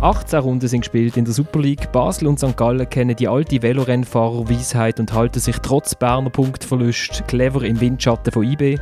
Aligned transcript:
18 0.00 0.40
Runden 0.40 0.68
sind 0.68 0.82
gespielt 0.82 1.16
in 1.16 1.24
der 1.24 1.34
Super 1.34 1.60
League. 1.60 1.90
Basel 1.90 2.28
und 2.28 2.38
St. 2.38 2.56
Gallen 2.56 2.88
kennen 2.88 3.16
die 3.16 3.28
alte 3.28 3.62
Velorennfahrerweisheit 3.62 5.00
und 5.00 5.12
halten 5.12 5.40
sich 5.40 5.56
trotz 5.58 5.94
Berner 5.94 6.30
Punktverlust 6.30 7.26
clever 7.26 7.62
im 7.62 7.80
Windschatten 7.80 8.32
von 8.32 8.44
IB. 8.44 8.78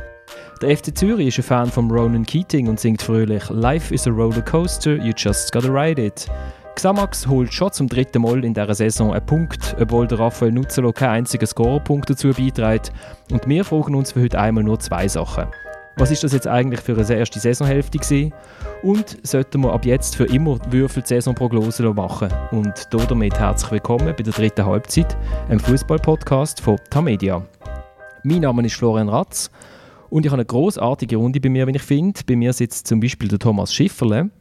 Der 0.61 0.77
FC 0.77 0.97
Zürich 0.97 1.27
ist 1.27 1.39
ein 1.39 1.43
Fan 1.43 1.69
von 1.69 1.89
Ronan 1.91 2.25
Keating 2.25 2.67
und 2.67 2.79
singt 2.79 3.01
fröhlich 3.01 3.49
Life 3.49 3.93
is 3.93 4.07
a 4.07 4.11
roller 4.11 4.41
coaster, 4.41 4.95
you 4.95 5.13
just 5.15 5.51
gotta 5.51 5.69
ride 5.69 6.01
it. 6.03 6.27
Xamax 6.75 7.25
holt 7.25 7.53
schon 7.53 7.71
zum 7.71 7.87
dritten 7.87 8.21
Mal 8.21 8.43
in 8.43 8.53
dieser 8.53 8.75
Saison 8.75 9.13
einen 9.13 9.25
Punkt, 9.25 9.75
obwohl 9.79 10.07
der 10.07 10.19
Raphael 10.19 10.51
Nuzzolo 10.51 10.91
keinen 10.91 11.11
einzigen 11.11 11.47
Scorerpunkt 11.47 12.09
dazu 12.09 12.31
beiträgt. 12.33 12.91
Und 13.31 13.47
wir 13.47 13.63
fragen 13.63 13.95
uns 13.95 14.11
für 14.11 14.21
heute 14.21 14.39
einmal 14.39 14.63
nur 14.63 14.79
zwei 14.79 15.07
Sachen. 15.07 15.45
Was 15.97 16.11
ist 16.11 16.25
das 16.25 16.33
jetzt 16.33 16.45
eigentlich 16.45 16.81
für 16.81 16.97
eine 16.97 17.15
erste 17.15 17.39
Saisonhälfte 17.39 17.97
gewesen? 17.97 18.33
Und 18.83 19.17
sollten 19.23 19.61
wir 19.61 19.71
ab 19.71 19.85
jetzt 19.85 20.17
für 20.17 20.25
immer 20.25 20.59
Würfel 20.69 21.05
Saisonprognose 21.05 21.83
machen? 21.93 22.27
Und 22.51 22.73
damit 22.91 23.39
herzlich 23.39 23.71
willkommen 23.71 24.13
bei 24.13 24.21
der 24.21 24.33
dritten 24.33 24.65
Halbzeit, 24.65 25.15
einem 25.47 25.61
Fußball-Podcast 25.61 26.59
von 26.59 26.77
Tamedia. 26.89 27.45
Mein 28.23 28.41
Name 28.41 28.65
ist 28.65 28.75
Florian 28.75 29.07
Ratz 29.07 29.49
und 30.09 30.25
ich 30.25 30.31
habe 30.33 30.41
eine 30.41 30.45
großartige 30.45 31.15
Runde 31.15 31.39
bei 31.39 31.47
mir, 31.47 31.65
wenn 31.65 31.75
ich 31.75 31.83
finde. 31.83 32.19
Bei 32.27 32.35
mir 32.35 32.51
sitzt 32.51 32.87
zum 32.87 32.99
Beispiel 32.99 33.29
der 33.29 33.39
Thomas 33.39 33.73
Schifferle, 33.73 34.31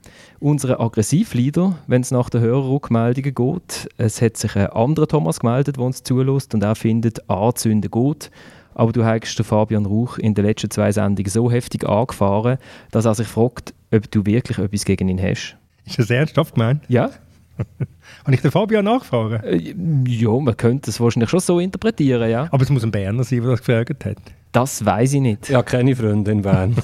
unser 0.40 0.80
Aggressivleader, 0.80 1.76
wenn 1.86 2.02
es 2.02 2.10
nach 2.10 2.30
den 2.30 2.40
Hörerrückmeldungen 2.40 3.32
geht. 3.32 3.88
Es 3.96 4.20
hat 4.20 4.36
sich 4.36 4.56
ein 4.56 4.66
anderer 4.70 5.06
Thomas 5.06 5.38
gemeldet, 5.38 5.76
der 5.76 5.84
uns 5.84 6.02
zulässt 6.02 6.52
und 6.52 6.64
er 6.64 6.74
findet, 6.74 7.30
anzünden 7.30 7.92
gut 7.92 8.30
aber 8.74 8.92
du 8.92 9.04
hast 9.04 9.36
den 9.36 9.44
Fabian 9.44 9.86
Rauch 9.86 10.18
in 10.18 10.34
den 10.34 10.44
letzten 10.44 10.70
zwei 10.70 10.92
Sendungen 10.92 11.30
so 11.30 11.50
heftig 11.50 11.88
angefahren, 11.88 12.58
dass 12.90 13.04
er 13.04 13.14
sich 13.14 13.26
fragt, 13.26 13.74
ob 13.92 14.10
du 14.10 14.26
wirklich 14.26 14.58
etwas 14.58 14.84
gegen 14.84 15.08
ihn 15.08 15.22
hast. 15.22 15.56
Ist 15.86 15.98
das 15.98 16.10
ernsthaft 16.10 16.54
gemeint? 16.54 16.82
Ja. 16.88 17.10
Habe 18.24 18.34
ich 18.34 18.40
den 18.40 18.50
Fabian 18.50 18.84
nachgefahren? 18.84 19.42
Äh, 19.44 19.74
ja, 20.08 20.30
man 20.30 20.56
könnte 20.56 20.90
es 20.90 20.98
wahrscheinlich 20.98 21.30
schon 21.30 21.40
so 21.40 21.60
interpretieren, 21.60 22.28
ja. 22.28 22.48
Aber 22.50 22.62
es 22.62 22.70
muss 22.70 22.82
ein 22.82 22.90
Berner 22.90 23.22
sein, 23.22 23.42
der 23.42 23.50
das 23.50 23.60
gefragt 23.60 24.04
hat. 24.04 24.16
Das 24.52 24.84
weiß 24.84 25.14
ich 25.14 25.20
nicht. 25.20 25.48
Ja, 25.48 25.62
keine 25.62 25.94
Freunde 25.94 26.32
in 26.32 26.42
Bern. 26.42 26.76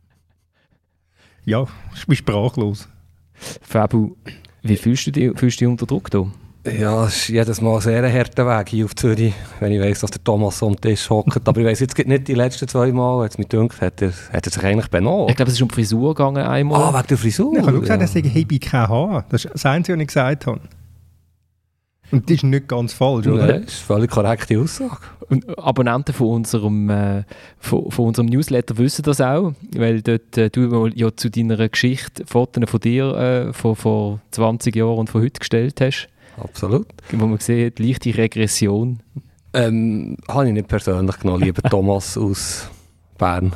ja, 1.44 1.66
ich 1.94 2.06
bin 2.06 2.16
sprachlos. 2.16 2.88
Fabu, 3.34 4.16
wie 4.62 4.76
fühlst 4.76 5.06
du 5.06 5.12
dich, 5.12 5.38
fühlst 5.38 5.60
du 5.60 5.64
dich 5.64 5.68
unter 5.68 5.86
Druck 5.86 6.08
hier? 6.10 6.30
Ja, 6.66 7.06
es 7.06 7.16
ist 7.16 7.28
jedes 7.28 7.62
Mal 7.62 7.80
sehr 7.80 8.04
ein 8.04 8.12
harter 8.12 8.46
Weg 8.46 8.68
hier 8.68 8.84
auf 8.84 8.94
Zürich, 8.94 9.32
wenn 9.60 9.72
ich 9.72 9.80
weiss, 9.80 10.00
dass 10.00 10.10
der 10.10 10.22
Thomas 10.22 10.62
am 10.62 10.78
Tisch 10.78 11.08
hockt. 11.08 11.48
Aber 11.48 11.58
ich 11.58 11.66
weiss 11.66 11.80
jetzt 11.80 11.96
nicht 11.96 12.28
die 12.28 12.34
letzten 12.34 12.68
zwei 12.68 12.92
Mal, 12.92 13.24
jetzt 13.24 13.38
mit 13.38 13.48
gedacht, 13.48 13.80
hat 13.80 14.02
er, 14.02 14.12
hat 14.30 14.46
er 14.46 14.52
sich 14.52 14.62
eigentlich 14.62 14.88
benommen. 14.88 15.30
Ich 15.30 15.36
glaube, 15.36 15.50
es 15.50 15.56
ist 15.56 15.62
um 15.62 15.68
die 15.68 15.76
Frisur 15.76 16.14
gegangen 16.14 16.42
einmal. 16.44 16.82
Ah, 16.82 16.98
wegen 16.98 17.06
der 17.08 17.16
Frisur? 17.16 17.56
Ich 17.56 17.62
habe 17.66 17.80
gesagt, 17.80 18.14
ja. 18.14 18.20
er 18.20 18.34
habe 18.34 18.58
kein 18.58 18.88
Haar. 18.88 19.24
Das 19.30 19.46
ist 19.46 19.54
das 19.54 19.64
Einzige, 19.64 19.96
was 19.96 20.02
ich 20.02 20.08
gesagt 20.08 20.46
habe. 20.46 20.60
Und 22.10 22.28
das 22.28 22.36
ist 22.38 22.42
nicht 22.42 22.68
ganz 22.68 22.92
falsch, 22.92 23.26
oder? 23.26 23.46
Nein, 23.46 23.62
das 23.64 23.74
ist 23.74 23.90
eine 23.90 23.98
völlig 23.98 24.10
korrekte 24.10 24.60
Aussage. 24.60 24.98
Und 25.30 25.58
Abonnenten 25.58 26.12
von 26.12 26.26
unserem, 26.26 26.90
äh, 26.90 27.22
von, 27.58 27.90
von, 27.90 28.08
unserem 28.08 28.26
Newsletter 28.26 28.76
wissen 28.76 29.02
das 29.04 29.20
auch, 29.22 29.54
weil 29.74 30.02
dort 30.02 30.36
äh, 30.36 30.50
du 30.50 30.88
ja 30.88 31.16
zu 31.16 31.30
deiner 31.30 31.68
Geschichte 31.68 32.26
Fotos 32.26 32.68
von 32.68 32.80
dir 32.80 33.14
äh, 33.14 33.52
von 33.54 33.76
vor 33.76 34.20
20 34.32 34.76
Jahren 34.76 34.98
und 34.98 35.08
von 35.08 35.22
heute 35.22 35.38
gestellt 35.38 35.80
hast. 35.80 36.08
Absolut. 36.42 36.86
Wo 37.12 37.26
man 37.26 37.38
sieht, 37.38 37.78
leichte 37.78 38.16
Regression. 38.16 39.00
Ähm, 39.52 40.16
habe 40.28 40.48
ich 40.48 40.52
nicht 40.52 40.68
persönlich 40.68 41.18
genommen, 41.18 41.42
lieber 41.42 41.62
Thomas 41.62 42.16
aus 42.18 42.68
Bern. 43.18 43.52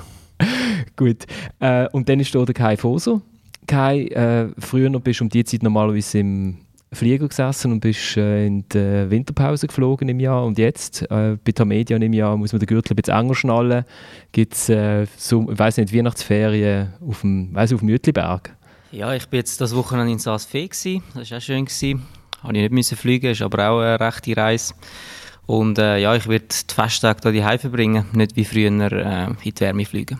Gut. 0.96 1.24
Äh, 1.60 1.88
und 1.91 2.08
dann 2.08 2.20
ist 2.20 2.34
da 2.34 2.44
der 2.44 2.54
Kai 2.54 2.76
Foser. 2.76 3.20
Kai, 3.66 4.06
äh, 4.06 4.48
früher 4.58 4.91
noch 4.91 5.00
bist 5.00 5.20
du 5.20 5.24
um 5.24 5.30
die 5.30 5.44
Zeit 5.44 5.62
normalerweise 5.62 6.18
im 6.18 6.58
Flieger 6.92 7.28
gesessen 7.28 7.72
und 7.72 7.81
bist 7.81 8.16
äh, 8.16 8.47
in 8.47 8.69
die 8.69 9.10
Winterpause 9.10 9.66
geflogen 9.66 10.09
im 10.09 10.20
Jahr. 10.20 10.44
Und 10.44 10.59
jetzt, 10.59 11.03
äh, 11.10 11.36
bei 11.42 11.53
der 11.53 11.64
Medien 11.64 12.03
im 12.03 12.12
Jahr, 12.12 12.36
muss 12.36 12.53
man 12.53 12.60
den 12.60 12.66
Gürtel 12.66 12.92
ein 12.92 12.97
bisschen 12.97 13.19
enger 13.19 13.34
schnallen. 13.34 13.84
Gibt 14.32 14.54
es, 14.54 14.69
äh, 14.69 15.06
so, 15.16 15.50
ich 15.50 15.59
weiß 15.59 15.78
nicht, 15.78 15.94
Weihnachtsferien 15.94 16.92
auf 17.06 17.22
dem, 17.22 17.54
weiss, 17.54 17.72
auf 17.72 17.80
dem 17.80 17.86
Mütliberg? 17.86 18.54
Ja, 18.92 19.12
ich 19.14 19.25
war 19.26 19.38
jetzt 19.38 19.60
das 19.60 19.75
Wochenende 19.75 20.12
in 20.12 20.19
Saas 20.19 20.44
Fee. 20.44 20.69
Das 20.69 21.30
war 21.30 21.38
auch 21.38 21.42
schön. 21.42 21.64
Gewesen 21.64 22.03
habe 22.44 22.56
ich 22.56 22.71
nicht 22.71 22.94
fliegen, 22.94 23.32
ist 23.32 23.43
aber 23.43 23.71
auch 23.71 23.81
eine 23.81 23.99
rechte 23.99 24.37
Reise. 24.37 24.75
Und 25.47 25.78
äh, 25.78 25.99
ja, 25.99 26.15
ich 26.15 26.28
werde 26.28 26.47
die 26.49 26.75
Festtage 26.75 27.31
hier 27.31 27.50
die 27.50 27.59
verbringen, 27.59 28.06
nicht 28.12 28.37
wie 28.37 28.44
früher 28.44 28.93
äh, 28.93 29.27
in 29.27 29.37
die 29.44 29.60
Wärme 29.60 29.84
fliegen. 29.84 30.19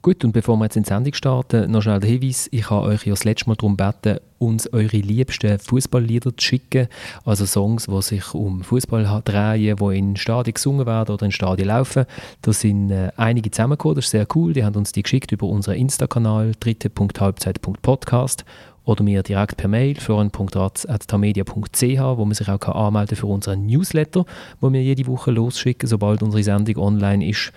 Gut, 0.00 0.24
und 0.24 0.32
bevor 0.32 0.56
wir 0.56 0.64
jetzt 0.64 0.76
in 0.76 0.84
die 0.84 0.88
Sendung 0.88 1.12
starten, 1.12 1.70
noch 1.70 1.82
schnell 1.82 1.98
der 1.98 2.08
Hinweis. 2.08 2.48
Ich 2.52 2.70
habe 2.70 2.86
euch 2.86 3.04
ja 3.04 3.12
das 3.12 3.24
letzte 3.24 3.48
Mal 3.48 3.56
darum 3.56 3.76
gebeten, 3.76 4.20
uns 4.38 4.72
eure 4.72 4.96
liebsten 4.96 5.58
Fußballlieder 5.58 6.36
zu 6.36 6.46
schicken. 6.46 6.86
Also 7.24 7.46
Songs, 7.46 7.86
die 7.86 8.02
sich 8.02 8.32
um 8.32 8.62
Fußball 8.62 9.22
drehen, 9.24 9.76
die 9.76 9.98
in 9.98 10.16
Stadien 10.16 10.54
gesungen 10.54 10.86
werden 10.86 11.12
oder 11.12 11.26
in 11.26 11.32
Stadien 11.32 11.68
laufen. 11.68 12.04
Da 12.42 12.52
sind 12.52 12.90
äh, 12.92 13.10
einige 13.16 13.50
zusammengekommen, 13.50 13.96
das 13.96 14.04
ist 14.04 14.12
sehr 14.12 14.26
cool. 14.36 14.52
Die 14.52 14.64
haben 14.64 14.76
uns 14.76 14.92
die 14.92 15.02
geschickt 15.02 15.32
über 15.32 15.48
unseren 15.48 15.76
Insta-Kanal 15.76 16.52
dritte.halbzeit.podcast 16.60 18.44
oder 18.88 19.04
mir 19.04 19.22
direkt 19.22 19.58
per 19.58 19.68
Mail 19.68 19.96
florian.ratz.tamedia.ch, 19.96 21.82
wo 21.82 22.24
man 22.24 22.32
sich 22.32 22.48
auch 22.48 22.60
anmelden 22.62 23.16
für 23.16 23.26
unseren 23.26 23.66
Newsletter, 23.66 24.24
wo 24.60 24.72
wir 24.72 24.82
jede 24.82 25.06
Woche 25.06 25.30
losschicken, 25.30 25.86
sobald 25.86 26.22
unsere 26.22 26.42
Sendung 26.42 26.78
online 26.78 27.28
ist. 27.28 27.52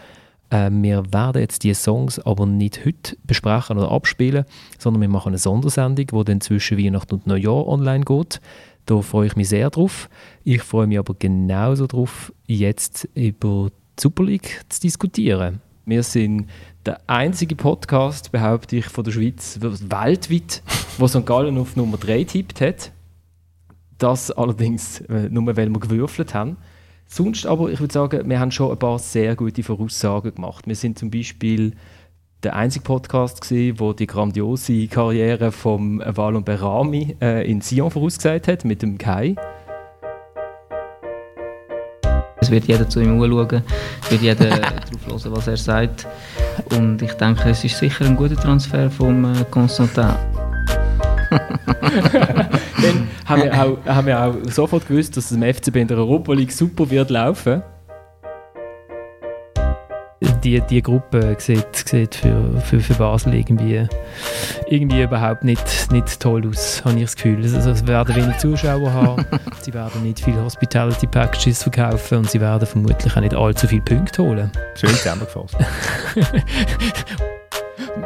Äh, 0.50 0.70
wir 0.72 1.14
werden 1.14 1.42
jetzt 1.42 1.64
diese 1.64 1.80
Songs 1.80 2.20
aber 2.20 2.46
nicht 2.46 2.86
heute 2.86 3.16
besprechen 3.24 3.78
oder 3.78 3.92
abspielen, 3.92 4.44
sondern 4.78 5.02
wir 5.02 5.08
machen 5.08 5.30
eine 5.30 5.38
Sondersendung, 5.38 6.06
die 6.06 6.24
dann 6.26 6.42
zwischen 6.42 6.78
Weihnachten 6.78 7.16
und 7.16 7.28
Neujahr 7.28 7.66
online 7.66 8.04
geht. 8.04 8.42
Da 8.86 9.02
freue 9.02 9.28
ich 9.28 9.38
mich 9.38 9.48
sehr 9.48 9.70
drauf. 9.70 10.10
Ich 10.44 10.62
freue 10.64 10.88
mich 10.88 11.00
aber 11.00 11.16
genauso 11.18 11.88
drauf, 11.88 12.34
jetzt 12.46 13.08
über 13.16 13.70
die 13.70 14.02
Super 14.02 14.26
League 14.26 14.66
zu 14.68 14.82
diskutieren. 14.82 15.62
Wir 15.86 16.04
sind 16.04 16.48
der 16.86 17.02
einzige 17.08 17.56
Podcast, 17.56 18.32
behaupte 18.32 18.78
ich, 18.78 18.86
von 18.86 19.04
der 19.04 19.12
Schweiz 19.12 19.60
weltweit, 19.62 20.64
wo 20.98 21.08
St. 21.08 21.26
Gallen 21.26 21.58
auf 21.58 21.76
Nummer 21.76 21.98
3 21.98 22.24
tippt 22.24 22.62
hat. 22.62 22.92
Das 23.98 24.32
allerdings 24.32 25.02
äh, 25.02 25.30
nur, 25.30 25.46
weil 25.56 25.70
wir 25.70 25.80
gewürfelt 25.80 26.34
haben. 26.34 26.58
Sonst 27.06 27.46
aber, 27.46 27.70
ich 27.70 27.80
würde 27.80 27.94
sagen, 27.94 28.30
wir 28.30 28.40
haben 28.40 28.52
schon 28.52 28.72
ein 28.72 28.80
paar 28.80 28.98
sehr 28.98 29.36
gute 29.36 29.64
Voraussagen 29.64 30.34
gemacht. 30.34 30.66
Wir 30.66 30.76
sind 30.76 30.98
zum 30.98 31.12
Beispiel 31.12 31.74
der 32.42 32.56
einzige 32.56 32.84
Podcast 32.84 33.42
gesehen, 33.42 33.80
wo 33.80 33.94
die 33.94 34.08
grandiose 34.08 34.88
Karriere 34.88 35.52
von 35.52 36.02
Valon 36.04 36.44
Berami 36.44 37.16
äh, 37.22 37.48
in 37.50 37.62
Sion 37.62 37.92
vorausgesagt 37.92 38.48
hat 38.48 38.66
mit 38.66 38.82
dem 38.82 38.98
Kai. 38.98 39.36
Es 42.44 42.50
wird 42.50 42.66
jeder 42.66 42.90
zu 42.90 43.00
ihm 43.00 43.22
anschauen, 43.22 43.62
es 44.02 44.12
wird 44.12 44.22
jeder 44.24 44.50
darauf 44.50 45.24
hören, 45.26 45.36
was 45.36 45.48
er 45.48 45.58
sagt. 45.58 46.08
Und 46.76 47.00
ich 47.04 47.14
denke, 47.14 47.50
es 47.50 47.64
ist 47.64 47.78
sicher 47.78 48.06
ein 48.06 48.16
guter 48.16 48.36
Transfer 48.36 48.90
vom 48.90 49.26
äh, 49.26 49.46
Constantin. 49.52 50.06
Dann 51.30 53.08
haben 53.26 53.44
wir, 53.44 53.54
auch, 53.54 53.78
haben 53.86 54.08
wir 54.08 54.20
auch 54.20 54.36
sofort 54.50 54.88
gewusst, 54.88 55.16
dass 55.16 55.30
es 55.30 55.38
im 55.38 55.44
FCB 55.44 55.76
in 55.78 55.88
der 55.88 55.98
Europa 55.98 56.34
League 56.34 56.52
super 56.52 56.90
wird 56.90 57.12
laufen 57.12 57.62
die, 60.44 60.62
die 60.62 60.82
Gruppe 60.82 61.36
sieht, 61.40 61.76
sieht 61.76 62.16
für, 62.16 62.62
für, 62.62 62.80
für 62.80 62.94
Basel 62.94 63.34
irgendwie, 63.34 63.88
irgendwie 64.68 65.02
überhaupt 65.02 65.44
nicht, 65.44 65.92
nicht 65.92 66.20
toll 66.20 66.48
aus, 66.48 66.84
habe 66.86 66.96
ich 66.96 67.06
das 67.06 67.16
Gefühl. 67.16 67.44
Also, 67.44 67.74
sie 67.74 67.88
werden 67.88 68.16
wenig 68.16 68.38
Zuschauer 68.38 68.94
haben, 68.94 69.26
sie 69.62 69.74
werden 69.74 70.04
nicht 70.04 70.20
viele 70.20 70.44
Hospitality 70.44 71.08
Packages 71.08 71.64
verkaufen 71.64 72.20
und 72.20 72.30
sie 72.30 72.40
werden 72.40 72.66
vermutlich 72.66 73.16
auch 73.16 73.22
nicht 73.22 73.36
allzu 73.36 73.68
viele 73.68 73.82
Punkte 73.82 74.24
holen. 74.24 74.52
Schön 74.76 74.90
zusammengefasst. 74.92 75.58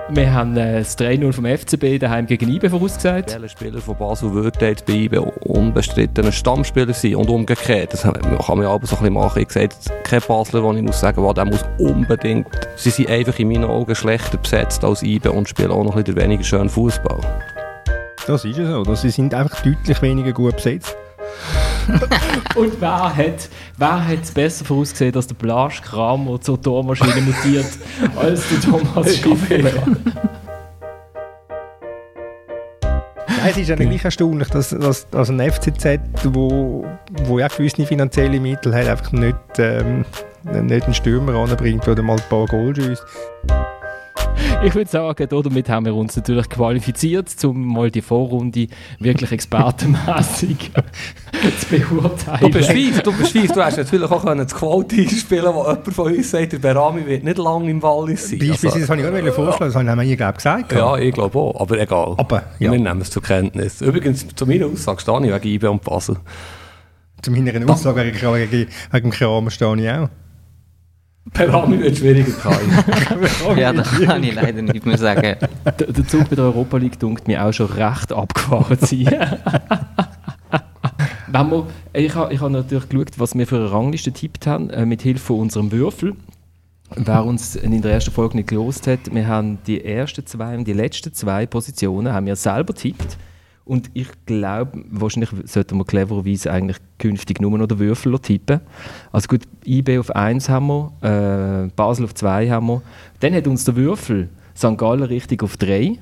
Wir 0.10 0.34
haben 0.34 0.56
äh, 0.58 0.80
das 0.80 0.98
3-0 0.98 1.34
vom 1.34 1.46
FCB 1.46 2.00
daheim 2.00 2.28
gegen 2.28 2.50
IBE 2.50 2.70
vorausgesagt. 2.70 3.34
Welcher 3.34 3.50
Spieler 3.50 3.82
von 3.82 3.98
Basel 3.98 4.34
würde 4.34 4.66
jetzt 4.66 4.86
bei 4.86 4.94
IBE 4.94 5.22
unbestritten 5.22 6.26
ein 6.26 6.32
Stammspieler 6.32 6.94
sein 6.94 7.16
und 7.16 7.30
umgekehrt. 7.30 7.94
Das 7.94 8.04
kann 8.04 8.14
man 8.22 8.62
ja 8.62 8.70
aber 8.70 8.86
so 8.86 8.96
ein 8.96 9.00
bisschen 9.00 9.14
machen. 9.14 9.42
Ich 9.42 9.52
sehe 9.52 9.70
kein 10.04 10.22
Basler, 10.28 10.64
wo 10.64 10.74
ich 10.74 10.82
muss 10.82 11.00
sagen, 11.00 11.22
wow, 11.22 11.34
der 11.34 11.46
muss 11.46 11.66
unbedingt... 11.80 12.48
Sie 12.76 12.90
sind 12.90 13.10
einfach 13.10 13.38
in 13.40 13.48
meinen 13.48 13.66
Augen 13.66 13.96
schlechter 13.96 14.38
besetzt 14.38 14.84
als 14.84 15.04
IBE 15.04 15.32
und 15.32 15.50
spielen 15.50 15.72
auch 15.72 15.84
noch 15.84 15.96
ein 15.96 16.04
bisschen 16.04 16.22
weniger 16.22 16.44
schön 16.44 16.70
Fußball. 16.70 17.20
Das 18.28 18.44
ist 18.44 18.58
ja 18.58 18.66
so. 18.66 18.96
Sie 18.96 19.10
sind 19.10 19.34
einfach 19.34 19.62
deutlich 19.62 20.02
weniger 20.02 20.32
gut 20.32 20.56
besetzt. 20.56 20.96
Und 22.56 22.80
wer 22.80 23.16
hat, 23.16 23.50
wer 23.78 24.08
hat 24.08 24.24
es 24.24 24.32
besser 24.32 24.66
vorausgesehen, 24.66 25.12
dass 25.12 25.28
der 25.28 25.36
Blasch 25.36 25.82
Kramer 25.82 26.40
zur 26.42 26.62
Tormaschine 26.62 27.22
mutiert, 27.22 27.68
als 28.16 28.44
der 28.50 28.62
Thomas 28.62 29.18
Schiffer? 29.18 29.72
es 33.48 33.58
ist 33.58 33.72
eigentlich 33.72 34.04
erstaunlich, 34.04 34.48
dass, 34.50 34.70
dass, 34.70 35.10
dass 35.10 35.30
ein 35.30 35.40
FCZ, 35.40 36.00
wo, 36.24 36.86
wo 37.26 37.40
ja 37.40 37.48
gewisse 37.48 37.86
finanzielle 37.86 38.40
Mittel 38.40 38.74
hat, 38.76 38.88
einfach 38.88 39.12
nicht, 39.12 39.38
ähm, 39.58 40.06
nicht 40.44 40.86
einen 40.86 40.94
Stürmer 40.94 41.36
anbringt 41.36 41.88
oder 41.88 42.02
mal 42.02 42.18
ein 42.18 42.30
paar 42.30 42.46
Goal 42.48 42.76
schießt. 42.76 43.04
Ich 44.64 44.74
würde 44.74 44.90
sagen, 44.90 45.28
damit 45.30 45.70
haben 45.70 45.86
wir 45.86 45.96
uns 45.96 46.16
natürlich 46.16 46.50
qualifiziert, 46.50 47.30
um 47.44 47.74
mal 47.74 47.92
die 47.92 48.02
Vorrunde 48.02 48.68
wirklich 49.00 49.32
expertenmäßig 49.32 50.72
zu 51.60 51.68
beurteilen. 51.70 52.40
Du 52.42 52.50
bist 52.50 52.72
fies, 52.72 53.02
du 53.02 53.14
bist 53.14 53.32
fies. 53.32 53.52
Du 53.52 53.64
hast 53.64 53.78
natürlich 53.78 54.10
auch 54.10 54.24
das 54.24 54.56
Quality 54.56 55.10
spielen, 55.10 55.54
wo 55.54 55.64
jemand 55.64 55.94
von 55.94 56.14
uns 56.14 56.32
sagt, 56.32 56.54
der 56.54 56.60
Berami 56.60 57.06
wird 57.06 57.24
nicht 57.24 57.38
lange 57.38 57.70
im 57.70 57.82
Wallis 57.82 58.30
sein. 58.30 58.40
Beispielsweise, 58.40 58.68
also, 58.68 58.80
das 58.80 58.90
habe 58.90 59.02
ich 59.02 59.08
gerade 59.08 59.32
vorschlagen, 59.32 59.74
das 59.74 59.76
haben 59.76 60.00
wir 60.00 60.18
glaube 60.18 60.34
gesagt. 60.34 60.72
Ja, 60.72 60.98
ich 60.98 61.14
glaube 61.14 61.38
auch, 61.38 61.62
aber 61.62 61.80
egal. 61.80 62.16
Aber, 62.18 62.44
ja. 62.60 62.72
Wir 62.72 62.80
nehmen 62.80 63.02
es 63.02 63.10
zur 63.10 63.22
Kenntnis. 63.22 63.82
Übrigens, 63.82 64.26
zu 64.36 64.46
meiner 64.46 64.68
Aussage 64.68 65.02
stehe 65.02 65.26
ich 65.26 65.34
wegen 65.34 65.48
IB 65.56 65.68
und 65.68 65.84
Basel. 65.84 66.18
Zu 67.22 67.32
meiner 67.32 67.70
Aussage 67.70 68.06
wegen, 68.06 68.52
wegen, 68.52 68.70
wegen 68.92 69.10
Kramer 69.12 69.52
stehe 69.52 69.76
ich 69.76 69.90
auch. 69.90 70.10
Per 71.34 71.54
Ami 71.54 71.80
wird 71.80 71.98
schwieriger 71.98 72.32
sein. 72.32 73.58
ja, 73.58 73.74
das 73.74 73.90
kann 74.00 74.24
ich 74.24 74.36
leider 74.36 74.62
nicht 74.62 74.86
mehr 74.86 74.98
sagen. 74.98 75.36
Der, 75.66 75.74
der 75.74 76.08
Zug 76.08 76.30
bei 76.30 76.36
der 76.36 76.46
Europa 76.46 76.78
League 76.78 77.00
dunkt 77.00 77.28
mir 77.28 77.44
auch 77.44 77.52
schon 77.52 77.68
recht 77.68 78.14
abgefahren 78.14 78.78
sein. 78.80 79.08
Wenn 81.28 81.52
wir, 81.52 81.68
ich 81.94 82.16
habe 82.16 82.34
ich 82.34 82.40
ha 82.40 82.48
natürlich 82.48 82.88
geschaut, 82.88 83.20
was 83.20 83.36
wir 83.36 83.48
für 83.48 83.58
eine 83.58 83.72
Rangliste 83.72 84.12
getippt 84.12 84.48
haben, 84.48 84.70
äh, 84.70 84.86
mit 84.86 85.02
Hilfe 85.02 85.26
von 85.26 85.40
unserem 85.42 85.72
Würfel. 85.72 86.14
Wer 86.96 87.26
uns 87.26 87.56
in 87.56 87.82
der 87.82 87.94
ersten 87.94 88.12
Folge 88.12 88.38
nicht 88.38 88.50
gelost 88.50 88.86
hat, 88.88 89.14
wir 89.14 89.28
haben 89.28 89.58
die 89.66 89.84
ersten 89.84 90.26
zwei 90.26 90.56
und 90.56 90.66
die 90.66 90.74
letzten 90.74 91.14
zwei 91.14 91.48
Positionen 91.48 92.14
haben 92.14 92.28
wir 92.28 92.36
selber 92.36 92.74
tippt. 92.74 93.18
Und 93.66 93.90
ich 93.96 94.08
glaube, 94.28 94.84
wahrscheinlich 94.92 95.32
sollten 95.46 95.78
wir 95.78 95.86
clevererweise 95.86 96.52
eigentlich 96.52 96.78
künftig 97.00 97.42
nur 97.42 97.58
noch 97.58 97.66
den 97.68 97.80
Würfel 97.80 98.18
tippen. 98.20 98.62
Also 99.12 99.28
gut, 99.28 99.42
IB 99.66 99.98
auf 99.98 100.16
1 100.16 100.50
haben 100.50 100.68
wir, 100.68 101.66
äh, 101.66 101.72
Basel 101.76 102.06
auf 102.06 102.14
2 102.14 102.50
haben 102.50 102.68
wir. 102.68 102.82
Dann 103.22 103.34
hat 103.34 103.48
uns 103.48 103.66
der 103.66 103.76
Würfel 103.76 104.30
St. 104.56 104.78
Gallen 104.78 105.02
richtig 105.04 105.42
auf 105.42 105.58
3 105.58 105.98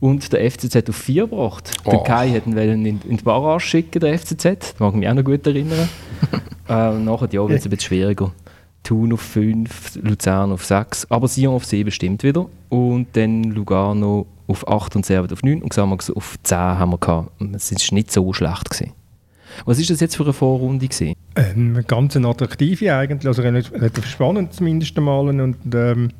und 0.00 0.32
der 0.32 0.50
FCZ 0.50 0.88
auf 0.88 0.96
4 0.96 1.24
gebracht. 1.24 1.70
Oh. 1.84 1.90
Der 1.90 2.00
Kai 2.00 2.30
hat 2.30 2.46
ihn 2.46 2.56
in, 2.56 2.86
in 2.86 3.16
die 3.18 3.22
Barrage 3.22 3.60
schicken, 3.60 4.00
der 4.00 4.18
FCZ. 4.18 4.44
Das 4.44 4.74
mag 4.78 4.94
ich 4.94 5.00
mich 5.00 5.08
auch 5.08 5.14
noch 5.14 5.24
gut 5.24 5.46
erinnern. 5.46 5.88
äh, 6.68 6.98
nachher 6.98 7.28
ja, 7.30 7.46
wird 7.46 7.60
es 7.60 7.66
ein 7.66 7.70
bisschen 7.70 7.80
schwieriger. 7.80 8.32
Thun 8.86 9.12
auf 9.12 9.20
5, 9.20 9.96
Luzern 10.02 10.52
auf 10.52 10.64
6, 10.64 11.10
aber 11.10 11.26
Sion 11.26 11.54
auf 11.54 11.64
7 11.64 11.90
stimmt 11.90 12.22
wieder. 12.22 12.46
Und 12.68 13.08
dann 13.14 13.42
Lugano 13.44 14.26
auf 14.46 14.66
8 14.68 14.96
und 14.96 15.04
Servet 15.04 15.32
auf 15.32 15.42
9 15.42 15.62
und 15.62 15.70
Xamax 15.70 16.10
auf 16.10 16.36
10 16.44 16.56
haben 16.56 16.92
wir 16.92 16.98
gehabt. 16.98 17.30
Es 17.54 17.72
war 17.72 17.94
nicht 17.94 18.12
so 18.12 18.32
schlecht. 18.32 18.70
Gewesen. 18.70 18.92
Was 19.64 19.78
war 19.78 19.84
das 19.86 20.00
jetzt 20.00 20.16
für 20.16 20.22
eine 20.22 20.32
Vorrunde? 20.32 20.86
Gewesen? 20.86 21.14
Ähm, 21.34 21.82
ganz 21.86 22.16
eine 22.16 22.28
attraktive 22.28 22.94
eigentlich, 22.94 23.26
also 23.26 23.42
relativ 23.42 24.06
spannend 24.06 24.52
zumindest 24.52 24.96
einmal 24.96 25.28
und 25.28 25.56
ähm, 25.74 26.10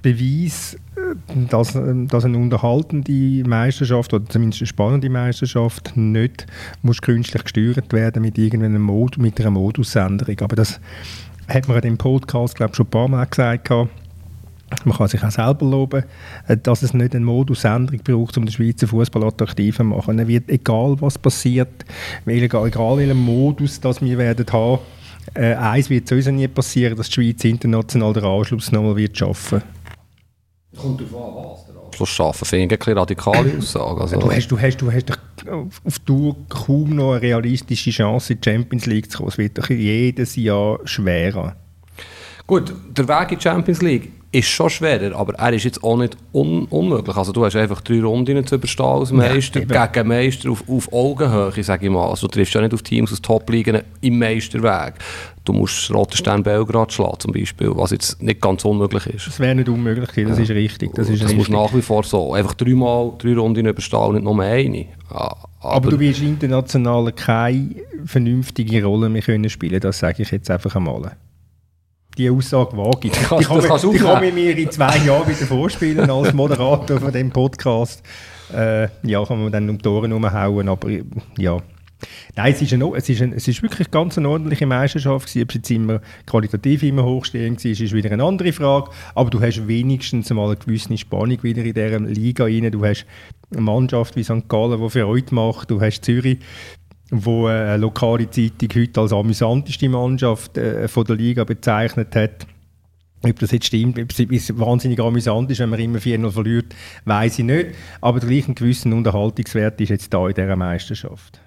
Beweis, 0.00 0.76
äh, 0.96 1.16
dass, 1.50 1.74
ähm, 1.74 2.08
dass 2.08 2.24
eine 2.24 2.38
unterhaltende 2.38 3.48
Meisterschaft 3.48 4.14
oder 4.14 4.24
zumindest 4.28 4.62
eine 4.62 4.68
spannende 4.68 5.10
Meisterschaft 5.10 5.96
nicht 5.96 6.46
muss 6.82 7.02
künstlich 7.02 7.42
gesteuert 7.42 7.92
werden 7.92 8.22
mit 8.22 8.38
irgendeinem 8.38 8.82
Mod, 8.82 9.18
mit 9.18 9.40
einer 9.40 9.50
Modusänderung. 9.50 10.40
Aber 10.40 10.56
das 10.56 10.80
hat 11.48 11.68
man 11.68 11.80
dem 11.80 11.98
Podcast 11.98 12.56
glaube 12.56 12.74
schon 12.74 12.86
ein 12.86 12.90
paar 12.90 13.08
Mal 13.08 13.24
gesagt 13.26 13.70
man 14.84 14.96
kann 14.96 15.08
sich 15.08 15.22
auch 15.22 15.30
selber 15.30 15.66
loben, 15.66 16.04
äh, 16.48 16.56
dass 16.56 16.82
es 16.82 16.94
nicht 16.94 17.14
eine 17.14 17.24
Modusänderung 17.24 18.00
braucht, 18.02 18.36
um 18.36 18.46
den 18.46 18.52
Schweizer 18.52 18.88
Fußball 18.88 19.24
attraktiv 19.24 19.76
zu 19.76 19.84
machen. 19.84 20.18
Es 20.18 20.28
wird, 20.28 20.48
egal 20.48 20.96
was 21.00 21.18
passiert, 21.18 21.84
egal, 22.26 22.66
egal 22.66 22.96
welchen 22.96 23.18
Modus 23.18 23.80
das 23.80 24.00
wir 24.00 24.18
werden 24.18 24.46
haben, 24.50 24.80
äh, 25.34 25.54
eins 25.54 25.90
wird 25.90 26.08
sowieso 26.08 26.30
nie 26.30 26.48
passieren, 26.48 26.96
dass 26.96 27.08
die 27.08 27.14
Schweiz 27.14 27.44
international 27.44 28.12
den 28.12 28.24
Anschluss 28.24 28.72
nochmal 28.72 28.96
wird 28.96 29.16
schaffen. 29.16 29.62
Kommt 30.76 31.00
darauf 31.00 31.36
an, 31.36 31.50
was 31.50 31.66
der 31.66 31.82
Anschluss 31.82 32.08
schaffen. 32.08 32.44
Finde 32.44 32.74
ich 32.74 32.86
eine 32.86 32.96
radikale 32.96 33.58
Aussage. 33.58 34.00
Also. 34.00 34.18
Du 34.18 34.30
hast, 34.30 34.48
du 34.48 34.60
hast, 34.60 34.80
du 34.80 34.90
hast 34.92 35.12
auf 35.84 35.98
Tour 36.00 36.36
kaum 36.48 36.96
noch 36.96 37.12
eine 37.12 37.22
realistische 37.22 37.90
Chance 37.90 38.32
in 38.32 38.40
die 38.40 38.50
Champions 38.50 38.86
League 38.86 39.10
zu 39.10 39.18
kommen. 39.18 39.28
Es 39.28 39.38
wird 39.38 39.58
doch 39.58 39.68
jedes 39.68 40.36
Jahr 40.36 40.80
schwerer. 40.84 41.56
Gut, 42.52 42.74
der 42.90 43.08
Weg 43.08 43.32
in 43.32 43.38
die 43.38 43.42
Champions 43.42 43.80
League 43.80 44.12
ist 44.30 44.48
schon 44.48 44.68
schwerer, 44.68 45.16
aber 45.16 45.32
er 45.36 45.54
ist 45.54 45.64
jetzt 45.64 45.82
auch 45.82 45.96
nicht 45.96 46.18
un 46.34 46.66
unmöglich. 46.66 47.16
Also 47.16 47.32
du 47.32 47.46
hast 47.46 47.56
einfach 47.56 47.80
drei 47.80 48.02
Runden 48.02 48.46
zu 48.46 48.56
überstehen 48.56 48.84
als 48.84 49.10
Meister, 49.10 49.62
ja, 49.66 49.86
gegen 49.86 50.08
Meister 50.08 50.50
auf, 50.50 50.62
auf 50.68 50.92
Augenhöhe, 50.92 51.64
sage 51.64 51.86
ich 51.86 51.90
mal. 51.90 52.10
Also 52.10 52.26
du 52.26 52.32
triffst 52.32 52.52
ja 52.52 52.60
nicht 52.60 52.74
auf 52.74 52.82
Teams 52.82 53.10
aus 53.10 53.22
Top-Ligen 53.22 53.80
im 54.02 54.18
Meisterweg. 54.18 54.96
Du 55.46 55.54
musst 55.54 55.90
Stern 56.12 56.42
Belgrad 56.42 56.92
schlagen 56.92 57.20
zum 57.20 57.32
Beispiel, 57.32 57.70
was 57.74 57.92
jetzt 57.92 58.22
nicht 58.22 58.42
ganz 58.42 58.66
unmöglich 58.66 59.06
ist. 59.06 59.28
Das 59.28 59.40
wäre 59.40 59.54
nicht 59.54 59.70
unmöglich, 59.70 60.10
das 60.28 60.36
ja. 60.36 60.44
ist 60.44 60.50
richtig. 60.50 60.92
Das, 60.92 61.08
ist 61.08 61.22
das 61.22 61.48
nach 61.48 61.74
wie 61.74 61.80
vor 61.80 62.04
so. 62.04 62.34
Einfach 62.34 62.52
dreimal 62.52 63.12
drei 63.16 63.34
Runden 63.34 63.64
überstehen 63.64 63.98
und 63.98 64.14
nicht 64.16 64.24
nur 64.24 64.38
eine. 64.42 64.88
Ja, 65.10 65.36
aber, 65.60 65.72
aber, 65.76 65.90
du 65.92 65.98
wirst 65.98 66.20
international 66.20 67.10
keine 67.12 67.76
vernünftige 68.04 68.84
Rolle 68.84 69.08
mehr 69.08 69.22
können 69.22 69.48
spielen, 69.48 69.80
das 69.80 70.00
sage 70.00 70.20
ich 70.20 70.30
jetzt 70.30 70.50
einfach 70.50 70.76
einmal 70.76 71.12
die 72.16 72.30
Aussage 72.30 72.76
wage 72.76 73.08
ich. 73.08 73.12
Kannst, 73.12 73.50
die 73.50 73.66
kann, 73.66 73.90
die 73.92 73.98
kann 73.98 74.24
ich 74.24 74.34
mir 74.34 74.56
in 74.56 74.70
zwei 74.70 74.96
Jahren 74.98 75.28
wieder 75.28 75.46
vorspielen 75.46 76.10
als 76.10 76.32
Moderator 76.32 77.00
von 77.00 77.12
dem 77.12 77.30
Podcast. 77.30 78.02
Äh, 78.54 78.88
ja, 79.02 79.24
kann 79.24 79.42
man 79.42 79.52
dann 79.52 79.68
um 79.70 79.78
die 79.78 79.88
Ohren 79.88 80.12
umhauen, 80.12 80.68
aber 80.68 80.88
ja. 81.38 81.58
Nein, 82.34 82.52
es 82.52 82.62
ist, 82.62 82.72
eine, 82.72 82.90
es, 82.96 83.08
ist 83.08 83.22
ein, 83.22 83.32
es 83.32 83.46
ist 83.46 83.62
wirklich 83.62 83.90
ganz 83.90 84.18
eine 84.18 84.28
ordentliche 84.28 84.66
Meisterschaft 84.66 85.26
gewesen. 85.26 85.42
Ob 85.42 85.48
es 85.50 85.54
jetzt 85.54 85.70
immer 85.70 86.00
qualitativ 86.26 86.82
immer 86.82 87.04
hochstehend 87.04 87.64
war, 87.64 87.70
ist 87.70 87.92
wieder 87.92 88.10
eine 88.10 88.24
andere 88.24 88.52
Frage. 88.52 88.90
Aber 89.14 89.30
du 89.30 89.40
hast 89.40 89.68
wenigstens 89.68 90.30
mal 90.30 90.46
eine 90.46 90.56
gewisse 90.56 90.96
Spannung 90.98 91.42
wieder 91.42 91.62
in 91.62 91.74
dieser 91.74 92.00
Liga 92.00 92.44
rein. 92.44 92.70
Du 92.72 92.84
hast 92.84 93.06
eine 93.52 93.60
Mannschaft 93.62 94.16
wie 94.16 94.24
St. 94.24 94.48
Gallen, 94.48 94.80
die 94.82 94.90
Freude 94.90 95.34
macht. 95.34 95.70
Du 95.70 95.80
hast 95.80 96.04
Zürich, 96.04 96.38
wo 97.12 97.46
eine 97.46 97.76
lokale 97.76 98.28
Zeitung 98.30 98.70
heute 98.74 99.00
als 99.00 99.12
amüsanteste 99.12 99.88
Mannschaft 99.88 100.56
äh, 100.56 100.88
von 100.88 101.04
der 101.04 101.16
Liga 101.16 101.44
bezeichnet 101.44 102.16
hat. 102.16 102.46
Ob 103.22 103.38
das 103.38 103.52
jetzt 103.52 103.66
stimmt, 103.66 103.98
ob 103.98 104.10
es 104.10 104.58
wahnsinnig 104.58 104.98
amüsant 104.98 105.50
ist, 105.50 105.60
wenn 105.60 105.68
man 105.68 105.78
immer 105.78 105.98
4-0 105.98 106.30
verliert, 106.30 106.74
weiß 107.04 107.38
ich 107.38 107.44
nicht. 107.44 107.68
Aber 108.00 108.18
der 108.18 108.30
gleiche 108.30 108.54
gewissen 108.54 108.92
Unterhaltungswert 108.94 109.80
ist 109.80 109.90
jetzt 109.90 110.12
da 110.12 110.26
in 110.26 110.34
dieser 110.34 110.56
Meisterschaft. 110.56 111.40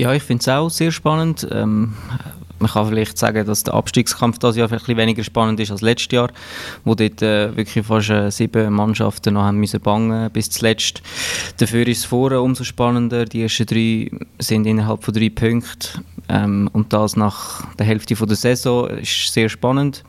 Ja, 0.00 0.14
ich 0.14 0.22
finde 0.22 0.40
es 0.40 0.48
auch 0.48 0.70
sehr 0.70 0.92
spannend. 0.92 1.46
Ähm, 1.52 1.92
man 2.58 2.70
kann 2.70 2.88
vielleicht 2.88 3.18
sagen, 3.18 3.46
dass 3.46 3.64
der 3.64 3.74
Abstiegskampf 3.74 4.38
dieses 4.38 4.56
Jahr 4.56 4.66
vielleicht 4.66 4.88
weniger 4.88 5.22
spannend 5.22 5.60
ist 5.60 5.70
als 5.70 5.82
letztes 5.82 6.10
Jahr, 6.12 6.30
wo 6.86 6.94
dort 6.94 7.20
äh, 7.20 7.54
wirklich 7.54 7.84
fast 7.84 8.08
äh, 8.08 8.30
sieben 8.30 8.72
Mannschaften 8.72 9.34
noch 9.34 9.42
haben 9.42 9.58
müssen 9.58 9.78
bangen 9.78 10.30
bis 10.30 10.48
zuletzt. 10.48 11.02
Dafür 11.58 11.86
ist 11.86 11.98
es 11.98 12.04
vorher 12.06 12.40
umso 12.40 12.64
spannender. 12.64 13.26
Die 13.26 13.42
ersten 13.42 13.66
drei 13.66 14.10
sind 14.38 14.66
innerhalb 14.66 15.04
von 15.04 15.12
drei 15.12 15.28
Punkten 15.28 16.02
ähm, 16.30 16.70
und 16.72 16.94
das 16.94 17.14
nach 17.14 17.66
der 17.74 17.84
Hälfte 17.84 18.16
von 18.16 18.26
der 18.26 18.38
Saison 18.38 18.88
ist 18.88 19.30
sehr 19.30 19.50
spannend. 19.50 20.02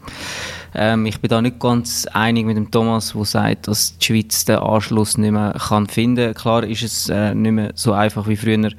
Ähm, 0.73 1.05
ich 1.05 1.19
bin 1.19 1.29
da 1.29 1.41
nicht 1.41 1.59
ganz 1.59 2.05
einig 2.13 2.45
mit 2.45 2.57
dem 2.57 2.71
Thomas, 2.71 3.13
der 3.13 3.25
sagt, 3.25 3.67
dass 3.67 3.97
die 3.97 4.05
Schweiz 4.05 4.45
den 4.45 4.57
Anschluss 4.57 5.17
nicht 5.17 5.31
mehr 5.31 5.53
kann 5.67 5.87
finden 5.87 6.33
kann. 6.33 6.41
Klar 6.41 6.63
ist 6.63 6.83
es 6.83 7.09
äh, 7.09 7.35
nicht 7.35 7.51
mehr 7.51 7.71
so 7.75 7.93
einfach 7.93 8.27
wie 8.27 8.37
früher 8.37 8.57
die 8.57 8.75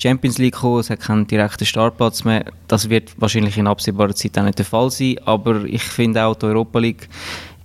Champions 0.00 0.38
League 0.38 0.54
kommen. 0.54 0.80
Es 0.80 0.90
hat 0.90 1.00
keinen 1.00 1.26
direkten 1.26 1.66
Startplatz 1.66 2.24
mehr. 2.24 2.44
Das 2.68 2.88
wird 2.88 3.12
wahrscheinlich 3.18 3.58
in 3.58 3.66
absehbarer 3.66 4.14
Zeit 4.14 4.38
auch 4.38 4.44
nicht 4.44 4.58
der 4.58 4.66
Fall 4.66 4.90
sein. 4.90 5.16
Aber 5.24 5.64
ich 5.64 5.82
finde 5.82 6.24
auch, 6.24 6.34
die 6.34 6.46
Europa 6.46 6.78
League 6.78 7.08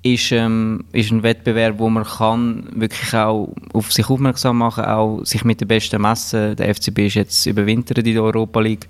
ist, 0.02 0.32
ähm, 0.32 0.86
ist 0.92 1.12
ein 1.12 1.24
Wettbewerb, 1.24 1.78
wo 1.78 1.90
man 1.90 2.06
kann 2.06 2.68
wirklich 2.74 3.14
auch 3.14 3.54
auf 3.74 3.92
sich 3.92 4.10
aufmerksam 4.10 4.58
machen, 4.58 4.86
auch 4.86 5.24
sich 5.24 5.44
mit 5.44 5.62
den 5.62 5.68
Besten 5.68 6.02
messen. 6.02 6.56
Der 6.56 6.74
FCB 6.74 7.00
ist 7.08 7.16
jetzt 7.16 7.46
überwintert 7.46 8.00
in 8.00 8.14
der 8.14 8.24
Europa 8.24 8.60
League 8.62 8.88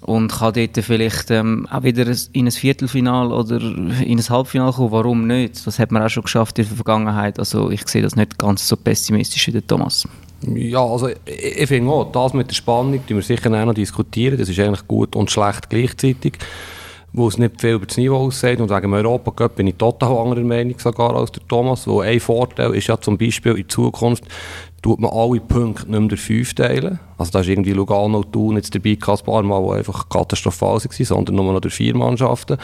und 0.00 0.32
kann 0.32 0.54
dort 0.54 0.76
vielleicht 0.84 1.30
ähm, 1.30 1.66
auch 1.70 1.82
wieder 1.82 2.06
in 2.32 2.46
ein 2.46 2.52
Viertelfinal 2.52 3.32
oder 3.32 3.60
in 3.60 4.18
ein 4.18 4.28
Halbfinal 4.28 4.72
kommen. 4.72 4.92
Warum 4.92 5.26
nicht? 5.26 5.66
Das 5.66 5.78
hat 5.78 5.92
man 5.92 6.02
auch 6.02 6.08
schon 6.08 6.24
geschafft 6.24 6.58
in 6.58 6.66
der 6.66 6.74
Vergangenheit. 6.74 7.38
Also 7.38 7.70
ich 7.70 7.86
sehe 7.86 8.02
das 8.02 8.16
nicht 8.16 8.38
ganz 8.38 8.66
so 8.66 8.76
pessimistisch 8.76 9.46
wie 9.48 9.52
der 9.52 9.66
Thomas. 9.66 10.06
Ja, 10.42 10.84
also 10.84 11.08
ich, 11.08 11.18
ich 11.26 11.68
finde 11.68 11.90
auch, 11.90 12.12
das 12.12 12.34
mit 12.34 12.48
der 12.50 12.54
Spannung, 12.54 13.00
die 13.08 13.14
wir 13.14 13.22
sicher 13.22 13.50
auch 13.50 13.64
noch 13.64 13.74
diskutieren, 13.74 14.38
das 14.38 14.48
ist 14.48 14.58
eigentlich 14.58 14.86
gut 14.86 15.16
und 15.16 15.30
schlecht 15.30 15.70
gleichzeitig 15.70 16.38
wo 17.16 17.28
es 17.28 17.38
nicht 17.38 17.60
viel 17.60 17.74
über 17.74 17.86
das 17.86 17.96
Niveau 17.96 18.16
aussieht. 18.16 18.60
Und 18.60 18.68
wegen 18.68 18.82
dem 18.82 18.92
Europacup 18.92 19.56
bin 19.56 19.66
ich 19.66 19.76
total 19.76 20.18
anderer 20.18 20.42
Meinung 20.42 20.78
sogar 20.78 21.16
als 21.16 21.32
der 21.32 21.46
Thomas. 21.48 21.86
Wo 21.86 22.00
ein 22.00 22.20
Vorteil 22.20 22.74
ist 22.74 22.88
ja 22.88 23.00
zum 23.00 23.16
Beispiel 23.16 23.56
in 23.56 23.68
Zukunft, 23.68 24.24
tut 24.86 25.00
man 25.00 25.10
alle 25.10 25.40
Punkte 25.40 25.90
nicht 25.90 25.98
mehr 25.98 26.08
durch 26.08 26.20
fünf 26.20 26.54
teilen. 26.54 27.00
Also 27.18 27.32
da 27.32 27.40
ist 27.40 27.48
irgendwie 27.48 27.72
Lugano, 27.72 28.22
Thun 28.22 28.54
jetzt 28.54 28.72
dabei 28.72 28.96
ein 28.96 29.46
Mal, 29.46 29.60
die 29.66 29.78
einfach 29.78 30.08
katastrophal 30.08 30.76
waren, 30.76 31.04
sondern 31.04 31.34
nur 31.34 31.52
noch 31.52 31.60
durch 31.60 31.74
vier 31.74 31.96
Mannschaften. 31.96 32.56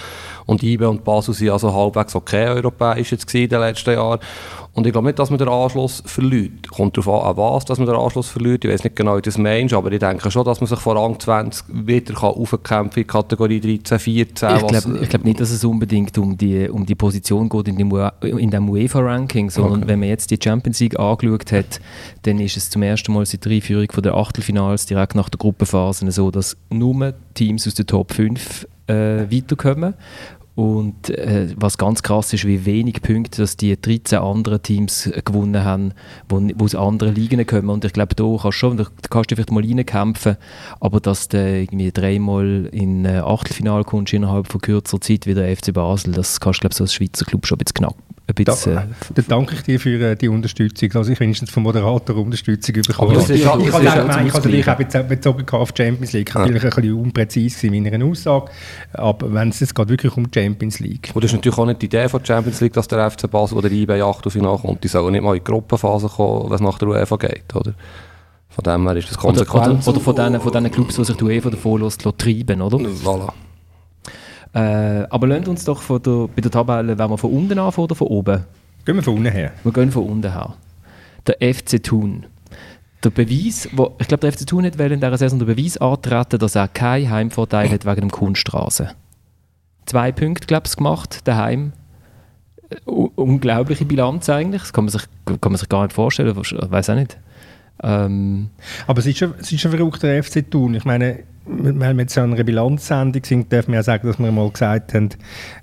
Und 0.46 0.62
IBE 0.62 0.88
und 0.88 1.02
Basel 1.02 1.34
sind 1.34 1.50
also 1.50 1.74
halbwegs 1.74 2.14
okay 2.14 2.46
europäisch 2.46 3.10
jetzt 3.10 3.34
in 3.34 3.48
den 3.48 3.58
letzten 3.58 3.94
Jahren. 3.94 4.20
Und 4.74 4.86
ich 4.86 4.92
glaube 4.92 5.08
nicht, 5.08 5.18
dass 5.18 5.28
man 5.28 5.38
den 5.38 5.48
Anschluss 5.48 6.02
verliert. 6.06 6.68
Kommt 6.70 6.96
darauf 6.96 7.22
an, 7.22 7.30
an 7.30 7.36
was 7.36 7.66
dass 7.66 7.78
man 7.78 7.86
den 7.86 7.96
Anschluss 7.96 8.28
verliert. 8.28 8.64
Ich 8.64 8.70
weiß 8.70 8.84
nicht 8.84 8.96
genau, 8.96 9.18
wie 9.18 9.20
das 9.22 9.36
meinst, 9.36 9.74
aber 9.74 9.92
ich 9.92 9.98
denke 9.98 10.30
schon, 10.30 10.44
dass 10.44 10.60
man 10.62 10.68
sich 10.68 10.78
vor 10.78 10.96
Rang 10.96 11.20
20 11.20 11.64
wieder 11.86 12.14
kann 12.14 12.30
aufkämpfen 12.30 13.02
in 13.02 13.06
Kategorie 13.06 13.60
13, 13.60 13.98
14. 13.98 14.56
Ich 14.56 14.66
glaube 14.66 15.06
glaub 15.06 15.24
nicht, 15.24 15.40
dass 15.40 15.50
es 15.50 15.62
unbedingt 15.62 16.16
um 16.16 16.38
die, 16.38 16.70
um 16.70 16.86
die 16.86 16.94
Position 16.94 17.50
geht 17.50 17.68
in 17.68 17.76
dem, 17.76 18.10
in 18.22 18.50
dem 18.50 18.68
UEFA-Ranking, 18.70 19.50
sondern 19.50 19.80
okay. 19.80 19.88
wenn 19.88 20.00
man 20.00 20.08
jetzt 20.08 20.30
die 20.30 20.38
Champions 20.42 20.80
League 20.80 20.98
angeschaut 20.98 21.52
hat, 21.52 21.80
dann 22.22 22.40
ist 22.40 22.56
es 22.56 22.70
zum 22.70 22.82
ersten 22.82 23.12
Mal 23.12 23.26
seit 23.26 23.44
der 23.44 23.52
Einführung 23.52 23.88
der 24.02 24.14
Achtelfinals 24.14 24.86
direkt 24.86 25.14
nach 25.14 25.28
der 25.28 25.38
Gruppenphase 25.38 26.10
so, 26.10 26.30
dass 26.30 26.56
nur 26.70 27.12
Teams 27.34 27.66
aus 27.66 27.74
der 27.74 27.86
Top 27.86 28.12
5 28.12 28.66
äh, 28.86 28.94
weiterkommen 29.30 29.94
und 30.54 31.08
äh, 31.08 31.48
was 31.56 31.78
ganz 31.78 32.02
krass 32.02 32.32
ist, 32.34 32.46
wie 32.46 32.66
wenig 32.66 33.00
Punkte 33.00 33.42
dass 33.42 33.56
die 33.56 33.80
13 33.80 34.18
anderen 34.18 34.62
Teams 34.62 35.10
gewonnen 35.24 35.64
haben, 35.64 35.92
die 36.30 36.54
aus 36.60 36.74
anderen 36.74 37.14
Ligen 37.14 37.46
kommen. 37.46 37.70
Und 37.70 37.84
ich 37.86 37.94
glaube, 37.94 38.14
da 38.14 38.24
kannst 38.36 38.58
schon, 38.58 38.76
da 38.76 38.84
kannst 39.08 39.30
du 39.30 39.36
vielleicht 39.36 39.50
mal 39.50 39.64
reinkämpfen, 39.64 40.36
aber 40.80 41.00
dass 41.00 41.28
du 41.28 41.38
irgendwie 41.38 41.90
dreimal 41.90 42.68
in 42.70 43.06
äh, 43.06 43.22
Achtelfinale 43.24 43.84
kommst 43.84 44.12
innerhalb 44.12 44.48
von 44.48 44.60
kürzer 44.60 45.00
Zeit 45.00 45.26
wie 45.26 45.34
der 45.34 45.56
FC 45.56 45.72
Basel, 45.72 46.12
das 46.12 46.38
kannst 46.38 46.58
du, 46.58 46.62
glaube 46.62 46.72
ich, 46.72 46.76
so 46.76 46.84
als 46.84 46.94
Schweizer 46.94 47.24
Club 47.24 47.46
schon 47.46 47.56
ein 47.56 47.64
bisschen 47.64 47.74
knapp 47.74 47.96
ein 48.40 48.44
bisschen... 48.44 48.74
Da, 48.74 48.86
da 49.14 49.22
danke 49.22 49.54
ich 49.54 49.62
dir 49.62 49.80
für 49.80 50.00
äh, 50.00 50.16
die 50.16 50.28
Unterstützung, 50.28 50.88
dass 50.90 51.08
ich 51.08 51.18
wenigstens 51.20 51.50
vom 51.50 51.64
Moderator 51.64 52.16
Unterstützung 52.16 52.74
bekomme. 52.74 53.14
Das 53.14 53.30
ist, 53.30 53.40
ich 53.40 53.46
habe 53.46 53.62
natürlich 53.64 54.68
auch 54.68 54.76
bezogen 54.76 55.48
auf 55.50 55.72
die 55.72 55.82
Champions 55.82 56.12
League. 56.12 56.34
Ja. 56.34 56.40
Natürlich 56.40 56.64
ein 56.64 56.70
bisschen 56.70 56.94
unpräzise 56.94 57.66
in 57.66 57.82
meiner 57.82 58.04
Aussage, 58.04 58.50
aber 58.92 59.32
wenn 59.32 59.48
es 59.50 59.60
jetzt 59.60 59.74
geht 59.74 59.88
wirklich 59.88 60.16
um 60.16 60.30
die 60.30 60.40
Champions 60.40 60.80
League. 60.80 61.10
Und 61.14 61.22
das 61.22 61.30
ist 61.30 61.36
natürlich 61.36 61.58
auch 61.58 61.66
nicht 61.66 61.82
die 61.82 61.86
Idee 61.86 62.08
von 62.08 62.20
der 62.20 62.26
Champions 62.26 62.60
League, 62.60 62.72
dass 62.72 62.88
der 62.88 63.10
FC 63.10 63.30
Basel 63.30 63.58
oder 63.58 63.70
IB 63.70 64.00
8 64.00 64.26
auf 64.26 64.62
kommt. 64.62 64.84
Die 64.84 64.88
sollen 64.88 65.12
nicht 65.12 65.22
mal 65.22 65.36
in 65.36 65.44
die 65.44 65.50
Gruppenphase 65.50 66.08
kommen, 66.08 66.50
wenn 66.50 66.54
es 66.54 66.60
nach 66.60 66.78
der 66.78 66.88
UEFA 66.88 67.16
geht, 67.16 67.54
oder? 67.54 67.74
Von 68.48 68.64
dem 68.64 68.86
her 68.86 68.96
ist 68.96 69.10
das 69.10 69.16
konsequent. 69.16 69.86
Oder, 69.86 69.88
oder, 69.88 70.00
von 70.00 70.14
diesen 70.14 70.40
von 70.40 70.70
Clubs, 70.70 70.96
die 70.96 71.04
sich 71.04 71.16
die 71.16 71.24
UEFA 71.24 71.50
davor 71.50 71.80
lässt, 71.80 72.02
treiben, 72.18 72.60
oder? 72.60 72.76
Voilà. 72.76 73.32
Äh, 74.54 75.06
aber 75.08 75.26
lasst 75.26 75.48
uns 75.48 75.64
doch 75.64 75.80
von 75.80 76.02
der, 76.02 76.28
bei 76.34 76.42
der 76.42 76.50
Tabelle, 76.50 76.98
wenn 76.98 77.10
wir 77.10 77.18
von 77.18 77.32
unten 77.32 77.58
anfangen 77.58 77.84
oder 77.84 77.94
von 77.94 78.08
oben? 78.08 78.44
Gehen 78.84 78.96
wir 78.96 79.02
von 79.02 79.14
unten 79.14 79.30
her. 79.30 79.52
Wir 79.62 79.72
gehen 79.72 79.90
von 79.90 80.04
unten 80.04 80.32
her. 80.32 80.54
Der 81.26 81.54
FC 81.54 81.82
Thun. 81.82 82.26
Der 83.02 83.10
Beweis, 83.10 83.68
wo, 83.72 83.96
ich 83.98 84.08
glaube, 84.08 84.20
der 84.20 84.32
FC 84.32 84.46
Thun 84.46 84.64
hat 84.64 84.78
in 84.78 85.00
dieser 85.00 85.18
Saison 85.18 85.38
den 85.38 85.46
Beweis 85.46 85.76
antreten, 85.78 86.38
dass 86.38 86.54
er 86.54 86.68
keinen 86.68 87.10
Heimvorteil 87.10 87.70
hat 87.70 87.86
wegen 87.86 88.02
dem 88.02 88.10
Kunststraße. 88.10 88.90
Zwei 89.86 90.12
Punkte, 90.12 90.46
glaube 90.46 90.66
ich, 90.66 90.76
gemacht, 90.76 91.20
daheim. 91.24 91.72
Uh, 92.86 93.10
unglaubliche 93.16 93.84
Bilanz 93.84 94.28
eigentlich. 94.28 94.62
Das 94.62 94.72
kann 94.72 94.84
man 94.84 94.92
sich, 94.92 95.02
kann 95.26 95.52
man 95.52 95.56
sich 95.56 95.68
gar 95.68 95.82
nicht 95.82 95.92
vorstellen. 95.92 96.36
Ich 96.40 96.52
weiß 96.52 96.90
auch 96.90 96.94
nicht. 96.94 97.18
Ähm, 97.82 98.50
Aber 98.86 99.00
es 99.00 99.06
ist, 99.06 99.18
schon, 99.18 99.34
es 99.38 99.50
ist 99.50 99.60
schon 99.60 99.72
verrückt, 99.72 100.02
der 100.02 100.22
FC 100.22 100.48
Thun. 100.48 100.74
Ich 100.74 100.84
meine, 100.84 101.24
wenn 101.44 101.96
wir 101.96 102.02
jetzt 102.02 102.16
an 102.18 102.32
einer 102.32 102.44
Bilanzsendung 102.44 103.24
sind, 103.24 103.50
dürfen 103.50 103.72
wir 103.72 103.76
ja 103.76 103.82
sagen, 103.82 104.06
dass 104.06 104.18
wir 104.18 104.30
mal 104.30 104.50
gesagt 104.50 104.94
haben, 104.94 105.10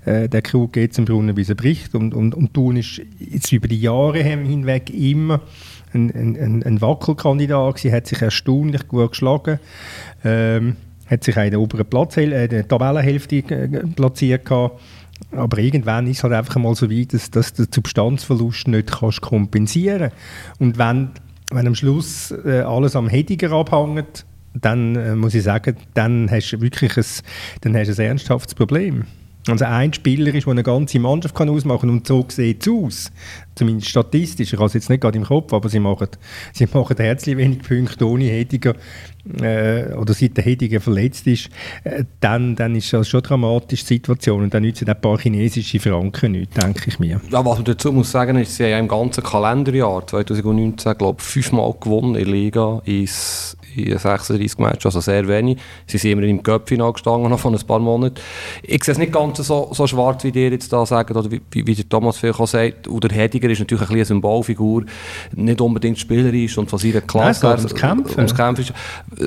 äh, 0.04 0.28
der 0.28 0.42
Krug 0.42 0.72
geht 0.74 0.94
zum 0.94 1.04
Brunnen, 1.04 1.34
bis 1.34 1.48
er 1.48 1.54
bricht. 1.54 1.94
Und, 1.94 2.14
und, 2.14 2.34
und 2.34 2.52
Thun 2.52 2.76
ist 2.76 3.00
jetzt 3.18 3.50
über 3.52 3.68
die 3.68 3.80
Jahre 3.80 4.22
hinweg 4.22 4.90
immer 4.90 5.40
ein, 5.92 6.10
ein, 6.10 6.62
ein 6.62 6.80
Wackelkandidat 6.80 7.76
gewesen, 7.76 7.94
hat 7.94 8.06
sich 8.06 8.20
erstaunlich 8.20 8.88
gut 8.88 9.10
geschlagen. 9.10 9.58
Ähm, 10.24 10.76
hat 11.06 11.24
sich 11.24 11.36
auch 11.36 11.42
in 11.42 11.50
der 11.50 11.60
oberen 11.60 11.86
Platz, 11.86 12.16
äh, 12.16 12.46
der 12.46 12.68
Tabellenhälfte 12.68 13.36
äh, 13.36 13.68
platziert 13.96 14.44
gehabt. 14.44 14.80
Aber 15.32 15.58
irgendwann 15.58 16.06
ist 16.06 16.18
es 16.18 16.24
halt 16.24 16.32
einfach 16.32 16.56
mal 16.56 16.74
so 16.74 16.90
weit, 16.90 17.12
dass, 17.12 17.30
dass 17.30 17.52
du 17.52 17.64
den 17.64 17.72
Substanzverlust 17.72 18.68
nicht 18.68 18.90
kannst 18.92 19.20
kompensieren. 19.20 20.12
Und 20.58 20.78
wenn, 20.78 21.10
wenn 21.50 21.66
am 21.66 21.74
Schluss 21.74 22.30
äh, 22.44 22.60
alles 22.60 22.96
am 22.96 23.08
Hediger 23.08 23.52
abhängt, 23.52 24.24
dann 24.54 24.96
äh, 24.96 25.14
muss 25.14 25.34
ich 25.34 25.44
sagen, 25.44 25.76
dann 25.94 26.30
hast 26.30 26.50
du 26.50 26.60
wirklich 26.60 26.96
ein, 26.96 27.04
dann 27.62 27.76
hast 27.76 27.98
ein 27.98 28.06
ernsthaftes 28.06 28.54
Problem. 28.54 29.04
Also 29.48 29.64
ein 29.64 29.92
Spieler 29.92 30.34
ist, 30.34 30.44
der 30.44 30.50
eine 30.50 30.62
ganze 30.62 30.98
Mannschaft 30.98 31.34
kann 31.34 31.48
ausmachen 31.48 31.80
kann 31.80 31.90
und 31.90 32.06
so 32.06 32.24
sieht 32.28 32.66
es 32.66 32.72
aus. 32.72 33.12
Zumindest 33.54 33.88
statistisch. 33.88 34.52
Ich 34.52 34.58
habe 34.58 34.66
es 34.66 34.74
jetzt 34.74 34.90
nicht 34.90 35.00
gerade 35.00 35.16
im 35.16 35.24
Kopf, 35.24 35.52
aber 35.54 35.68
sie 35.70 35.80
machen, 35.80 36.08
sie 36.52 36.66
machen 36.66 36.96
herzlich 36.98 37.36
wenig 37.38 37.62
Punkte 37.62 38.06
ohne 38.06 38.24
Hediger 38.24 38.74
äh, 39.40 39.94
oder 39.94 40.12
seit 40.12 40.36
der 40.36 40.44
Hediger 40.44 40.80
verletzt 40.80 41.26
ist. 41.26 41.48
Äh, 41.84 42.04
dann, 42.20 42.54
dann 42.54 42.76
ist 42.76 42.92
das 42.92 43.08
schon 43.08 43.20
eine 43.20 43.28
dramatische 43.28 43.84
Situation 43.84 44.42
und 44.42 44.52
dann 44.52 44.62
nützen 44.62 44.88
ein 44.88 45.00
paar 45.00 45.18
chinesische 45.18 45.80
Franken 45.80 46.32
nicht, 46.32 46.62
denke 46.62 46.88
ich 46.88 46.98
mir. 46.98 47.20
Ja, 47.30 47.44
was 47.44 47.56
man 47.56 47.64
dazu 47.64 47.92
muss 47.92 48.10
sagen 48.10 48.36
ist, 48.36 48.56
sie 48.56 48.64
haben 48.64 48.80
im 48.80 48.88
ganzen 48.88 49.24
Kalenderjahr 49.24 50.06
2019 50.06 50.98
glaube 50.98 51.18
ich, 51.18 51.26
fünfmal 51.26 51.74
gewonnen 51.80 52.14
in 52.14 52.28
Liga, 52.28 52.82
ins 52.84 53.56
in 53.76 53.96
36 53.96 54.58
Matches, 54.58 54.86
also 54.86 55.00
sehr 55.00 55.26
wenig. 55.28 55.58
Sie 55.86 55.98
sind 55.98 56.12
immer 56.12 56.22
im 56.22 56.42
Cup-Final 56.42 56.92
gestanden, 56.92 57.30
noch 57.30 57.38
von 57.38 57.54
ein 57.54 57.66
paar 57.66 57.78
Monaten. 57.78 58.16
Ich 58.62 58.82
sehe 58.84 58.92
es 58.92 58.98
nicht 58.98 59.12
ganz 59.12 59.38
so, 59.38 59.70
so 59.72 59.86
schwarz, 59.86 60.24
wie 60.24 60.30
ihr 60.30 60.50
jetzt 60.50 60.72
da 60.72 60.84
sagt, 60.84 61.10
oder 61.10 61.30
wie, 61.30 61.40
wie 61.52 61.74
der 61.74 61.88
Thomas 61.88 62.18
vielleicht 62.18 62.40
auch 62.40 62.46
sagt. 62.46 62.88
Und 62.88 63.04
der 63.04 63.10
Hediger 63.10 63.48
ist 63.48 63.60
natürlich 63.60 63.88
ein 63.88 64.00
eine 64.00 64.04
Symbolfigur, 64.04 64.84
nicht 65.34 65.60
unbedingt 65.60 65.98
spielerisch 65.98 66.56
und 66.58 66.68
von 66.68 66.78
seiner 66.78 67.00
Klasse 67.00 67.46
Nein, 67.46 67.58
ums 67.58 67.74
Kämpfen. 67.74 68.18
Ums 68.18 68.34
Kämpfen 68.34 68.74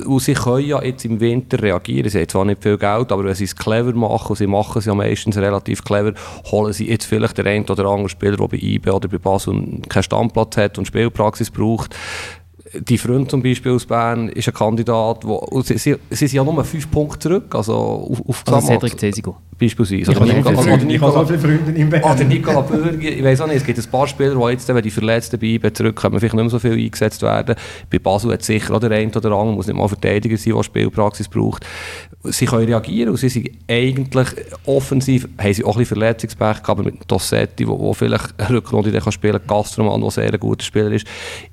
und 0.05 0.19
sie 0.19 0.33
können 0.33 0.67
ja 0.67 0.81
jetzt 0.83 1.05
im 1.05 1.19
Winter 1.19 1.62
reagieren. 1.62 2.09
Sie 2.09 2.19
haben 2.19 2.29
zwar 2.29 2.45
nicht 2.45 2.63
viel 2.63 2.77
Geld, 2.77 3.12
aber 3.12 3.23
wenn 3.23 3.35
sie 3.35 3.45
es 3.45 3.55
clever 3.55 3.93
machen, 3.93 4.29
und 4.29 4.35
sie 4.38 4.47
machen 4.47 4.79
es 4.79 4.85
ja 4.85 4.95
meistens 4.95 5.38
relativ 5.38 5.83
clever, 5.83 6.13
holen 6.51 6.73
sie 6.73 6.89
jetzt 6.89 7.05
vielleicht 7.05 7.38
den 7.38 7.47
einen 7.47 7.65
oder 7.65 7.85
anderen 7.85 8.09
Spieler, 8.09 8.38
der 8.38 8.47
bei 8.47 8.57
IB 8.57 8.89
oder 8.89 9.07
bei 9.07 9.17
Basel 9.17 9.81
keinen 9.89 10.03
Stammplatz 10.03 10.57
hat 10.57 10.77
und 10.77 10.88
Spielpraxis 10.88 11.51
braucht 11.51 11.95
die 12.74 12.98
Freund 12.98 13.30
zum 13.30 13.44
Beispiel 13.44 13.72
aus 13.72 13.86
Bern 13.86 14.30
ist 14.30 14.48
ein 14.48 14.53
Kandidat, 14.53 15.25
wo, 15.25 15.62
sie, 15.62 15.77
sie, 15.77 15.96
sie 16.10 16.27
sind 16.27 16.34
ja 16.34 16.44
nur 16.44 16.63
fünf 16.63 16.89
Punkte 16.89 17.20
zurück, 17.20 17.56
also 17.56 17.74
auf, 17.74 18.22
auf 18.27 18.44
also 18.48 18.68
Cedric 18.68 19.00
Cesigo. 19.00 19.38
Beispielsweise. 19.63 20.12
Ich, 20.12 20.17
oder 20.17 20.34
Nicola, 20.34 20.60
oder 20.60 20.84
Nicola, 20.84 21.12
so 21.12 21.25
viele 21.25 21.39
Freunde 21.39 21.86
Bern. 21.86 22.03
Oder 22.03 22.24
Nicola 22.25 22.62
Bürger, 22.62 23.10
ich 23.10 23.24
weiß 23.24 23.41
auch 23.41 23.48
nicht, 23.48 23.58
es 23.58 23.63
gibt 23.63 23.79
ein 23.79 23.91
paar 23.91 24.08
Spieler, 24.08 24.36
die 24.36 24.51
jetzt, 24.51 24.67
wenn 24.67 24.82
die 24.82 24.91
Verletzten 24.91 25.39
bleiben, 25.39 25.74
zurückkommen, 25.74 26.20
vielleicht 26.20 26.36
nicht 26.36 26.43
mehr 26.43 26.50
so 26.50 26.60
viel 26.60 26.74
eingesetzt 26.74 27.22
werden. 27.22 27.55
Bei 27.89 28.00
Basel 28.00 28.34
hat 28.34 28.43
sicher 28.43 28.74
auch 28.74 28.79
der 28.79 28.91
eine 28.91 29.10
oder 29.10 29.32
andere, 29.32 29.55
muss 29.55 29.67
nicht 29.67 29.77
mal 29.77 29.88
Verteidiger 29.88 30.38
sein, 30.38 30.53
der 30.53 30.63
Spielpraxis 30.63 31.27
braucht. 31.29 31.65
Sie 32.24 32.46
können 32.46 32.65
reagieren 32.65 33.10
und 33.12 33.17
sie 33.17 33.29
sind 33.29 33.50
eigentlich 33.70 34.27
offensiv, 34.65 35.27
haben 35.38 35.53
sie 35.53 35.63
auch 35.63 35.75
ein 35.75 35.79
bisschen 35.79 35.98
Verletzungspech 35.98 36.63
gehabt, 36.63 36.70
aber 36.70 36.84
mit 36.84 36.96
Dossetti, 37.08 37.67
wo, 37.67 37.79
wo 37.79 37.93
vielleicht 37.93 38.34
eine 38.38 38.58
Rückrunde 38.58 38.91
kann 38.91 39.12
spielen 39.12 39.34
kann, 39.34 39.48
Gastroman, 39.48 40.01
der 40.01 40.12
sehr 40.12 40.34
ein 40.34 40.39
guter 40.39 40.63
Spieler 40.63 40.91
ist. 40.91 41.08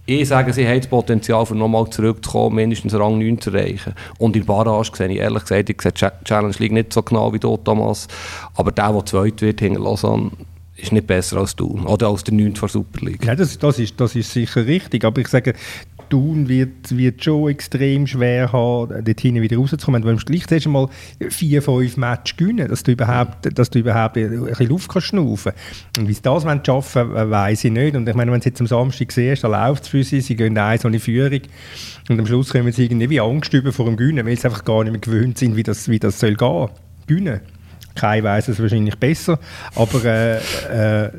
Ich 0.06 0.28
sage, 0.28 0.52
sie 0.52 0.66
haben 0.66 0.78
das 0.80 0.88
Potenzial, 0.88 1.44
um 1.48 1.58
nochmal 1.58 1.88
zurückzukommen, 1.90 2.56
mindestens 2.56 2.94
Rang 2.94 3.18
9 3.18 3.40
zu 3.40 3.50
erreichen. 3.50 3.94
Und 4.18 4.34
in 4.34 4.44
Barrage 4.44 4.90
sehe 4.96 5.08
ich 5.08 5.18
ehrlich 5.18 5.42
gesagt, 5.42 5.70
ich 5.70 5.80
sehe 5.80 5.92
die 5.92 6.24
Challenge 6.24 6.54
League 6.58 6.72
nicht 6.72 6.92
so 6.92 7.02
genau 7.02 7.32
wie 7.32 7.38
dort, 7.38 7.68
Thomas. 8.06 8.50
Aber 8.54 8.72
der, 8.72 8.92
der 8.92 9.06
zweit 9.06 9.42
wird 9.42 9.60
hinter 9.60 9.80
Lausanne, 9.80 10.30
ist 10.76 10.92
nicht 10.92 11.06
besser 11.06 11.38
als 11.38 11.54
du 11.54 11.78
oder 11.86 12.08
als 12.08 12.24
der 12.24 12.34
9. 12.34 12.54
der 12.54 12.68
Super 12.68 13.04
League. 13.04 13.24
Ja, 13.24 13.34
das, 13.34 13.58
das, 13.58 13.78
ist, 13.78 14.00
das 14.00 14.14
ist 14.14 14.32
sicher 14.32 14.64
richtig, 14.64 15.04
aber 15.04 15.20
ich 15.20 15.28
sage, 15.28 15.54
Thun 16.08 16.48
wird, 16.48 16.96
wird 16.96 17.22
schon 17.22 17.50
extrem 17.50 18.04
schwer 18.06 18.50
haben, 18.50 19.04
dort 19.04 19.20
hinten 19.20 19.42
wieder 19.42 19.58
rauszukommen. 19.58 20.02
Wenn 20.02 20.16
du 20.16 20.24
gleich 20.24 20.66
einmal 20.66 20.88
vier, 21.28 21.62
fünf 21.62 21.96
Matches 21.98 22.36
gewinnen, 22.36 22.66
dass 22.66 22.82
du 22.82 22.92
überhaupt, 22.92 23.56
dass 23.56 23.70
du 23.70 23.78
überhaupt 23.78 24.16
ein 24.16 24.44
bisschen 24.44 24.68
Luft 24.68 24.90
kannst 24.90 25.08
schnaufen 25.08 25.52
Und 25.98 26.08
wie 26.08 26.14
sie 26.14 26.22
das 26.22 26.42
schaffen 26.42 27.10
wollen, 27.10 27.30
weiß 27.30 27.64
ich 27.64 27.70
nicht. 27.70 27.94
Und 27.94 28.08
ich 28.08 28.14
meine, 28.16 28.32
wenn 28.32 28.40
du 28.40 28.48
jetzt 28.48 28.60
am 28.60 28.66
Samstag 28.66 29.12
siehst, 29.12 29.44
dann 29.44 29.52
läuft 29.52 29.84
es 29.84 29.88
für 29.88 30.02
sie, 30.02 30.20
sie 30.20 30.34
gehen 30.34 30.58
eins 30.58 30.84
ohne 30.84 30.98
Führung 30.98 31.42
und 32.08 32.18
am 32.18 32.26
Schluss 32.26 32.50
kommen 32.50 32.72
sie 32.72 32.86
irgendwie 32.86 33.10
wie 33.10 33.20
Angst 33.20 33.54
über 33.54 33.72
vor 33.72 33.86
dem 33.86 33.96
Gewinnen, 33.96 34.26
weil 34.26 34.36
sie 34.36 34.46
einfach 34.46 34.64
gar 34.64 34.82
nicht 34.82 34.92
mehr 34.92 35.00
gewöhnt 35.00 35.38
sind, 35.38 35.54
wie 35.54 35.62
das, 35.62 35.88
wie 35.88 36.00
das 36.00 36.18
soll 36.18 36.34
gehen. 36.34 36.68
Gewinnen. 37.06 37.40
Kein 37.94 38.24
weiß 38.24 38.48
es 38.48 38.60
wahrscheinlich 38.60 38.96
besser, 38.96 39.38
aber 39.74 40.04
äh, 40.04 40.36
äh, 41.06 41.10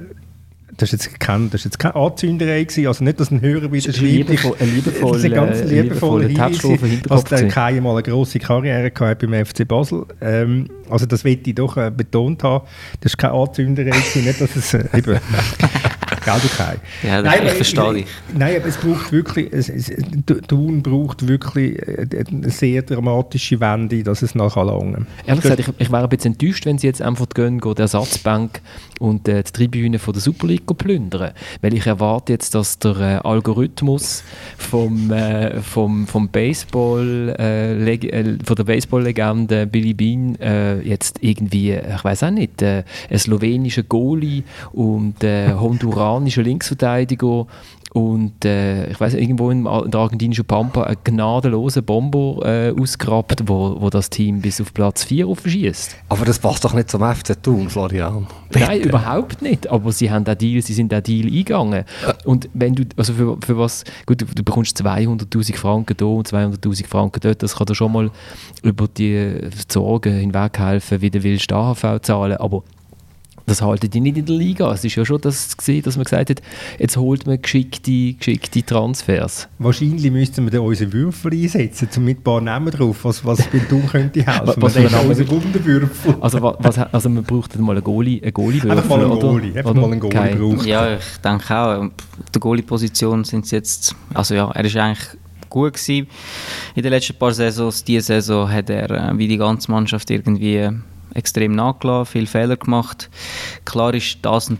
das 0.77 0.93
ist 0.93 1.05
jetzt 1.05 1.19
kein, 1.19 1.49
das 1.49 1.61
ist 1.61 1.65
jetzt 1.65 1.79
keine 1.79 1.95
Anzünderei 1.95 2.63
gewesen, 2.63 2.87
also 2.87 3.03
nicht, 3.03 3.19
dass 3.19 3.29
ein 3.29 3.41
Hörer 3.41 3.71
wieder 3.71 3.93
schreibt. 3.93 4.01
Liebevoll, 4.01 4.55
liebevoll, 4.59 5.11
das 5.11 5.19
ist 5.19 5.25
ein 5.25 5.33
ganz 5.33 5.63
liebevoller 5.63 6.27
Hinweis, 6.27 7.01
dass 7.07 7.23
der 7.25 7.47
Kai 7.49 7.79
mal 7.81 7.91
eine 7.91 8.03
grosse 8.03 8.39
Karriere 8.39 8.89
gehabt 8.89 9.21
beim 9.21 9.45
FC 9.45 9.67
Basel. 9.67 10.05
Ähm, 10.21 10.69
also 10.89 11.05
das 11.05 11.23
will 11.23 11.39
ich 11.43 11.55
doch 11.55 11.77
äh, 11.77 11.91
betont 11.95 12.43
haben. 12.43 12.65
Das 13.01 13.13
ist 13.13 13.17
keine 13.17 13.33
Anzünderei 13.33 13.91
gewesen, 13.91 14.25
nicht, 14.25 14.41
dass 14.41 14.55
es 14.55 14.73
äh, 14.73 14.85
eben... 14.95 15.19
Gell, 16.31 16.41
du 16.41 16.55
Kai? 16.55 16.77
Ja, 17.03 17.21
nein, 17.21 17.39
ich 17.45 17.51
verstehe 17.53 17.93
dich. 17.93 18.05
Nein, 18.33 18.55
aber 18.57 18.67
es 18.67 18.77
braucht 18.77 19.11
wirklich, 19.11 19.51
es, 19.51 19.69
es, 19.69 19.91
Thun 20.47 20.81
braucht 20.81 21.27
wirklich 21.27 21.77
äh, 21.79 22.07
eine 22.27 22.49
sehr 22.49 22.81
dramatische 22.83 23.59
Wende, 23.59 24.03
dass 24.03 24.21
es 24.21 24.35
nachher 24.35 24.63
lange. 24.63 25.05
Ehrlich 25.25 25.43
gesagt, 25.43 25.59
ich, 25.59 25.67
ich 25.77 25.91
wäre 25.91 26.03
ein 26.03 26.09
bisschen 26.09 26.33
enttäuscht, 26.33 26.65
wenn 26.65 26.77
sie 26.77 26.87
jetzt 26.87 27.01
einfach 27.01 27.27
gehen, 27.29 27.59
gehen 27.59 27.75
die 27.75 27.81
Ersatzbank 27.81 28.61
und 28.99 29.27
äh, 29.27 29.43
die 29.43 29.51
Tribüne 29.51 29.99
von 29.99 30.13
der 30.13 30.21
Super 30.21 30.47
League 30.47 30.65
plündern. 30.77 31.31
Weil 31.61 31.73
ich 31.73 31.85
erwarte 31.85 32.33
jetzt, 32.33 32.55
dass 32.55 32.79
der 32.79 32.97
äh, 32.97 33.27
Algorithmus 33.27 34.23
vom, 34.57 35.11
äh, 35.11 35.59
vom, 35.61 36.07
vom 36.07 36.29
Baseball, 36.29 37.35
äh, 37.37 37.95
äh 37.95 38.37
von 38.43 38.55
der 38.55 38.63
Baseball-Legende 38.63 39.67
Billy 39.67 39.93
Bean 39.93 40.35
äh, 40.35 40.79
jetzt 40.81 41.17
irgendwie, 41.21 41.73
ich 41.73 42.03
weiß 42.03 42.23
auch 42.23 42.31
nicht, 42.31 42.61
äh, 42.61 42.83
ein 43.09 43.19
slowenischer 43.19 43.83
Goalie 43.83 44.43
und 44.71 45.23
äh, 45.23 45.53
Honduran 45.53 46.20
brasilianischer 46.21 46.43
Linksverteidiger 46.43 47.47
und 47.93 48.45
äh, 48.45 48.89
ich 48.89 48.99
weiß 48.99 49.15
irgendwo 49.15 49.51
in 49.51 49.65
der 49.65 49.99
argentinischen 49.99 50.45
Pampa 50.45 50.83
einen 50.83 50.97
gnadenlosen 51.03 51.83
Bomber 51.83 52.39
äh, 52.45 52.73
ausgegrabt, 52.79 53.43
wo, 53.47 53.81
wo 53.81 53.89
das 53.89 54.09
Team 54.09 54.39
bis 54.39 54.61
auf 54.61 54.73
Platz 54.73 55.03
4 55.03 55.27
aufschießt. 55.27 55.97
Aber 56.07 56.23
das 56.23 56.39
passt 56.39 56.63
doch 56.63 56.73
nicht 56.73 56.89
zum 56.89 57.01
FC 57.01 57.43
Thun, 57.43 57.69
Florian. 57.69 58.27
Bitte. 58.49 58.65
Nein, 58.65 58.81
überhaupt 58.81 59.41
nicht. 59.41 59.69
Aber 59.69 59.91
sie 59.91 60.09
haben 60.09 60.23
den 60.23 60.37
Deal, 60.37 60.61
sie 60.61 60.73
sind 60.73 60.89
den 60.89 61.03
Deal 61.03 61.27
eingegangen. 61.27 61.83
Und 62.23 62.49
wenn 62.53 62.75
du, 62.75 62.85
also 62.95 63.13
für, 63.13 63.37
für 63.45 63.57
was, 63.57 63.83
gut, 64.05 64.21
du, 64.21 64.25
du 64.25 64.43
bekommst 64.43 64.81
200'000 64.81 65.57
Franken 65.57 65.97
da 65.97 66.05
und 66.05 66.29
200'000 66.29 66.87
Franken 66.87 67.19
dort, 67.19 67.43
das 67.43 67.57
kann 67.57 67.65
dir 67.65 67.75
schon 67.75 67.91
mal 67.91 68.09
über 68.63 68.87
die 68.87 69.49
Sorgen 69.67 70.13
hinweg 70.13 70.59
helfen, 70.59 71.01
wie 71.01 71.09
du 71.09 71.21
willst 71.23 71.51
AHV 71.51 71.99
zahlen, 72.01 72.37
aber 72.37 72.63
das 73.45 73.61
halten 73.61 73.89
die 73.89 73.99
nicht 73.99 74.17
in 74.17 74.25
der 74.25 74.35
Liga. 74.35 74.71
Es 74.71 74.83
ist 74.83 74.95
ja 74.95 75.05
schon 75.05 75.21
das 75.21 75.55
gesehen, 75.55 75.83
dass 75.83 75.95
man 75.95 76.05
gesagt 76.05 76.29
hat, 76.29 76.41
jetzt 76.79 76.97
holt 76.97 77.25
man 77.25 77.41
geschickte, 77.41 78.13
geschickte 78.13 78.63
Transfers. 78.65 79.47
Wahrscheinlich 79.59 80.11
müssten 80.11 80.45
wir 80.45 80.51
dann 80.51 80.61
unsere 80.61 80.91
Würfel 80.91 81.33
einsetzen, 81.33 81.89
um 81.97 82.05
mit 82.05 82.19
ein 82.19 82.23
paar 82.23 82.41
Namen 82.41 82.71
drauf, 82.71 83.03
was, 83.03 83.25
was 83.25 83.45
bei 83.47 83.59
Tun 83.59 83.85
könnte 83.87 84.23
helfen. 84.25 84.61
was 84.61 84.75
wir 84.75 84.89
dann 84.89 85.07
unsere 85.07 85.29
Wunderwürfel. 85.29 86.15
Also, 86.19 86.41
was, 86.41 86.77
also 86.77 87.09
man 87.09 87.23
braucht 87.23 87.57
mal 87.59 87.73
einen 87.73 87.83
Goalie, 87.83 88.21
einen 88.21 88.33
Goalie 88.33 88.61
Einfach 88.61 88.89
mal 88.89 89.05
einen 89.05 89.19
Goalie, 89.19 89.57
einfach 89.57 89.73
mal 89.73 89.91
einen 89.91 89.99
Goalie 89.99 90.35
braucht. 90.35 90.65
Ja, 90.65 90.95
ich 90.95 91.17
denke 91.23 91.55
auch. 91.55 91.83
Auf 91.83 92.29
der 92.33 92.39
Goalie-Position 92.39 93.23
sind 93.23 93.49
jetzt, 93.51 93.95
also 94.13 94.35
ja, 94.35 94.49
er 94.51 94.65
ist 94.65 94.75
eigentlich 94.75 95.07
gut 95.49 95.73
gewesen 95.73 96.07
in 96.75 96.83
den 96.83 96.91
letzten 96.91 97.15
paar 97.15 97.33
Saisons. 97.33 97.83
Diese 97.83 98.01
Saison 98.01 98.49
hat 98.49 98.69
er, 98.69 98.89
äh, 98.89 99.17
wie 99.17 99.27
die 99.27 99.37
ganze 99.37 99.69
Mannschaft, 99.71 100.09
irgendwie 100.09 100.69
extrem 101.13 101.53
nachgelassen, 101.53 102.11
viele 102.11 102.27
Fehler 102.27 102.57
gemacht. 102.57 103.09
Klar 103.65 103.93
ist 103.93 104.19
das 104.21 104.51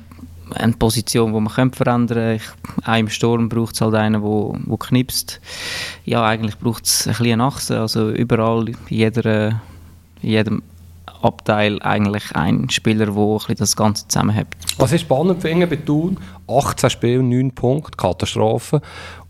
eine 0.56 0.74
Position, 0.74 1.34
die 1.34 1.40
man 1.40 1.72
verändern 1.74 2.08
könnte. 2.08 2.42
Auch 2.86 2.98
im 2.98 3.10
Sturm 3.10 3.50
braucht 3.50 3.76
es 3.76 3.82
halt 3.82 3.96
einen, 3.96 4.22
der 4.22 4.78
knipst. 4.78 5.40
Ja, 6.06 6.26
eigentlich 6.26 6.58
braucht 6.58 6.86
es 6.86 7.08
ein 7.08 7.16
bisschen 7.16 7.42
Achse. 7.42 7.80
Also 7.80 8.10
überall, 8.10 8.70
in, 8.70 8.78
jeder, 8.90 9.62
in 10.22 10.30
jedem 10.30 10.64
Abteil 11.22 11.82
eigentlich 11.82 12.36
ein 12.36 12.70
Spieler, 12.70 13.06
der 13.06 13.56
das 13.56 13.76
Ganze 13.76 14.08
zusammenhält. 14.08 14.48
Was 14.78 14.92
ich 14.92 15.02
spannend 15.02 15.42
finde 15.42 15.68
bei 15.68 15.76
Thun, 15.76 16.18
18 16.48 16.90
Spiele, 16.90 17.24
9 17.24 17.52
Punkte, 17.52 17.98
Katastrophe. 17.98 18.82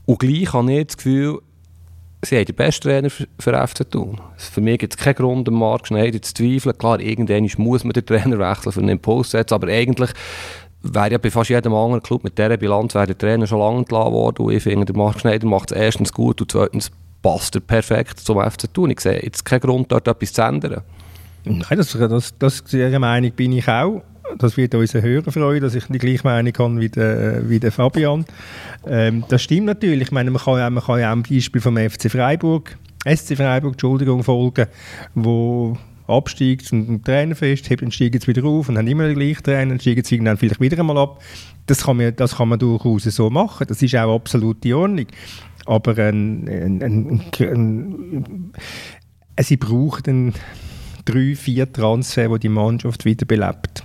Und 0.05 0.19
gleich 0.19 0.53
habe 0.53 0.71
ich 0.73 0.87
das 0.87 0.97
Gefühl, 0.97 1.39
sie 2.23 2.37
haben 2.37 2.45
den 2.45 2.55
besten 2.55 2.83
Trainer 2.83 3.09
für, 3.09 3.27
für 3.39 3.67
FC 3.67 3.89
Thun. 3.89 4.19
Für 4.37 4.61
mich 4.61 4.79
gibt 4.79 4.93
es 4.93 5.03
keinen 5.03 5.15
Grund, 5.15 5.47
am 5.47 5.55
Marc 5.55 5.87
Schneider 5.87 6.21
zu 6.21 6.33
zweifeln. 6.33 6.77
Klar, 6.77 6.99
irgendwann 6.99 7.49
muss 7.57 7.83
man 7.83 7.93
den 7.93 8.05
Trainer 8.05 8.39
wechseln 8.39 8.71
für 8.71 8.79
einen 8.79 8.89
Impuls 8.89 9.31
setzen, 9.31 9.53
aber 9.53 9.67
eigentlich 9.67 10.11
wäre 10.83 11.11
ja 11.11 11.17
bei 11.17 11.29
fast 11.29 11.49
jedem 11.49 11.73
anderen 11.73 12.01
Club 12.01 12.23
mit 12.23 12.37
dieser 12.37 12.57
Bilanz 12.57 12.95
wäre 12.95 13.07
der 13.07 13.17
Trainer 13.17 13.47
schon 13.47 13.59
lange 13.59 13.79
entlassen 13.79 14.13
worden. 14.13 14.45
Und 14.45 14.53
ich 14.53 14.63
finde, 14.63 14.85
der 14.85 14.95
Marc 14.95 15.19
Schneider 15.19 15.47
macht 15.47 15.71
es 15.71 15.77
erstens 15.77 16.11
gut 16.11 16.41
und 16.41 16.51
zweitens 16.51 16.91
passt 17.21 17.55
er 17.55 17.61
perfekt 17.61 18.19
zum 18.19 18.39
FC 18.39 18.73
Thun. 18.73 18.89
Ich 18.91 18.99
sehe 18.99 19.21
jetzt 19.21 19.45
keinen 19.45 19.61
Grund, 19.61 19.91
dort 19.91 20.07
etwas 20.07 20.33
zu 20.33 20.41
ändern. 20.41 20.81
Nein, 21.43 21.63
das, 21.69 21.91
das, 21.91 22.37
das, 22.37 22.63
dieser 22.63 22.99
Meinung 22.99 23.31
bin 23.31 23.51
ich 23.53 23.67
auch 23.67 24.03
das 24.37 24.57
wird 24.57 24.75
unseren 24.75 25.01
Hörer 25.03 25.31
freuen, 25.31 25.61
dass 25.61 25.75
ich 25.75 25.85
die 25.85 25.97
gleiche 25.97 26.23
Meinung 26.23 26.53
habe 26.57 26.79
wie 26.79 26.89
der, 26.89 27.49
wie 27.49 27.59
der 27.59 27.71
Fabian. 27.71 28.25
Ähm, 28.85 29.23
das 29.29 29.41
stimmt 29.41 29.65
natürlich. 29.65 30.07
Ich 30.07 30.11
meine, 30.11 30.31
man 30.31 30.41
kann, 30.41 30.57
ja, 30.57 30.67
auch 30.69 30.89
ein 30.89 31.23
Beispiel 31.23 31.61
vom 31.61 31.77
FC 31.77 32.11
Freiburg, 32.11 32.77
SC 33.05 33.35
Freiburg, 33.35 33.73
Entschuldigung, 33.73 34.23
folgen, 34.23 34.67
wo 35.15 35.77
absteigt 36.07 36.71
und 36.73 36.89
ein 36.89 37.03
Trainer 37.03 37.35
festhebt, 37.35 37.81
dann 37.81 37.91
steigen 37.91 38.19
sie 38.19 38.27
wieder 38.27 38.43
auf 38.43 38.69
und 38.69 38.77
haben 38.77 38.87
immer 38.87 39.07
den 39.07 39.17
gleichen 39.17 39.43
Trainer, 39.43 39.69
dann 39.69 39.79
steigen 39.79 40.03
sie 40.03 40.19
dann 40.19 40.37
vielleicht 40.37 40.59
wieder 40.59 40.79
einmal 40.79 40.97
ab. 40.97 41.21
Das 41.67 41.83
kann, 41.83 41.97
man, 41.97 42.15
das 42.15 42.35
kann 42.35 42.49
man 42.49 42.59
durchaus 42.59 43.03
so 43.03 43.29
machen. 43.29 43.65
Das 43.67 43.81
ist 43.81 43.95
auch 43.95 44.15
absolut 44.15 44.65
in 44.65 44.73
Ordnung. 44.73 45.07
Aber 45.65 45.97
ein, 45.97 46.47
ein, 46.47 46.83
ein, 46.83 47.21
ein, 47.39 48.51
sie 49.39 49.57
brauchen 49.57 50.33
drei, 51.05 51.35
vier 51.35 51.71
Transfer, 51.71 52.29
die 52.29 52.39
die 52.39 52.49
Mannschaft 52.49 53.05
wiederbelebt. 53.05 53.83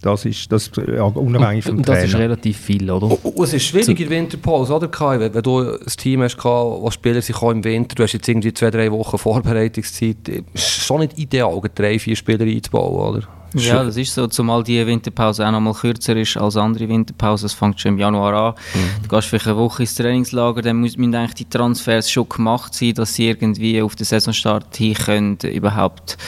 Das 0.00 0.24
ist 0.24 0.50
das, 0.52 0.70
ja, 0.86 1.02
unabhängig 1.02 1.64
vom 1.64 1.78
und, 1.78 1.88
das 1.88 2.04
ist 2.04 2.14
relativ 2.14 2.56
viel, 2.56 2.88
oder? 2.88 3.06
Und, 3.06 3.24
und 3.24 3.44
es 3.44 3.52
ist 3.52 3.64
schwierig 3.64 3.88
in 3.88 3.96
der 3.96 4.10
Winterpause, 4.10 4.74
oder 4.74 4.86
Kai? 4.86 5.18
Wenn, 5.18 5.34
wenn 5.34 5.42
du 5.42 5.60
ein 5.60 5.78
Team 5.96 6.22
hast, 6.22 6.38
wo 6.44 6.88
Spieler 6.90 7.20
sich 7.20 7.40
im 7.42 7.64
Winter, 7.64 7.96
du 7.96 8.04
hast 8.04 8.12
jetzt 8.12 8.28
irgendwie 8.28 8.54
zwei, 8.54 8.70
drei 8.70 8.92
Wochen 8.92 9.18
Vorbereitungszeit, 9.18 10.28
ist 10.52 10.68
schon 10.68 11.00
nicht 11.00 11.18
ideal, 11.18 11.60
drei, 11.74 11.98
vier 11.98 12.14
Spieler 12.14 12.44
einzubauen, 12.44 13.16
oder? 13.16 13.28
Ja, 13.54 13.82
das 13.82 13.96
ist 13.96 14.14
so, 14.14 14.26
zumal 14.26 14.62
die 14.62 14.86
Winterpause 14.86 15.46
auch 15.46 15.50
noch 15.50 15.60
mal 15.60 15.72
kürzer 15.72 16.16
ist 16.16 16.36
als 16.36 16.56
andere 16.56 16.88
Winterpause. 16.88 17.46
Es 17.46 17.54
fängt 17.54 17.80
schon 17.80 17.92
im 17.94 17.98
Januar 17.98 18.34
an. 18.34 18.54
Mhm. 18.74 19.02
Du 19.02 19.08
gehst 19.08 19.28
vielleicht 19.28 19.46
eine 19.46 19.56
Woche 19.56 19.82
ins 19.82 19.94
Trainingslager, 19.94 20.62
dann 20.62 20.76
müssen 20.76 21.14
eigentlich 21.14 21.34
die 21.34 21.48
Transfers 21.48 22.10
schon 22.10 22.28
gemacht 22.28 22.74
sein, 22.74 22.94
dass 22.94 23.14
sie 23.14 23.28
irgendwie 23.28 23.80
auf 23.80 23.96
den 23.96 24.04
Saisonstart 24.04 24.76
hin 24.76 24.94
können, 24.94 25.38
überhaupt 25.42 26.18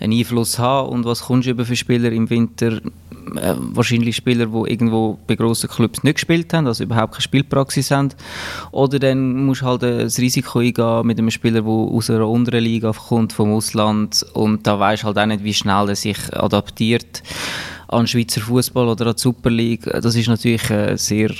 einen 0.00 0.12
Einfluss 0.12 0.58
haben. 0.58 0.90
Und 0.90 1.04
was 1.04 1.22
kommst 1.22 1.46
du 1.46 1.52
über 1.52 1.64
für 1.64 1.76
Spieler 1.76 2.12
im 2.12 2.28
Winter? 2.28 2.80
Äh, 3.34 3.54
wahrscheinlich 3.58 4.16
Spieler, 4.16 4.46
die 4.46 4.70
irgendwo 4.70 5.18
bei 5.26 5.34
grossen 5.34 5.68
Clubs 5.68 6.02
nicht 6.04 6.14
gespielt 6.14 6.52
haben, 6.54 6.66
also 6.66 6.84
überhaupt 6.84 7.14
keine 7.14 7.22
Spielpraxis 7.22 7.90
haben. 7.90 8.10
Oder 8.70 8.98
dann 8.98 9.44
musst 9.44 9.62
du 9.62 9.66
halt 9.66 9.82
das 9.82 10.18
Risiko 10.18 10.60
eingehen 10.60 11.06
mit 11.06 11.18
einem 11.18 11.30
Spieler, 11.30 11.62
der 11.62 11.70
aus 11.70 12.08
einer 12.08 12.28
unteren 12.28 12.62
Liga 12.62 12.92
kommt, 12.92 13.32
vom 13.32 13.52
Ausland. 13.52 14.24
Und 14.32 14.66
da 14.66 14.78
du 15.02 15.06
halt 15.06 15.18
auch 15.18 15.26
nicht, 15.26 15.42
wie 15.42 15.54
schnell 15.54 15.88
er 15.88 15.96
sich 15.96 16.18
adaptiert 16.36 17.22
an 17.88 18.06
Schweizer 18.06 18.40
Fußball 18.40 18.88
oder 18.88 19.08
an 19.08 19.14
die 19.16 19.20
Super 19.20 19.50
League. 19.50 19.84
Das 19.84 20.14
ist 20.14 20.28
natürlich 20.28 20.70
äh, 20.70 20.96
sehr 20.96 21.30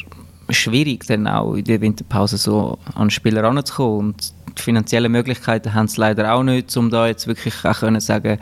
schwierig, 0.50 1.06
dann 1.06 1.26
auch 1.26 1.54
in 1.54 1.64
der 1.64 1.80
Winterpause 1.80 2.36
so 2.36 2.78
an 2.94 3.10
Spieler 3.10 3.42
heranzukommen. 3.42 4.08
Und 4.10 4.32
die 4.58 4.62
finanziellen 4.62 5.10
Möglichkeiten 5.12 5.74
haben 5.74 5.86
es 5.86 5.96
leider 5.96 6.32
auch 6.32 6.42
nicht, 6.42 6.76
um 6.76 6.90
da 6.90 7.06
jetzt 7.06 7.26
wirklich 7.26 7.54
auch 7.64 7.80
können 7.80 8.00
sagen, 8.00 8.38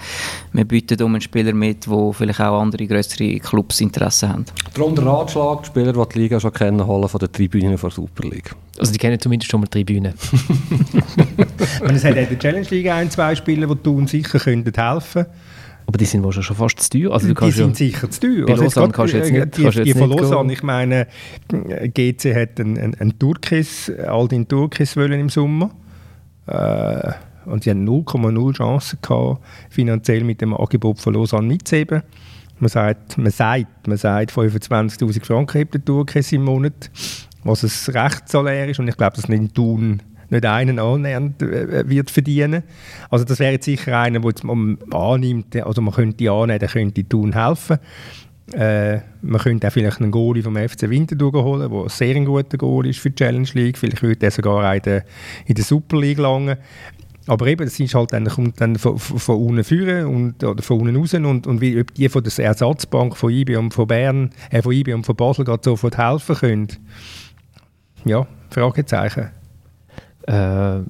wir 0.52 0.64
bieten 0.64 1.02
um 1.02 1.12
einen 1.12 1.20
Spieler 1.20 1.52
mit, 1.52 1.88
wo 1.88 2.12
vielleicht 2.12 2.40
auch 2.40 2.60
andere 2.60 2.86
größere 2.86 3.38
Clubs 3.38 3.80
Interesse 3.80 4.28
haben. 4.28 4.44
Darum 4.74 4.94
der 4.94 5.06
Ratschlag, 5.06 5.62
die 5.62 5.66
Spieler, 5.68 5.92
die 5.92 6.12
die 6.12 6.18
Liga 6.18 6.40
schon 6.40 6.52
kennen, 6.52 6.86
holen 6.86 7.08
von 7.08 7.18
den 7.18 7.32
Tribünen 7.32 7.76
der 7.76 7.90
Super 7.90 8.28
League. 8.28 8.54
Also 8.78 8.92
die 8.92 8.98
kennen 8.98 9.20
zumindest 9.20 9.50
schon 9.50 9.60
mal 9.60 9.66
die 9.66 9.84
Tribünen. 9.84 10.14
es 11.92 12.04
hat 12.04 12.16
in 12.16 12.28
der 12.28 12.38
Challenge 12.38 12.66
League 12.70 12.90
ein, 12.90 13.10
zwei 13.10 13.34
Spieler, 13.34 13.66
die 13.66 13.76
tun 13.76 14.06
sicher 14.06 14.38
könnten 14.38 14.72
helfen 14.74 15.26
aber 15.86 15.98
die 15.98 16.04
sind 16.04 16.24
wahrscheinlich 16.24 16.46
schon 16.46 16.56
fast 16.56 16.80
zu 16.80 16.90
teuer. 16.90 17.12
Also 17.12 17.32
die 17.32 17.50
sind 17.50 17.68
ja, 17.68 17.74
sicher 17.74 18.10
zu 18.10 18.20
teuer. 18.20 18.46
Bei 18.46 18.52
also 18.52 18.64
Lausanne 18.64 18.92
kannst 18.92 19.14
du 19.14 19.18
jetzt 19.18 19.32
nicht, 19.32 19.56
die, 19.56 19.62
kannst 19.62 19.78
die, 19.78 19.82
jetzt 19.82 19.98
von 19.98 20.10
Lausanne, 20.10 20.52
ich 20.52 20.62
meine, 20.62 21.06
GC 21.48 22.34
hat 22.34 22.60
einen, 22.60 22.78
einen, 22.78 22.94
einen 22.94 23.18
Turkis, 23.18 23.90
Aldin 23.90 24.48
Turkis 24.48 24.96
wollen 24.96 25.20
im 25.20 25.28
Sommer. 25.28 25.70
Äh, 26.46 27.12
und 27.46 27.64
sie 27.64 27.70
haben 27.70 27.86
0,0 27.86 28.56
Chancen 28.56 28.98
gehabt, 29.02 29.40
finanziell 29.70 30.24
mit 30.24 30.40
dem 30.40 30.54
Angebot 30.54 30.98
von 30.98 31.14
Lausanne 31.14 31.46
mitzuheben. 31.46 32.02
Man 32.58 32.68
sagt, 32.68 33.18
man 33.18 33.32
sagt, 33.32 33.86
man 33.86 33.98
sagt 33.98 34.30
25'000 34.32 35.24
Franken 35.24 35.58
hebt 35.58 35.74
der 35.74 35.84
Turkis 35.84 36.32
im 36.32 36.44
Monat, 36.44 36.90
was 37.42 37.64
ein 37.64 37.94
Rechtssalär 37.94 38.68
ist. 38.68 38.78
Und 38.78 38.88
ich 38.88 38.96
glaube, 38.96 39.16
dass 39.16 39.28
nicht 39.28 39.54
Thun 39.54 40.00
nicht 40.30 40.46
einen 40.46 40.78
annähernd 40.78 41.42
äh, 41.42 41.88
wird 41.88 42.10
verdienen. 42.10 42.62
Also 43.10 43.24
das 43.24 43.38
wäre 43.38 43.52
jetzt 43.52 43.64
sicher 43.64 43.98
einer, 43.98 44.20
der 44.20 44.32
man 44.44 44.78
annimmt, 44.90 45.54
also 45.56 45.82
man 45.82 45.94
könnte 45.94 46.30
annehmen, 46.30 46.58
der 46.58 46.68
könnte 46.68 47.08
Thun 47.08 47.32
helfen. 47.32 47.78
Äh, 48.52 49.00
man 49.22 49.40
könnte 49.40 49.68
auch 49.68 49.72
vielleicht 49.72 50.00
einen 50.00 50.10
Goalie 50.10 50.42
vom 50.42 50.56
FC 50.56 50.90
Winterthur 50.90 51.32
holen, 51.32 51.70
der 51.70 51.82
ein 51.82 51.88
sehr 51.88 52.14
guter 52.24 52.58
Goal 52.58 52.86
ist 52.86 52.98
für 52.98 53.10
die 53.10 53.16
Challenge 53.16 53.48
League. 53.54 53.78
Vielleicht 53.78 54.02
würde 54.02 54.26
er 54.26 54.30
sogar 54.30 54.74
in 54.74 54.82
der, 54.82 55.04
in 55.46 55.54
der 55.54 55.64
Super 55.64 55.98
League 55.98 56.18
langen. 56.18 56.56
Aber 57.26 57.46
eben, 57.46 57.64
das 57.64 57.80
ist 57.80 57.94
halt 57.94 58.12
dann, 58.12 58.26
kommt 58.26 58.60
dann 58.60 58.76
von, 58.76 58.98
von 58.98 59.36
unten 59.36 59.64
führen 59.64 60.06
und 60.06 60.44
oder 60.44 60.62
von 60.62 60.80
unten 60.80 60.96
raus 60.96 61.14
und, 61.14 61.46
und 61.46 61.60
wie, 61.62 61.80
ob 61.80 61.94
die 61.94 62.08
von 62.10 62.22
der 62.22 62.44
Ersatzbank 62.44 63.16
von 63.16 63.30
IB 63.30 63.56
und 63.56 63.72
von 63.72 63.86
Bern, 63.86 64.30
äh, 64.50 64.60
von 64.60 64.72
IB 64.72 64.92
und 64.92 65.06
von 65.06 65.16
Basel 65.16 65.46
gerade 65.46 65.62
sofort 65.64 65.96
helfen 65.96 66.36
können. 66.36 66.68
Ja, 68.04 68.26
Fragezeichen. 68.50 69.30
Äh, 70.26 70.80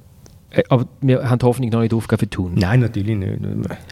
aber 0.69 0.87
wir 1.01 1.29
haben 1.29 1.39
die 1.39 1.45
Hoffnung 1.45 1.69
noch 1.69 1.81
nicht 1.81 1.93
aufgegeben 1.93 2.19
für 2.19 2.29
Thun. 2.29 2.51
Nein, 2.55 2.79
natürlich 2.79 3.17
nicht. 3.17 3.39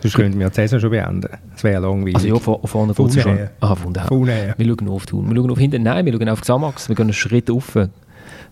Sonst 0.02 0.16
könnten 0.16 0.40
wir 0.40 0.50
die 0.50 0.56
Saison 0.56 0.80
schon 0.80 0.92
beenden. 0.92 1.30
Das 1.52 1.64
wäre 1.64 1.82
langweilig. 1.82 2.16
Also 2.16 2.28
ja, 2.28 2.40
von, 2.40 2.60
vorne 2.64 2.94
von 2.94 3.12
schon. 3.12 3.50
Ah, 3.60 3.76
von 3.76 3.94
daher. 3.94 4.08
Vorne 4.08 4.56
Wir 4.58 4.66
schauen 4.68 4.90
auf 4.90 5.06
Thun. 5.06 5.30
Wir 5.30 5.36
schauen 5.36 5.52
auf 5.52 5.60
hinten. 5.60 5.84
Nein, 5.84 6.06
wir 6.06 6.14
schauen 6.14 6.30
auf 6.30 6.42
Xamax. 6.42 6.90
Wir 6.90 6.96
gehen 6.96 7.04
einen 7.04 7.14
Schritt 7.14 7.50
rauf. 7.50 7.78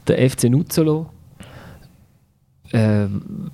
Der 0.07 0.29
FC 0.29 0.45
Nuzzolo. 0.45 1.09
Ähm, 2.73 3.51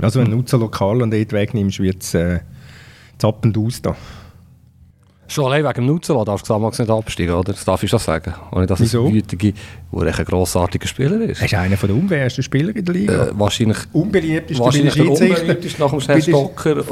also 0.00 0.20
wenn 0.20 0.30
du 0.30 0.36
Nuzzolo 0.36 0.68
Karl 0.68 1.02
und 1.02 1.12
dort 1.12 1.32
wegnimmst, 1.32 1.80
wird 1.80 2.02
es 2.02 2.14
äh, 2.14 2.40
zappend 3.18 3.56
aus 3.58 3.82
da. 3.82 3.96
Schon 5.28 5.46
allein 5.46 5.64
wegen 5.64 5.74
dem 5.74 5.86
Nutzen 5.86 6.24
darf 6.24 6.42
Xamax 6.42 6.78
nicht 6.78 6.90
absteigen, 6.90 7.34
oder? 7.34 7.52
Das 7.52 7.64
darf 7.64 7.82
ich 7.82 7.90
schon 7.90 7.98
sagen. 7.98 8.32
Ohne 8.52 8.66
dass 8.66 8.80
Wieso? 8.80 9.06
es 9.08 9.12
Wütige, 9.12 9.54
wo 9.90 10.02
er 10.02 10.16
ein 10.16 10.24
grossartiger 10.24 10.86
Spieler 10.86 11.20
ist. 11.22 11.40
Er 11.40 11.46
ist 11.46 11.54
einer 11.54 11.76
der 11.76 11.90
unbeherrschten 11.90 12.44
Spieler 12.44 12.74
in 12.74 12.84
der 12.84 12.94
Liga. 12.94 13.26
Äh, 13.26 13.30
wahrscheinlich 13.32 13.78
den 13.92 14.58
wahrscheinlich 14.58 14.94
der 14.94 15.08
unbeliebteste 15.10 15.82
nach 15.82 15.90
dem 15.90 16.00
Stocker 16.00 16.84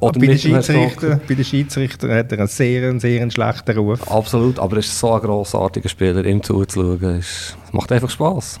oder 0.00 0.18
bei, 0.20 0.26
den 0.26 0.38
Schiedsrichter, 0.38 0.90
Stocker. 0.90 1.20
bei 1.26 1.34
den 1.34 1.44
Schiedsrichtern 1.44 2.10
hat 2.12 2.32
er 2.32 2.38
einen 2.38 2.48
sehr, 2.48 3.00
sehr 3.00 3.30
schlechten 3.30 3.78
Ruf. 3.78 4.10
Absolut, 4.10 4.58
aber 4.60 4.76
er 4.76 4.80
ist 4.80 4.98
so 4.98 5.12
ein 5.12 5.20
grossartiger 5.20 5.88
Spieler, 5.88 6.24
ihm 6.24 6.42
zuzuschauen. 6.42 7.18
Es 7.18 7.56
macht 7.72 7.90
einfach 7.90 8.10
Spass. 8.10 8.60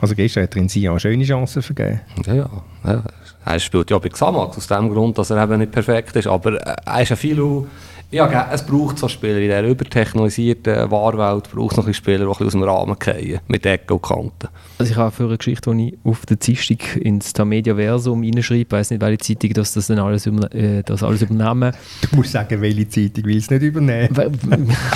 Also 0.00 0.14
gestern 0.14 0.44
hat 0.44 0.54
er 0.54 0.62
in 0.62 0.68
Sion 0.68 1.00
schöne 1.00 1.24
Chancen 1.24 1.62
vergeben. 1.62 2.00
Ja, 2.26 2.34
ja, 2.34 2.50
ja. 2.84 3.02
Er 3.44 3.60
spielt 3.60 3.90
ja 3.90 3.98
bei 3.98 4.08
Xamax 4.08 4.56
aus 4.56 4.66
dem 4.66 4.90
Grund, 4.90 5.16
dass 5.16 5.30
er 5.30 5.42
eben 5.42 5.58
nicht 5.58 5.72
perfekt 5.72 6.16
ist, 6.16 6.26
aber 6.26 6.56
er 6.56 7.02
ist 7.02 7.10
ein 7.10 7.16
viel... 7.16 7.66
Ja, 8.12 8.48
es 8.52 8.64
braucht 8.64 8.98
so 8.98 9.08
Spieler 9.08 9.36
in 9.36 9.42
dieser 9.42 9.62
übertechnologisierten 9.64 10.90
Wahrwelt, 10.90 11.50
braucht 11.50 11.72
es 11.76 11.84
noch 11.84 11.92
Spieler, 11.92 12.18
die 12.18 12.24
ein 12.24 12.28
bisschen 12.28 12.46
aus 12.46 12.52
dem 12.52 12.62
Rahmen 12.62 12.96
fallen, 13.00 13.40
mit 13.48 13.66
Ecken 13.66 13.94
und 13.94 14.02
Kanten. 14.02 14.48
Also 14.78 14.92
ich 14.92 14.96
habe 14.96 15.10
für 15.10 15.24
eine 15.24 15.36
Geschichte, 15.36 15.74
die 15.74 15.88
ich 15.88 15.94
auf 16.04 16.24
der 16.24 16.36
Dienstag 16.36 16.96
ins 16.96 17.32
Tamedia-Versum 17.32 18.22
reinschreibe, 18.22 18.70
weiß 18.76 18.90
nicht, 18.90 19.02
welche 19.02 19.18
Zeitung 19.18 19.54
das, 19.54 19.72
das 19.74 19.88
dann 19.88 19.98
alles, 19.98 20.26
äh, 20.26 20.82
das 20.84 21.02
alles 21.02 21.22
übernehmen. 21.22 21.72
Du 22.08 22.16
musst 22.16 22.30
sagen, 22.32 22.60
welche 22.60 22.88
Zeitung 22.88 23.24
will 23.24 23.38
es 23.38 23.50
nicht 23.50 23.62
übernehmen. 23.62 24.08
Weil- 24.16 24.30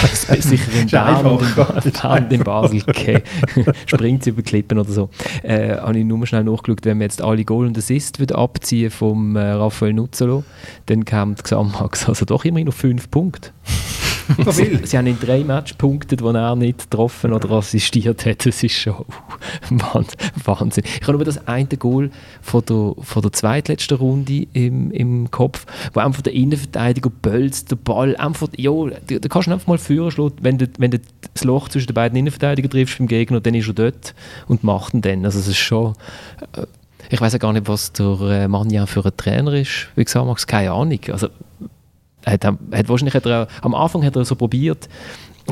Es 0.04 0.24
ist 0.28 0.48
sicher 0.48 0.72
in 0.80 0.86
Bern 0.88 1.26
und 1.26 1.42
in, 1.42 1.92
Bern 1.92 2.30
in 2.30 2.44
Basel 2.44 2.82
okay. 2.86 3.22
springt 3.86 4.22
sie 4.22 4.30
über 4.30 4.42
Klippen 4.42 4.78
oder 4.78 4.90
so. 4.90 5.10
Äh, 5.42 5.76
habe 5.76 5.98
ich 5.98 6.04
nur 6.04 6.24
schnell 6.26 6.44
nachgeschaut, 6.44 6.84
wenn 6.84 6.98
wir 6.98 7.04
jetzt 7.04 7.22
alle 7.22 7.44
Goal 7.44 7.66
und 7.66 7.76
Assist 7.76 8.20
wieder 8.20 8.38
abziehen 8.38 8.90
vom 8.90 9.34
äh, 9.34 9.40
Raphael 9.52 9.94
Nuzzolo, 9.94 10.44
dann 10.86 11.04
kam 11.04 11.34
die 11.34 11.42
Gesamtmax 11.42 12.08
also 12.08 12.24
doch 12.24 12.44
immerhin 12.44 12.66
noch 12.66 12.74
fünf 13.00 13.10
Punkte. 13.10 13.50
Sie, 14.52 14.78
sie 14.84 14.96
haben 14.96 15.08
in 15.08 15.18
drei 15.18 15.42
Matches 15.42 15.76
punktet, 15.76 16.22
wo 16.22 16.30
er 16.30 16.54
nicht 16.54 16.88
getroffen 16.88 17.32
oder 17.32 17.50
assistiert 17.50 18.24
hat. 18.24 18.46
Das 18.46 18.62
ist 18.62 18.74
schon 18.74 19.04
Wahnsinn. 20.44 20.84
Ich 20.84 21.02
habe 21.08 21.14
nur 21.14 21.24
das 21.24 21.48
eine 21.48 21.66
Goal 21.66 22.12
von 22.40 22.64
der, 22.64 22.94
von 23.02 23.22
der 23.22 23.32
zweitletzten 23.32 23.96
Runde 23.96 24.46
im, 24.52 24.92
im 24.92 25.32
Kopf, 25.32 25.66
wo 25.94 25.98
einfach 25.98 26.22
der 26.22 26.32
Innenverteidiger 26.32 27.10
bölzt, 27.10 27.72
der 27.72 27.76
Ball 27.76 28.14
einfach, 28.18 28.46
ja, 28.56 28.70
da, 29.08 29.28
kannst 29.28 29.48
du 29.48 29.52
einfach 29.52 29.66
mal 29.66 29.78
führen, 29.78 30.32
wenn 30.40 30.58
du, 30.58 30.68
wenn 30.78 30.92
du 30.92 31.00
das 31.34 31.42
Loch 31.42 31.68
zwischen 31.68 31.88
den 31.88 31.94
beiden 31.94 32.16
Innenverteidigern 32.16 32.70
triffst 32.70 32.98
beim 32.98 33.08
Gegner, 33.08 33.40
dann 33.40 33.54
ist 33.54 33.66
er 33.66 33.74
dort 33.74 34.14
und 34.46 34.62
macht 34.62 34.94
ihn 34.94 35.02
dann. 35.02 35.24
Also 35.24 35.40
es 35.40 35.48
ist 35.48 35.58
schon... 35.58 35.94
Äh, 36.52 36.66
ich 37.08 37.20
weiß 37.20 37.32
ja 37.32 37.38
gar 37.38 37.52
nicht, 37.52 37.66
was 37.66 37.92
der 37.92 38.20
äh, 38.20 38.48
Manja 38.48 38.86
für 38.86 39.04
ein 39.04 39.16
Trainer 39.16 39.52
ist, 39.54 39.88
wie 39.96 40.04
gesagt, 40.04 40.26
Max, 40.26 40.46
keine 40.46 40.70
Ahnung. 40.70 41.00
Also, 41.10 41.28
hat, 42.26 42.44
hat 42.44 42.88
wahrscheinlich 42.88 43.14
hat 43.14 43.26
er, 43.26 43.48
am 43.62 43.74
Anfang 43.74 44.04
hat 44.04 44.16
er 44.16 44.24
so 44.24 44.34
probiert, 44.34 44.88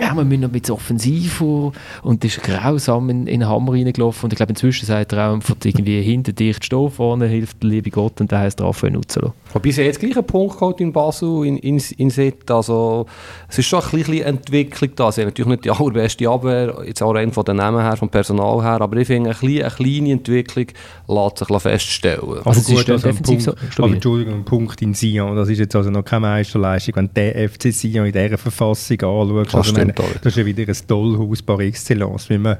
ja, 0.00 0.14
wir 0.14 0.24
müssen 0.24 0.40
noch 0.40 0.48
ein 0.48 0.52
bisschen 0.52 0.74
offensiver 0.74 1.72
und 2.02 2.24
ist 2.24 2.42
grausam 2.42 3.10
in, 3.10 3.26
in 3.26 3.40
den 3.40 3.48
Hammer 3.48 3.72
reingelaufen 3.72 4.24
und 4.24 4.32
ich 4.32 4.36
glaube 4.36 4.50
inzwischen 4.50 4.86
sagt 4.86 5.12
er 5.12 5.30
auch 5.30 5.40
irgendwie 5.64 6.02
hinter 6.02 6.32
dicht 6.32 6.64
stehen, 6.64 6.90
vorne 6.90 7.26
hilft 7.26 7.62
der 7.62 7.70
liebe 7.70 7.90
Gott 7.90 8.20
und 8.20 8.30
der 8.30 8.40
heißt 8.40 8.60
Raphael 8.60 8.92
Nuzzolo. 8.92 9.32
Wobei 9.52 9.70
sie 9.70 9.82
jetzt 9.82 10.00
gleich 10.00 10.16
einen 10.16 10.26
Punkt 10.26 10.58
geholt 10.58 10.80
in 10.80 10.92
Basel, 10.92 11.46
in, 11.46 11.56
in, 11.58 11.82
in 11.96 12.10
Sitt. 12.10 12.50
Also, 12.50 13.06
es 13.48 13.58
ist 13.58 13.66
schon 13.66 13.82
ein 13.82 13.90
bisschen 13.90 14.22
Entwicklung 14.22 14.90
da. 14.94 15.10
Sie 15.10 15.22
haben 15.22 15.28
natürlich 15.28 15.48
nicht 15.48 15.64
die 15.64 15.70
allerbeste 15.70 16.28
Abwehr, 16.28 16.82
jetzt 16.86 17.02
auch 17.02 17.14
rein 17.14 17.32
von 17.32 17.44
den 17.44 17.56
Namen 17.56 17.80
her, 17.80 17.96
vom 17.96 18.08
Personal 18.08 18.62
her, 18.62 18.80
aber 18.80 18.96
ich 18.98 19.06
finde, 19.06 19.30
eine 19.30 19.38
kleine, 19.38 19.64
eine 19.64 19.70
kleine 19.70 20.12
Entwicklung 20.12 20.66
lässt 21.08 21.38
sich 21.38 21.62
feststellen. 21.62 22.38
Also 22.44 22.60
es 22.60 22.68
ist 22.68 22.88
dann 22.88 22.96
ein 22.96 23.00
so 23.00 23.22
Punkt, 23.22 23.42
stabil. 23.42 23.60
aber 23.78 23.94
Entschuldigung, 23.94 24.34
ein 24.34 24.44
Punkt 24.44 24.82
in 24.82 24.94
Sion, 24.94 25.36
das 25.36 25.48
ist 25.48 25.58
jetzt 25.58 25.74
also 25.74 25.90
noch 25.90 26.04
keine 26.04 26.20
Meisterleistung, 26.20 26.96
wenn 26.96 27.10
der 27.14 27.48
FC 27.48 27.72
Sion 27.72 28.06
in 28.06 28.12
dieser 28.12 28.38
Verfassung 28.38 29.00
anschaut. 29.00 29.54
Also, 29.54 29.87
das 29.96 30.26
ist 30.26 30.36
ja 30.36 30.46
wieder 30.46 30.64
ein 30.66 30.76
Tollhaus 30.86 31.42
par 31.42 31.60
excellence, 31.60 32.28
wie 32.30 32.38
man, 32.38 32.56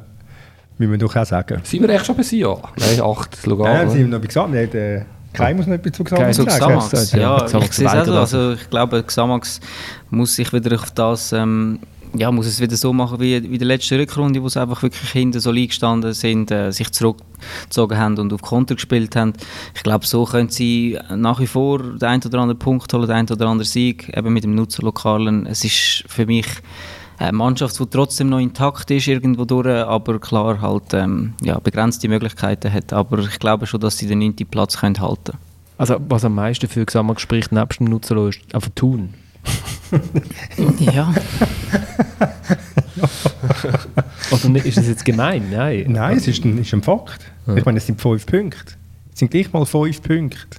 wie 0.79 0.87
man 0.87 0.99
doch 0.99 1.15
auch 1.15 1.25
sagen. 1.27 1.61
Sind 1.65 1.83
wir 1.83 1.91
echt 1.91 2.07
schon 2.07 2.17
bei 2.17 2.23
Sion? 2.23 2.61
Nein, 2.77 3.01
acht, 3.01 3.39
Ja, 3.43 3.51
Lugano. 3.51 3.75
ja, 3.75 3.89
sie 3.89 4.03
haben 4.03 4.11
noch 4.11 4.21
gesagt, 4.21 4.53
wir 4.53 4.61
haben, 4.63 4.73
äh, 4.77 5.05
Kai 5.33 5.55
muss 5.55 5.67
noch 5.67 5.75
etwas 5.75 5.93
zu 5.93 6.05
sagen. 6.05 6.33
sagen. 6.33 6.49
Xamax, 6.49 6.91
gesagt, 6.91 7.13
ja. 7.13 7.47
ja, 7.47 7.59
ich 7.61 7.73
sehe 7.73 7.87
es 7.87 7.93
auch 7.93 7.93
so. 7.93 7.97
Weltklasse. 7.97 8.19
Also 8.39 8.53
ich 8.53 8.71
glaube, 8.71 9.03
Xamax 9.03 9.61
muss 10.11 10.35
sich 10.35 10.53
wieder 10.53 10.75
auf 10.75 10.91
das, 10.93 11.33
ähm, 11.33 11.79
ja, 12.15 12.33
muss 12.33 12.47
es 12.47 12.61
wieder 12.61 12.77
so 12.77 12.93
machen 12.93 13.21
wie, 13.21 13.51
wie 13.51 13.59
die 13.59 13.65
letzte 13.65 13.99
Rückrunde, 13.99 14.43
wo 14.43 14.49
sie 14.49 14.61
einfach 14.61 14.83
wirklich 14.83 15.11
hinten 15.11 15.41
so 15.41 15.53
gestanden 15.53 16.15
sind, 16.15 16.51
äh, 16.51 16.71
sich 16.73 16.91
zurückgezogen 16.93 17.99
haben 17.99 18.19
und 18.19 18.33
auf 18.33 18.41
Konter 18.41 18.75
gespielt 18.75 19.15
haben. 19.17 19.35
Ich 19.75 19.83
glaube, 19.83 20.07
so 20.07 20.25
können 20.25 20.49
sie 20.49 20.99
nach 21.15 21.41
wie 21.41 21.47
vor 21.47 21.79
den 21.83 22.03
einen 22.09 22.23
oder 22.25 22.39
anderen 22.39 22.59
Punkt 22.59 22.93
holen, 22.93 23.07
den 23.07 23.17
einen 23.17 23.29
oder 23.29 23.47
anderen 23.47 23.69
Sieg, 23.69 24.11
eben 24.17 24.33
mit 24.33 24.45
dem 24.45 24.55
Nutzer 24.55 24.83
Lokalen. 24.83 25.47
Es 25.47 25.65
ist 25.65 26.05
für 26.09 26.27
mich 26.27 26.47
eine 27.19 27.33
Mannschaft, 27.33 27.79
die 27.79 27.87
trotzdem 27.87 28.29
noch 28.29 28.39
intakt 28.39 28.91
ist 28.91 29.09
irgendwo 29.09 29.45
durch, 29.45 29.67
aber 29.67 30.19
klar 30.21 30.61
halt 30.61 30.95
ähm, 30.95 31.35
ja, 31.43 31.59
begrenzte 31.59 32.09
Möglichkeiten 32.09 32.73
hat. 32.73 32.93
Aber 32.93 33.19
ich 33.19 33.39
glaube 33.39 33.67
schon, 33.67 33.81
dass 33.81 33.99
sie 33.99 34.07
den 34.07 34.21
neunten 34.21 34.47
Platz 34.47 34.79
können 34.79 35.01
halten 35.01 35.33
Also 35.77 35.97
was 36.09 36.25
am 36.25 36.35
meisten 36.37 36.69
für 36.69 36.85
Gesamtmax 36.85 37.23
spricht, 37.23 37.51
nebst 37.53 37.81
dem 37.81 37.89
Nuzzolo, 37.89 38.29
ist 38.29 38.41
einfach 38.55 38.71
tun. 38.75 39.15
Ja. 40.79 41.15
Oder 44.31 44.49
nicht, 44.49 44.67
ist 44.67 44.77
das 44.77 44.89
jetzt 44.89 45.05
gemein? 45.05 45.51
Nein. 45.51 45.87
Nein, 45.89 46.17
es 46.19 46.27
ist 46.29 46.45
ein, 46.45 46.59
ist 46.59 46.75
ein 46.75 46.83
Fakt. 46.83 47.21
Ich 47.57 47.65
meine, 47.65 47.79
es 47.79 47.87
sind 47.87 48.01
fünf 48.01 48.27
Punkte. 48.27 48.75
Es 49.13 49.21
sind 49.21 49.31
gleich 49.31 49.53
mal 49.53 49.65
fünf 49.65 50.03
Punkte. 50.03 50.59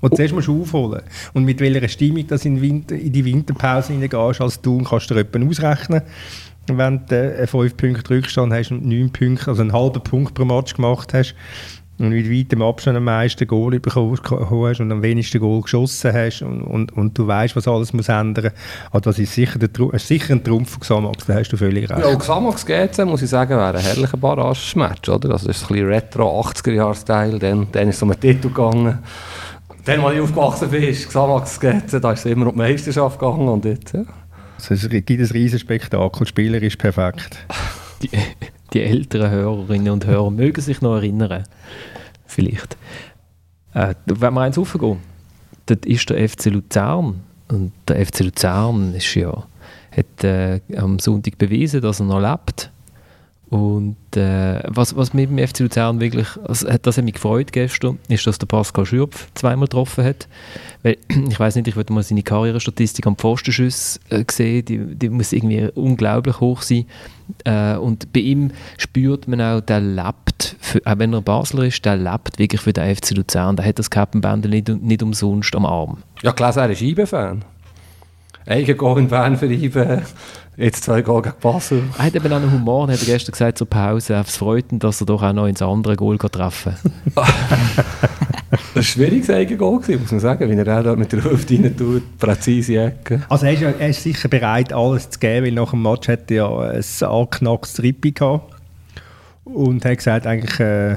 Und 0.00 0.16
zuerst 0.16 0.34
musst 0.34 0.48
du 0.48 0.62
aufholen. 0.62 1.02
Und 1.32 1.44
mit 1.44 1.60
welcher 1.60 1.88
Stimmung 1.88 2.26
du 2.26 2.34
in, 2.34 2.60
Winter, 2.60 2.94
in 2.94 3.12
die 3.12 3.24
Winterpause 3.24 3.92
hineingehst 3.92 4.40
als 4.40 4.60
du, 4.60 4.82
kannst 4.82 5.10
du 5.10 5.14
dir 5.14 5.20
etwa 5.20 5.46
ausrechnen. 5.46 6.02
Wenn 6.66 7.04
du 7.06 7.14
äh, 7.14 7.46
fünf 7.46 7.76
Punkte 7.76 8.10
Rückstand 8.10 8.52
hast 8.52 8.70
und 8.70 8.86
neun 8.86 9.10
Punkte, 9.10 9.48
also 9.48 9.62
einen 9.62 9.72
halben 9.72 10.02
Punkt 10.02 10.34
pro 10.34 10.44
Match 10.44 10.74
gemacht 10.74 11.12
hast 11.14 11.34
und 12.00 12.10
mit 12.10 12.30
weitem 12.30 12.62
Abstand 12.62 12.96
am 12.96 13.04
meisten 13.04 13.46
Goal 13.46 13.78
bekommen 13.78 14.18
hast 14.18 14.80
und 14.80 14.90
am 14.90 15.02
wenigsten 15.02 15.38
Goal 15.38 15.60
geschossen 15.60 16.12
hast 16.14 16.40
und, 16.40 16.62
und, 16.62 16.92
und 16.96 17.16
du 17.18 17.26
weißt, 17.26 17.54
was 17.56 17.68
alles 17.68 17.92
muss 17.92 18.08
ändern. 18.08 18.52
Also 18.90 19.10
das 19.10 19.18
ist 19.18 19.34
sicher, 19.34 19.58
der, 19.58 19.68
ist 19.92 20.08
sicher 20.08 20.32
ein 20.32 20.42
Trumpf 20.42 20.70
von 20.70 20.80
Xamax, 20.80 21.26
da 21.26 21.34
hast 21.34 21.50
du 21.50 21.58
völlig 21.58 21.90
recht. 21.90 22.00
Ja, 22.00 22.16
Xamax 22.16 22.64
GC, 22.64 23.04
muss 23.04 23.20
ich 23.20 23.28
sagen, 23.28 23.50
wäre 23.50 23.76
ein 23.76 23.84
herrlicher 23.84 24.16
Barrage-Match, 24.16 25.08
oder? 25.10 25.28
Das 25.28 25.44
ist 25.44 25.62
ein 25.64 25.68
bisschen 25.68 25.88
Retro 25.88 26.40
80er-Jahre-Style, 26.40 27.38
dann, 27.38 27.66
dann 27.70 27.88
ist 27.88 27.96
es 27.96 28.02
um 28.02 28.10
den 28.10 28.20
Titel 28.20 28.48
gegangen. 28.48 28.98
Dann, 29.84 30.00
als 30.00 30.14
ich 30.14 30.20
aufgewachsen 30.20 30.70
bin, 30.70 30.82
ist 30.82 31.08
Xamax 31.08 31.58
GC, 31.58 32.00
da 32.00 32.12
ist 32.12 32.20
es 32.20 32.26
immer 32.26 32.46
um 32.46 32.52
die 32.52 32.58
Meisterschaft 32.58 33.18
gegangen 33.18 33.48
und 33.48 33.64
jetzt, 33.64 33.92
ja. 33.94 34.04
Also 34.56 34.74
es 34.74 34.88
gibt 34.88 35.10
ein 35.10 35.24
riesen 35.24 35.58
Spektakel, 35.58 36.26
Spieler 36.26 36.62
ist 36.62 36.78
perfekt. 36.78 37.46
Die, 38.02 38.10
die 38.72 38.82
älteren 38.82 39.30
Hörerinnen 39.30 39.92
und 39.92 40.06
Hörer 40.06 40.30
mögen 40.30 40.60
sich 40.60 40.80
noch 40.80 40.96
erinnern. 40.96 41.44
Vielleicht. 42.26 42.76
Äh, 43.74 43.94
wenn 44.06 44.34
wir 44.34 44.40
eins 44.42 44.58
raufgehen, 44.58 44.98
das 45.66 45.78
ist 45.84 46.10
der 46.10 46.28
FC 46.28 46.46
Luzern. 46.46 47.20
Und 47.48 47.72
der 47.88 48.04
FC 48.04 48.20
Luzern 48.20 48.94
ist 48.94 49.14
ja, 49.14 49.44
hat 49.96 50.24
äh, 50.24 50.60
am 50.76 50.98
Sonntag 50.98 51.38
bewiesen, 51.38 51.80
dass 51.80 52.00
er 52.00 52.06
noch 52.06 52.20
lebt. 52.20 52.70
Und 53.50 53.96
äh, 54.16 54.62
was, 54.68 54.94
was 54.96 55.12
mit 55.12 55.28
dem 55.28 55.38
FC 55.44 55.58
Luzern 55.60 55.98
wirklich, 56.00 56.28
also, 56.46 56.70
hat- 56.70 56.86
das 56.86 56.96
hat 56.96 57.04
mich 57.04 57.14
gefreut 57.14 57.52
gestern, 57.52 57.98
ist, 58.06 58.24
dass 58.24 58.38
der 58.38 58.46
Pascal 58.46 58.86
Schürpf 58.86 59.26
zweimal 59.34 59.66
getroffen 59.66 60.04
hat. 60.04 60.28
Weil, 60.84 60.98
ich 61.28 61.38
weiß 61.38 61.56
nicht, 61.56 61.66
ich 61.66 61.74
würde 61.74 61.92
mal 61.92 62.04
seine 62.04 62.22
Karrierestatistik 62.22 63.08
am 63.08 63.16
Pfostenschuss 63.16 63.98
äh, 64.10 64.24
sehen, 64.30 64.64
die, 64.64 64.78
die 64.94 65.08
muss 65.08 65.32
irgendwie 65.32 65.68
unglaublich 65.74 66.38
hoch 66.38 66.62
sein. 66.62 66.86
Äh, 67.44 67.74
und 67.76 68.12
bei 68.12 68.20
ihm 68.20 68.52
spürt 68.78 69.26
man 69.26 69.40
auch, 69.40 69.60
der 69.60 69.80
lebt, 69.80 70.54
für, 70.60 70.80
auch 70.84 70.98
wenn 70.98 71.12
er 71.12 71.20
Basler 71.20 71.64
ist, 71.64 71.84
der 71.84 71.96
lebt 71.96 72.38
wirklich 72.38 72.60
für 72.60 72.72
den 72.72 72.94
FC 72.94 73.10
Luzern. 73.16 73.56
Der 73.56 73.66
hat 73.66 73.80
das 73.80 73.90
Kappenbändel 73.90 74.48
nicht, 74.52 74.68
nicht 74.68 75.02
umsonst 75.02 75.52
am 75.56 75.66
Arm. 75.66 75.98
Ja, 76.22 76.30
gelesen, 76.30 76.60
er 76.60 76.70
ist 76.70 76.82
IBE-Fan. 76.82 77.44
Eigen 78.46 78.76
Goal 78.76 79.00
in 79.00 79.08
Bern 79.08 79.36
für 79.36 79.46
IBE, 79.52 80.02
jetzt 80.56 80.84
zwei 80.84 81.02
Goal 81.02 81.22
gegen 81.22 81.36
Basel. 81.40 81.82
Er 81.98 82.04
hat 82.04 82.14
eben 82.14 82.32
auch 82.32 82.36
einen 82.36 82.52
Humor, 82.52 82.88
hat 82.88 83.00
er 83.00 83.06
gestern 83.06 83.32
gesagt 83.32 83.58
zur 83.58 83.68
Pause, 83.68 84.14
es 84.14 84.36
freut 84.36 84.72
ihn, 84.72 84.78
dass 84.78 85.00
er 85.00 85.06
doch 85.06 85.22
auch 85.22 85.32
noch 85.32 85.46
ins 85.46 85.62
andere 85.62 85.96
Goal 85.96 86.18
treffen 86.18 86.74
kann. 87.14 87.24
Das 88.50 88.60
war 88.74 88.80
ein 88.80 88.82
schwieriges 88.82 89.30
Eigengoal, 89.30 89.78
gewesen, 89.78 90.02
muss 90.02 90.10
man 90.10 90.20
sagen, 90.20 90.50
wie 90.50 90.54
er 90.54 90.78
auch 90.78 90.82
dort 90.82 90.98
mit 90.98 91.12
der 91.12 91.22
Hüfte 91.22 91.54
rein 91.54 91.76
tut, 91.76 92.18
präzise 92.18 92.78
Ecke. 92.78 93.22
Also 93.28 93.46
er 93.46 93.52
ist, 93.52 93.62
er 93.62 93.88
ist 93.88 94.02
sicher 94.02 94.28
bereit, 94.28 94.72
alles 94.72 95.08
zu 95.08 95.20
geben, 95.20 95.46
weil 95.46 95.52
nach 95.52 95.70
dem 95.70 95.82
Match 95.82 96.08
hat 96.08 96.30
er 96.32 96.36
ja 96.36 96.58
ein 96.58 96.84
angeknacktes 97.00 97.80
Rippi 97.80 98.10
gehabt. 98.10 98.52
Und 99.44 99.84
hat 99.84 99.98
gesagt, 99.98 100.26
eigentlich, 100.26 100.58
äh, 100.58 100.96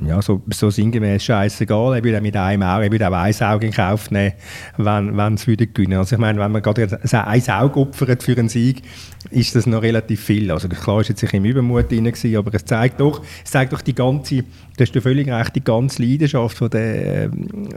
ja, 0.00 0.22
so, 0.22 0.42
so 0.52 0.70
sinngemäß 0.70 1.24
scheißegal, 1.24 1.96
er 1.96 2.04
würde 2.04 2.18
auch 2.18 2.22
mit 2.22 2.36
einem 2.36 2.62
Auge, 2.62 2.84
er 2.84 2.92
würde 2.92 3.08
auch 3.08 3.12
ein 3.12 3.34
Auge 3.34 3.66
in 3.66 3.72
Kauf 3.72 4.10
nehmen, 4.10 4.32
wenn, 4.76 5.34
es 5.34 5.46
würde 5.46 5.66
gewinnen. 5.66 5.98
Also 5.98 6.16
ich 6.16 6.20
meine, 6.20 6.38
wenn 6.38 6.52
man 6.52 6.62
gerade 6.62 6.88
ein 7.12 7.48
Auge 7.48 7.80
opfert 7.80 8.22
für 8.22 8.36
einen 8.36 8.48
Sieg, 8.48 8.82
ist 9.30 9.54
das 9.54 9.66
noch 9.66 9.82
relativ 9.82 10.22
viel. 10.22 10.50
Also 10.50 10.68
klar 10.68 11.00
ist 11.00 11.08
jetzt 11.08 11.20
sicher 11.20 11.34
im 11.34 11.44
Übermut 11.44 11.90
drin 11.90 12.04
gewesen, 12.04 12.36
aber 12.36 12.54
es 12.54 12.64
zeigt 12.64 13.00
doch, 13.00 13.22
es 13.44 13.50
zeigt 13.50 13.72
doch 13.72 13.82
die 13.82 13.94
ganze, 13.94 14.44
hast 14.78 14.94
ja 14.94 15.00
völlig 15.00 15.28
recht, 15.28 15.56
die 15.56 15.64
ganze 15.64 16.02
Leidenschaft, 16.02 16.60
die 16.60 16.70
der, 16.70 17.30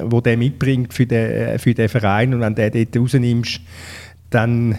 wo 0.04 0.22
der 0.22 0.38
mitbringt 0.38 0.94
für 0.94 1.06
den, 1.06 1.58
für 1.60 1.74
den 1.74 1.90
Verein 1.90 2.34
und 2.34 2.42
wenn 2.42 2.56
du 2.56 2.70
den 2.70 2.88
dort 2.92 3.04
rausnimmst, 3.04 3.62
dann 4.30 4.78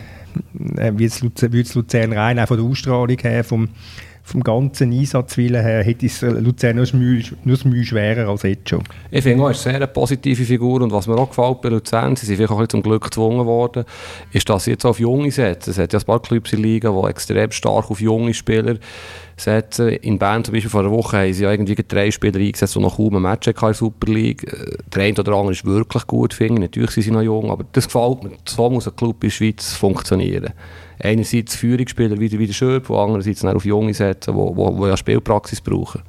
äh, 0.77 0.93
wie 0.97 1.05
es 1.05 1.75
Luzern 1.75 2.13
rein, 2.13 2.39
auch 2.39 2.49
von 2.49 2.57
der 2.57 2.67
Ausstrahlung 2.67 3.19
her, 3.19 3.45
vom, 3.45 3.69
vom 4.25 4.43
ganzen 4.43 4.93
Einsatzwillen 4.93 5.63
her 5.63 5.83
hätte 5.83 6.07
es 6.07 6.23
Luzern 6.23 6.77
nur 6.77 6.85
das 6.85 7.65
Mühe, 7.65 7.85
schwerer 7.85 8.29
als 8.29 8.45
jetzt 8.45 8.69
schon. 8.69 8.85
Ich 9.11 9.23
finde 9.23 9.43
auch, 9.43 9.49
er 9.49 9.53
ist 9.53 9.67
eine 9.67 9.79
sehr 9.79 9.87
positive 9.89 10.45
Figur 10.45 10.81
und 10.81 10.93
was 10.93 11.07
mir 11.07 11.17
auch 11.17 11.29
gefällt 11.29 11.61
bei 11.61 11.69
Luzern, 11.71 12.15
sie 12.15 12.27
sind 12.27 12.37
vielleicht 12.37 12.53
auch 12.53 12.67
zum 12.69 12.83
Glück 12.83 13.03
gezwungen 13.03 13.45
worden, 13.47 13.85
ist, 14.31 14.49
dass 14.49 14.65
sie 14.65 14.73
jetzt 14.73 14.85
auf 14.85 15.01
Junge 15.01 15.31
setzen. 15.31 15.71
Es 15.71 15.79
hat 15.79 15.93
ja 15.93 15.99
ein 15.99 16.05
paar 16.05 16.23
Clubs 16.23 16.53
in 16.53 16.63
Liga, 16.63 16.91
die 16.91 17.09
extrem 17.09 17.51
stark 17.51 17.91
auf 17.91 18.01
junge 18.01 18.33
Spieler 18.33 18.77
setzen. 19.45 19.89
In 19.89 20.19
Bern 20.19 20.45
zum 20.45 20.55
Beispiel 20.55 20.71
vor 20.71 20.81
einer 20.81 20.91
Woche 20.91 21.19
haben 21.19 21.33
sie 21.33 21.43
ja 21.43 21.51
irgendwie 21.51 21.75
drei 21.75 22.11
Spieler 22.11 22.39
eingesetzt, 22.39 22.75
die 22.75 22.81
noch 22.81 22.97
kaum 22.97 23.17
ein 23.17 23.23
Match 23.23 23.47
in 23.47 23.55
der 23.55 23.75
Super 23.75 24.13
League. 24.13 24.45
Äh, 24.45 24.79
der 24.95 25.03
eine 25.03 25.19
oder 25.19 25.33
andere 25.33 25.53
ist 25.53 25.65
wirklich 25.65 26.07
gut, 26.07 26.35
finde 26.35 26.55
ich. 26.55 26.61
Natürlich 26.61 26.91
sind 26.91 27.03
sie 27.05 27.11
noch 27.11 27.23
jung, 27.23 27.51
aber 27.51 27.65
das 27.73 27.87
gefällt 27.87 28.25
mir. 28.25 28.33
So 28.47 28.71
muss 28.71 28.89
ein 28.89 28.97
Club 28.97 29.23
in 29.23 29.29
der 29.29 29.35
Schweiz 29.35 29.73
funktionieren 29.75 30.53
einerseits 31.03 31.57
Führungsspieler 31.57 32.19
wie, 32.19 32.39
wie 32.39 32.47
der 32.47 32.55
Schöp, 32.55 32.89
und 32.89 32.97
andererseits 32.97 33.45
auf 33.45 33.65
Junge 33.65 33.93
setzen, 33.93 34.35
die, 34.37 34.55
die, 34.55 34.89
ja 34.89 34.97
Spielpraxis 34.97 35.61
brauchen. 35.61 36.03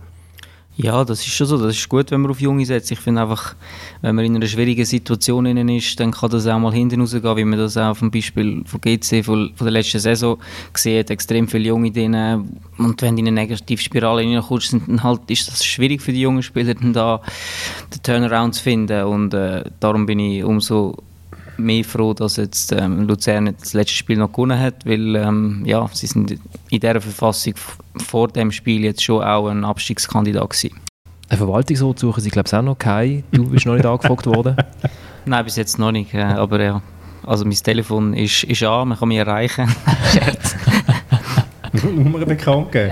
Ja, 0.76 1.06
das 1.06 1.20
ist 1.20 1.34
schon 1.34 1.46
so. 1.46 1.58
Das 1.58 1.76
ist 1.76 1.88
gut, 1.88 2.10
wenn 2.10 2.22
man 2.22 2.32
auf 2.32 2.42
Junge 2.42 2.66
setzt. 2.66 2.92
Ich 2.92 3.00
finde 3.00 3.22
einfach, 3.22 3.56
wenn 4.02 4.16
man 4.16 4.26
in 4.26 4.36
einer 4.36 4.48
schwierigen 4.48 4.86
Situation 4.86 5.46
ist, 5.46 6.00
dann 6.00 6.12
kann 6.12 6.32
das 6.32 6.48
auch 6.48 6.58
mal 6.58 6.74
hinten 6.74 7.00
rausgehen, 7.00 7.38
wie 7.38 7.46
man 7.46 7.60
das 7.60 7.78
auch 7.78 7.96
vom 7.96 8.10
Beispiel 8.10 8.64
von 8.66 8.82
GC 8.82 9.24
von, 9.24 9.52
von 9.56 9.66
der 9.66 9.72
letzten 9.72 10.00
Saison 10.00 10.40
hat. 10.74 11.10
Extrem 11.12 11.48
viele 11.48 11.68
Junge 11.68 11.92
drin. 11.92 12.16
Und 12.78 13.02
wenn 13.04 13.16
du 13.16 13.22
in 13.22 13.28
eine 13.28 13.32
Negativspirale 13.42 14.24
reinkommst, 14.24 14.74
dann 14.74 15.04
halt 15.04 15.22
ist 15.28 15.48
das 15.48 15.64
schwierig 15.64 16.02
für 16.02 16.12
die 16.12 16.22
jungen 16.22 16.42
Spieler, 16.42 16.74
dann 16.74 16.92
da 16.92 17.22
den 17.94 18.02
Turnaround 18.02 18.56
zu 18.56 18.64
finden. 18.64 19.04
Und 19.04 19.36
äh, 19.36 19.64
darum 19.80 20.08
bin 20.08 20.18
ich 20.18 20.44
umso 20.44 20.98
mehr 21.58 21.84
froh, 21.84 22.14
dass 22.14 22.38
jetzt 22.38 22.72
ähm, 22.72 23.08
Luzern 23.08 23.54
das 23.60 23.74
letzte 23.74 23.96
Spiel 23.96 24.18
noch 24.18 24.32
gewonnen 24.32 24.60
hat, 24.60 24.86
weil 24.86 25.16
ähm, 25.16 25.64
ja, 25.66 25.88
sie 25.94 26.08
sind 26.08 26.32
in 26.32 26.40
dieser 26.70 27.02
Verfassung 27.02 27.54
vor 27.98 28.28
dem 28.28 28.52
Spiel 28.52 28.84
jetzt 28.84 29.04
schon 29.04 29.24
auch 29.24 29.48
ein 29.48 29.64
Abstiegskandidat 29.64 30.50
gewesen. 30.50 30.76
Ein 31.30 31.38
Verwaltungsrat 31.38 32.00
suchen 32.00 32.22
sie 32.22 32.30
glaube 32.30 32.48
ich 32.48 32.54
auch 32.54 32.62
noch 32.62 32.78
keinen. 32.78 33.24
Du 33.32 33.50
bist 33.50 33.66
noch 33.66 33.76
nicht 33.76 33.86
angefragt 33.86 34.26
worden? 34.26 34.56
Nein, 35.26 35.46
bis 35.46 35.56
jetzt 35.56 35.80
noch 35.80 35.92
nicht, 35.92 36.14
äh, 36.14 36.22
aber 36.22 36.62
ja. 36.62 36.82
Also 37.26 37.46
mein 37.46 37.56
Telefon 37.56 38.14
ist, 38.14 38.44
ist 38.44 38.64
an, 38.64 38.90
man 38.90 39.00
kann 39.00 39.08
mich 39.08 39.18
erreichen. 39.18 39.68
Scherz. 40.12 40.56
Nummer 41.82 42.20
bekannt 42.26 42.72
geben. 42.72 42.92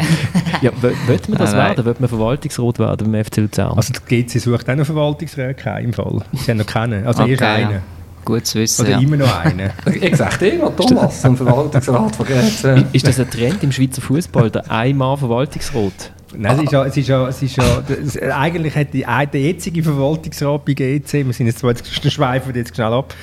ja, 0.61 0.71
wird 0.81 1.29
man 1.29 1.37
das 1.37 1.53
nein, 1.53 1.67
werden? 1.67 1.85
Wird 1.85 1.99
man 1.99 2.09
Verwaltungsrat 2.09 2.79
werden 2.79 3.11
beim 3.11 3.23
FC 3.23 3.37
Luzern? 3.37 3.73
Also 3.77 3.93
die 4.09 4.23
GC 4.23 4.39
sucht 4.39 4.69
auch 4.69 4.75
noch 4.75 4.85
Verwaltungsrat, 4.85 5.57
im 5.81 5.93
Fall. 5.93 6.21
Sie 6.33 6.49
haben 6.49 6.57
noch 6.57 6.65
keinen, 6.65 7.05
also 7.05 7.23
okay, 7.23 7.31
erst 7.31 7.43
einen. 7.43 7.71
Ja. 7.71 7.81
Gut 8.23 8.45
zu 8.45 8.59
wissen. 8.59 8.81
Oder 8.81 8.91
ja. 8.91 8.99
immer 8.99 9.17
noch 9.17 9.39
einen. 9.39 9.71
ich 9.93 10.15
sage 10.15 10.47
immer, 10.49 10.75
Thomas, 10.75 11.23
im 11.23 11.35
Verwaltungsrat 11.35 12.15
von 12.15 12.25
GC. 12.25 12.85
Ist 12.93 13.07
das 13.07 13.19
ein 13.19 13.29
Trend 13.29 13.63
im 13.63 13.71
Schweizer 13.71 14.01
Fußball, 14.01 14.51
der 14.51 14.69
einmal 14.69 15.17
Verwaltungsrat? 15.17 16.11
Nein, 16.33 16.59
es 16.59 16.63
ist 16.63 16.71
ja, 16.71 16.85
es 16.85 16.97
ist 16.97 17.07
ja, 17.07 17.27
es 17.27 17.41
ist 17.41 17.55
ja 17.57 17.83
das, 17.87 18.17
eigentlich 18.17 18.75
hat 18.75 18.93
die, 18.93 19.03
der 19.03 19.41
jetzige 19.41 19.83
Verwaltungsrat 19.83 20.63
bei 20.63 20.73
GC, 20.73 21.25
wir 21.25 21.33
sind 21.33 21.47
jetzt 21.47 21.59
zwar 21.59 21.71
jetzt 21.71 22.11
schweifen 22.11 22.55
jetzt 22.55 22.73
schnell 22.73 22.93
ab, 22.93 23.13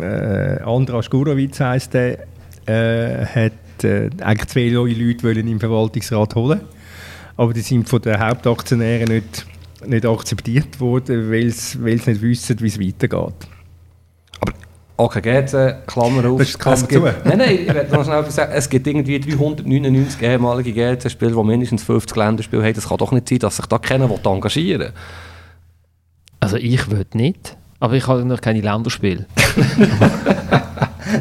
äh, 0.00 0.60
Andras 0.62 1.08
Gurowitz 1.10 1.60
heisst 1.60 1.94
der, 1.94 2.26
äh, 2.66 3.24
hat 3.24 3.84
äh, 3.84 4.10
eigentlich 4.20 4.48
zwei 4.48 4.70
neue 4.70 4.94
Leute 4.94 5.22
wollen 5.22 5.46
im 5.46 5.60
Verwaltungsrat 5.60 6.34
holen, 6.34 6.60
aber 7.36 7.52
die 7.52 7.60
sind 7.60 7.88
von 7.88 8.02
den 8.02 8.18
Hauptaktionären 8.18 9.14
nicht, 9.14 9.46
nicht 9.86 10.04
akzeptiert 10.04 10.80
worden, 10.80 11.30
weil 11.30 11.50
sie 11.50 11.78
nicht 11.78 12.20
wissen, 12.20 12.60
wie 12.60 12.66
es 12.66 12.80
weitergeht. 12.80 13.48
Okay, 14.96 15.20
GC, 15.20 15.86
Klammer 15.86 16.30
auf. 16.30 16.38
Das 16.38 16.50
ist 16.50 16.58
Klammer 16.58 16.86
gibt, 16.86 17.24
Nein, 17.24 17.38
nein, 17.38 17.58
ich 17.62 17.74
werde 17.74 17.92
noch 17.92 18.04
schnell 18.04 18.30
sagen, 18.30 18.52
es 18.54 18.68
gibt 18.68 18.86
irgendwie 18.86 19.18
399 19.18 20.22
ehemalige 20.22 20.72
GC-Spieler, 20.72 21.32
die 21.32 21.44
mindestens 21.44 21.82
50 21.82 22.16
Länderspiele 22.16 22.62
haben. 22.62 22.74
Das 22.74 22.88
kann 22.88 22.98
doch 22.98 23.10
nicht 23.10 23.28
sein, 23.28 23.40
dass 23.40 23.56
sich 23.56 23.66
da 23.66 23.78
keiner 23.78 24.08
engagieren 24.24 24.80
will. 24.80 24.92
Also 26.38 26.58
ich 26.58 26.88
will 26.90 27.04
nicht, 27.14 27.56
aber 27.80 27.94
ich 27.94 28.06
habe 28.06 28.24
noch 28.24 28.40
keine 28.40 28.60
Länderspiele. 28.60 29.26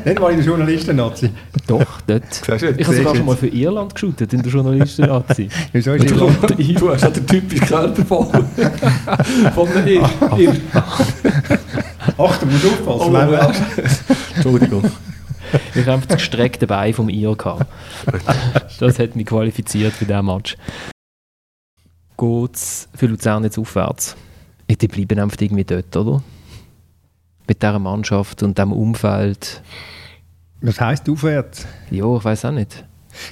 nicht 0.05 0.19
mal 0.19 0.29
in 0.31 0.37
der 0.37 0.45
Journalisten-Nazi. 0.45 1.31
Doch, 1.65 2.01
dort. 2.05 2.23
Ich 2.77 2.87
habe 2.87 2.95
sogar 2.95 3.15
schon 3.15 3.25
mal 3.25 3.35
für 3.35 3.47
Irland 3.47 3.95
geschaut 3.95 4.21
in 4.21 4.43
der 4.43 4.51
Journalisten-Nazi. 4.51 5.49
Wieso 5.71 5.93
ist 5.93 6.11
Irland? 6.11 6.37
Du 6.79 6.89
hast 6.91 7.01
ja 7.01 7.09
den 7.09 7.25
typischen 7.25 7.65
Körperbau 7.65 8.31
von 9.55 9.69
der 9.73 9.87
Ir. 9.87 10.07
Ach, 12.17 12.37
du 12.37 12.45
musst 12.45 12.65
aufpassen. 12.65 13.15
Oh, 13.15 14.33
Entschuldigung. 14.35 14.91
Ich 15.75 15.85
habe 15.85 16.05
das 16.07 16.17
gestreckte 16.17 16.67
Bein 16.67 16.93
vom 16.93 17.09
gehabt. 17.35 17.65
Das 18.79 18.99
hat 18.99 19.15
mich 19.15 19.25
qualifiziert 19.25 19.93
für 19.93 20.05
diesen 20.05 20.25
Match. 20.25 20.57
Geht 22.17 22.55
es 22.55 22.87
für 22.95 23.07
Luzern 23.07 23.43
jetzt 23.43 23.57
aufwärts? 23.57 24.15
Die 24.69 24.87
bleiben 24.87 25.19
einfach 25.19 25.39
irgendwie 25.41 25.63
dort, 25.63 25.95
oder? 25.95 26.23
Mit 27.47 27.61
dieser 27.61 27.79
Mannschaft 27.79 28.41
und 28.43 28.57
diesem 28.57 28.71
Umfeld. 28.71 29.61
Was 30.61 30.79
heisst 30.79 31.09
aufwärts? 31.09 31.67
Ja, 31.91 32.15
ich 32.15 32.23
weiß 32.23 32.45
auch 32.45 32.51
nicht. 32.51 32.85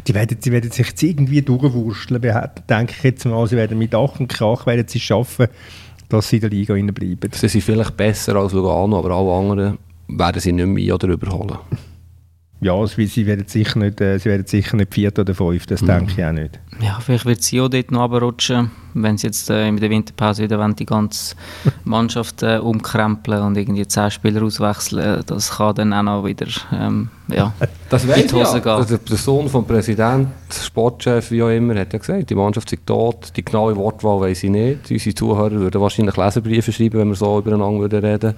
Die 0.05 0.13
werden, 0.13 0.39
die 0.39 0.51
werden 0.51 0.69
sich 0.69 0.88
jetzt 0.88 1.01
irgendwie 1.01 1.41
durchwursteln, 1.41 2.21
denke 2.69 2.93
ich 2.95 3.03
jetzt 3.03 3.25
mal. 3.25 3.47
Sie 3.47 3.55
werden 3.55 3.77
mit 3.79 3.95
Ach 3.95 4.19
und 4.19 4.27
Krach 4.27 4.67
werden 4.67 4.88
sie 4.88 4.99
schaffen, 4.99 5.47
dass 6.12 6.30
sie 6.30 6.38
in 6.38 6.41
der 6.41 6.50
Liga 6.50 6.74
bleiben. 6.74 7.32
Sie 7.32 7.47
sind 7.47 7.62
vielleicht 7.62 7.95
besser 7.95 8.36
als 8.36 8.54
Lugano, 8.54 9.00
aber 9.00 9.12
alle 9.12 9.34
anderen 9.34 9.78
werden 10.08 10.41
sie 10.41 10.52
nicht 10.52 10.67
mehr 10.67 10.95
oder 10.95 11.10
überholen. 11.10 11.58
Ja, 12.63 12.76
also, 12.76 13.04
sie 13.04 13.26
werden 13.26 13.47
sicher 13.47 13.80
nicht, 13.80 14.00
äh, 14.02 14.19
sie 14.19 14.30
werden 14.30 14.45
sicher 14.45 14.78
nicht 14.78 14.93
viert 14.93 15.17
oder 15.17 15.34
fünf, 15.34 15.65
das 15.65 15.82
mhm. 15.82 15.88
denke 15.88 16.13
ich 16.15 16.24
auch 16.24 16.32
nicht. 16.32 16.60
Ja, 16.80 17.00
vielleicht 17.00 17.26
wird 17.26 17.41
sie 17.41 17.60
auch 17.60 17.69
dort 17.69 17.89
noch 17.89 18.04
runterrutschen, 18.04 18.69
wenn 18.93 19.17
sie 19.17 19.28
jetzt 19.28 19.50
äh, 19.50 19.67
in 19.67 19.78
der 19.78 19.89
Winterpause 19.89 20.43
wieder 20.43 20.60
wollen, 20.60 20.76
die 20.76 20.86
ganze 20.86 21.36
Mannschaft 21.86 22.43
äh, 22.43 22.58
umkrempeln 22.58 23.41
und 23.41 23.58
irgendwie 23.58 23.88
zehn 23.88 24.12
Spieler 24.12 24.43
auswechseln. 24.43 25.24
Das 25.26 25.58
kann 25.58 25.74
dann 25.74 25.91
auch 25.91 26.04
noch 26.04 26.26
wieder 26.26 26.45
ähm, 26.71 27.10
ja, 27.30 27.52
das 27.89 28.04
in 28.04 28.13
die 28.28 28.34
Hose 28.34 28.58
ja. 28.58 28.60
gehen. 28.60 28.71
Also 28.71 28.97
der 28.97 29.17
Sohn 29.17 29.50
vom 29.50 29.65
Präsident, 29.65 30.28
Sportchef, 30.52 31.32
wie 31.32 31.41
auch 31.41 31.50
immer, 31.50 31.74
hat 31.80 31.93
ja 31.93 32.00
gesagt, 32.00 32.30
die 32.30 32.36
Mannschaft 32.36 32.71
ist 32.74 32.86
tot, 32.86 33.32
die 33.36 33.43
genaue 33.43 33.76
Wortwahl 33.76 34.21
weiß 34.21 34.43
ich 34.43 34.52
nicht. 34.52 34.91
Unsere 34.91 35.15
Zuhörer 35.15 35.52
würden 35.52 35.82
wahrscheinlich 35.82 36.15
Leserbriefe 36.15 36.71
schreiben, 36.71 37.00
wenn 37.00 37.08
wir 37.08 37.15
so 37.15 37.39
übereinander 37.39 37.86
reden 37.86 38.04
würden. 38.04 38.34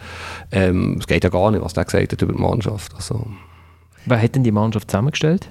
Ähm, 0.52 0.98
es 1.00 1.08
geht 1.08 1.26
ja 1.26 1.30
gar 1.30 1.52
nicht, 1.52 1.62
was 1.62 1.74
der 1.74 1.84
gesagt 1.84 2.14
hat 2.14 2.22
über 2.22 2.32
die 2.32 2.42
Mannschaft. 2.42 2.94
Also, 2.96 3.28
Wer 4.06 4.22
hat 4.22 4.36
denn 4.36 4.44
die 4.44 4.52
Mannschaft 4.52 4.92
zusammengestellt? 4.92 5.50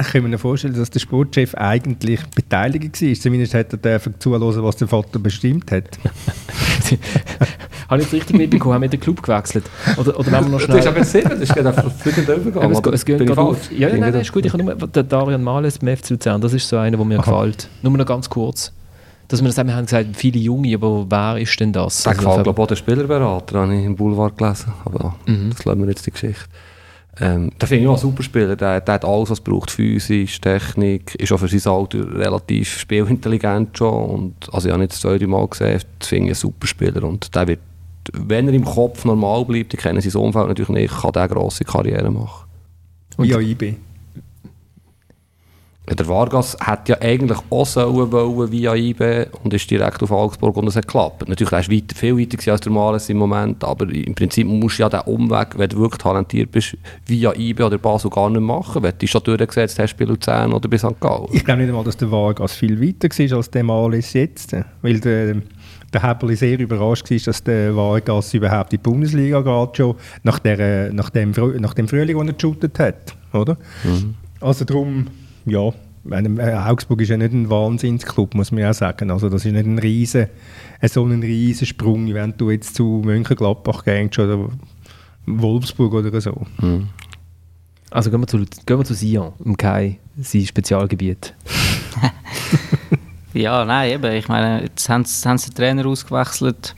Ich 0.00 0.12
kann 0.12 0.22
mir 0.22 0.38
vorstellen, 0.38 0.74
dass 0.74 0.90
der 0.90 1.00
Sportchef 1.00 1.54
eigentlich 1.56 2.20
beteiligt 2.34 3.02
war. 3.02 3.14
Zumindest 3.14 3.54
hat 3.54 3.84
er 3.84 4.20
zuhören, 4.20 4.62
was 4.62 4.76
der 4.76 4.86
Vater 4.86 5.18
bestimmt 5.18 5.72
hat. 5.72 5.98
Habe 7.88 8.02
ich 8.02 8.06
jetzt 8.06 8.12
richtig 8.12 8.36
mitbekommen? 8.36 8.74
Haben 8.74 8.82
wir 8.82 8.88
den 8.88 9.00
Club 9.00 9.20
gewechselt? 9.20 9.64
Oder, 9.96 10.16
oder 10.16 10.30
wenn 10.30 10.44
wir 10.44 10.50
noch 10.50 10.60
schnell... 10.60 10.76
Das 10.76 10.86
ist 10.86 10.92
aber 10.92 11.04
sieben, 11.04 11.30
das 11.30 11.40
ist 11.40 11.52
gerade 11.52 11.70
einfach 11.70 11.90
flügend 11.90 12.28
übergegangen. 12.28 12.70
Es, 12.70 12.80
es 12.80 13.04
geht 13.04 13.36
auf. 13.36 13.72
Ja, 13.72 13.88
ja 13.88 13.96
nein, 13.96 14.12
nein, 14.12 14.20
ist 14.20 14.32
gut. 14.32 14.46
Ich 14.46 14.52
habe 14.52 14.62
nur 14.62 14.74
den 14.76 15.08
Darian 15.08 15.42
Males 15.42 15.78
beim 15.78 15.96
FC 15.96 16.10
Luzern. 16.10 16.40
Das 16.40 16.52
ist 16.52 16.68
so 16.68 16.76
einer, 16.76 16.96
der 16.96 17.04
mir 17.04 17.18
Aha. 17.18 17.24
gefällt. 17.24 17.68
Nur 17.82 17.96
noch 17.96 18.06
ganz 18.06 18.30
kurz. 18.30 18.72
Dass 19.26 19.42
wir 19.42 19.48
das 19.48 19.58
haben 19.58 19.66
gesagt, 19.66 20.16
viele 20.16 20.38
Junge, 20.38 20.72
aber 20.74 21.06
wer 21.08 21.38
ist 21.38 21.58
denn 21.58 21.72
das? 21.72 22.04
Das 22.04 22.06
also, 22.06 22.20
gefällt, 22.20 22.44
glaube 22.44 22.60
ich, 22.60 22.62
auch 22.62 22.68
der 22.68 22.76
Spielerberater, 22.76 23.58
habe 23.60 23.74
ich 23.74 23.84
im 23.84 23.96
Boulevard 23.96 24.38
gelesen. 24.38 24.72
Aber 24.84 25.16
mhm. 25.26 25.50
das 25.50 25.64
lassen 25.64 25.80
wir 25.80 25.88
jetzt 25.88 26.06
die 26.06 26.12
Geschichte. 26.12 26.44
Ähm, 27.20 27.50
der 27.60 27.68
finde 27.68 27.84
ich 27.84 27.88
auch 27.88 27.94
ein 27.94 28.00
super 28.00 28.22
Spieler. 28.22 28.56
Der, 28.56 28.80
der 28.80 28.94
hat 28.94 29.04
alles, 29.04 29.30
was 29.30 29.40
braucht. 29.40 29.70
Physisch, 29.70 30.40
Technik, 30.40 31.14
ist 31.16 31.30
auch 31.32 31.38
für 31.38 31.48
sein 31.48 31.72
Alter 31.72 32.14
relativ 32.16 32.78
spielintelligent 32.78 33.76
schon. 33.76 34.10
Und, 34.10 34.34
also 34.52 34.68
ich 34.68 34.72
habe 34.72 34.82
nicht 34.82 34.92
das 34.92 35.00
zweite 35.00 35.26
Mal 35.26 35.46
gesehen, 35.46 35.80
das 35.98 36.08
finde 36.08 36.26
ich 36.26 36.30
ein 36.30 36.40
super 36.40 36.66
Spieler. 36.66 37.02
Und 37.04 37.34
der 37.34 37.48
wird, 37.48 37.60
wenn 38.12 38.48
er 38.48 38.54
im 38.54 38.64
Kopf 38.64 39.04
normal 39.04 39.44
bleibt, 39.44 39.74
ich 39.74 39.80
kenne 39.80 40.00
sein 40.00 40.22
Umfeld 40.22 40.48
natürlich 40.48 40.70
nicht, 40.70 40.94
kann 40.94 41.12
der 41.12 41.22
eine 41.22 41.34
grosse 41.34 41.64
Karriere 41.64 42.10
machen. 42.10 42.48
Wie 43.18 43.32
IB 43.32 43.74
der 45.94 46.06
Vargas 46.06 46.56
hat 46.60 46.88
ja 46.88 46.96
eigentlich 47.00 47.38
auch 47.50 47.66
sollen 47.66 48.12
wollen 48.12 48.52
via 48.52 48.74
IB 48.74 49.26
und 49.42 49.52
ist 49.52 49.70
direkt 49.70 50.02
auf 50.02 50.10
Augsburg 50.10 50.56
und 50.56 50.68
es 50.68 50.76
hat 50.76 50.86
geklappt. 50.86 51.28
Natürlich 51.28 51.52
er 51.52 51.60
ist 51.60 51.70
weiter, 51.70 51.96
viel 51.96 52.16
weiter 52.16 52.52
als 52.52 52.60
der 52.60 52.72
Males 52.72 53.08
im 53.08 53.18
Moment, 53.18 53.64
aber 53.64 53.88
im 53.88 54.14
Prinzip 54.14 54.46
musst 54.46 54.78
du 54.78 54.82
ja 54.84 54.88
den 54.88 55.00
Umweg, 55.00 55.58
wenn 55.58 55.68
du 55.68 55.78
wirklich 55.80 55.98
talentiert 55.98 56.50
bist, 56.52 56.76
via 57.06 57.34
IB 57.34 57.62
oder 57.62 57.78
Basel 57.78 58.10
gar 58.10 58.30
nicht 58.30 58.40
machen, 58.40 58.82
wenn 58.82 58.94
du 58.96 59.06
schon 59.06 59.22
durchgesetzt 59.22 59.78
hast 59.78 59.96
bei 59.96 60.04
Luzern 60.04 60.52
oder 60.52 60.68
bei 60.68 60.78
St. 60.78 61.00
Gallen. 61.00 61.26
Ich 61.32 61.44
glaube 61.44 61.60
nicht 61.60 61.68
einmal, 61.68 61.84
dass 61.84 61.96
der 61.96 62.10
Vargas 62.10 62.54
viel 62.54 62.80
weiter 62.80 63.08
war 63.08 63.36
als 63.36 63.50
der 63.50 63.64
Males 63.64 64.12
jetzt, 64.12 64.56
weil 64.82 65.00
der 65.00 65.36
der 65.92 66.02
Heberli 66.04 66.36
sehr 66.36 66.58
überrascht 66.58 67.10
war, 67.10 67.18
dass 67.18 67.42
der 67.42 67.74
Vargas 67.74 68.32
überhaupt 68.32 68.72
in 68.72 68.78
die 68.78 68.82
Bundesliga 68.82 69.40
geht, 69.40 69.76
schon 69.76 69.96
nach, 70.22 70.38
der, 70.38 70.92
nach, 70.92 71.10
dem, 71.10 71.32
nach 71.58 71.74
dem 71.74 71.88
Frühling, 71.88 72.16
den 72.16 72.28
er 72.28 72.34
geshootet 72.34 72.78
hat. 72.78 73.16
Oder? 73.32 73.56
Mhm. 73.82 74.14
Also 74.40 74.64
darum 74.64 75.06
ja, 75.46 75.72
meine, 76.04 76.42
äh, 76.42 76.54
Augsburg 76.54 77.00
ist 77.02 77.08
ja 77.10 77.16
nicht 77.16 77.32
ein 77.32 77.50
Wahnsinnsklub, 77.50 78.34
muss 78.34 78.52
man 78.52 78.62
ja 78.62 78.72
sagen. 78.72 79.10
Also 79.10 79.28
das 79.28 79.44
ist 79.44 79.52
nicht 79.52 79.66
ein 79.66 79.78
riesen, 79.78 80.28
so 80.82 81.04
ein 81.04 81.22
riesen 81.22 81.66
Sprung, 81.66 82.12
wenn 82.14 82.34
du 82.36 82.50
jetzt 82.50 82.74
zu 82.74 83.02
Mönchengladbach 83.04 83.84
gehst 83.84 84.18
oder 84.18 84.48
Wolfsburg 85.26 85.92
oder 85.94 86.20
so. 86.20 86.46
Mhm. 86.60 86.88
Also 87.90 88.10
gehen 88.10 88.20
wir 88.20 88.26
zu, 88.26 88.38
gehen 88.38 88.78
wir 88.78 88.84
zu 88.84 88.94
Sion, 88.94 89.32
um 89.40 89.56
Kai, 89.56 89.98
sein 90.16 90.46
Spezialgebiet. 90.46 91.34
ja, 93.34 93.64
nein, 93.64 93.92
eben. 93.92 94.12
Ich 94.12 94.28
meine, 94.28 94.62
jetzt 94.62 94.88
haben 94.88 95.04
sie, 95.04 95.28
haben 95.28 95.38
sie 95.38 95.50
den 95.50 95.56
Trainer 95.56 95.86
ausgewechselt. 95.86 96.74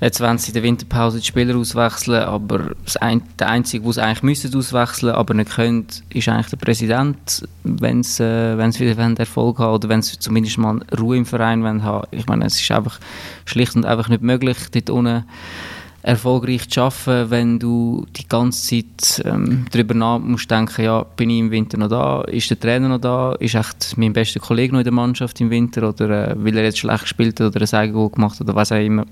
Jetzt 0.00 0.20
wollen 0.20 0.38
sie 0.38 0.48
in 0.48 0.54
der 0.54 0.62
Winterpause 0.62 1.18
die 1.18 1.26
Spieler 1.26 1.56
auswechseln, 1.56 2.22
aber 2.22 2.70
ein, 3.00 3.22
der 3.40 3.48
Einzige, 3.48 3.82
der 3.82 3.90
es 3.90 3.98
eigentlich 3.98 4.22
müssen 4.22 4.54
auswechseln 4.54 5.12
aber 5.12 5.34
nicht 5.34 5.50
können, 5.50 5.86
ist 6.10 6.28
eigentlich 6.28 6.50
der 6.50 6.56
Präsident, 6.56 7.48
wenn 7.64 8.04
sie 8.04 8.22
äh, 8.22 8.56
wieder 8.78 9.18
Erfolg 9.18 9.58
haben 9.58 9.74
oder 9.74 9.88
wenn 9.88 10.02
sie 10.02 10.18
zumindest 10.18 10.56
mal 10.58 10.80
Ruhe 10.96 11.16
im 11.16 11.26
Verein 11.26 11.82
haben. 11.82 12.06
Ich 12.12 12.26
meine, 12.26 12.46
es 12.46 12.60
ist 12.60 12.70
einfach 12.70 13.00
schlicht 13.44 13.74
und 13.74 13.86
einfach 13.86 14.08
nicht 14.08 14.22
möglich, 14.22 14.56
dort 14.70 14.90
unten 14.90 15.24
erfolgreich 16.08 16.70
zu 16.70 16.80
arbeiten, 16.80 17.30
wenn 17.30 17.58
du 17.58 18.06
die 18.16 18.26
ganze 18.26 18.66
Zeit 18.66 19.22
ähm, 19.26 19.66
darüber 19.70 19.92
nach 19.92 20.18
musst 20.18 20.50
denken, 20.50 20.82
ja, 20.82 21.02
bin 21.02 21.28
ich 21.28 21.38
im 21.38 21.50
Winter 21.50 21.76
noch 21.76 21.88
da, 21.88 22.22
ist 22.22 22.48
der 22.48 22.58
Trainer 22.58 22.88
noch 22.88 22.98
da, 22.98 23.32
ist 23.34 23.54
echt 23.54 23.98
mein 23.98 24.14
bester 24.14 24.40
Kollege 24.40 24.72
noch 24.72 24.80
in 24.80 24.84
der 24.84 24.92
Mannschaft 24.92 25.38
im 25.42 25.50
Winter 25.50 25.86
oder 25.86 26.30
äh, 26.30 26.42
will 26.42 26.56
er 26.56 26.64
jetzt 26.64 26.78
schlecht 26.78 27.02
gespielt 27.02 27.38
oder 27.42 27.60
ein 27.60 27.78
Eigengoal 27.78 28.08
gemacht 28.08 28.40
oder 28.40 28.54
was 28.54 28.72
auch 28.72 28.82
immer, 28.82 29.04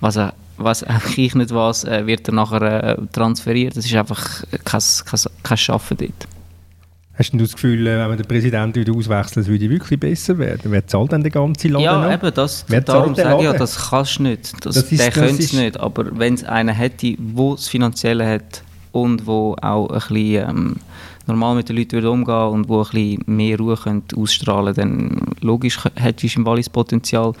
was 0.00 0.16
er 0.16 0.32
was 0.56 0.84
ich 1.16 1.34
nicht 1.36 1.54
was, 1.54 1.84
äh, 1.84 2.06
wird 2.06 2.26
er 2.28 2.34
nachher 2.34 2.62
äh, 2.62 2.96
transferiert. 3.12 3.76
Das 3.76 3.84
ist 3.84 3.94
einfach 3.94 4.42
kein, 4.64 4.80
kein, 5.04 5.20
kein 5.44 5.56
Schaffen 5.56 5.96
dort. 5.98 6.37
Hast 7.18 7.32
du 7.32 7.38
das 7.38 7.54
Gefühl, 7.54 7.84
äh, 7.84 7.98
wenn 7.98 8.08
man 8.08 8.16
den 8.16 8.26
Präsidenten 8.26 8.76
wieder 8.80 8.94
auswechselt, 8.94 9.48
würde 9.48 9.64
es 9.64 9.70
wirklich 9.70 9.98
besser 9.98 10.38
werden? 10.38 10.70
Wer 10.70 10.86
zahlt 10.86 11.10
denn 11.10 11.22
den 11.24 11.32
ganzen 11.32 11.72
Laden 11.72 11.84
Ja, 11.84 12.00
noch? 12.00 12.12
eben, 12.12 12.32
das, 12.32 12.64
darum 12.84 13.14
sage 13.16 13.38
ich 13.38 13.42
ja, 13.42 13.52
das 13.54 13.90
kannst 13.90 14.18
du 14.20 14.22
nicht. 14.22 14.64
Das, 14.64 14.76
das 14.76 14.92
ist, 14.92 15.00
der 15.00 15.10
könnte 15.10 15.42
es 15.42 15.52
nicht. 15.52 15.80
Aber 15.80 16.16
wenn 16.16 16.34
es 16.34 16.44
einen 16.44 16.74
hätte, 16.74 17.16
der 17.18 17.50
das 17.56 17.66
Finanzielle 17.66 18.24
hat 18.24 18.62
und 18.92 19.26
wo 19.26 19.56
auch 19.60 19.88
ein 19.88 19.94
bisschen 19.98 20.48
ähm, 20.48 20.76
normal 21.26 21.56
mit 21.56 21.68
den 21.68 21.76
Leuten 21.76 21.92
würde 21.92 22.10
umgehen 22.10 22.48
und 22.50 22.68
wo 22.68 22.82
ein 22.82 22.90
bisschen 22.90 23.24
mehr 23.26 23.58
Ruhe 23.58 23.76
könnte 23.76 24.16
ausstrahlen 24.16 24.74
dann 24.74 25.20
logisch 25.40 25.78
hättest 25.96 26.36
du 26.36 26.38
im 26.40 26.46
Wallis 26.46 26.70
Potenzial, 26.70 27.32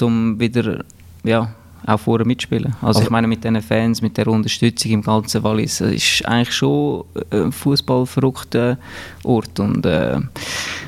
um 0.00 0.40
wieder 0.40 0.84
ja, 1.22 1.54
auch 1.86 2.00
vorher 2.00 2.26
mitspielen. 2.26 2.74
Also, 2.76 2.86
also 2.86 3.02
ich 3.02 3.10
meine, 3.10 3.26
mit 3.26 3.44
diesen 3.44 3.60
Fans, 3.62 4.02
mit 4.02 4.16
der 4.16 4.26
Unterstützung 4.28 4.92
im 4.92 5.02
ganzen 5.02 5.42
Wallis, 5.42 5.80
es 5.80 5.92
ist 5.92 6.26
eigentlich 6.26 6.54
schon 6.54 7.04
ein 7.30 7.52
fußballverrückter 7.52 8.78
Ort. 9.22 9.60
Und 9.60 9.84
äh, 9.86 10.18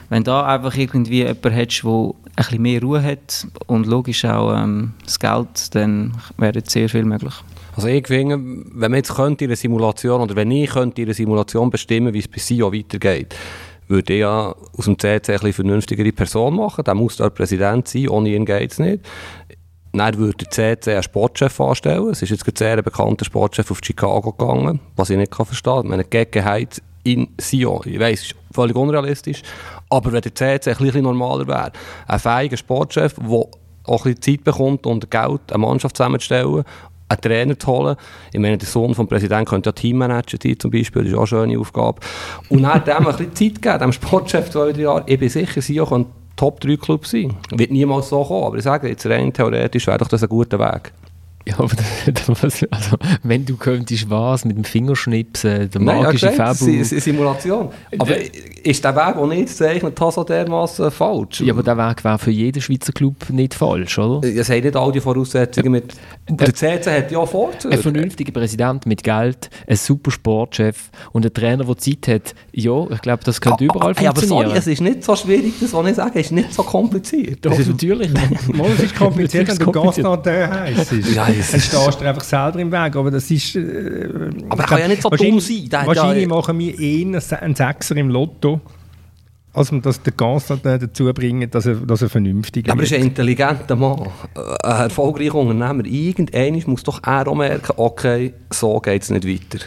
wenn 0.08 0.24
da 0.24 0.46
einfach 0.46 0.76
irgendwie 0.76 1.24
jemand 1.24 1.44
hättest, 1.44 1.84
der 1.84 1.90
ein 1.90 2.14
bisschen 2.36 2.62
mehr 2.62 2.82
Ruhe 2.82 3.02
hat 3.02 3.46
und 3.66 3.86
logisch 3.86 4.24
auch 4.24 4.54
ähm, 4.54 4.92
das 5.04 5.18
Geld, 5.18 5.74
dann 5.74 6.12
wäre 6.36 6.62
sehr 6.64 6.88
viel 6.88 7.04
möglich. 7.04 7.34
Also 7.74 7.88
ich 7.88 8.06
finde, 8.06 8.36
wenn 8.38 8.90
man 8.90 8.94
jetzt 8.94 9.14
könnte 9.14 9.44
in 9.44 9.50
einer 9.50 9.56
Simulation 9.56 10.22
oder 10.22 10.34
wenn 10.34 10.50
ich 10.50 10.70
könnte 10.70 11.02
in 11.02 11.08
einer 11.08 11.14
Simulation 11.14 11.70
bestimmen, 11.70 12.14
wie 12.14 12.20
es 12.20 12.28
bei 12.28 12.38
SIO 12.38 12.72
weitergeht, 12.72 13.34
würde 13.88 14.14
ich 14.14 14.20
ja 14.20 14.54
aus 14.76 14.86
dem 14.86 14.98
CC 14.98 15.36
eine 15.36 15.52
vernünftigere 15.52 16.12
Person 16.12 16.56
machen. 16.56 16.84
Der 16.84 16.94
muss 16.94 17.16
dort 17.16 17.34
Präsident 17.34 17.86
sein, 17.86 18.08
ohne 18.08 18.30
ihn 18.30 18.46
geht 18.46 18.72
es 18.72 18.78
nicht. 18.78 19.04
Dann 19.96 20.18
würde 20.18 20.44
der 20.44 20.50
CC 20.50 20.92
einen 20.92 21.02
Sportchef 21.02 21.60
anstellen. 21.60 22.10
Es 22.10 22.22
ist 22.22 22.30
jetzt 22.30 22.46
ein 22.46 22.56
sehr 22.56 22.82
bekannter 22.82 23.24
Sportchef 23.24 23.70
auf 23.70 23.80
Chicago 23.82 24.32
gegangen, 24.32 24.80
was 24.96 25.10
ich 25.10 25.16
nicht 25.16 25.32
kann 25.32 25.46
verstehen 25.46 25.74
kann. 25.74 25.88
Meine 25.88 26.04
Gegenheit 26.04 26.82
in 27.04 27.28
Sion. 27.38 27.82
Ich 27.84 27.98
weiss, 27.98 28.20
es 28.20 28.26
ist 28.26 28.34
völlig 28.52 28.76
unrealistisch. 28.76 29.42
Aber 29.88 30.12
wenn 30.12 30.22
der 30.22 30.34
CC 30.34 30.70
ein 30.70 30.76
bisschen 30.76 31.02
normaler 31.02 31.46
wäre, 31.46 31.72
ein 32.08 32.18
fähiger 32.18 32.56
Sportchef, 32.56 33.14
der 33.14 33.26
auch 33.28 34.04
ein 34.04 34.14
bisschen 34.14 34.22
Zeit 34.22 34.44
bekommt 34.44 34.86
und 34.86 35.10
Geld, 35.10 35.40
eine 35.48 35.58
Mannschaft 35.58 35.96
zusammenzustellen, 35.96 36.64
einen 37.08 37.20
Trainer 37.20 37.58
zu 37.58 37.68
holen. 37.68 37.96
Ich 38.32 38.40
meine, 38.40 38.58
der 38.58 38.66
Sohn 38.66 38.92
des 38.92 39.06
Präsidenten 39.06 39.44
könnte 39.44 39.68
ja 39.68 39.72
Teammanager 39.72 40.38
sein, 40.42 40.58
zum 40.58 40.72
Beispiel. 40.72 41.02
Das 41.02 41.12
ist 41.12 41.16
auch 41.16 41.20
eine 41.20 41.26
schöne 41.28 41.58
Aufgabe. 41.58 42.00
Und 42.48 42.62
dann 42.62 42.84
dem 42.84 43.06
ein 43.06 43.16
bisschen 43.16 43.34
Zeit 43.34 43.62
geben, 43.62 43.78
dem 43.78 43.92
Sportchef 43.92 44.50
zwei, 44.50 44.72
drei 44.72 44.80
Jahre. 44.82 45.04
Ich 45.06 45.18
bin 45.18 45.28
sicher, 45.28 45.62
Sion 45.62 45.88
könnte 45.88 46.10
Top-3-Club 46.36 47.06
sein. 47.06 47.34
Wird 47.50 47.70
niemals 47.70 48.08
so 48.10 48.22
kommen, 48.22 48.44
aber 48.44 48.56
ich 48.56 48.64
sage 48.64 48.88
jetzt 48.88 49.06
rein 49.06 49.32
theoretisch 49.32 49.86
wäre 49.86 49.98
doch 49.98 50.08
das 50.08 50.22
ein 50.22 50.28
guter 50.28 50.58
Weg. 50.58 50.92
Ja, 51.48 51.60
aber 51.60 51.76
also, 52.70 52.96
wenn 53.22 53.44
du 53.44 53.56
könntest 53.56 54.10
was 54.10 54.44
mit 54.44 54.56
dem 54.56 54.64
Fingerschnipsen, 54.64 55.70
der 55.70 55.80
magische 55.80 56.26
Nein, 56.26 56.38
ja, 56.38 56.54
Fabu... 56.54 56.82
Simulation. 56.82 57.68
Aber 57.98 58.16
ist 58.64 58.84
der 58.84 58.96
Weg, 58.96 59.14
den 59.14 59.30
ich 59.44 59.54
zeichnet 59.54 60.00
habe, 60.00 60.12
so 60.12 60.24
dermaßen 60.24 60.90
falsch? 60.90 61.42
Ja, 61.42 61.52
aber 61.52 61.62
der 61.62 61.78
Weg 61.78 62.02
wäre 62.02 62.18
für 62.18 62.32
jeden 62.32 62.60
Schweizer 62.60 62.92
Club 62.92 63.30
nicht 63.30 63.54
falsch, 63.54 63.96
oder? 63.96 64.26
Es 64.26 64.50
haben 64.50 64.62
nicht 64.62 64.74
all 64.74 64.90
die 64.90 65.00
Voraussetzungen 65.00 65.70
mit... 65.70 65.94
Der 66.28 66.52
CC 66.52 66.90
hat 66.90 67.12
ja 67.12 67.24
Vorzüge. 67.24 67.74
Ein 67.74 67.80
vernünftiger 67.80 68.32
Präsident 68.32 68.84
mit 68.84 69.04
Geld, 69.04 69.48
ein 69.68 69.76
super 69.76 70.10
Sportchef 70.10 70.90
und 71.12 71.24
ein 71.24 71.32
Trainer, 71.32 71.64
der 71.64 71.76
Zeit 71.76 72.08
hat. 72.08 72.34
Ja, 72.52 72.90
ich 72.90 73.02
glaube, 73.02 73.22
das 73.22 73.40
könnte 73.40 73.62
ah, 73.62 73.66
überall 73.66 73.92
ah, 73.92 73.94
funktionieren. 73.94 74.46
Aber 74.46 74.46
sorry, 74.48 74.58
es 74.58 74.66
ist 74.66 74.80
nicht 74.80 75.04
so 75.04 75.14
schwierig, 75.14 75.54
das, 75.60 75.72
was 75.72 75.86
ich 75.86 75.94
sage, 75.94 76.18
es 76.18 76.26
ist 76.26 76.32
nicht 76.32 76.52
so 76.52 76.64
kompliziert. 76.64 77.46
Doch, 77.46 77.56
natürlich. 77.56 78.10
es 78.76 78.82
ist 78.82 78.96
kompliziert, 78.96 79.46
wenn 79.46 79.58
du 79.58 79.70
Gaston 79.70 80.24
heisst. 80.24 80.92
Ja, 81.14 81.28
Dann 81.40 81.60
stehst 81.60 82.00
du 82.00 82.04
einfach 82.04 82.24
selber 82.24 82.58
im 82.58 82.72
Weg, 82.72 82.96
aber 82.96 83.10
das 83.10 83.30
ist... 83.30 83.56
Äh, 83.56 84.30
aber 84.48 84.62
er 84.62 84.68
kann 84.68 84.80
ja 84.80 84.88
nicht 84.88 85.02
so 85.02 85.10
dumm 85.10 85.40
sein. 85.40 85.68
Wahrscheinlich 85.70 86.22
ja, 86.22 86.28
machen 86.28 86.58
wir 86.58 86.78
eher 86.78 87.20
einen 87.40 87.54
Sechser 87.54 87.96
im 87.96 88.10
Lotto, 88.10 88.60
als 89.52 89.72
dass 89.82 90.02
der 90.02 90.12
Gaston 90.12 90.60
dazu 90.62 91.12
bringen, 91.14 91.50
dass 91.50 91.66
er, 91.66 91.76
dass 91.76 92.02
er 92.02 92.08
vernünftig 92.10 92.66
ist. 92.66 92.72
Aber 92.72 92.82
er 92.82 92.84
ist 92.84 92.92
ein 92.92 93.02
intelligenter 93.02 93.76
Mann, 93.76 94.08
ein 94.34 94.80
erfolgreicher 94.82 95.36
Unternehmer. 95.36 95.84
Irgendwann 95.86 96.62
muss 96.66 96.82
doch 96.82 97.02
er 97.02 97.26
auch 97.26 97.34
merken, 97.34 97.72
okay, 97.76 98.34
so 98.50 98.78
geht 98.80 99.02
es 99.02 99.10
nicht 99.10 99.26
weiter. 99.26 99.64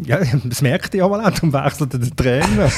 Ja, 0.00 0.20
das 0.44 0.62
merkt 0.62 0.94
ihr 0.94 1.00
ja 1.00 1.08
mal 1.08 1.20
auch, 1.20 1.30
darum 1.30 1.52
wechselt 1.52 1.92
er 1.92 1.98
den 1.98 2.14
Trainer. 2.14 2.66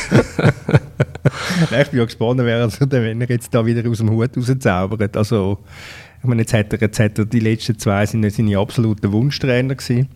ich 1.70 1.88
bin 1.90 1.98
ja 1.98 2.04
gespannt, 2.06 2.40
wer 2.42 2.70
wenn 2.90 3.20
er 3.20 3.28
jetzt 3.28 3.52
da 3.54 3.64
wieder 3.66 3.88
aus 3.88 3.98
dem 3.98 4.10
Hut 4.10 4.30
rauszaubert. 4.36 5.16
Also, 5.16 5.58
ich 6.22 6.28
meine, 6.28 6.42
jetzt 6.42 6.52
hat 6.52 6.72
er, 6.72 6.80
jetzt 6.80 7.00
hat 7.00 7.18
er 7.18 7.24
die 7.24 7.40
letzten 7.40 7.78
zwei 7.78 8.04
sind 8.04 8.30
seine 8.30 8.58
absoluten 8.58 9.10
Wunschtrainer 9.10 9.74
gewesen. 9.74 10.08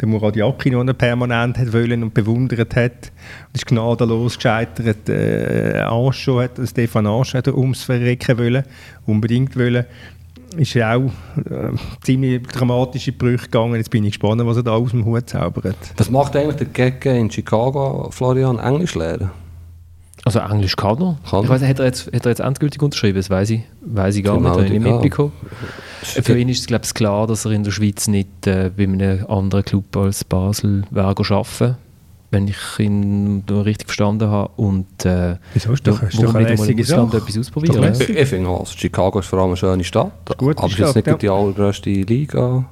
Der 0.00 0.06
Murat 0.06 0.36
Yakin, 0.36 0.74
den 0.74 0.88
er 0.88 0.94
permanent 0.94 1.58
hat 1.58 1.72
wollen 1.72 2.04
und 2.04 2.14
bewundert 2.14 2.76
hat. 2.76 3.12
Und 3.48 3.56
ist 3.56 3.66
gnadenlos 3.66 4.36
gescheitert. 4.36 5.08
Äh, 5.08 5.80
Ancho 5.80 6.40
hat, 6.40 6.52
Stefan 6.64 7.06
Ancho 7.06 7.38
hat 7.38 7.48
er 7.48 7.58
ums 7.58 7.82
Verrecken 7.82 8.38
wollen, 8.38 8.64
unbedingt 9.06 9.56
wollen. 9.56 9.84
Ist 10.56 10.74
ja 10.74 10.94
auch 10.94 11.10
äh, 11.50 11.76
ziemlich 12.02 12.42
dramatische 12.46 13.12
Brüche 13.12 13.46
gegangen. 13.46 13.74
Jetzt 13.74 13.90
bin 13.90 14.04
ich 14.04 14.12
gespannt, 14.12 14.40
was 14.44 14.56
er 14.56 14.62
da 14.62 14.72
aus 14.72 14.92
dem 14.92 15.04
Hut 15.04 15.28
zaubert. 15.28 15.76
Was 15.96 16.10
macht 16.10 16.36
eigentlich 16.36 16.56
der 16.56 16.66
Gecke 16.68 17.16
in 17.16 17.30
Chicago, 17.30 18.08
Florian, 18.12 18.58
Englisch 18.58 18.94
lernen? 18.94 19.30
Also 20.24 20.40
Englisch 20.40 20.76
kann 20.76 21.00
er. 21.00 21.16
Kann 21.28 21.44
ich 21.44 21.48
weiß 21.48 21.60
nicht, 21.60 21.70
hat 21.70 21.78
er 21.78 21.86
jetzt, 21.86 22.06
hat 22.12 22.26
er 22.26 22.30
jetzt 22.30 22.40
endgültig 22.40 22.82
unterschrieben? 22.82 23.16
Das 23.16 23.30
weiß 23.30 23.50
ich, 23.50 23.62
weiß 23.80 24.16
ich 24.16 24.24
gar 24.24 24.36
genau, 24.36 24.50
nicht, 24.50 24.56
habe 24.56 24.66
ich 24.66 24.72
nicht 24.72 24.92
mitbekommen. 24.92 25.32
Für 26.02 26.38
ihn 26.38 26.48
ist 26.48 26.60
es 26.60 26.66
glaube 26.66 26.84
ich 26.84 26.94
klar, 26.94 27.26
dass 27.26 27.44
er 27.44 27.52
in 27.52 27.64
der 27.64 27.70
Schweiz 27.70 28.08
nicht 28.08 28.46
äh, 28.46 28.70
bei 28.76 28.84
einem 28.84 29.26
anderen 29.26 29.64
Club 29.64 29.96
als 29.96 30.24
Basel 30.24 30.84
wäre 30.90 31.08
arbeiten 31.08 31.76
wenn 32.30 32.46
ich 32.46 32.78
ihn 32.78 33.42
richtig 33.48 33.86
verstanden 33.86 34.28
habe. 34.28 34.50
Und, 34.56 35.04
äh, 35.04 35.36
Wieso 35.54 35.72
ist 35.72 35.86
doch, 35.86 36.02
ist 36.02 36.22
doch 36.22 36.34
eine 36.34 36.50
nicht 36.50 36.58
mal 36.58 36.70
im 36.70 36.80
Ausland 36.80 37.14
etwas 37.14 37.38
ausprobieren? 37.38 37.82
Ja. 37.82 37.90
Ich, 37.90 38.08
ich 38.08 38.28
finde 38.28 38.50
also, 38.50 38.76
Chicago 38.76 39.20
ist 39.20 39.28
vor 39.28 39.38
allem 39.38 39.48
eine 39.48 39.56
schöne 39.56 39.84
Stadt, 39.84 40.12
Gute 40.36 40.58
aber 40.58 40.66
es 40.66 40.72
ist 40.74 40.78
jetzt 40.78 40.94
nicht 40.96 41.06
ja. 41.06 41.16
die 41.16 41.28
allergrößte 41.28 41.90
Liga 41.90 42.64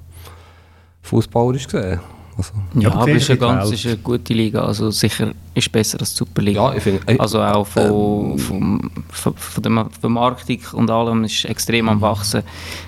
fußballerisch 1.02 1.68
gesehen. 1.68 2.00
Also, 2.38 2.52
ja, 2.74 2.92
aber 2.92 3.08
es 3.12 3.22
ist, 3.22 3.30
eine 3.30 3.38
ganz, 3.38 3.70
ist 3.70 3.86
eine 3.86 3.96
gute 3.96 4.34
Liga. 4.34 4.62
Also 4.62 4.90
sicher 4.90 5.32
ist 5.54 5.72
besser 5.72 5.98
als 6.00 6.10
die 6.10 6.18
Superliga. 6.18 6.70
Ja, 6.70 6.76
ich 6.76 6.82
find, 6.82 7.08
äh, 7.08 7.16
also 7.18 7.40
auch 7.40 7.66
von, 7.66 8.32
ähm, 8.32 8.38
von, 8.38 8.94
von, 9.08 9.34
von, 9.34 9.62
der 9.62 9.86
Vermarktung 10.00 10.58
und 10.74 10.90
allem 10.90 11.24
ist 11.24 11.46
extrem 11.46 11.88
am 11.88 12.00
wachsen. 12.02 12.42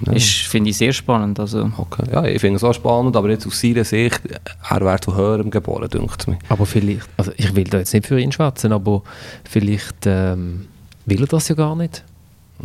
Ja. 0.04 0.12
Ist 0.12 0.28
finde 0.28 0.70
ich 0.70 0.76
sehr 0.76 0.92
spannend. 0.92 1.40
Also. 1.40 1.70
Okay. 1.78 2.04
Ja, 2.12 2.24
ich 2.24 2.40
finde 2.40 2.56
es 2.56 2.64
auch 2.64 2.74
spannend, 2.74 3.16
aber 3.16 3.30
jetzt 3.30 3.46
aus 3.46 3.58
seiner 3.58 3.84
Sicht, 3.84 4.20
er 4.68 4.80
wäre 4.82 5.00
zu 5.00 5.16
höherem 5.16 5.50
geboren, 5.50 5.88
denkt 5.88 6.28
mir. 6.28 6.38
Aber 6.50 6.66
vielleicht, 6.66 7.08
also 7.16 7.32
ich 7.36 7.54
will 7.54 7.64
da 7.64 7.78
jetzt 7.78 7.94
nicht 7.94 8.06
für 8.06 8.20
ihn 8.20 8.32
schwätzen, 8.32 8.72
aber 8.72 9.02
vielleicht 9.48 10.04
ähm, 10.04 10.66
will 11.06 11.22
er 11.22 11.26
das 11.26 11.48
ja 11.48 11.54
gar 11.54 11.74
nicht. 11.74 12.04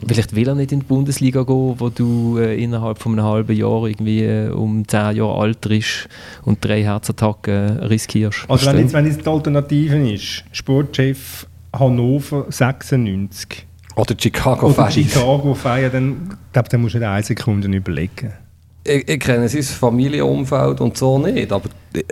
Vielleicht 0.08 0.36
will 0.36 0.48
er 0.48 0.56
nicht 0.56 0.72
in 0.72 0.80
die 0.80 0.86
Bundesliga 0.86 1.44
gehen, 1.44 1.76
wo 1.78 1.90
du 1.90 2.40
äh, 2.40 2.62
innerhalb 2.62 2.98
von 2.98 3.14
einem 3.14 3.26
halben 3.26 3.56
Jahr 3.56 3.86
irgendwie 3.86 4.24
äh, 4.24 4.50
um 4.50 4.88
10 4.88 5.18
Jahre 5.18 5.40
alt 5.40 5.62
bist 5.62 6.10
und 6.44 6.66
drei 6.66 6.84
Herzattacken 6.84 7.54
äh, 7.80 7.86
riskierst. 7.86 8.46
Also 8.48 8.68
wenn 8.68 8.80
jetzt, 8.80 8.94
wenn 8.94 9.06
jetzt 9.06 9.24
die 9.24 9.30
Alternative 9.30 10.12
ist, 10.12 10.44
Sportchef 10.52 11.46
Hannover 11.74 12.46
96 12.50 13.68
oder 13.96 14.16
Chicago 14.20 14.68
Oder 14.68 14.90
Chicago 14.90 15.54
Fire, 15.54 15.90
dann, 15.90 16.38
glaub, 16.52 16.70
dann 16.70 16.82
musst 16.82 16.96
du 16.96 17.00
dir 17.00 17.10
eine 17.10 17.24
Sekunde 17.24 17.68
überlegen. 17.68 18.34
Ich, 18.84 19.08
ich 19.08 19.20
kenne 19.20 19.48
sein 19.48 19.64
Familienumfeld 19.64 20.82
und 20.82 20.98
so 20.98 21.20
nicht, 21.20 21.52
aber 21.52 21.70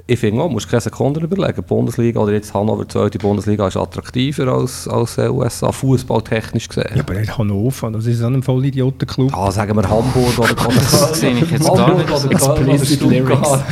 ich 0.08 0.20
finde 0.20 0.42
auch, 0.42 0.50
musst 0.50 0.70
keine 0.70 0.82
Sekunden 0.82 1.24
überlegen. 1.24 1.64
Bundesliga 1.64 2.20
oder 2.20 2.34
jetzt 2.34 2.54
Hannover 2.54 2.88
2, 2.88 3.10
die 3.10 3.18
Bundesliga 3.18 3.68
ist 3.68 3.78
attraktiver 3.78 4.48
als, 4.48 4.88
als 4.88 5.18
USA, 5.18 5.72
fußballtechnisch 5.72 6.68
gesehen. 6.68 6.92
Ja, 6.96 7.02
aber 7.02 7.14
nicht 7.16 7.38
Hannover, 7.38 7.92
das 7.92 8.06
ist 8.06 8.20
so 8.20 8.28
ein 8.28 8.44
Vollidioten-Club. 8.44 9.32
Ah, 9.36 9.52
sagen 9.52 9.76
wir 9.76 9.90
Hamburg 9.90 10.38
oder 10.38 10.54
Das 10.56 11.20
sehe 11.20 11.32
ich 11.32 11.52
jetzt 11.52 11.66
gar 11.68 11.96
nicht. 11.96 12.08
Köln 12.08 12.70
Explicit 12.70 13.00
Stuttgart. 13.00 13.64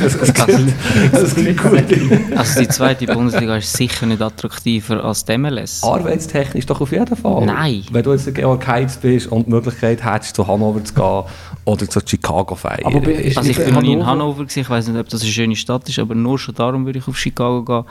Das, 1.12 1.34
klingt 1.34 1.62
gut. 1.62 1.84
Also 2.36 2.60
die 2.60 2.68
zweite 2.68 3.06
Bundesliga 3.06 3.56
ist 3.56 3.72
sicher 3.76 4.06
nicht 4.06 4.22
attraktiver 4.22 5.04
als 5.04 5.24
die 5.24 5.36
MLS. 5.38 5.82
Arbeitstechnisch 5.82 6.66
doch 6.66 6.80
auf 6.80 6.92
jeden 6.92 7.16
Fall. 7.16 7.44
Nein. 7.46 7.84
Wenn 7.90 8.02
du 8.02 8.12
jetzt 8.12 8.28
ein 8.28 8.34
Georg 8.34 8.66
Heitz 8.66 8.96
bist 8.96 9.26
und 9.28 9.46
die 9.46 9.50
Möglichkeit 9.50 10.04
hättest, 10.04 10.36
zu 10.36 10.46
Hannover 10.46 10.82
zu 10.84 10.94
gehen 10.94 11.22
oder 11.64 11.88
zu 11.88 12.00
Chicago 12.04 12.54
feiern. 12.54 13.02
Also 13.36 13.50
ich 13.50 13.56
bin 13.56 13.74
noch 13.74 13.82
nie 13.82 13.92
in 13.92 14.06
Hannover- 14.06 14.20
Hannover 14.20 14.44
gewesen, 14.44 14.60
ich 14.60 14.70
weiß 14.70 14.88
nicht, 14.88 14.98
ob 15.00 15.08
das 15.08 15.22
eine 15.22 15.30
schöne 15.30 15.56
Stadt 15.56 15.88
ist, 15.88 15.98
aber 16.00 16.14
nur 16.14 16.38
schon 16.38 16.54
darum 16.54 16.86
würde 16.86 16.98
ich 16.98 17.08
auf 17.08 17.18
Chicago 17.18 17.64
gehen. 17.64 17.84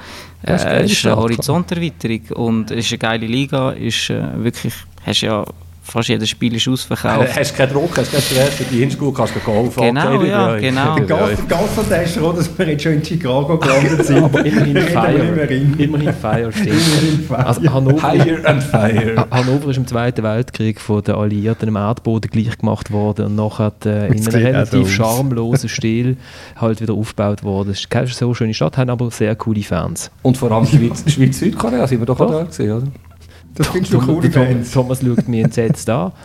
Eine 0.44 0.58
Äh, 0.64 0.84
es 0.84 0.92
ist 0.92 1.06
eine 1.06 1.16
Horizonterweiterung 1.16 2.22
und 2.36 2.72
es 2.72 2.86
ist 2.86 2.92
eine 2.92 3.00
geile 3.00 3.28
Liga, 3.28 3.72
ist 3.72 4.10
äh, 4.10 4.44
wirklich, 4.44 4.74
hast 5.06 5.22
ja 5.22 5.46
fast 5.90 6.10
jedes 6.10 6.30
Spiel 6.30 6.56
ist 6.56 6.68
ausverkauft. 6.68 7.36
Hast 7.38 7.56
keinen 7.56 7.72
Druck, 7.74 7.98
hast 7.98 8.12
keinen 8.12 8.22
Stress, 8.22 8.56
für 8.56 8.64
die 8.66 8.80
Hinschule 8.80 9.12
kannst 9.14 9.36
du 9.36 9.40
golfen. 9.40 9.84
Genau, 9.84 10.16
Okay, 10.16 10.30
ja, 10.30 10.56
genau. 10.58 10.96
Der 11.90 12.04
ist 12.04 12.16
froh, 12.18 12.32
dass 12.32 12.50
wir 12.58 12.68
jetzt 12.70 12.84
schon 12.84 12.94
in 12.94 13.04
Chicago 13.06 13.58
gelandet 13.58 14.06
sind. 14.06 14.24
Aber 14.24 14.46
immerhin 14.46 14.78
Fire. 14.78 15.48
Immerhin 15.78 16.14
Fire 16.14 16.52
steht. 16.52 16.68
Immerhin 16.68 17.24
Fire. 17.28 17.46
Also 17.46 17.74
Hannover, 17.74 18.04
Higher 18.12 18.46
and 18.46 18.64
fire. 18.64 19.16
Ha- 19.18 19.28
Hannover 19.32 19.70
ist 19.70 19.78
im 19.78 19.88
Zweiten 19.88 20.24
Weltkrieg 20.24 20.80
von 20.80 21.04
den 21.04 21.16
Alliierten 21.16 21.68
im 21.70 21.76
Erdboden 21.76 22.30
gleich 22.32 22.58
gemacht 22.58 22.92
worden 22.92 23.26
und 23.28 23.36
nachher 23.36 23.72
äh, 23.86 24.08
in 24.08 24.28
einem 24.28 24.28
relativ 24.46 24.92
schamlosen 24.92 25.70
Stil 25.70 26.18
halt 26.56 26.82
wieder 26.82 26.94
aufgebaut 26.94 27.44
worden. 27.44 27.72
Es 27.72 27.80
ist 27.80 27.90
keine 27.90 28.08
so 28.08 28.34
schöne 28.34 28.54
Stadt, 28.54 28.78
haben 28.78 28.90
aber 28.90 29.10
sehr 29.12 29.36
coole 29.36 29.62
Fans. 29.64 30.12
Und 30.22 30.38
vor 30.38 30.52
allem 30.52 30.66
Schweiz- 30.66 31.04
Schweiz-Südkorea 31.12 31.88
sind 31.88 32.00
wir 32.00 32.06
doch, 32.06 32.20
auch 32.20 32.28
Doch. 32.28 32.40
da 32.40 32.44
gewesen, 32.44 32.72
oder? 32.72 32.88
Das 33.56 33.68
findest 33.68 33.94
du 33.94 34.00
coole 34.00 34.30
Der 34.30 34.32
Thomas. 34.32 34.72
Thomas 34.72 35.02
schaut 35.02 35.28
mich 35.28 35.44
entsetzt 35.44 35.90
an. 35.90 36.12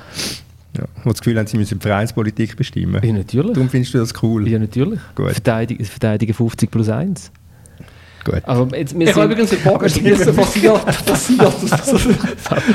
Ja, 0.77 0.87
die 1.05 1.13
das 1.13 1.21
Gefühl 1.21 1.39
haben, 1.39 1.47
sie 1.47 1.57
müssen 1.57 1.79
die 1.79 1.87
Vereinspolitik 1.87 2.57
bestimmen. 2.57 3.01
Ja, 3.01 3.13
natürlich. 3.13 3.53
Darum 3.53 3.69
findest 3.69 3.95
du 3.95 3.99
das 3.99 4.13
cool. 4.25 4.49
Ja, 4.49 4.59
natürlich. 4.59 4.99
Gut. 5.15 5.31
Verteidigen, 5.31 5.85
verteidigen 5.85 6.35
50 6.35 6.69
plus 6.69 6.89
1. 6.89 7.31
Gut. 8.25 8.43
Aber 8.45 8.77
jetzt, 8.77 8.99
wir 8.99 9.07
Ich 9.09 9.15
habe 9.15 9.27
übrigens 9.33 9.51
den 9.51 9.59
von 9.59 10.45
Sia, 10.47 10.75
von 10.77 11.17
Sia 11.17 11.51
zu, 11.51 11.67
zu, 11.67 11.99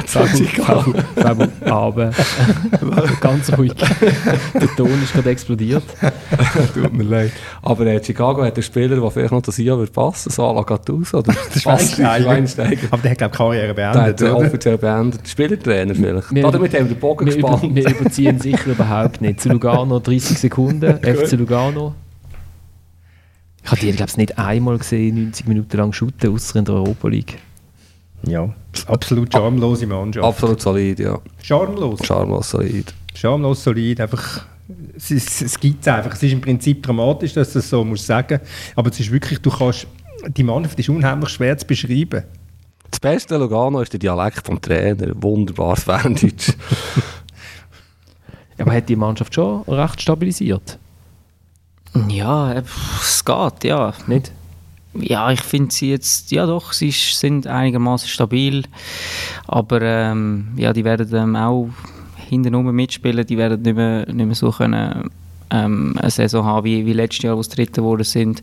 zu 0.05 0.37
Chicago. 0.37 0.93
Fabio, 1.15 1.47
aber 1.65 2.11
ganz 3.19 3.51
ruhig. 3.57 3.73
Der 4.53 4.67
Ton 4.75 5.01
ist 5.03 5.13
gerade 5.13 5.29
explodiert. 5.31 5.83
Tut 6.73 6.93
mir 6.93 7.03
leid. 7.03 7.31
Aber 7.63 7.85
äh, 7.87 8.03
Chicago 8.03 8.43
hat 8.43 8.55
einen 8.55 8.63
Spieler, 8.63 8.99
der 8.99 9.11
vielleicht 9.11 9.31
noch 9.31 9.41
das 9.41 9.55
Sia 9.55 9.77
wird 9.77 9.91
passen, 9.91 10.29
so 10.29 10.43
à 10.43 10.53
la 10.53 10.61
Gattuso 10.61 11.19
oder 11.19 11.33
Schweinsteiger. 11.59 12.23
Schweinsteiger. 12.23 12.87
Aber 12.91 13.01
der 13.01 13.11
hat, 13.11 13.17
glaube 13.17 13.31
ich, 13.33 13.37
Karriere 13.37 13.67
Der 13.67 13.73
beendet, 13.73 14.01
hat 14.03 14.21
äh, 14.21 14.25
oder? 14.25 14.45
offiziell 14.47 14.77
beendet. 14.77 15.27
Spielertrainer 15.27 15.95
vielleicht. 15.95 16.33
Wir- 16.33 16.43
Damit 16.43 16.73
haben 16.73 16.87
wir 16.89 16.95
den 16.95 16.99
Bogen 16.99 17.25
Wir, 17.25 17.35
über, 17.37 17.51
gespannt. 17.51 17.75
wir 17.75 17.89
überziehen 17.89 18.39
sicher 18.39 18.67
überhaupt 18.71 19.21
nicht. 19.21 19.41
Zu 19.41 19.49
Lugano 19.49 19.99
30 20.03 20.37
Sekunden, 20.37 20.97
FC 21.01 21.31
Lugano. 21.33 21.95
Ich 23.63 23.71
habe 23.71 23.81
die, 23.81 23.91
glaube 23.91 24.09
ich, 24.09 24.17
nicht 24.17 24.37
einmal 24.37 24.77
gesehen, 24.77 25.23
90 25.25 25.47
Minuten 25.47 25.77
lang 25.77 25.93
shooten, 25.93 26.33
außer 26.33 26.59
in 26.59 26.65
der 26.65 26.75
Europa 26.75 27.07
League. 27.07 27.37
Ja, 28.23 28.53
absolut 28.87 29.31
charmlose 29.31 29.87
Mannschaft. 29.87 30.25
Absolut 30.25 30.61
solid, 30.61 30.99
ja. 30.99 31.19
Charmlos. 31.41 32.05
Charmlos 32.05 32.49
solid. 32.49 32.93
Schamlos, 33.13 33.63
solid, 33.63 34.01
einfach. 34.01 34.45
Es, 34.95 35.09
ist, 35.09 35.41
es 35.41 35.59
gibt 35.59 35.81
es 35.81 35.87
einfach. 35.87 36.13
Es 36.13 36.21
ist 36.21 36.33
im 36.33 36.41
Prinzip 36.41 36.83
dramatisch, 36.83 37.33
dass 37.33 37.53
du 37.53 37.59
das 37.59 37.69
so 37.69 37.83
musst 37.83 38.05
sagen. 38.05 38.39
Aber 38.75 38.89
es 38.89 38.99
ist 38.99 39.11
wirklich, 39.11 39.39
du 39.39 39.49
kannst. 39.49 39.87
Die 40.27 40.43
Mannschaft 40.43 40.77
ist 40.77 40.89
unheimlich 40.89 41.29
schwer 41.29 41.57
zu 41.57 41.65
beschreiben. 41.65 42.23
Das 42.91 42.99
beste 42.99 43.35
an 43.35 43.41
Lugano 43.41 43.81
ist 43.81 43.93
der 43.93 43.99
Dialekt 43.99 44.45
vom 44.45 44.61
Trainer. 44.61 45.13
Wunderbares 45.15 45.83
Ferndeutsch. 45.83 46.53
Aber 48.57 48.73
hat 48.73 48.89
die 48.89 48.97
Mannschaft 48.97 49.33
schon 49.33 49.61
recht 49.63 50.01
stabilisiert? 50.01 50.77
Ja, 52.07 52.53
äh, 52.53 52.61
pff, 52.63 53.01
es 53.01 53.25
geht, 53.25 53.63
ja. 53.63 53.93
Nicht? 54.07 54.31
Ja, 54.93 55.31
ich 55.31 55.41
finde 55.41 55.73
sie 55.73 55.91
jetzt, 55.91 56.31
ja 56.31 56.45
doch, 56.45 56.73
sie 56.73 56.89
ist- 56.89 57.19
sind 57.19 57.45
einigermaßen 57.47 58.07
stabil, 58.09 58.63
aber 59.47 59.81
ähm, 59.81 60.49
ja, 60.55 60.73
die 60.73 60.83
werden 60.83 61.13
ähm, 61.13 61.35
auch 61.35 61.69
hinten 62.27 62.53
mitspielen, 62.75 63.25
die 63.25 63.37
werden 63.37 63.61
nicht 63.61 63.75
mehr, 63.75 64.05
nicht 64.11 64.25
mehr 64.25 64.35
so 64.35 64.51
können, 64.51 65.09
ähm, 65.51 65.95
eine 65.99 66.09
Saison 66.11 66.43
haben 66.45 66.63
wie, 66.65 66.85
wie 66.85 66.93
letztes 66.93 67.23
Jahr, 67.23 67.37
wo 67.37 67.43
sie 67.43 67.51
Dritte 67.51 67.81
geworden 67.81 68.03
sind. 68.03 68.41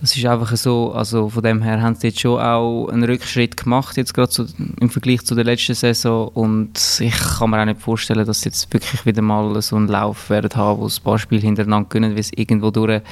Das 0.00 0.16
ist 0.16 0.26
einfach 0.26 0.54
so, 0.56 0.92
also 0.92 1.28
von 1.30 1.42
dem 1.42 1.62
her 1.62 1.80
haben 1.80 1.94
sie 1.94 2.08
jetzt 2.08 2.20
schon 2.20 2.40
auch 2.40 2.88
einen 2.88 3.04
Rückschritt 3.04 3.56
gemacht, 3.56 3.96
jetzt 3.96 4.12
gerade 4.12 4.30
so 4.30 4.44
im 4.80 4.90
Vergleich 4.90 5.24
zu 5.24 5.34
der 5.34 5.44
letzten 5.44 5.74
Saison 5.74 6.28
und 6.28 6.72
ich 7.00 7.16
kann 7.16 7.50
mir 7.50 7.60
auch 7.60 7.64
nicht 7.64 7.80
vorstellen, 7.80 8.26
dass 8.26 8.42
sie 8.42 8.48
jetzt 8.48 8.72
wirklich 8.72 9.06
wieder 9.06 9.22
mal 9.22 9.62
so 9.62 9.76
einen 9.76 9.88
Lauf 9.88 10.30
werden 10.30 10.50
haben, 10.56 10.80
wo 10.80 10.86
ein 10.86 11.02
paar 11.02 11.18
Spiele 11.18 11.42
hintereinander 11.42 11.88
gewinnen, 11.88 12.12
weil 12.12 12.20
es 12.20 12.32
irgendwo 12.34 12.70
durch 12.70 13.02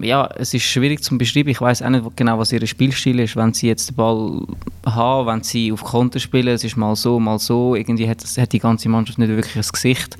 ja, 0.00 0.28
es 0.36 0.54
ist 0.54 0.62
schwierig 0.62 1.02
zu 1.02 1.16
beschreiben. 1.18 1.50
Ich 1.50 1.60
weiß 1.60 1.82
auch 1.82 1.90
nicht 1.90 2.16
genau, 2.16 2.38
was 2.38 2.52
ihr 2.52 2.66
Spielstil 2.66 3.20
ist. 3.20 3.36
Wenn 3.36 3.52
sie 3.52 3.68
jetzt 3.68 3.90
den 3.90 3.96
Ball 3.96 4.42
haben, 4.86 5.26
wenn 5.26 5.42
sie 5.42 5.72
auf 5.72 5.84
Konter 5.84 6.18
spielen, 6.18 6.48
es 6.48 6.64
ist 6.64 6.76
mal 6.76 6.96
so, 6.96 7.20
mal 7.20 7.38
so. 7.38 7.74
Irgendwie 7.74 8.08
hat, 8.08 8.24
hat 8.38 8.52
die 8.52 8.58
ganze 8.58 8.88
Mannschaft 8.88 9.18
nicht 9.18 9.28
wirklich 9.28 9.56
ein 9.56 9.70
Gesicht. 9.70 10.16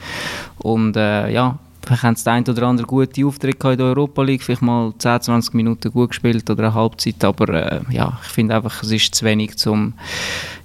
Und 0.59 0.97
äh, 0.97 1.31
ja, 1.31 1.59
vielleicht 1.85 2.03
haben 2.03 2.17
sie 2.17 2.25
den 2.25 2.33
einen 2.33 2.49
oder 2.49 2.67
anderen 2.67 2.87
gute 2.87 3.27
Auftritt 3.27 3.63
in 3.65 3.77
der 3.77 3.87
Europa 3.87 4.23
League, 4.23 4.43
vielleicht 4.43 4.63
mal 4.63 4.93
10, 4.99 5.23
20 5.23 5.55
Minuten 5.55 5.91
gut 5.91 6.11
gespielt 6.11 6.49
oder 6.51 6.65
eine 6.65 6.75
Halbzeit. 6.75 7.23
Aber 7.25 7.49
äh, 7.49 7.81
ja, 7.91 8.19
ich 8.23 8.29
finde 8.29 8.57
einfach, 8.57 8.83
es 8.83 8.91
ist 8.91 9.15
zu 9.15 9.25
wenig, 9.25 9.55
um 9.67 9.95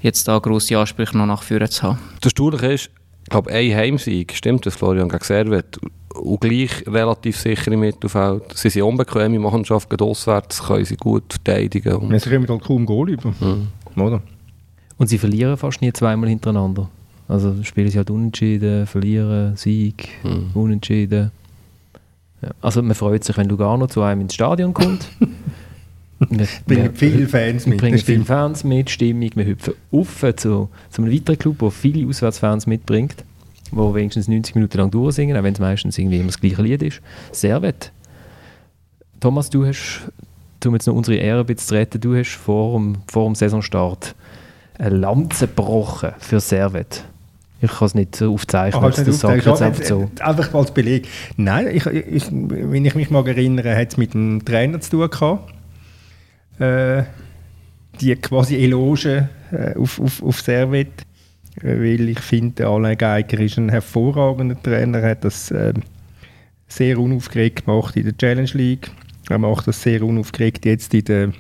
jetzt 0.02 0.28
da 0.28 0.40
grosse 0.40 0.78
Ansprüche 0.78 1.18
noch 1.18 1.26
nach 1.26 1.44
vorne 1.44 1.70
zu 1.70 1.84
haben. 1.84 2.00
Das 2.22 2.32
Erstaunliche 2.32 2.68
ist, 2.68 2.90
ich 3.24 3.30
glaube, 3.30 3.52
ein 3.52 3.76
Heimsieg, 3.76 4.34
stimmt 4.34 4.66
das, 4.66 4.76
Florian, 4.76 5.10
gegen 5.10 5.24
Servet, 5.24 5.80
und 6.16 6.42
gleich 6.42 6.86
relativ 6.88 7.38
sicher 7.38 7.72
im 7.72 7.82
Mittelfeld. 7.82 8.44
Sie 8.56 8.70
sind 8.70 8.84
unbequeme 8.84 9.40
Mannschaft, 9.40 9.90
gerade 9.90 10.06
auswärts 10.06 10.64
können 10.64 10.86
sie 10.86 10.96
gut 10.96 11.24
verteidigen. 11.34 11.96
Und 11.96 12.12
Wir 12.12 12.20
kommen 12.20 12.48
halt 12.48 12.64
kaum 12.64 12.86
Goal 12.86 13.10
über. 13.10 13.34
Oder? 13.96 14.22
Und 14.98 15.08
sie 15.08 15.18
verlieren 15.18 15.58
fast 15.58 15.82
nie 15.82 15.94
zweimal 15.94 16.30
hintereinander. 16.30 16.90
Also 17.28 17.62
spielen 17.64 17.90
sie 17.90 17.98
halt 17.98 18.10
unentschieden, 18.10 18.86
verlieren, 18.88 19.56
Sieg, 19.58 20.10
Mhm. 20.24 20.52
unentschieden. 20.54 21.32
Ja. 22.42 22.50
Also 22.62 22.82
man 22.82 22.96
freut 22.96 23.24
sich, 23.24 23.36
wenn 23.38 23.50
Lugano 23.50 23.88
zu 23.88 24.02
einem 24.02 24.22
ins 24.22 24.34
Stadion 24.36 24.74
kommt. 24.74 25.08
wir, 26.20 26.48
Bringen 26.66 26.94
viele 26.94 27.28
Fans 27.28 27.66
wir 27.66 27.72
mit. 27.72 27.80
bringen 27.82 27.98
das 27.98 28.04
viele. 28.04 28.24
Fans 28.26 28.64
mit, 28.64 28.90
Stimmung. 28.90 29.30
Wir 29.36 29.46
hüpfen 29.46 29.74
auf 29.92 30.20
zu, 30.36 30.70
zu 30.90 31.02
einem 31.02 31.12
weiteren 31.12 31.38
Club, 31.38 31.60
der 31.60 31.72
viele 31.72 32.08
Auswärtsfans 32.08 32.66
mitbringt, 32.68 33.16
die 33.72 33.76
wenigstens 33.78 34.28
90 34.28 34.56
Minuten 34.56 34.78
lang 34.78 34.92
durchsingen, 34.92 35.36
auch 35.38 35.44
wenn 35.44 35.54
es 35.54 35.60
meistens 35.60 35.98
irgendwie 35.98 36.18
immer 36.18 36.28
das 36.28 36.40
gleiche 36.40 36.62
Lied 36.62 36.82
ist. 36.84 37.02
Servet. 37.32 37.92
Thomas, 39.20 39.50
du 39.50 39.66
hast, 39.66 40.12
um 40.66 40.74
jetzt 40.74 40.86
noch 40.88 40.94
unsere 40.96 41.18
Ehre 41.18 41.40
ein 41.42 41.46
bisschen 41.46 41.68
zu 41.70 41.76
retten, 41.76 42.00
du 42.00 42.16
hast 42.16 42.36
vor 42.36 42.78
dem, 42.80 42.98
vor 43.08 43.26
dem 43.26 43.36
Saisonstart 43.36 44.16
eine 44.78 44.96
Lanze 44.96 45.48
gebrochen 45.48 46.12
für 46.20 46.40
Servet. 46.40 47.04
Ich 47.60 47.72
kann 47.72 47.86
es 47.88 47.96
nicht 47.96 48.22
aufzeichnen, 48.22 48.84
Ah, 48.84 48.90
das, 48.90 49.20
sage 49.20 49.40
ich 49.40 49.46
jetzt 49.46 49.62
einfach 49.62 49.84
so. 49.84 50.12
Einfach 50.20 50.54
als 50.54 50.72
Beleg. 50.72 51.08
Nein, 51.38 51.68
ich, 51.74 51.86
ich, 51.88 52.26
wenn 52.32 52.86
ich 52.86 52.94
mich 52.94 53.10
mal 53.10 53.28
erinnere, 53.28 53.76
hat 53.76 53.92
es 53.92 53.98
mit 53.98 54.14
dem 54.14 54.46
Trainer 54.46 54.80
zu 54.80 54.92
tun 54.92 55.10
gehabt. 55.10 55.54
Äh, 56.60 57.04
die 58.00 58.16
quasi 58.16 58.56
Eloge 58.58 59.30
äh, 59.52 59.76
auf, 59.76 60.00
auf, 60.00 60.22
auf 60.22 60.42
Servet. 60.42 61.06
Äh, 61.62 61.80
weil 61.80 62.10
ich 62.10 62.20
finde, 62.20 62.68
Alain 62.68 62.98
Geiger 62.98 63.40
ist 63.40 63.58
ein 63.58 63.70
hervorragender 63.70 64.62
Trainer. 64.62 65.00
Er 65.00 65.12
hat 65.12 65.24
das 65.24 65.50
äh, 65.52 65.74
sehr 66.68 67.00
unaufgeregt 67.00 67.66
gemacht 67.66 67.96
in 67.96 68.04
der 68.04 68.18
Challenge 68.18 68.52
League. 68.54 68.92
Er 69.30 69.40
macht 69.40 69.68
das 69.68 69.82
sehr 69.82 70.04
unaufgeregt 70.04 70.66
jetzt 70.66 70.94
in 70.94 71.06
der 71.06 71.34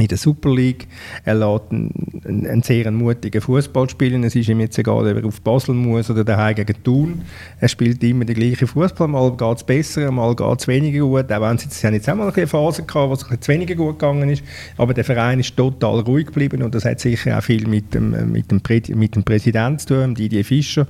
in 0.00 0.08
der 0.08 0.18
Super 0.18 0.54
League. 0.54 0.86
Er 1.24 1.34
lässt 1.34 1.70
einen, 1.70 2.46
einen, 2.46 2.62
sehr 2.62 2.90
mutigen 2.90 3.40
Fußball 3.40 3.88
spielen. 3.90 4.24
Es 4.24 4.34
ist 4.34 4.48
ihm 4.48 4.60
jetzt 4.60 4.78
egal, 4.78 5.06
ob 5.10 5.16
er 5.16 5.24
auf 5.24 5.40
Basel 5.40 5.74
muss 5.74 6.10
oder 6.10 6.24
daheim 6.24 6.54
gegen 6.54 6.82
Thun. 6.82 7.22
Er 7.60 7.68
spielt 7.68 8.02
immer 8.02 8.24
den 8.24 8.36
gleichen 8.36 8.66
Fußball. 8.66 9.08
Mal 9.08 9.36
geht 9.36 9.56
es 9.56 9.64
besser, 9.64 10.10
mal 10.10 10.34
geht 10.34 10.60
es 10.60 10.68
weniger 10.68 11.00
gut. 11.00 11.32
Auch 11.32 11.40
wenn 11.40 11.58
sie 11.58 11.86
haben 11.86 11.94
jetzt 11.94 12.08
auch 12.08 12.14
mal 12.14 12.32
eine 12.32 12.46
Phase 12.46 12.82
gehabt, 12.82 13.08
wo 13.08 13.12
es 13.12 13.24
ein 13.24 13.38
bisschen 13.38 13.54
weniger 13.54 13.74
gut 13.74 13.98
gegangen 13.98 14.28
ist. 14.28 14.42
Aber 14.76 14.94
der 14.94 15.04
Verein 15.04 15.40
ist 15.40 15.56
total 15.56 16.00
ruhig 16.00 16.26
geblieben 16.26 16.62
und 16.62 16.74
das 16.74 16.84
hat 16.84 17.00
sicher 17.00 17.38
auch 17.38 17.42
viel 17.42 17.66
mit 17.66 17.94
dem, 17.94 18.32
mit 18.32 18.50
dem, 18.50 18.60
Prä 18.60 18.82
mit 18.94 19.16
dem 19.16 19.24
Präsidenten 19.24 19.78
zu 19.78 19.88
tun, 19.88 20.14
Didier 20.14 20.44
Fischer. 20.44 20.86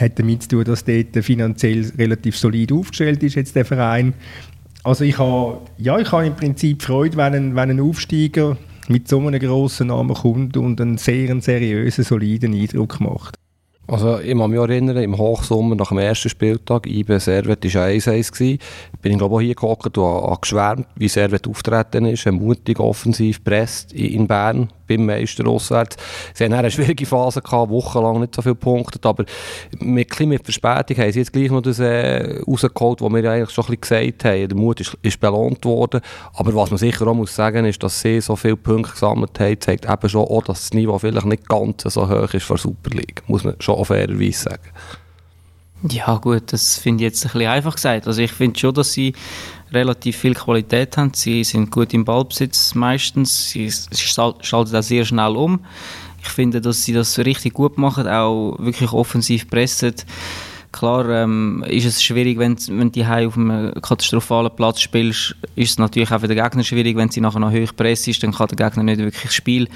Hat 0.00 0.18
damit 0.18 0.44
zu 0.44 0.48
tun, 0.48 0.64
dass 0.64 0.84
dort 0.84 1.16
finanziell 1.22 1.92
relativ 1.98 2.36
solid 2.36 2.72
aufgestellt 2.72 3.22
ist, 3.22 3.34
jetzt 3.34 3.54
der 3.54 3.64
Verein. 3.64 4.14
Also 4.84 5.04
ich 5.04 5.16
habe, 5.18 5.58
ja, 5.78 5.98
ich 5.98 6.12
im 6.12 6.34
Prinzip 6.34 6.82
Freude, 6.82 7.16
wenn 7.16 7.34
ein, 7.34 7.56
wenn 7.56 7.70
ein 7.70 7.80
Aufsteiger 7.80 8.56
mit 8.88 9.06
so 9.06 9.20
einem 9.20 9.38
grossen 9.38 9.88
Namen 9.88 10.14
kommt 10.14 10.56
und 10.56 10.80
einen 10.80 10.98
sehr 10.98 11.40
seriösen, 11.40 12.02
soliden 12.02 12.52
Eindruck 12.52 13.00
macht. 13.00 13.36
Also 13.86 14.20
ich 14.20 14.36
kann 14.36 14.50
mich 14.50 14.58
erinnern, 14.58 14.96
im 14.96 15.18
Hochsommer 15.18 15.74
nach 15.76 15.88
dem 15.88 15.98
ersten 15.98 16.28
Spieltag, 16.28 16.86
IB 16.86 17.18
Servet 17.18 17.64
war 17.74 17.90
ja 17.90 17.96
1-1 17.96 18.32
gewesen, 18.32 18.58
bin 19.00 19.12
ich 19.12 19.18
glaube 19.18 19.34
auch 19.36 19.40
hier 19.40 19.54
gehockt 19.54 19.98
und 19.98 20.04
habe 20.04 20.40
geschwärmt, 20.40 20.86
wie 20.96 21.08
Servet 21.08 21.46
auftreten 21.48 22.06
ist, 22.06 22.26
mutig, 22.26 22.80
offensiv, 22.80 23.42
presst 23.42 23.92
in 23.92 24.26
Bern 24.26 24.68
beim 24.96 25.06
Meister 25.06 25.46
auswärts. 25.46 25.96
Sie 26.34 26.44
hatten 26.44 26.54
eine 26.54 26.70
schwierige 26.70 27.06
Phase 27.06 27.42
gehabt, 27.42 27.70
wochenlang 27.70 28.20
nicht 28.20 28.34
so 28.34 28.42
viele 28.42 28.54
Punkte, 28.54 28.98
aber 29.08 29.24
mit, 29.78 30.18
mit 30.20 30.44
Verspätung 30.44 30.96
haben 30.98 31.12
sie 31.12 31.20
jetzt 31.20 31.32
gleich 31.32 31.50
noch 31.50 31.62
das 31.62 31.78
äh, 31.78 32.40
rausgeholt, 32.46 33.00
was 33.00 33.12
wir 33.12 33.30
eigentlich 33.30 33.50
schon 33.50 33.64
ein 33.64 33.76
bisschen 33.78 33.80
gesagt 33.80 34.24
haben. 34.24 34.48
Der 34.48 34.56
Mut 34.56 34.80
ist, 34.80 34.96
ist 35.02 35.20
belohnt 35.20 35.64
worden, 35.64 36.00
aber 36.34 36.54
was 36.54 36.70
man 36.70 36.78
sicher 36.78 37.06
auch 37.06 37.14
muss 37.14 37.34
sagen 37.34 37.64
ist, 37.64 37.82
dass 37.82 38.00
sie 38.00 38.20
so 38.20 38.36
viele 38.36 38.56
Punkte 38.56 38.92
gesammelt 38.92 39.38
haben, 39.38 39.60
zeigt 39.60 39.88
eben 39.88 40.08
schon 40.08 40.26
auch, 40.26 40.42
dass 40.42 40.60
das 40.60 40.72
Niveau 40.72 40.98
vielleicht 40.98 41.26
nicht 41.26 41.48
ganz 41.48 41.82
so 41.82 42.08
hoch 42.08 42.34
ist 42.34 42.44
für 42.44 42.58
Super 42.58 42.90
League, 42.90 43.22
muss 43.26 43.44
man 43.44 43.56
schon 43.58 43.84
fairerweise 43.84 44.42
sagen. 44.42 44.68
Ja 45.90 46.16
gut, 46.16 46.52
das 46.52 46.78
finde 46.78 47.02
ich 47.04 47.10
jetzt 47.10 47.24
ein 47.24 47.32
bisschen 47.32 47.48
einfach 47.48 47.74
gesagt. 47.74 48.06
Also 48.06 48.22
ich 48.22 48.32
finde 48.32 48.58
schon, 48.58 48.74
dass 48.74 48.92
sie 48.92 49.14
relativ 49.72 50.16
viel 50.16 50.34
Qualität 50.34 50.96
haben. 50.96 51.12
Sie 51.14 51.44
sind 51.44 51.70
gut 51.70 51.94
im 51.94 52.04
Ballbesitz 52.04 52.74
meistens. 52.74 53.50
Sie, 53.50 53.70
schalten 53.94 54.76
auch 54.76 54.82
sehr 54.82 55.04
schnell 55.04 55.36
um. 55.36 55.60
Ich 56.22 56.28
finde, 56.28 56.60
dass 56.60 56.84
sie 56.84 56.92
das 56.92 57.18
richtig 57.18 57.54
gut 57.54 57.78
machen, 57.78 58.06
auch 58.06 58.56
wirklich 58.58 58.92
offensiv 58.92 59.48
pressen. 59.50 59.94
Klar 60.72 61.08
ähm, 61.10 61.64
ist 61.68 61.84
es 61.84 62.02
schwierig, 62.02 62.38
wenn, 62.38 62.56
wenn 62.70 62.90
du 62.90 63.02
auf 63.02 63.36
einem 63.36 63.74
katastrophalen 63.74 64.50
Platz 64.56 64.80
spielst, 64.80 65.36
ist 65.54 65.70
es 65.70 65.78
natürlich 65.78 66.10
auch 66.10 66.20
für 66.20 66.28
den 66.28 66.42
Gegner 66.42 66.64
schwierig, 66.64 66.96
wenn 66.96 67.10
sie 67.10 67.20
nachher 67.20 67.40
noch 67.40 67.52
hoch 67.52 67.76
presst 67.76 68.08
ist, 68.08 68.22
dann 68.22 68.32
kann 68.32 68.48
der 68.48 68.56
Gegner 68.56 68.82
nicht 68.82 68.98
wirklich 68.98 69.24
das 69.24 69.34
Spiel 69.34 69.68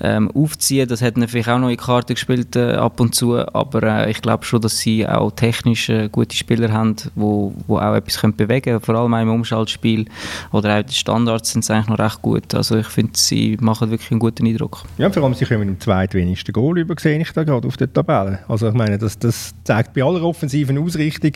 ähm, 0.00 0.30
aufziehen. 0.32 0.86
Das 0.86 1.00
hat 1.00 1.16
natürlich 1.16 1.48
auch 1.48 1.58
noch 1.58 1.70
in 1.70 1.78
Karte 1.78 2.14
gespielt 2.14 2.56
äh, 2.56 2.74
ab 2.74 3.00
und 3.00 3.14
zu, 3.14 3.38
aber 3.38 3.82
äh, 3.82 4.10
ich 4.10 4.20
glaube 4.20 4.44
schon, 4.44 4.60
dass 4.60 4.78
sie 4.78 5.08
auch 5.08 5.30
technisch 5.30 5.88
äh, 5.88 6.08
gute 6.10 6.36
Spieler 6.36 6.70
haben, 6.70 6.96
wo, 7.14 7.54
wo 7.66 7.78
auch 7.78 7.94
etwas 7.94 8.18
können 8.18 8.36
bewegen 8.36 8.64
können, 8.64 8.80
vor 8.80 8.94
allem 8.96 9.14
auch 9.14 9.22
im 9.22 9.30
Umschaltspiel 9.30 10.04
oder 10.52 10.78
auch 10.78 10.82
die 10.82 10.94
Standards 10.94 11.52
sind 11.52 11.68
eigentlich 11.70 11.88
noch 11.88 11.98
recht 11.98 12.20
gut. 12.20 12.54
Also 12.54 12.76
ich 12.76 12.88
finde, 12.88 13.12
sie 13.14 13.56
machen 13.60 13.90
wirklich 13.90 14.10
einen 14.10 14.20
guten 14.20 14.46
Eindruck. 14.46 14.82
Ja, 14.98 15.10
vor 15.10 15.22
allem 15.22 15.34
sie 15.34 15.46
kommen 15.46 15.66
dem 15.66 15.80
zweitwenigsten 15.80 16.52
Goal 16.52 16.78
über, 16.78 16.94
ich 17.02 17.32
da 17.32 17.44
gerade 17.44 17.66
auf 17.66 17.76
der 17.78 17.90
Tabelle. 17.90 18.40
Also 18.46 18.68
ich 18.68 18.74
meine, 18.74 18.98
das, 18.98 19.18
das 19.18 19.54
zeigt 19.64 19.94
bei 19.94 20.02
aller 20.02 20.22
offensiven 20.34 20.78
Ausrichtung, 20.78 21.32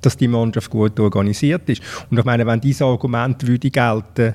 dass 0.00 0.16
die 0.16 0.28
Mannschaft 0.28 0.70
gut 0.70 0.98
organisiert 0.98 1.68
ist. 1.68 1.82
Und 2.10 2.18
ich 2.18 2.24
meine, 2.24 2.46
wenn 2.46 2.60
dieses 2.60 2.82
Argument 2.82 3.46
würde 3.46 3.70
gelten, 3.70 4.34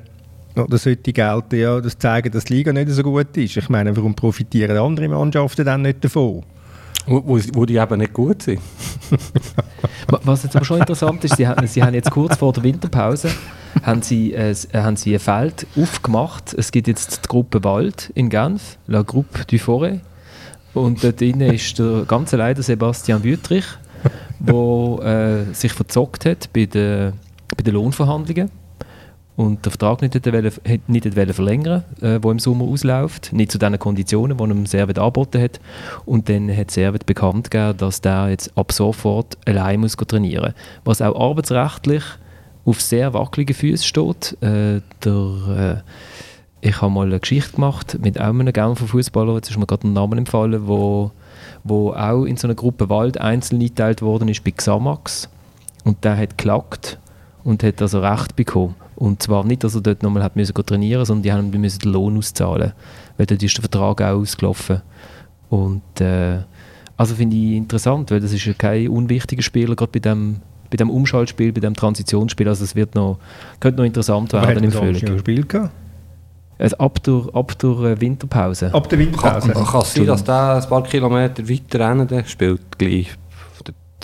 oder 0.55 0.77
sollte 0.77 1.11
gelten, 1.11 1.59
ja, 1.59 1.81
das 1.81 1.97
zeigen, 1.97 2.31
dass 2.31 2.45
die 2.45 2.55
Liga 2.55 2.71
nicht 2.71 2.89
so 2.89 3.01
gut 3.01 3.35
ist. 3.37 3.57
Ich 3.57 3.69
meine, 3.69 3.95
warum 3.95 4.13
profitieren 4.13 4.77
andere 4.77 5.07
Mannschaften 5.07 5.65
dann 5.65 5.81
nicht 5.81 6.03
davon? 6.03 6.43
Wo, 7.05 7.21
wo, 7.25 7.39
wo 7.53 7.65
die 7.65 7.75
eben 7.75 7.99
nicht 7.99 8.13
gut 8.13 8.43
sind. 8.43 8.61
Was 10.23 10.43
jetzt 10.43 10.55
aber 10.55 10.63
schon 10.63 10.79
interessant 10.79 11.23
ist, 11.23 11.35
sie 11.35 11.47
haben, 11.47 11.65
sie 11.67 11.83
haben 11.83 11.93
jetzt 11.93 12.11
kurz 12.11 12.37
vor 12.37 12.53
der 12.53 12.63
Winterpause 12.63 13.29
haben 13.81 14.01
sie, 14.01 14.33
äh, 14.33 14.55
haben 14.73 14.95
sie 14.95 15.13
ein 15.13 15.19
Feld 15.19 15.67
aufgemacht. 15.75 16.53
Es 16.53 16.71
gibt 16.71 16.87
jetzt 16.87 17.25
die 17.25 17.27
Gruppe 17.27 17.63
Wald 17.63 18.11
in 18.15 18.29
Genf, 18.29 18.77
La 18.87 19.01
Groupe 19.01 19.45
du 19.47 19.57
Forêt. 19.57 19.99
Und 20.73 21.03
dort 21.03 21.19
drinnen 21.19 21.53
ist 21.53 21.77
der 21.77 22.05
ganz 22.07 22.33
alleine 22.33 22.61
Sebastian 22.63 23.23
Wüttrich, 23.23 23.65
der 24.43 25.45
äh, 25.49 25.53
sich 25.53 25.73
verzockt 25.73 26.25
hat 26.25 26.51
bei 26.53 26.65
den, 26.65 27.13
bei 27.55 27.63
den 27.63 27.73
Lohnverhandlungen 27.73 28.51
und 29.35 29.65
den 29.65 29.71
Vertrag 29.71 30.01
nicht, 30.01 30.13
hätte, 30.13 30.81
nicht 30.87 31.05
hätte 31.05 31.33
verlängern 31.33 31.83
äh, 32.01 32.19
wo 32.21 32.29
im 32.29 32.39
Sommer 32.39 32.65
ausläuft, 32.65 33.33
nicht 33.33 33.51
zu 33.51 33.57
den 33.57 33.79
Konditionen, 33.79 34.37
die 34.37 34.43
ihm 34.43 34.65
Servet 34.65 34.99
angeboten 34.99 35.41
hat. 35.41 35.59
Und 36.05 36.29
dann 36.29 36.55
hat 36.55 36.71
Servet 36.71 37.05
bekannt 37.05 37.49
gegeben, 37.49 37.77
dass 37.77 38.01
der 38.01 38.29
jetzt 38.29 38.55
ab 38.55 38.71
sofort 38.71 39.37
allein 39.45 39.79
muss 39.79 39.97
trainieren 39.97 40.53
Was 40.85 41.01
auch 41.01 41.19
arbeitsrechtlich 41.19 42.03
auf 42.65 42.79
sehr 42.79 43.13
wackeligen 43.13 43.55
Füßen 43.55 43.85
steht. 43.85 44.37
Äh, 44.41 44.81
der, 45.03 45.83
äh, 46.63 46.67
ich 46.67 46.81
habe 46.81 46.93
mal 46.93 47.07
eine 47.07 47.19
Geschichte 47.19 47.53
gemacht 47.53 47.97
mit 47.99 48.19
einem 48.19 48.53
Genfer 48.53 48.87
Fußballer, 48.87 49.35
jetzt 49.35 49.49
ist 49.49 49.57
mir 49.57 49.65
gerade 49.65 49.87
ein 49.87 49.93
Name 49.93 50.15
empfallen, 50.15 50.67
wo 50.67 51.11
wo 51.63 51.91
auch 51.93 52.25
in 52.25 52.37
so 52.37 52.47
einer 52.47 52.55
Gruppe 52.55 52.89
Wald 52.89 53.19
einzeln 53.19 53.59
eingeteilt 53.59 54.01
worden 54.01 54.27
ist 54.27 54.43
bei 54.43 54.51
Xamax. 54.51 55.29
Und 55.83 56.03
der 56.03 56.17
hat 56.17 56.37
geklagt 56.37 56.99
und 57.43 57.63
hat 57.63 57.81
also 57.81 57.99
Recht 57.99 58.35
bekommen. 58.35 58.75
Und 58.95 59.21
zwar 59.21 59.43
nicht, 59.43 59.63
dass 59.63 59.75
er 59.75 59.81
dort 59.81 60.03
nochmal 60.03 60.23
hat 60.23 60.35
müssen 60.35 60.53
trainieren 60.53 61.05
sondern 61.05 61.23
die 61.23 61.33
haben 61.33 61.49
müssen 61.49 61.79
den 61.79 61.91
Lohn 61.91 62.17
auszahlen. 62.17 62.73
Weil 63.17 63.25
dort 63.25 63.43
ist 63.43 63.57
der 63.57 63.61
Vertrag 63.61 64.01
auch 64.01 64.19
ausgelaufen. 64.19 64.81
Und 65.49 66.01
äh, 66.01 66.39
also 66.95 67.15
finde 67.15 67.35
ich 67.35 67.53
interessant, 67.53 68.11
weil 68.11 68.19
das 68.19 68.31
ist 68.31 68.45
ja 68.45 68.53
kein 68.53 68.87
unwichtiger 68.87 69.41
Spieler, 69.41 69.75
gerade 69.75 69.91
bei 69.91 69.99
dem, 69.99 70.37
bei 70.69 70.77
dem 70.77 70.89
Umschaltspiel, 70.89 71.51
bei 71.51 71.59
dem 71.59 71.73
Transitionsspiel. 71.73 72.47
Also 72.47 72.63
es 72.63 72.75
wird 72.75 72.95
noch, 72.95 73.19
könnte 73.59 73.79
noch 73.79 73.85
interessant 73.85 74.31
werden 74.33 74.63
im 74.63 74.71
Frühling. 74.71 75.19
Spiel 75.19 75.45
gehabt? 75.45 75.71
Also 76.57 76.77
ab 76.77 77.03
der, 77.03 77.23
ab 77.33 77.57
der 77.59 77.99
Winterpause. 77.99 78.73
Ab 78.73 78.87
der 78.89 78.99
Winterpause. 78.99 79.51
Kann, 79.51 79.65
kann 79.65 79.81
es 79.81 79.93
sein, 79.93 80.05
dass 80.05 80.23
der 80.23 80.61
ein 80.61 80.69
paar 80.69 80.83
Kilometer 80.83 81.47
weiter 81.47 81.79
rennen 81.79 82.23
spielt 82.25 82.77
gleich? 82.77 83.15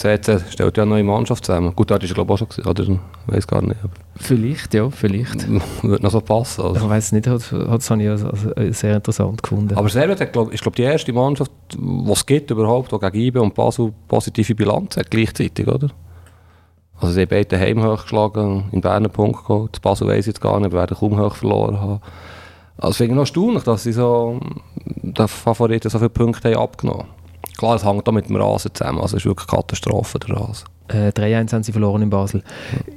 Der 0.01 0.21
CC 0.21 0.39
stellt 0.49 0.77
ja 0.77 0.83
eine 0.83 0.91
neue 0.91 1.03
Mannschaft 1.03 1.45
zusammen. 1.45 1.75
Gut, 1.75 1.91
da 1.91 1.97
ist 1.97 2.13
glaube 2.13 2.33
ich 2.33 2.41
auch 2.41 2.51
schon 2.53 2.65
oder? 2.65 2.83
Ich 2.83 2.99
weiß 3.27 3.47
gar 3.47 3.61
nicht. 3.61 3.83
Aber 3.83 3.93
vielleicht, 4.15 4.73
ja, 4.73 4.89
vielleicht. 4.89 5.45
Würde 5.81 6.03
noch 6.03 6.11
so 6.11 6.21
passen. 6.21 6.61
Also. 6.61 6.85
Ich 6.85 6.89
weiß 6.89 7.11
nicht, 7.11 7.27
das, 7.27 7.49
das 7.49 7.89
habe 7.89 8.03
ich 8.03 8.09
also 8.09 8.29
sehr 8.71 8.95
interessant 8.95 9.43
gefunden. 9.43 9.75
Aber 9.75 9.89
Servet 9.89 10.21
ist 10.21 10.31
glaube 10.31 10.53
ich 10.53 10.61
die 10.61 10.81
erste 10.83 11.11
Mannschaft, 11.11 11.51
die 11.73 12.11
es 12.11 12.25
gibt 12.25 12.49
überhaupt, 12.49 12.91
die 12.91 12.99
gegen 12.99 13.17
IBE 13.17 13.41
und 13.41 13.53
Basel 13.55 13.91
positive 14.07 14.55
Bilanz 14.55 14.95
hat 14.95 15.11
gleichzeitig, 15.11 15.67
oder? 15.67 15.89
Also 17.01 17.13
sie 17.13 17.21
haben 17.21 17.29
beide 17.29 17.59
heim 17.59 17.83
hochgeschlagen, 17.83 18.65
in 18.71 18.81
Bern 18.81 19.03
einen 19.03 19.11
Punkt 19.11 19.45
geholt. 19.45 19.81
Basel 19.81 20.07
weiß 20.07 20.19
ich 20.19 20.27
jetzt 20.27 20.41
gar 20.41 20.59
nicht, 20.59 20.67
aber 20.67 20.79
werden 20.79 20.97
kaum 20.97 21.19
hoch 21.19 21.35
verloren 21.35 21.79
haben. 21.79 22.01
Also 22.79 22.93
finde 22.93 23.11
ich 23.11 23.15
noch 23.15 23.21
erstaunlich, 23.23 23.63
dass 23.63 23.83
sie 23.83 23.91
so, 23.91 24.39
der 24.85 25.27
Favoriten 25.27 25.89
so 25.89 25.97
viele 25.97 26.09
Punkte 26.09 26.53
haben 26.53 26.63
abgenommen 26.63 27.05
Klar, 27.57 27.75
es 27.75 27.83
hängt 27.83 28.07
auch 28.07 28.13
mit 28.13 28.29
dem 28.29 28.37
Rasen 28.37 28.73
zusammen, 28.73 28.99
also 28.99 29.17
es 29.17 29.23
ist 29.23 29.25
wirklich 29.25 29.49
eine 29.49 29.57
Katastrophe, 29.57 30.17
der 30.19 30.37
Rasen. 30.37 30.65
Äh, 30.87 31.09
3-1 31.09 31.53
haben 31.53 31.63
sie 31.63 31.71
verloren 31.71 32.01
in 32.01 32.09
Basel. 32.09 32.41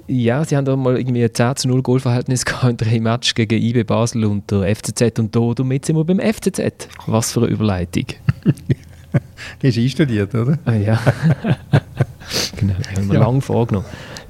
Ja. 0.07 0.39
ja, 0.39 0.45
sie 0.45 0.57
haben 0.57 0.65
da 0.65 0.77
mal 0.77 0.97
irgendwie 0.97 1.25
ein 1.25 1.35
10 1.35 1.69
0 1.71 1.83
Goalverhältnis 1.83 2.45
gehabt 2.47 2.71
in 2.71 2.77
drei 2.77 3.01
Matches 3.01 3.35
gegen 3.35 3.61
IB 3.61 3.85
Basel 3.85 4.25
und 4.25 4.51
der 4.51 4.75
FCZ 4.75 5.19
und 5.19 5.35
hier 5.35 5.43
und 5.43 5.65
mit 5.65 5.85
sind 5.85 5.97
wir 5.97 6.05
beim 6.05 6.21
FCZ. 6.21 6.89
Was 7.07 7.33
für 7.33 7.41
eine 7.41 7.49
Überleitung. 7.49 8.07
Die 9.63 9.69
ist 9.69 9.77
einstudiert, 9.77 10.35
oder? 10.35 10.59
Ah, 10.65 10.73
ja. 10.73 10.99
genau, 12.57 12.75
haben 12.97 13.09
wir 13.09 13.15
ja. 13.15 13.21
lange 13.21 13.43
vorgenommen. 13.43 13.87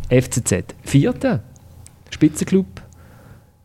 FCZ, 0.08 0.74
Vierter, 0.82 1.40
Spitzenklub, 2.10 2.81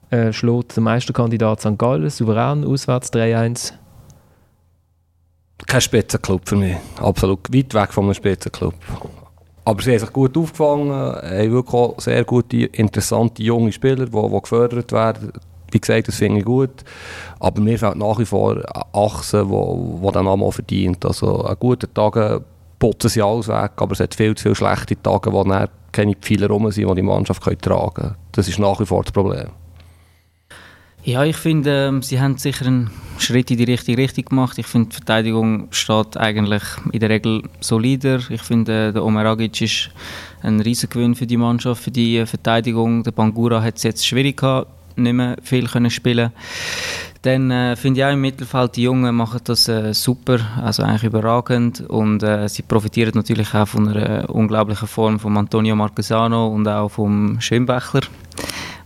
äh, 0.10 0.32
schlägt 0.32 0.76
der 0.76 0.84
Meisterkandidat 0.84 1.62
St. 1.62 1.78
Gallen 1.78 2.10
souverän, 2.10 2.64
auswärts 2.64 3.12
3-1. 3.14 3.74
Kein 5.66 5.82
Spitzenclub 5.82 6.47
für 6.47 6.55
mich. 6.55 6.78
Absolut 6.97 7.53
weit 7.53 7.74
weg 7.74 7.91
von 7.91 8.05
einem 8.05 8.14
Spitzenclub. 8.14 8.74
Aber 9.66 9.82
sie 9.82 9.91
haben 9.91 9.99
sich 9.99 10.14
gut 10.14 10.38
aufgefangen, 10.38 10.91
haben 10.91 11.51
wirklich 11.51 11.74
auch 11.74 11.99
sehr 11.99 12.24
gute, 12.24 12.58
interessante 12.58 13.43
junge 13.43 13.72
Spieler, 13.74 14.05
die, 14.05 14.12
die 14.12 14.41
gefördert 14.41 14.91
werden. 14.93 15.34
Wie 15.72 15.80
gesagt, 15.80 16.08
das 16.08 16.16
finde 16.16 16.39
ich 16.39 16.45
gut. 16.45 16.86
Aber 17.39 17.60
mir 17.60 17.78
fehlt 17.78 17.97
nach 17.97 18.18
wie 18.18 18.26
vor 18.26 18.64
Achse, 18.93 19.45
die, 19.45 20.08
die 20.08 20.12
dann 20.14 20.28
auch 20.28 20.51
verdient. 20.51 21.03
Also 21.05 21.41
an 21.41 21.58
guten 21.60 21.93
Tagen 21.93 22.45
putzen 22.80 23.10
sie 23.10 23.22
alles 23.22 23.49
weg, 23.49 23.72
aber 23.76 23.91
es 23.91 23.99
hat 23.99 24.16
viel 24.16 24.36
zu 24.36 24.43
viele 24.43 24.55
schlechte 24.55 25.01
Tage, 25.01 25.34
wo 25.34 25.43
dann 25.43 25.68
keine 25.91 26.16
Pfeile 26.16 26.47
rum 26.47 26.72
sind, 26.72 26.88
die 26.89 26.95
die 26.95 27.01
Mannschaft 27.01 27.43
tragen 27.43 27.93
können. 27.93 28.16
Das 28.32 28.47
ist 28.47 28.60
nach 28.60 28.80
wie 28.80 28.86
vor 28.86 29.03
das 29.03 29.12
Problem. 29.12 29.49
Ja, 31.08 31.24
ich 31.24 31.38
finde, 31.38 31.88
ähm, 31.88 32.01
sie 32.01 32.20
haben 32.20 32.38
sicher 32.38 32.66
einen 32.66 32.89
Schritt 33.18 33.49
in 33.49 33.55
die 33.55 33.64
richtige 33.64 33.97
Richtung 33.97 34.26
gemacht. 34.26 34.58
Ich 34.58 34.68
finde, 34.68 34.89
die 34.89 34.95
Verteidigung 34.97 35.70
steht 35.72 36.18
eigentlich 36.18 36.64
in 36.91 36.99
der 36.99 37.10
Regel 37.10 37.43
solider. 37.62 38.20
Ich 38.30 38.41
finde, 38.41 38.91
der 38.91 39.05
Omer 39.05 39.26
Agic 39.26 39.62
ist 39.62 39.89
ein 40.41 40.60
Riesengewinn 40.60 41.16
für 41.16 41.26
die 41.26 41.38
Mannschaft, 41.38 41.82
für 41.82 41.91
die 41.91 42.26
Verteidigung. 42.26 43.03
Der 43.03 43.12
Bangura 43.12 43.62
hat 43.62 43.78
es 43.78 43.84
jetzt 43.84 44.05
schwierig 44.05 44.36
gehabt, 44.36 44.68
nicht 44.97 45.14
mehr 45.14 45.38
viel 45.41 45.68
können 45.68 45.89
spielen 45.89 46.34
dann 47.22 47.51
äh, 47.51 47.76
finde 47.76 47.99
ich 47.99 48.05
auch 48.05 48.14
im 48.14 48.22
Mittelfeld, 48.22 48.76
die 48.76 48.84
Jungen 48.84 49.14
machen 49.16 49.41
das 49.43 49.68
äh, 49.68 49.93
super, 49.93 50.39
also 50.64 50.84
eigentlich 50.84 51.03
überragend 51.03 51.82
und 51.82 52.24
äh, 52.24 52.47
sie 52.47 52.62
profitieren 52.62 53.14
natürlich 53.16 53.53
auch 53.53 53.68
von 53.68 53.89
einer 53.89 54.30
unglaublichen 54.30 54.88
Form 54.88 55.20
von 55.20 55.36
Antonio 55.36 55.76
Marquesano 55.76 56.47
und 56.47 56.68
auch 56.68 56.89
vom 56.89 57.41
Schönbächler 57.41 58.01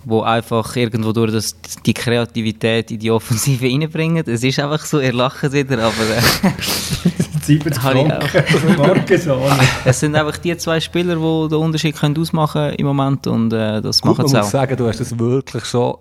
wo 0.03 0.21
einfach 0.21 0.75
irgendwo 0.75 1.11
durch 1.11 1.31
das, 1.31 1.55
die 1.85 1.93
Kreativität 1.93 2.91
in 2.91 2.99
die 2.99 3.11
Offensive 3.11 3.65
reinbringen. 3.65 4.23
Es 4.27 4.43
ist 4.43 4.59
einfach 4.59 4.83
so, 4.85 4.99
ihr 4.99 5.13
lacht 5.13 5.51
wieder, 5.51 5.79
aber... 5.79 5.93
Äh, 5.93 6.51
70 7.41 7.75
Franken, 7.75 8.19
Es 9.85 9.99
sind 9.99 10.15
einfach 10.15 10.37
die 10.37 10.55
zwei 10.57 10.79
Spieler, 10.79 11.15
die 11.15 11.49
den 11.49 11.57
Unterschied 11.57 11.95
können 11.95 12.17
ausmachen 12.17 12.73
im 12.73 12.85
Moment 12.85 13.27
und 13.27 13.51
äh, 13.51 13.81
das 13.81 14.01
Gut, 14.01 14.17
machen 14.17 14.27
sie 14.27 14.35
auch. 14.35 14.39
Ich 14.39 14.43
muss 14.43 14.51
sagen, 14.51 14.77
du 14.77 14.87
hast 14.87 14.99
es 14.99 15.17
wirklich 15.17 15.65
schon 15.65 15.95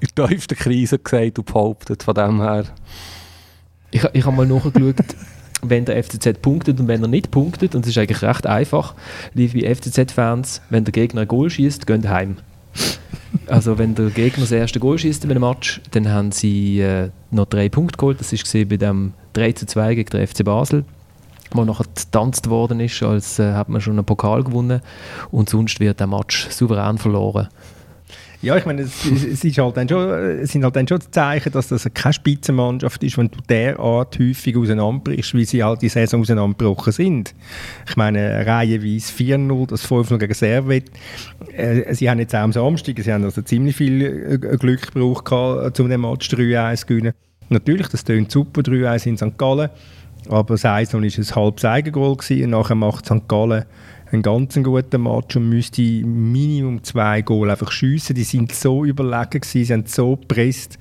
in 0.00 0.08
der 0.16 0.28
tiefsten 0.28 0.56
Krise 0.56 0.98
gesagt 0.98 1.38
und 1.38 1.46
behauptet, 1.46 2.02
von 2.02 2.14
dem 2.14 2.40
her. 2.40 2.64
Ich, 3.90 4.04
ich 4.12 4.24
habe 4.24 4.36
mal 4.36 4.46
nachgeschaut, 4.46 4.96
wenn 5.62 5.84
der 5.84 6.02
FCZ 6.02 6.40
punktet 6.42 6.80
und 6.80 6.88
wenn 6.88 7.02
er 7.02 7.08
nicht 7.08 7.30
punktet. 7.30 7.74
Und 7.74 7.84
es 7.84 7.90
ist 7.90 7.98
eigentlich 7.98 8.22
recht 8.22 8.46
einfach. 8.46 8.94
Liebe 9.34 9.74
FCZ-Fans, 9.74 10.62
wenn 10.70 10.84
der 10.84 10.92
Gegner 10.92 11.22
ein 11.22 11.28
Goal 11.28 11.50
schießt, 11.50 11.86
gehen 11.86 12.08
heim. 12.08 12.36
Also 13.46 13.78
wenn 13.78 13.94
der 13.94 14.10
Gegner 14.10 14.42
das 14.42 14.52
erste 14.52 14.80
Goal 14.80 14.98
schießt 14.98 15.24
in 15.24 15.30
einem 15.30 15.42
Match, 15.42 15.80
dann 15.92 16.08
haben 16.08 16.32
sie 16.32 16.80
äh, 16.80 17.10
noch 17.30 17.46
drei 17.46 17.68
Punkte 17.68 17.96
geholt. 17.96 18.18
Das 18.20 18.32
ist 18.32 18.50
bei 18.52 18.76
dem 18.76 19.12
3 19.34 19.52
zu 19.52 19.66
2 19.66 19.94
gegen 19.94 20.10
den 20.10 20.26
FC 20.26 20.44
Basel 20.44 20.84
wo 21.52 21.64
nachher 21.64 21.84
getanzt 21.84 22.48
worden 22.50 22.80
ist, 22.80 23.02
als 23.02 23.38
äh, 23.38 23.52
hat 23.52 23.68
man 23.68 23.80
schon 23.80 23.94
einen 23.94 24.04
Pokal 24.04 24.44
gewonnen 24.44 24.80
und 25.30 25.48
sonst 25.48 25.80
wird 25.80 26.00
der 26.00 26.06
Match 26.06 26.48
souverän 26.50 26.98
verloren. 26.98 27.48
Ja, 28.42 28.56
ich 28.56 28.66
meine, 28.66 28.82
es, 28.82 29.04
es, 29.04 29.44
ist 29.44 29.58
halt 29.58 29.76
dann 29.76 29.88
schon, 29.88 30.10
es 30.10 30.52
sind 30.52 30.62
halt 30.62 30.76
dann 30.76 30.86
schon 30.86 31.00
Zeichen, 31.10 31.52
dass 31.52 31.68
das 31.68 31.88
keine 31.94 32.12
Spitzenmannschaft 32.12 33.02
ist, 33.02 33.16
wenn 33.16 33.30
du 33.30 33.38
derart 33.48 34.18
häufig 34.18 34.56
auseinanderbrichst, 34.56 35.34
wie 35.34 35.44
sie 35.44 35.64
halt 35.64 35.82
die 35.82 35.88
Saison 35.88 36.20
auseinandergebrochen 36.20 36.92
sind. 36.92 37.34
Ich 37.88 37.96
meine, 37.96 38.46
reihenweise 38.46 39.12
4-0, 39.12 39.66
das 39.68 39.88
5-0 39.90 40.18
gegen 40.18 40.34
Servet. 40.34 40.90
Äh, 41.52 41.94
sie 41.94 42.10
haben 42.10 42.18
jetzt 42.18 42.34
auch 42.34 42.40
am 42.40 42.52
Samstag, 42.52 42.98
sie 42.98 43.12
haben 43.12 43.24
also 43.24 43.42
ziemlich 43.42 43.76
viel 43.76 44.02
äh, 44.02 44.56
Glück 44.56 44.92
gebraucht, 44.92 45.32
um 45.80 45.88
den 45.88 46.00
Match 46.00 46.28
3-1 46.28 46.76
zu 46.76 46.86
gewinnen. 46.86 47.12
Natürlich, 47.48 47.88
das 47.88 48.04
tönt 48.04 48.30
super, 48.30 48.60
3-1 48.60 49.06
in 49.06 49.16
St. 49.16 49.38
Gallen. 49.38 49.70
Aber 50.28 50.54
das 50.54 50.64
1 50.64 50.92
war 50.92 51.00
ein 51.00 51.10
halbes 51.10 51.64
Eigengoal 51.64 52.16
und 52.16 52.50
nachher 52.50 52.74
macht 52.74 53.06
St. 53.06 53.28
Gallen 53.28 53.64
einen 54.16 54.22
ganz 54.22 54.54
guten 54.54 55.02
Match 55.02 55.36
und 55.36 55.48
müsste 55.48 55.82
Minimum 55.82 56.82
zwei 56.82 57.22
Goal 57.22 57.50
einfach 57.50 57.70
schiessen. 57.70 58.16
Die 58.16 58.24
sind 58.24 58.52
so 58.52 58.84
überlegen 58.84 59.40
gewesen, 59.40 59.64
sie 59.64 59.72
haben 59.72 59.86
so 59.86 60.16
gepresst 60.16 60.78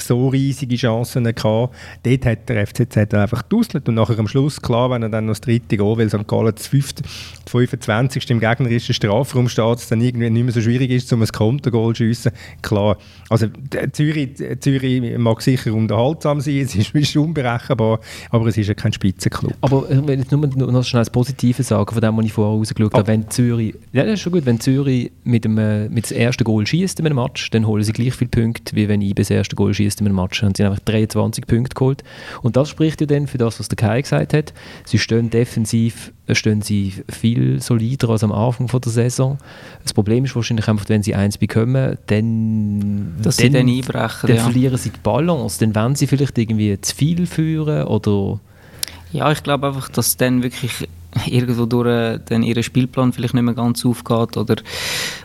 so 0.00 0.28
riesige 0.28 0.76
Chancen 0.76 1.24
gehabt. 1.24 1.74
Dort 2.02 2.26
hat 2.26 2.48
der 2.48 2.66
FCZ 2.66 3.14
einfach 3.14 3.42
geduselt 3.48 3.88
und 3.88 3.94
nachher 3.94 4.18
am 4.18 4.28
Schluss, 4.28 4.60
klar, 4.60 4.90
wenn 4.90 5.02
er 5.02 5.08
dann 5.08 5.26
noch 5.26 5.32
das 5.32 5.40
dritte 5.40 5.76
Goal, 5.76 5.98
weil 5.98 6.08
St. 6.08 6.26
Gallen 6.26 6.54
das 6.54 6.66
25. 6.66 8.30
im 8.30 8.40
gegnerischen 8.40 8.94
Strafraum 8.94 9.48
steht, 9.48 9.78
es 9.78 9.88
dann 9.88 10.00
irgendwie 10.00 10.30
nicht 10.30 10.44
mehr 10.44 10.52
so 10.52 10.60
schwierig 10.60 10.90
ist, 10.90 11.12
um 11.12 11.22
ein 11.22 11.28
Kontergoal 11.28 11.94
zu 11.94 12.04
schiessen. 12.04 12.32
Klar, 12.62 12.96
also 13.28 13.46
Zürich, 13.92 14.30
Zürich 14.60 15.18
mag 15.18 15.42
sicher 15.42 15.72
unterhaltsam 15.72 16.40
sein, 16.40 16.58
es 16.62 16.74
ist, 16.74 16.94
ist 16.94 17.16
unberechenbar, 17.16 18.00
aber 18.30 18.46
es 18.46 18.56
ist 18.56 18.68
ja 18.68 18.74
kein 18.74 18.92
Spitzenklub. 18.92 19.54
Aber 19.60 19.86
ich 19.90 20.06
will 20.06 20.18
jetzt 20.18 20.32
nur 20.32 20.46
noch 20.46 20.84
schnell 20.84 21.00
das 21.00 21.10
Positive 21.10 21.62
sagen, 21.62 21.92
von 21.92 22.00
dem, 22.00 22.16
was 22.16 22.24
ich 22.24 22.32
vorher 22.32 22.56
rausgeschaut 22.56 22.94
habe. 22.94 23.06
Wenn 23.06 23.30
Zürich, 23.30 23.74
ja, 23.92 24.04
das 24.04 24.14
ist 24.14 24.20
schon 24.20 24.32
gut, 24.32 24.46
wenn 24.46 24.60
Zürich 24.60 25.10
mit 25.24 25.44
dem, 25.44 25.58
äh, 25.58 25.88
mit 25.88 26.10
dem 26.10 26.16
ersten 26.16 26.44
Goal 26.44 26.66
schießt 26.66 27.00
in 27.00 27.06
einem 27.06 27.16
Match, 27.16 27.50
dann 27.50 27.66
holen 27.66 27.82
sie 27.82 27.92
gleich 27.92 28.14
viele 28.14 28.30
Punkte, 28.30 28.74
wie 28.76 28.88
wenn 28.88 29.00
IBE 29.00 29.14
das 29.14 29.30
erste 29.30 29.56
Goal 29.56 29.74
schießt 29.74 29.87
schießt 29.88 30.00
in 30.00 30.06
einem 30.06 30.16
Match. 30.16 30.42
Und 30.42 30.56
sie 30.56 30.64
haben 30.64 30.72
einfach 30.72 30.84
23 30.84 31.46
Punkte 31.46 31.74
geholt. 31.74 32.04
Und 32.42 32.56
das 32.56 32.68
spricht 32.68 33.00
ja 33.00 33.06
dann 33.06 33.26
für 33.26 33.38
das, 33.38 33.58
was 33.58 33.68
der 33.68 33.76
Kai 33.76 34.02
gesagt 34.02 34.34
hat. 34.34 34.52
Sie 34.84 34.98
stehen 34.98 35.30
defensiv 35.30 36.12
stehen 36.34 36.60
sie 36.60 36.92
viel 37.08 37.60
solider 37.62 38.10
als 38.10 38.22
am 38.22 38.32
Anfang 38.32 38.68
von 38.68 38.80
der 38.80 38.92
Saison. 38.92 39.38
Das 39.82 39.94
Problem 39.94 40.26
ist 40.26 40.36
wahrscheinlich 40.36 40.68
einfach, 40.68 40.88
wenn 40.88 41.02
sie 41.02 41.14
eins 41.14 41.38
bekommen, 41.38 41.96
dann, 42.06 43.14
Dass 43.22 43.36
dann, 43.36 43.46
sie 43.46 43.52
dann 43.52 43.68
einbrechen. 43.68 44.26
Dann 44.28 44.36
ja. 44.36 44.42
verlieren 44.42 44.76
sie 44.76 44.90
die 44.90 44.98
Balance. 45.02 45.58
Dann 45.60 45.74
werden 45.74 45.94
sie 45.94 46.06
vielleicht 46.06 46.36
irgendwie 46.36 46.78
zu 46.80 46.94
viel 46.94 47.26
führen 47.26 47.84
oder... 47.84 48.40
Ja, 49.10 49.32
ich 49.32 49.42
glaube 49.42 49.68
einfach, 49.68 49.88
dass 49.88 50.18
dann 50.18 50.42
wirklich 50.42 50.86
irgendwo 51.26 51.66
durch 51.66 51.88
äh, 51.88 52.20
dann 52.24 52.42
ihren 52.42 52.62
Spielplan 52.62 53.12
vielleicht 53.12 53.34
nicht 53.34 53.42
mehr 53.42 53.54
ganz 53.54 53.84
aufgeht 53.84 54.36
oder, 54.36 54.56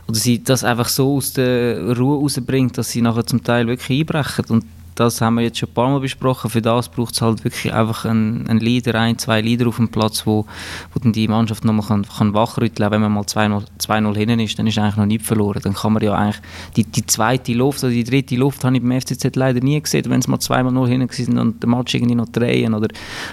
oder 0.08 0.18
sie 0.18 0.44
das 0.44 0.64
einfach 0.64 0.88
so 0.88 1.18
aus 1.18 1.34
der 1.34 1.96
Ruhe 1.98 2.20
rausbringt, 2.20 2.78
dass 2.78 2.92
sie 2.92 3.02
nachher 3.02 3.26
zum 3.26 3.44
Teil 3.44 3.68
wirklich 3.68 4.00
einbrechen. 4.02 4.46
Und 4.50 4.66
das 4.96 5.22
haben 5.22 5.36
wir 5.36 5.42
jetzt 5.42 5.58
schon 5.58 5.70
ein 5.70 5.74
paar 5.74 5.90
Mal 5.90 6.00
besprochen. 6.00 6.50
Für 6.50 6.62
das 6.62 6.90
braucht 6.90 7.14
es 7.14 7.22
halt 7.22 7.44
wirklich 7.44 7.74
einfach 7.74 8.06
einen, 8.06 8.48
einen 8.48 8.60
Leader, 8.60 9.00
ein, 9.00 9.18
zwei 9.18 9.42
Leader 9.42 9.68
auf 9.68 9.78
dem 9.78 9.90
Platz, 9.90 10.26
wo, 10.26 10.46
wo 10.94 11.00
dann 11.02 11.14
die 11.14 11.28
Mannschaft 11.28 11.66
nochmal 11.66 11.86
kann, 11.88 12.06
kann 12.06 12.34
wachrütteln 12.34 12.92
Wenn 12.92 13.02
man 13.02 13.12
mal 13.12 13.22
2-0 13.24 14.18
hinten 14.18 14.40
ist, 14.40 14.58
dann 14.60 14.68
ist 14.68 14.78
eigentlich 14.78 14.98
noch 14.98 15.06
nichts 15.06 15.28
verloren. 15.28 15.62
Dann 15.64 15.74
kann 15.74 15.94
man 15.94 16.04
ja 16.04 16.14
eigentlich 16.14 16.42
die, 16.76 16.84
die 16.84 17.06
zweite 17.06 17.54
Luft 17.54 17.84
oder 17.84 17.92
die 17.92 18.04
dritte 18.04 18.36
Luft 18.36 18.64
habe 18.64 18.76
ich 18.76 18.82
beim 18.82 19.00
FCZ 19.00 19.36
leider 19.36 19.60
nie 19.60 19.82
gesehen, 19.82 20.06
wenn 20.10 20.20
es 20.20 20.28
mal 20.28 20.40
zweimal 20.40 20.72
0 20.72 20.88
hinten 20.90 21.10
sind 21.10 21.38
und 21.38 21.62
der 21.62 21.70
Match 21.70 21.94
irgendwie 21.94 22.16
noch 22.16 22.30
drehen 22.30 22.74
oder 22.74 22.88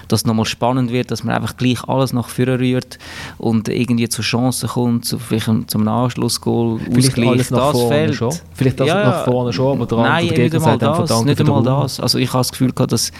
dass 0.07 0.21
es 0.21 0.25
nochmal 0.25 0.45
spannend 0.45 0.91
wird, 0.91 1.11
dass 1.11 1.23
man 1.23 1.35
einfach 1.35 1.57
gleich 1.57 1.83
alles 1.87 2.13
nach 2.13 2.29
vorne 2.29 2.59
rührt 2.59 2.97
und 3.37 3.69
irgendwie 3.69 4.09
zu 4.09 4.21
Chancen 4.21 4.69
kommt, 4.69 5.05
zu, 5.05 5.19
zum 5.67 5.87
Anschlussgoal, 5.87 6.79
Ausgleich, 6.95 7.47
das 7.49 7.81
fällt. 7.83 8.15
Schon. 8.15 8.33
Vielleicht 8.53 8.79
das 8.79 8.87
ja, 8.87 9.03
nach 9.03 9.25
vorne 9.25 9.53
schon, 9.53 9.81
aber 9.81 9.85
der 9.85 9.97
Nein, 9.97 10.27
nicht 10.27 10.55
einmal 10.55 10.77
das, 10.77 11.23
nicht 11.23 11.39
einmal 11.57 11.81
das. 11.81 11.99
Also 11.99 12.17
ich 12.17 12.29
habe 12.29 12.39
das 12.39 12.51
Gefühl 12.51 12.71
gehabt, 12.71 12.91
dass 12.91 13.11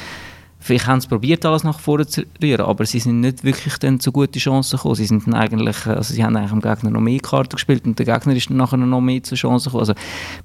Vielleicht 0.63 0.85
haben 0.85 1.01
sie 1.01 1.07
probiert, 1.07 1.43
alles 1.43 1.63
nach 1.63 1.79
vorne 1.79 2.05
zu 2.05 2.23
rühren, 2.41 2.65
aber 2.67 2.85
sie 2.85 2.99
sind 2.99 3.19
nicht 3.19 3.43
wirklich 3.43 3.77
dann 3.79 3.99
zu 3.99 4.11
guten 4.11 4.37
Chancen 4.37 4.77
gekommen. 4.77 4.93
Sie, 4.93 5.07
sind 5.07 5.33
eigentlich, 5.33 5.87
also 5.87 6.13
sie 6.13 6.23
haben 6.23 6.35
eigentlich 6.35 6.51
dem 6.51 6.61
Gegner 6.61 6.91
noch 6.91 7.01
mehr 7.01 7.19
Karten 7.19 7.55
gespielt 7.55 7.83
und 7.85 7.97
der 7.97 8.05
Gegner 8.05 8.35
ist 8.35 8.47
dann 8.47 8.57
nachher 8.57 8.77
noch 8.77 9.01
mehr 9.01 9.23
zu 9.23 9.33
Chancen 9.33 9.65
gekommen. 9.65 9.81
Also 9.81 9.93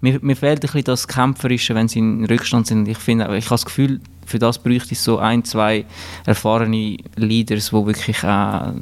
mir, 0.01 0.19
mir 0.23 0.35
fehlt 0.35 0.59
ein 0.59 0.61
bisschen 0.63 0.85
das 0.85 1.07
Kämpferische, 1.07 1.75
wenn 1.75 1.89
sie 1.89 1.99
in 1.99 2.25
Rückstand 2.25 2.67
sind. 2.67 2.89
Ich, 2.89 2.97
finde, 2.97 3.25
ich 3.37 3.45
habe 3.45 3.51
das 3.51 3.67
Gefühl, 3.67 4.01
für 4.25 4.39
das 4.39 4.59
bräuchte 4.59 4.95
es 4.95 5.05
so 5.05 5.19
ein, 5.19 5.45
zwei 5.45 5.85
erfahrene 6.25 6.97
Leaders, 7.17 7.69
die 7.69 7.87
wirklich 7.87 8.23
äh, 8.23 8.73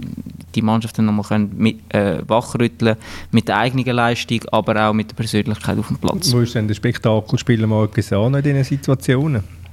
die 0.55 0.63
Mannschaft 0.63 0.97
dann 0.99 1.07
nochmal 1.07 1.25
können 1.25 1.53
mit, 1.57 1.93
äh, 1.93 2.19
wachrütteln 2.29 2.97
mit 3.33 3.49
der 3.49 3.59
eigenen 3.59 3.85
Leistung, 3.87 4.41
aber 4.53 4.89
auch 4.89 4.93
mit 4.93 5.11
der 5.11 5.17
Persönlichkeit 5.17 5.79
auf 5.79 5.89
dem 5.89 5.99
Platz. 5.99 6.33
Wo 6.33 6.41
ist 6.41 6.55
denn 6.55 6.69
der 6.69 6.77
Spektakelspieler 6.77 7.67
mal 7.67 7.89
gesehen 7.89 8.35
in 8.35 8.43
diesen 8.43 8.63
Situationen? 8.63 9.64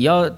Ja, 0.00 0.30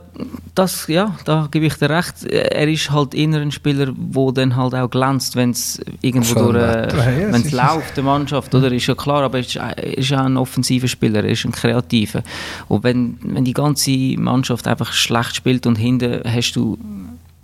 das, 0.57 0.89
ja, 0.89 1.15
da 1.25 1.47
gebe 1.49 1.67
ich 1.67 1.75
dir 1.75 1.89
recht. 1.89 2.25
Er 2.25 2.67
ist 2.67 2.91
halt 2.91 3.15
eher 3.15 3.41
ein 3.41 3.53
Spieler, 3.53 3.93
der 3.95 4.33
dann 4.33 4.57
halt 4.57 4.75
auch 4.75 4.91
glänzt, 4.91 5.37
wenn 5.37 5.51
es 5.51 5.81
irgendwo 6.01 6.51
durch, 6.51 6.57
äh, 6.57 7.33
wenn 7.33 7.43
es 7.43 7.53
läuft, 7.53 7.97
der 7.97 8.03
Mannschaft, 8.03 8.53
oder? 8.57 8.73
Ist 8.73 8.89
ja 8.89 8.97
klar, 8.97 9.23
aber 9.23 9.39
er 9.39 9.45
ist, 9.45 9.55
er 9.55 9.99
ist 9.99 10.13
auch 10.13 10.19
ein 10.19 10.37
offensiver 10.37 10.89
Spieler, 10.89 11.23
er 11.23 11.31
ist 11.31 11.45
ein 11.45 11.53
kreativer. 11.53 12.25
Und 12.67 12.83
wenn, 12.83 13.19
wenn 13.23 13.45
die 13.45 13.53
ganze 13.53 13.93
Mannschaft 14.19 14.67
einfach 14.67 14.93
schlecht 14.93 15.37
spielt 15.37 15.65
und 15.65 15.77
hinten 15.77 16.23
hast 16.25 16.55
du 16.57 16.77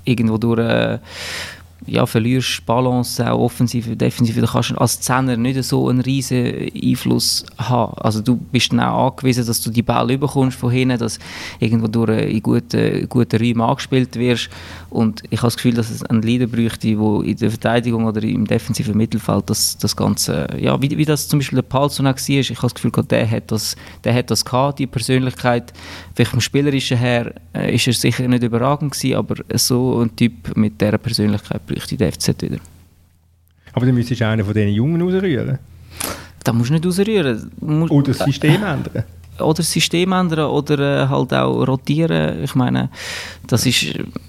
irgendwo 0.05 0.39
durch 0.39 0.59
äh, 0.59 0.99
ja, 1.87 2.07
verlierst 2.07 2.67
Balance, 2.67 3.31
auch 3.31 3.39
offensiv, 3.39 3.97
defensiv, 3.97 4.37
dann 4.37 4.47
kannst 4.47 4.71
du 4.71 4.75
als 4.77 5.01
Zehner 5.01 5.37
nicht 5.37 5.63
so 5.63 5.89
einen 5.89 6.01
riesen 6.01 6.71
Einfluss 6.75 7.47
haben. 7.57 7.95
Also 7.99 8.21
du 8.21 8.37
bist 8.37 8.73
dann 8.73 8.81
auch 8.81 9.13
angewiesen, 9.13 9.47
dass 9.47 9.61
du 9.61 9.71
die 9.71 9.83
Ball 9.83 10.11
überkommst 10.11 10.59
von 10.59 10.71
hinten, 10.71 10.99
dass 10.99 11.19
irgendwo 11.61 11.87
durch 11.87 12.31
in 12.31 12.43
guten, 12.43 13.09
guten 13.09 13.41
Räumen 13.41 13.63
angespielt 13.63 14.17
wirst 14.17 14.51
und 14.91 15.23
ich 15.29 15.39
habe 15.39 15.49
das 15.49 15.57
Gefühl, 15.57 15.75
dass 15.75 15.91
es 15.91 16.03
einen 16.03 16.23
Leader 16.23 16.47
bräuchte, 16.47 16.89
der 16.89 17.23
in 17.23 17.37
der 17.37 17.51
Verteidigung 17.51 18.07
oder 18.07 18.23
im 18.23 18.47
defensiven 18.47 18.97
Mittelfeld 18.97 19.51
das, 19.51 19.77
das 19.77 19.95
Ganze, 19.95 20.47
ja, 20.59 20.81
wie, 20.81 20.97
wie 20.97 21.05
das 21.05 21.29
zum 21.29 21.41
Beispiel 21.41 21.61
der 21.63 21.79
auch 21.79 21.99
war, 21.99 22.09
ich 22.09 22.51
habe 22.51 22.61
das 22.63 22.75
Gefühl, 22.75 22.91
der 22.91 23.31
hat 23.31 23.53
das, 23.53 23.77
der 24.05 24.15
hat 24.15 24.31
das 24.31 24.45
gehabt, 24.45 24.79
die 24.79 24.87
Persönlichkeit, 24.87 25.73
vielleicht 26.15 26.31
vom 26.31 26.41
Spielerischen 26.41 26.97
her 26.97 27.35
äh, 27.55 27.75
ist 27.75 27.87
er 27.87 27.93
sicher 27.93 28.27
nicht 28.27 28.43
überragend 28.43 28.93
gewesen, 28.93 29.17
aber 29.17 29.37
so 29.55 30.01
ein 30.01 30.17
Typ 30.17 30.57
mit 30.57 30.81
dieser 30.81 30.99
Persönlichkeit 30.99 31.67
bräuchte 31.67 31.97
der 31.97 32.13
FZ 32.13 32.41
wieder. 32.41 32.59
Aber 33.73 33.85
dann 33.85 33.95
müsstest 33.95 34.23
du 34.23 34.27
einen 34.27 34.45
von 34.45 34.55
diesen 34.55 34.71
Jungen 34.71 35.03
rausrühren. 35.03 35.59
Da 36.43 36.53
musst 36.53 36.71
du 36.71 36.75
nicht 36.75 36.87
rausrühren. 36.87 37.51
Oder 37.61 38.13
das 38.13 38.19
System 38.21 38.63
ändern. 38.63 39.05
Oder 39.41 39.55
das 39.55 39.71
System 39.71 40.13
ändern 40.13 40.51
oder 40.51 41.05
äh, 41.05 41.09
halt 41.09 41.33
auch 41.35 41.67
rotieren. 41.67 42.43
Ich 42.43 42.55
meine, 42.55 42.89
das 43.47 43.67
ist, 43.67 43.87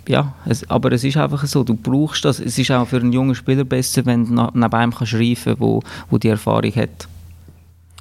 ja, 0.07 0.33
es, 0.45 0.69
aber 0.69 0.91
es 0.91 1.03
ist 1.03 1.17
einfach 1.17 1.45
so, 1.45 1.63
du 1.63 1.75
brauchst 1.75 2.25
das. 2.25 2.39
Es 2.39 2.57
ist 2.57 2.71
auch 2.71 2.87
für 2.87 2.97
einen 2.97 3.13
jungen 3.13 3.35
Spieler 3.35 3.63
besser, 3.63 4.05
wenn 4.05 4.25
du 4.25 4.49
neben 4.53 4.73
einem 4.73 4.93
kannst 4.93 5.13
reifen, 5.13 5.55
wo, 5.59 5.81
wo 6.09 6.17
die 6.17 6.29
Erfahrung 6.29 6.73
hat. 6.75 7.07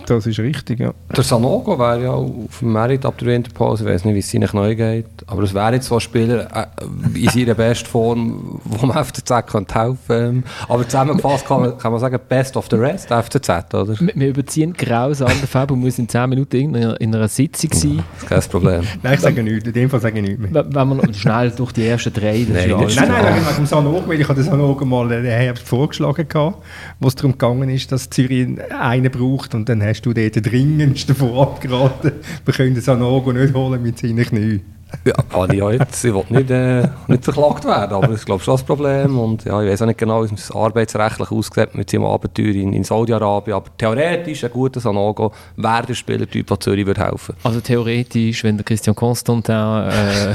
Das 0.07 0.27
ist 0.27 0.39
richtig, 0.39 0.81
ja. 0.81 0.93
Der 1.15 1.25
Sanogo 1.25 1.79
wäre 1.79 2.03
ja 2.03 2.11
auf 2.11 2.59
dem 2.61 2.73
Merit 2.73 3.05
ab 3.05 3.19
der 3.19 3.29
Winterpause, 3.29 3.85
ich 3.85 3.91
weiß 3.91 4.05
nicht, 4.05 4.15
wie 4.15 4.21
es 4.21 4.31
seinen 4.31 4.49
neu 4.53 4.75
geht, 4.75 5.07
aber 5.27 5.43
es 5.43 5.55
wäre 5.55 5.75
jetzt 5.75 5.87
so 5.87 5.95
ein 5.95 6.01
Spieler 6.01 6.49
äh, 6.55 7.19
in 7.19 7.29
seiner 7.29 7.55
besten 7.55 7.87
Form, 7.87 8.61
wo 8.65 8.87
man 8.87 9.05
FCZ 9.05 9.47
könnte 9.47 9.75
helfen 9.75 9.99
könnte. 10.07 10.49
Aber 10.69 10.85
zusammengefasst 10.85 11.47
kann 11.47 11.61
man, 11.61 11.79
kann 11.79 11.93
man 11.93 12.01
sagen, 12.01 12.19
best 12.29 12.57
of 12.57 12.67
the 12.71 12.77
rest, 12.77 13.09
FCZ, 13.09 13.75
oder? 13.75 13.99
Wir, 14.01 14.13
wir 14.15 14.29
überziehen 14.29 14.73
grausam, 14.73 15.29
der 15.29 15.49
Fabio 15.49 15.77
muss 15.77 15.99
in 15.99 16.09
10 16.09 16.31
Minuten 16.31 16.57
in 16.57 16.77
einer, 16.77 17.01
in 17.01 17.15
einer 17.15 17.29
Sitzung 17.29 17.73
sein. 17.73 18.05
Das 18.15 18.23
ist 18.23 18.29
kein 18.29 18.51
Problem. 18.51 18.83
nein, 19.03 19.15
ich 19.15 19.21
sage 19.21 19.43
nichts, 19.43 19.67
in 19.67 19.73
dem 19.73 19.91
Fall 19.91 20.01
sage 20.01 20.21
ich 20.21 20.27
nichts 20.27 20.41
mehr. 20.41 20.65
Wenn 20.69 20.89
man 20.89 21.15
schnell 21.15 21.51
durch 21.51 21.73
die 21.73 21.87
ersten 21.87 22.13
drei, 22.13 22.47
das 22.49 22.67
nein, 22.67 22.87
ist 22.87 22.97
nein, 22.97 23.09
nein, 23.09 23.23
nein, 23.23 23.47
wegen 23.47 23.57
dem 23.57 23.67
Sanogo, 23.67 24.09
weil 24.09 24.21
ich 24.21 24.29
habe 24.29 24.41
den 24.41 24.49
Sanogo 24.49 24.85
mal 24.85 25.11
äh, 25.13 25.23
Herbst 25.31 25.67
vorgeschlagen 25.67 26.29
gehabt, 26.29 26.65
wo 27.01 27.09
es 27.09 27.15
darum 27.15 27.33
gegangen 27.33 27.69
ist, 27.71 27.91
dass 27.93 28.09
Zürich 28.11 28.49
einen 28.71 29.11
braucht 29.11 29.55
und 29.55 29.69
dann 29.69 29.81
hast 29.89 30.03
du 30.03 30.13
dort 30.13 30.37
den 30.37 30.43
dringendsten 30.43 31.15
vorab 31.15 31.61
geraten, 31.61 32.13
wir 32.45 32.55
können 32.55 32.81
Sanogo 32.81 33.33
nicht 33.33 33.55
holen 33.55 33.83
mit 33.83 33.99
seinen 33.99 34.25
Knien. 34.25 34.78
Ja, 35.05 35.15
kann 35.31 35.51
ich 35.51 35.59
ja 35.59 35.71
jetzt. 35.71 36.05
Ich 36.05 36.13
will 36.15 36.25
nicht, 36.31 36.51
äh, 36.51 36.89
nicht 37.09 37.25
verklagt 37.25 37.65
werden, 37.65 37.93
aber 37.95 38.07
das 38.09 38.17
ist 38.21 38.27
glaube 38.27 38.39
ich 38.41 38.45
schon 38.45 38.55
das 38.55 38.63
Problem. 38.63 39.19
Und 39.19 39.45
ja, 39.45 39.63
ich 39.63 39.71
weiß 39.71 39.83
auch 39.83 39.87
nicht 39.87 39.99
genau, 39.99 40.25
wie 40.29 40.35
es 40.35 40.51
arbeitsrechtlich 40.51 41.31
aussieht 41.31 41.75
mit 41.75 41.91
seinem 41.91 42.05
Abenteuer 42.05 42.55
in, 42.55 42.73
in 42.73 42.85
Saudi-Arabien. 42.85 43.57
Aber 43.57 43.67
theoretisch 43.77 44.45
ein 44.45 44.51
guter 44.51 44.81
Sanogo 44.81 45.33
wäre 45.57 45.87
der 45.87 45.95
Spielertyp, 45.95 46.47
der 46.47 46.61
Zürich 46.61 46.87
würde 46.87 47.03
helfen. 47.05 47.35
Also 47.43 47.61
theoretisch, 47.61 48.43
wenn 48.45 48.57
der 48.57 48.65
Christian 48.65 48.97
Constantin 48.97 49.55
äh, 49.55 50.35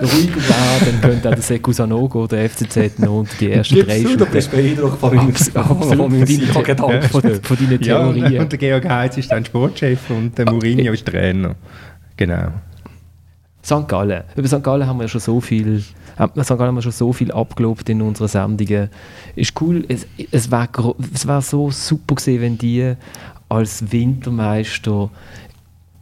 ruhiger 0.00 0.36
wäre, 0.36 0.84
dann 0.86 1.00
könnte 1.00 1.28
auch 1.28 1.34
der 1.34 1.42
Sekou 1.42 1.72
Sanogo 1.72 2.26
der 2.26 2.48
FCZ 2.48 2.98
noch 2.98 3.18
unter 3.20 3.34
die 3.40 3.50
ersten 3.52 3.74
Gibst 3.74 3.90
drei 3.90 4.02
du, 4.02 4.16
du 4.16 4.26
bist 4.26 4.50
beeindruckt 4.50 4.98
von 5.00 5.14
meinem 5.16 5.32
Gedanken. 5.34 5.82
von, 7.10 7.22
von 7.42 7.56
deinen 7.56 7.82
Ja, 7.82 7.98
Theorien. 7.98 8.40
und 8.42 8.52
der 8.52 8.58
Georg 8.58 8.88
Heitz 8.88 9.16
ist 9.18 9.30
dann 9.32 9.44
Sportchef 9.44 10.10
und 10.10 10.36
der 10.38 10.50
Mourinho 10.50 10.92
ist 10.92 11.06
Trainer. 11.06 11.54
Genau. 12.16 12.48
St. 13.64 13.86
Gallen. 13.86 14.24
Über 14.34 14.48
St. 14.48 14.62
Gallen 14.62 14.86
haben 14.86 14.98
wir 15.00 15.08
schon 15.08 15.20
so 15.20 15.40
viel, 15.40 15.84
äh, 16.18 16.42
St. 16.42 16.48
Gallen 16.48 16.68
haben 16.68 16.74
wir 16.74 16.82
schon 16.82 16.92
so 16.92 17.12
viel 17.12 17.30
abgelobt 17.30 17.88
in 17.88 18.02
unseren 18.02 18.28
Sendungen. 18.28 18.90
Ist 19.36 19.60
cool. 19.60 19.84
Es, 19.88 20.06
es 20.30 20.50
wäre 20.50 20.68
wär 20.98 21.40
so 21.40 21.70
super 21.70 22.16
gewesen, 22.16 22.40
wenn 22.40 22.58
die 22.58 22.94
als 23.48 23.92
Wintermeister 23.92 25.10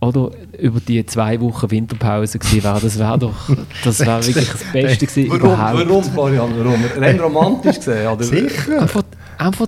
oder 0.01 0.31
über 0.59 0.81
die 0.81 1.05
zwei 1.05 1.39
Wochen 1.41 1.71
Winterpause 1.71 2.39
gewesen 2.39 2.65
wären. 2.65 2.81
Das 2.81 2.99
wäre 2.99 3.19
doch, 3.19 3.35
das 3.85 4.01
wäre 4.01 4.27
wirklich 4.27 4.51
das 4.51 4.65
Beste 4.73 5.07
gewesen 5.07 5.31
Warum, 5.31 5.41
überhaupt. 5.41 5.89
warum, 5.89 6.05
Florian, 6.05 6.51
warum? 6.57 6.85
Rein 6.97 7.21
romantisch 7.21 7.77
gesehen, 7.77 8.07
oder? 8.09 8.25
Sicher. 8.25 8.81
Einfach, 8.81 9.03
einfach 9.37 9.67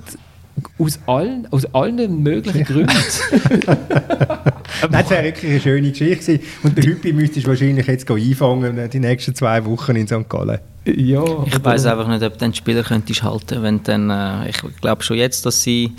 aus 0.79 0.99
allen, 1.07 1.47
aus 1.51 1.65
allen 1.75 2.23
möglichen 2.23 2.65
Gründen. 2.65 2.93
Das 4.91 5.11
wäre 5.11 5.25
wirklich 5.25 5.51
eine 5.51 5.61
schöne 5.61 5.91
Geschichte 5.91 6.39
gewesen. 6.39 6.41
Und 6.63 6.77
der 6.77 6.85
Hüppi 6.85 7.13
müsstest 7.13 7.47
du 7.47 7.51
wahrscheinlich 7.51 7.87
jetzt 7.87 8.11
einfangen 8.11 8.79
äh, 8.79 8.89
die 8.89 8.99
nächsten 8.99 9.35
zwei 9.35 9.65
Wochen 9.65 9.95
in 9.95 10.07
St. 10.07 10.29
Gallen. 10.29 10.59
ja, 10.87 11.23
Ich 11.47 11.65
weiß 11.65 11.87
einfach 11.87 12.09
nicht, 12.09 12.23
ob 12.23 12.33
du 12.33 12.39
den 12.39 12.55
Spieler 12.55 12.83
könntest 12.83 13.23
halten, 13.23 13.63
wenn 13.63 13.83
dann, 13.85 14.11
äh, 14.11 14.49
ich 14.49 14.57
glaube 14.81 15.03
schon 15.03 15.19
jetzt, 15.19 15.47
dass 15.47 15.63
sie 15.63 15.93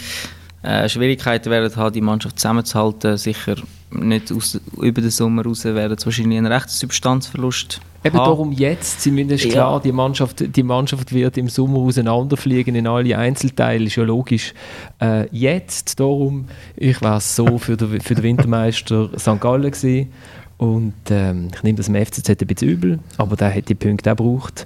äh, 0.63 0.89
Schwierigkeiten 0.89 1.49
werden 1.49 1.73
haben, 1.75 1.93
die 1.93 2.01
Mannschaft 2.01 2.39
zusammenzuhalten. 2.39 3.15
Sicher 3.17 3.55
nicht 3.99 4.31
aus, 4.31 4.59
über 4.81 5.01
den 5.01 5.09
Sommer 5.09 5.43
raus 5.43 5.63
werden 5.65 5.97
sie 5.97 6.05
wahrscheinlich 6.05 6.37
einen 6.37 6.51
rechten 6.51 6.69
Substanzverlust 6.71 7.79
Eben 8.03 8.17
haben. 8.17 8.25
darum 8.25 8.51
jetzt, 8.51 9.01
zumindest 9.01 9.45
Ja. 9.45 9.51
klar, 9.51 9.81
die 9.81 9.91
Mannschaft, 9.91 10.55
die 10.55 10.63
Mannschaft 10.63 11.13
wird 11.13 11.37
im 11.37 11.47
Sommer 11.49 11.79
auseinanderfliegen 11.79 12.75
in 12.75 12.87
alle 12.87 13.17
Einzelteile, 13.17 13.85
ist 13.85 13.95
ja 13.95 14.03
logisch. 14.03 14.53
Äh, 15.01 15.27
jetzt 15.31 15.99
darum, 15.99 16.47
ich 16.75 17.01
wäre 17.01 17.21
so 17.21 17.57
für 17.57 17.77
den, 17.77 18.01
für 18.01 18.15
den 18.15 18.23
Wintermeister 18.23 19.09
St. 19.17 19.39
Gallen 19.39 19.71
gewesen. 19.71 20.09
Und 20.57 20.93
ähm, 21.09 21.49
ich 21.53 21.63
nehme 21.63 21.77
das 21.77 21.87
dem 21.87 21.95
FCZ 21.95 22.29
ein 22.29 22.35
bisschen 22.47 22.69
übel, 22.69 22.99
aber 23.17 23.35
der 23.35 23.53
hat 23.53 23.67
die 23.69 23.75
Punkte 23.75 24.11
auch 24.11 24.15
gebraucht. 24.17 24.65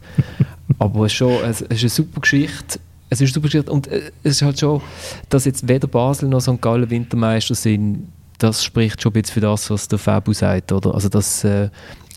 aber 0.80 1.06
es 1.06 1.12
ist, 1.14 1.18
schon, 1.18 1.32
es 1.44 1.62
es 1.62 1.78
ist 1.78 1.82
eine 1.84 1.90
super 1.90 2.22
Geschichte. 2.22 2.80
Es 3.10 3.22
ist 3.22 3.28
eine 3.30 3.34
super 3.34 3.48
Geschichte 3.48 3.72
und 3.72 3.88
äh, 3.88 4.12
es 4.24 4.34
ist 4.34 4.42
halt 4.42 4.60
schon, 4.60 4.82
dass 5.30 5.46
jetzt 5.46 5.68
weder 5.68 5.88
Basel 5.88 6.28
noch 6.28 6.42
St. 6.42 6.62
Gallen 6.62 6.90
Wintermeister 6.90 7.56
sind, 7.56 8.10
das 8.38 8.64
spricht 8.64 9.02
schon 9.02 9.12
ein 9.12 9.22
bisschen 9.22 9.34
für 9.34 9.42
das, 9.42 9.70
was 9.70 9.88
der 9.88 10.00
Fabu 10.00 10.34
sagt, 10.34 10.72
oder? 10.72 10.94
Also 10.94 11.10
das, 11.10 11.44
äh, 11.44 11.70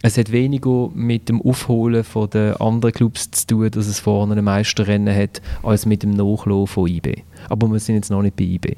es 0.02 0.16
hat 0.16 0.32
weniger 0.32 0.88
mit 0.94 1.28
dem 1.28 1.42
Aufholen 1.42 2.04
von 2.04 2.30
den 2.30 2.54
anderen 2.56 2.92
Clubs 2.92 3.30
zu 3.30 3.46
tun, 3.46 3.70
dass 3.70 3.86
es 3.86 4.00
vorne 4.00 4.34
ein 4.34 4.44
Meisterrennen 4.44 5.14
hat, 5.14 5.42
als 5.62 5.86
mit 5.86 6.02
dem 6.02 6.12
Nachlassen 6.12 6.66
von 6.66 6.88
IB. 6.88 7.22
Aber 7.48 7.70
wir 7.70 7.78
sind 7.78 7.96
jetzt 7.96 8.10
noch 8.10 8.22
nicht 8.22 8.36
bei 8.36 8.44
IB. 8.44 8.76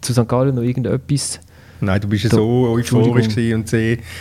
Zu 0.00 0.12
St. 0.12 0.28
Gallen 0.28 0.54
noch 0.54 0.62
irgendetwas? 0.62 1.40
Nein, 1.80 2.00
du 2.00 2.08
bist 2.08 2.24
ja 2.24 2.30
so 2.30 2.68
euphorisch 2.68 3.36
und 3.36 3.68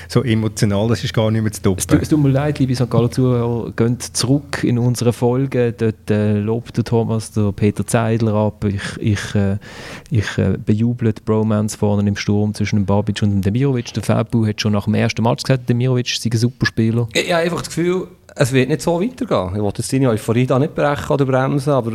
so 0.07 0.23
emotional, 0.23 0.87
das 0.87 1.03
ist 1.03 1.13
gar 1.13 1.29
nicht 1.31 1.41
mehr 1.41 1.51
zu 1.51 1.57
Es 1.59 1.61
tut, 1.63 1.77
es 1.79 1.85
toppen. 1.87 2.09
tut 2.09 2.23
mir 2.23 2.29
leid, 2.29 2.59
liebe 2.59 2.75
St. 2.75 2.89
Gallen 2.89 3.11
Zuhörer, 3.11 3.71
geht 3.75 4.01
zurück 4.01 4.63
in 4.63 4.77
unsere 4.77 5.13
Folge. 5.13 5.73
Dort 5.73 6.09
äh, 6.09 6.39
lobt 6.39 6.77
der 6.77 6.83
Thomas 6.83 7.31
der 7.31 7.51
Peter 7.51 7.85
Zeidler 7.85 8.33
ab. 8.33 8.63
Ich, 8.65 8.97
ich, 8.99 9.35
äh, 9.35 9.57
ich 10.09 10.37
äh, 10.37 10.57
bejuble 10.63 11.13
die 11.13 11.21
Bromance 11.21 11.77
vorne 11.77 12.07
im 12.07 12.15
Sturm 12.15 12.53
zwischen 12.53 12.77
dem 12.77 12.85
Babic 12.85 13.21
und 13.21 13.31
dem 13.31 13.41
Demirovic. 13.41 13.93
Der 13.93 14.03
Fabu 14.03 14.45
hat 14.45 14.61
schon 14.61 14.73
nach 14.73 14.85
dem 14.85 14.95
ersten 14.95 15.23
Match 15.23 15.43
gesagt, 15.43 15.69
Demirovic 15.69 16.07
sei 16.07 16.29
ein 16.31 16.37
super 16.37 16.65
Spieler. 16.65 17.07
Ich 17.13 17.31
habe 17.31 17.43
einfach 17.43 17.59
das 17.59 17.67
Gefühl, 17.69 18.07
es 18.35 18.53
wird 18.53 18.69
nicht 18.69 18.81
so 18.81 19.01
weitergehen. 19.01 19.55
Ich 19.55 19.61
will 19.61 19.71
jetzt 19.75 19.93
deine 19.93 20.09
Euphorie 20.09 20.45
da 20.45 20.59
nicht 20.59 20.75
brechen 20.75 21.11
oder 21.11 21.25
bremsen, 21.25 21.71
aber 21.71 21.91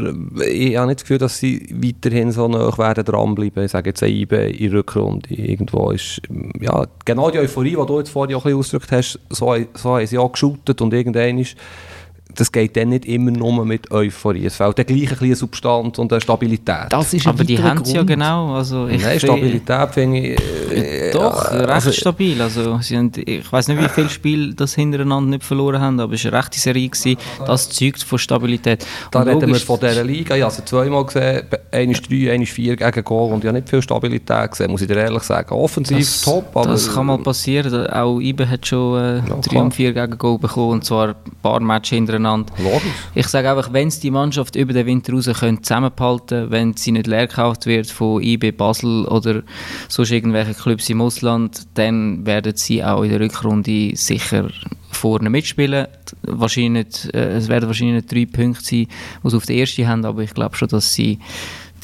ich 0.46 0.76
habe 0.76 0.88
nicht 0.88 1.00
das 1.00 1.04
Gefühl, 1.04 1.18
dass 1.18 1.38
sie 1.38 1.66
weiterhin 1.70 2.32
so 2.32 2.48
nah 2.48 2.76
werden 2.76 3.04
dranbleiben. 3.04 3.64
Ich 3.64 3.72
sage 3.72 3.90
jetzt 3.90 4.02
IB 4.02 4.50
in 4.50 4.72
Rückrunde. 4.72 5.34
Irgendwo 5.34 5.90
ist, 5.90 6.20
ja, 6.60 6.86
genau 7.04 7.30
die 7.30 7.38
Euphorie, 7.38 7.76
die 7.76 7.86
du 7.86 7.98
jetzt 7.98 8.10
vorhin 8.10 8.36
auch 8.36 8.44
ein 8.44 8.56
bisschen 8.56 8.78
ausgedrückt 8.78 8.92
hast, 8.92 9.20
so, 9.30 9.56
so 9.74 9.96
haben 9.96 10.06
sie 10.06 10.18
auch 10.18 10.32
geschootet 10.32 10.80
und 10.80 10.92
irgendwann 10.92 11.38
ist, 11.38 11.56
das 12.34 12.50
geht 12.52 12.76
dann 12.76 12.90
nicht 12.90 13.04
immer 13.06 13.30
nur 13.30 13.64
mit 13.64 13.90
Euphorie. 13.90 14.46
Es 14.46 14.56
fehlt 14.56 14.78
dann 14.78 14.86
gleich 14.86 15.12
ein 15.12 15.18
bisschen 15.18 15.34
Substanz 15.36 15.98
und 15.98 16.12
eine 16.12 16.20
Stabilität. 16.20 16.86
Das 16.90 17.12
ist 17.14 17.26
Aber 17.26 17.44
die 17.44 17.62
haben 17.62 17.84
sie 17.84 17.94
ja 17.96 18.02
genau. 18.02 18.54
Also 18.54 18.86
ich 18.88 19.02
Nein, 19.02 19.18
finde- 19.20 19.36
Stabilität 19.36 19.90
finde 19.94 20.18
ich... 20.18 20.40
äh, 20.72 21.10
Doch, 21.12 21.52
ja, 21.52 21.58
recht 21.58 21.70
also- 21.70 21.92
stabil. 21.92 22.40
Also, 22.42 22.78
sie 22.80 22.96
haben, 22.96 23.12
ich 23.24 23.50
weiß 23.52 23.68
nicht, 23.68 23.80
wie 23.82 23.88
viele 23.88 24.08
Spiele 24.08 24.54
das 24.54 24.74
hintereinander 24.74 25.30
nicht 25.30 25.44
verloren 25.44 25.80
haben, 25.80 26.00
aber 26.00 26.14
es 26.14 26.24
war 26.24 26.32
eine 26.32 26.40
rechte 26.42 26.58
Serie. 26.58 26.88
Gewesen. 26.88 27.16
Das 27.46 27.70
zeugt 27.70 28.02
von 28.02 28.18
Stabilität. 28.18 28.84
Da 29.10 29.20
Und 29.20 29.28
reden 29.28 29.48
wir 29.48 29.54
von 29.60 29.78
dieser 29.78 30.02
Liga. 30.04 30.34
Ich 30.36 30.42
habe 30.42 30.52
sie 30.52 30.64
zweimal 30.64 31.04
gesehen. 31.04 31.42
Einmal 31.70 31.94
drei, 32.08 32.32
einmal 32.32 32.46
vier 32.46 32.76
gegen 32.76 33.04
Goal. 33.04 33.32
Und 33.32 33.44
ich 33.44 33.48
habe 33.48 33.58
nicht 33.58 33.68
viel 33.68 33.80
Stabilität 33.82 34.50
gesehen, 34.50 34.70
muss 34.70 34.82
ich 34.82 34.88
dir 34.88 34.96
ehrlich 34.96 35.22
sagen. 35.22 35.54
Offensiv 35.54 35.98
das, 35.98 36.22
top, 36.22 36.56
aber... 36.56 36.70
das 36.70 36.92
kann 36.92 37.06
mal 37.06 37.18
passieren. 37.18 37.86
Auch 37.86 38.18
Ibe 38.20 38.48
hat 38.48 38.66
schon 38.66 38.98
äh, 38.98 39.16
Ja, 39.28 39.36
drei 39.40 39.58
und 39.60 39.72
vier 39.74 39.92
gegen 39.92 40.18
Goal 40.18 40.38
bekommen, 40.38 40.72
und 40.72 40.84
zwar 40.84 41.08
ein 41.08 41.14
paar 41.42 41.60
Matches 41.60 41.90
hintereinander. 41.90 42.23
Logisch. 42.58 42.82
Ich 43.14 43.28
sage 43.28 43.50
einfach, 43.50 43.72
wenn 43.72 43.88
es 43.88 44.00
die 44.00 44.10
Mannschaft 44.10 44.56
über 44.56 44.72
den 44.72 44.86
Winter 44.86 45.12
raus 45.12 45.28
können 45.38 45.62
zusammenhalten 45.62 46.50
wenn 46.50 46.74
sie 46.74 46.92
nicht 46.92 47.06
leer 47.06 47.26
gekauft 47.26 47.66
wird 47.66 47.90
von 47.90 48.22
IB 48.22 48.52
Basel 48.52 49.06
oder 49.06 49.42
sonst 49.88 50.10
irgendwelche 50.10 50.54
Clubs 50.54 50.88
im 50.90 51.00
Ausland, 51.00 51.66
dann 51.74 52.26
werden 52.26 52.56
sie 52.56 52.82
auch 52.84 53.02
in 53.02 53.10
der 53.10 53.20
Rückrunde 53.20 53.96
sicher 53.96 54.48
vorne 54.90 55.28
mitspielen. 55.28 55.86
Wahrscheinlich 56.22 57.12
äh, 57.12 57.36
es 57.36 57.48
werden 57.48 57.66
wahrscheinlich 57.66 58.06
drei 58.06 58.26
Punkte 58.26 58.64
sein, 58.64 58.86
die 59.22 59.30
sie 59.30 59.36
auf 59.36 59.46
der 59.46 59.56
ersten 59.56 59.88
haben, 59.88 60.04
aber 60.04 60.22
ich 60.22 60.34
glaube 60.34 60.56
schon, 60.56 60.68
dass 60.68 60.94
sie 60.94 61.18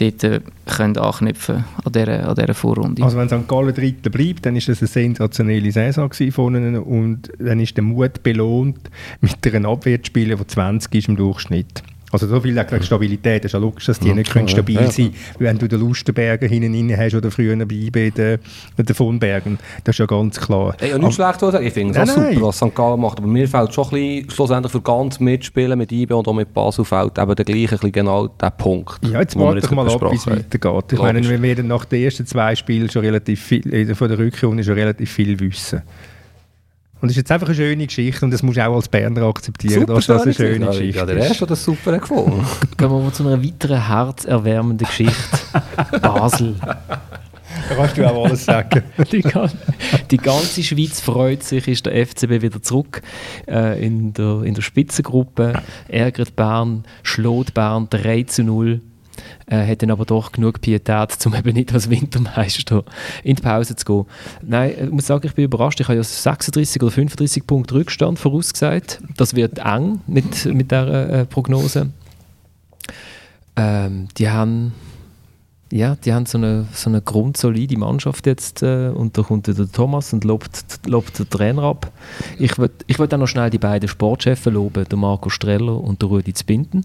dort 0.00 0.24
äh, 0.24 0.40
können 0.66 0.96
anknüpfen 0.96 1.64
an 1.84 1.92
dieser, 1.92 2.28
an 2.28 2.34
dieser 2.34 2.54
Vorrunde. 2.54 3.02
Also 3.02 3.18
wenn 3.18 3.28
St. 3.28 3.46
Gallen 3.46 3.74
Dritter 3.74 4.10
bleibt, 4.10 4.46
dann 4.46 4.56
ist 4.56 4.68
das 4.68 4.80
eine 4.80 4.88
sensationelle 4.88 5.70
Saison 5.72 6.10
von 6.12 6.54
ihnen 6.54 6.78
und 6.78 7.30
dann 7.38 7.60
ist 7.60 7.76
der 7.76 7.84
Mut 7.84 8.22
belohnt, 8.22 8.78
mit 9.20 9.54
einer 9.54 9.68
Abwehr 9.68 10.02
zu 10.02 10.06
spielen, 10.06 10.38
die 10.38 10.46
20 10.46 10.94
ist 10.94 11.08
im 11.08 11.16
Durchschnitt. 11.16 11.82
Also 12.12 12.26
so 12.26 12.40
viel 12.40 12.58
auch 12.58 12.82
Stabilität. 12.82 13.44
Ist 13.44 13.52
ja 13.52 13.58
logisch, 13.58 13.86
dass 13.86 14.00
die 14.00 14.12
nicht 14.12 14.32
können 14.32 14.48
stabil 14.48 14.76
ja. 14.76 14.90
sein 14.90 15.12
können. 15.12 15.14
Wenn 15.38 15.58
du 15.58 15.68
den 15.68 15.80
Lustenberger 15.80 16.46
hinten 16.46 16.74
rein 16.74 16.98
hast 16.98 17.14
oder 17.14 17.30
früher 17.30 17.56
bei 17.56 17.74
IB 17.74 18.10
den, 18.10 18.38
den 18.76 18.94
von 18.94 19.18
Bergen, 19.18 19.58
das 19.84 19.94
ist 19.94 19.98
ja 19.98 20.06
ganz 20.06 20.40
klar. 20.40 20.74
Ich 20.80 20.92
habe 20.92 21.00
nichts 21.00 21.16
schlecht 21.16 21.40
sagen. 21.40 21.66
Ich 21.66 21.72
finde 21.72 21.98
es 21.98 22.10
auch 22.10 22.16
Nein, 22.16 22.34
super, 22.34 22.46
was 22.46 22.56
St. 22.56 22.74
Gallen 22.74 23.00
macht. 23.00 23.18
Aber 23.18 23.28
mir 23.28 23.48
fehlt 23.48 23.72
schon 23.72 23.84
ein 23.84 23.90
bisschen, 23.90 24.30
schlussendlich 24.30 24.72
für 24.72 24.80
ganz 24.80 25.20
mitspielen 25.20 25.78
mit 25.78 25.92
IB 25.92 26.12
und 26.12 26.26
auch 26.26 26.34
mit 26.34 26.52
Basel 26.52 26.84
fehlt 26.84 27.18
eben 27.18 27.34
der 27.34 27.44
gleiche, 27.44 27.60
ein 27.60 27.68
bisschen 27.68 27.92
genau 27.92 28.26
der 28.26 28.50
Punkt. 28.50 28.98
Ja, 29.06 29.20
jetzt 29.20 29.38
warte 29.38 29.60
doch 29.60 29.70
mal 29.70 29.88
ab, 29.88 30.10
wie 30.10 30.16
es 30.16 30.26
weitergeht. 30.26 30.92
Ich 30.92 30.98
meine, 30.98 31.22
wir 31.28 31.42
werden 31.42 31.68
nach 31.68 31.84
den 31.84 32.02
ersten 32.02 32.26
zwei 32.26 32.56
Spielen 32.56 32.90
schon 32.90 33.04
relativ 33.04 33.40
viel, 33.40 33.94
von 33.94 34.08
der 34.08 34.18
Rückrunde 34.18 34.64
schon 34.64 34.74
relativ 34.74 35.12
viel 35.12 35.38
wissen. 35.38 35.82
Und 37.00 37.08
es 37.08 37.12
ist 37.12 37.16
jetzt 37.18 37.32
einfach 37.32 37.46
eine 37.46 37.56
schöne 37.56 37.86
Geschichte 37.86 38.24
und 38.24 38.30
das 38.30 38.42
musst 38.42 38.58
du 38.58 38.66
auch 38.68 38.76
als 38.76 38.88
Berner 38.88 39.22
akzeptieren, 39.22 39.86
dass 39.86 40.06
das 40.06 40.22
eine 40.22 40.34
schöne 40.34 40.66
ja, 40.66 40.70
Geschichte 40.70 40.98
Ja, 40.98 41.06
der 41.06 41.16
ist. 41.16 41.24
erste 41.28 41.42
hat 41.42 41.50
das 41.50 41.64
super 41.64 41.98
gefunden. 41.98 42.44
Gehen 42.76 42.90
wir 42.90 42.98
mal 43.00 43.12
zu 43.12 43.26
einer 43.26 43.42
weiteren 43.42 43.86
herzerwärmenden 43.88 44.86
Geschichte. 44.86 45.14
Basel. 46.02 46.54
Da 47.68 47.74
kannst 47.74 47.96
du 47.96 48.08
auch 48.08 48.24
alles 48.26 48.44
sagen. 48.44 48.82
Die, 49.12 49.20
gan- 49.22 49.50
die 50.10 50.16
ganze 50.18 50.62
Schweiz 50.62 51.00
freut 51.00 51.42
sich, 51.42 51.66
ist 51.68 51.86
der 51.86 52.06
FCB 52.06 52.42
wieder 52.42 52.62
zurück 52.62 53.02
äh, 53.48 53.84
in, 53.84 54.12
der, 54.12 54.42
in 54.44 54.54
der 54.54 54.62
Spitzengruppe. 54.62 55.54
Ärgert 55.88 56.36
Bern, 56.36 56.84
schlägt 57.02 57.54
Bern 57.54 57.88
3 57.90 58.22
zu 58.24 58.44
0. 58.44 58.80
Äh, 59.46 59.66
hat 59.66 59.82
dann 59.82 59.90
aber 59.90 60.04
doch 60.04 60.32
genug 60.32 60.60
Pietät, 60.60 61.16
um 61.26 61.34
eben 61.34 61.54
nicht 61.54 61.72
als 61.72 61.90
Wintermeister 61.90 62.84
in 63.24 63.36
die 63.36 63.42
Pause 63.42 63.76
zu 63.76 63.84
gehen. 63.84 64.04
Nein, 64.42 64.74
ich 64.84 64.90
muss 64.90 65.06
sagen, 65.06 65.26
ich 65.26 65.34
bin 65.34 65.44
überrascht. 65.44 65.80
Ich 65.80 65.88
habe 65.88 65.96
ja 65.96 66.02
36 66.02 66.82
oder 66.82 66.90
35 66.90 67.46
Punkte 67.46 67.74
Rückstand 67.74 68.18
vorausgesagt. 68.18 69.00
Das 69.16 69.34
wird 69.34 69.58
eng 69.58 70.00
mit, 70.06 70.44
mit 70.46 70.70
dieser 70.70 71.10
äh, 71.10 71.26
Prognose. 71.26 71.90
Ähm, 73.56 74.08
die 74.16 74.30
haben 74.30 74.72
ja, 75.72 75.94
die 75.94 76.12
haben 76.12 76.26
so 76.26 76.36
eine, 76.36 76.66
so 76.72 76.90
eine 76.90 77.00
grundsolide 77.00 77.78
Mannschaft 77.78 78.26
jetzt 78.26 78.62
äh, 78.62 78.88
und 78.88 79.16
da 79.16 79.22
kommt 79.22 79.46
der 79.46 79.54
Thomas 79.70 80.12
und 80.12 80.24
lobt, 80.24 80.64
lobt 80.86 81.18
den 81.18 81.30
Trainer 81.30 81.62
ab. 81.62 81.92
Ich 82.38 82.58
würde 82.58 82.74
ich 82.88 82.98
würd 82.98 83.14
auch 83.14 83.18
noch 83.18 83.28
schnell 83.28 83.50
die 83.50 83.58
beiden 83.58 83.88
Sportchefs 83.88 84.46
loben, 84.46 84.84
den 84.88 84.98
Marco 84.98 85.30
Streller 85.30 85.80
und 85.80 86.02
den 86.02 86.08
Rudi 86.08 86.34
Zbinden. 86.34 86.84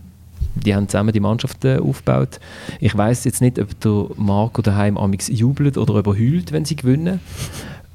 Die 0.56 0.74
haben 0.74 0.88
zusammen 0.88 1.12
die 1.12 1.20
Mannschaft 1.20 1.66
äh, 1.66 1.78
aufgebaut. 1.78 2.40
Ich 2.80 2.96
weiß 2.96 3.24
jetzt 3.26 3.42
nicht, 3.42 3.60
ob 3.60 3.80
der 3.80 4.08
Marco 4.16 4.62
daheim 4.62 4.98
amix 4.98 5.28
jubelt 5.28 5.78
oder 5.78 5.96
ob 5.96 6.08
er 6.08 6.14
heult, 6.14 6.52
wenn 6.52 6.66
sie 6.66 6.76
gewinnen. 6.76 7.20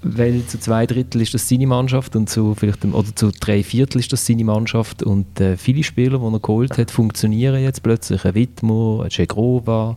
weil 0.03 0.45
zu 0.47 0.59
zwei 0.59 0.87
Drittel 0.87 1.21
ist 1.21 1.35
das 1.35 1.49
seine 1.49 1.67
Mannschaft 1.67 2.17
und 2.17 2.31
zu 2.31 2.55
vielleicht 2.55 2.85
oder 2.85 3.15
zu 3.15 3.31
drei 3.39 3.63
Viertel 3.63 4.01
ist 4.01 4.13
das 4.13 4.25
seine 4.27 4.45
Mannschaft 4.45 5.03
und 5.03 5.41
äh, 5.41 5.57
viele 5.57 5.83
Spieler, 5.83 6.19
die 6.19 6.35
er 6.35 6.41
geholt 6.41 6.79
hat, 6.79 6.91
funktionieren 6.91 7.63
jetzt 7.63 7.83
plötzlich. 7.83 8.25
Ein 8.25 8.35
Wittmer, 8.35 9.03
ein 9.05 9.11
Cegrova. 9.11 9.97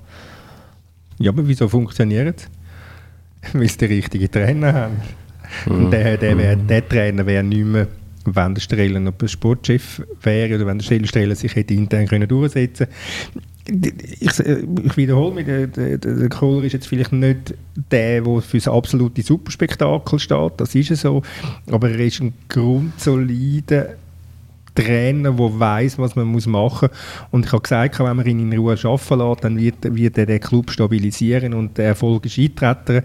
Ja, 1.20 1.32
aber 1.32 1.48
wieso 1.48 1.70
funktioniert 1.70 2.42
es? 3.44 3.54
Weil 3.54 3.70
sie 3.70 3.78
den 3.80 3.90
richtigen 3.90 4.32
Trainer 4.32 4.74
haben. 4.74 5.02
Mhm. 5.66 5.72
Und 5.72 5.92
der, 5.92 6.18
der, 6.18 6.38
wär, 6.38 6.56
der 6.56 6.88
Trainer 6.88 7.26
wäre 7.26 7.44
nicht 7.44 7.66
mehr, 7.66 7.88
wenn 8.26 8.56
der 8.56 8.62
Strehlen 8.62 9.04
noch 9.04 9.14
Sportchef 9.26 10.02
wäre 10.22 10.56
oder 10.56 10.66
wenn 10.66 10.80
der 10.80 10.86
Strehlen 11.06 11.36
sich 11.36 11.56
hätte 11.56 11.74
intern 11.74 12.08
können 12.08 12.28
durchsetzen 12.28 12.88
ich, 13.66 14.40
ich 14.40 14.98
wiederhole 14.98 15.34
mich, 15.34 15.46
der, 15.46 15.68
der, 15.68 15.98
der 15.98 16.30
Kohler 16.30 16.66
ist 16.66 16.74
jetzt 16.74 16.88
vielleicht 16.88 17.14
nicht 17.14 17.54
der, 17.76 18.22
der 18.22 18.42
für 18.42 18.58
das 18.58 18.68
absolute 18.68 19.22
Superspektakel 19.22 20.20
steht, 20.20 20.54
das 20.58 20.76
ist 20.76 20.96
so, 20.98 21.22
aber 21.72 21.90
er 21.90 22.00
ist 22.00 22.22
ein 22.22 22.34
grundsolider 22.50 23.96
Trainer, 24.76 25.32
der 25.32 25.60
weiß, 25.60 26.00
was 26.00 26.16
man 26.16 26.26
muss 26.28 26.48
machen 26.48 26.90
muss. 26.90 27.28
Und 27.32 27.46
ich 27.46 27.52
habe 27.52 27.62
gesagt, 27.62 28.00
wenn 28.00 28.16
man 28.18 28.26
ihn 28.26 28.52
in 28.52 28.58
Ruhe 28.58 28.76
arbeiten 28.84 29.20
lässt, 29.20 29.44
dann 29.44 29.60
wird, 29.60 29.96
wird 29.96 30.18
er 30.18 30.26
den 30.26 30.40
Club 30.40 30.72
stabilisieren 30.72 31.54
und 31.54 31.78
der 31.78 31.88
Erfolg 31.90 32.26
ist 32.26 32.40
eintreten. 32.40 33.04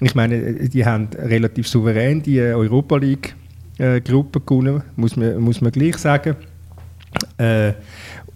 Ich 0.00 0.14
meine, 0.14 0.54
die 0.54 0.84
haben 0.84 1.08
relativ 1.18 1.68
souverän 1.68 2.22
die 2.22 2.40
Europa 2.40 2.96
League-Gruppe 2.96 3.39
äh, 3.80 4.00
gewonnen, 4.00 4.82
muss 4.96 5.16
man, 5.16 5.38
muss 5.38 5.60
man 5.60 5.72
gleich 5.72 5.96
sagen. 5.96 6.36
Äh, 7.38 7.72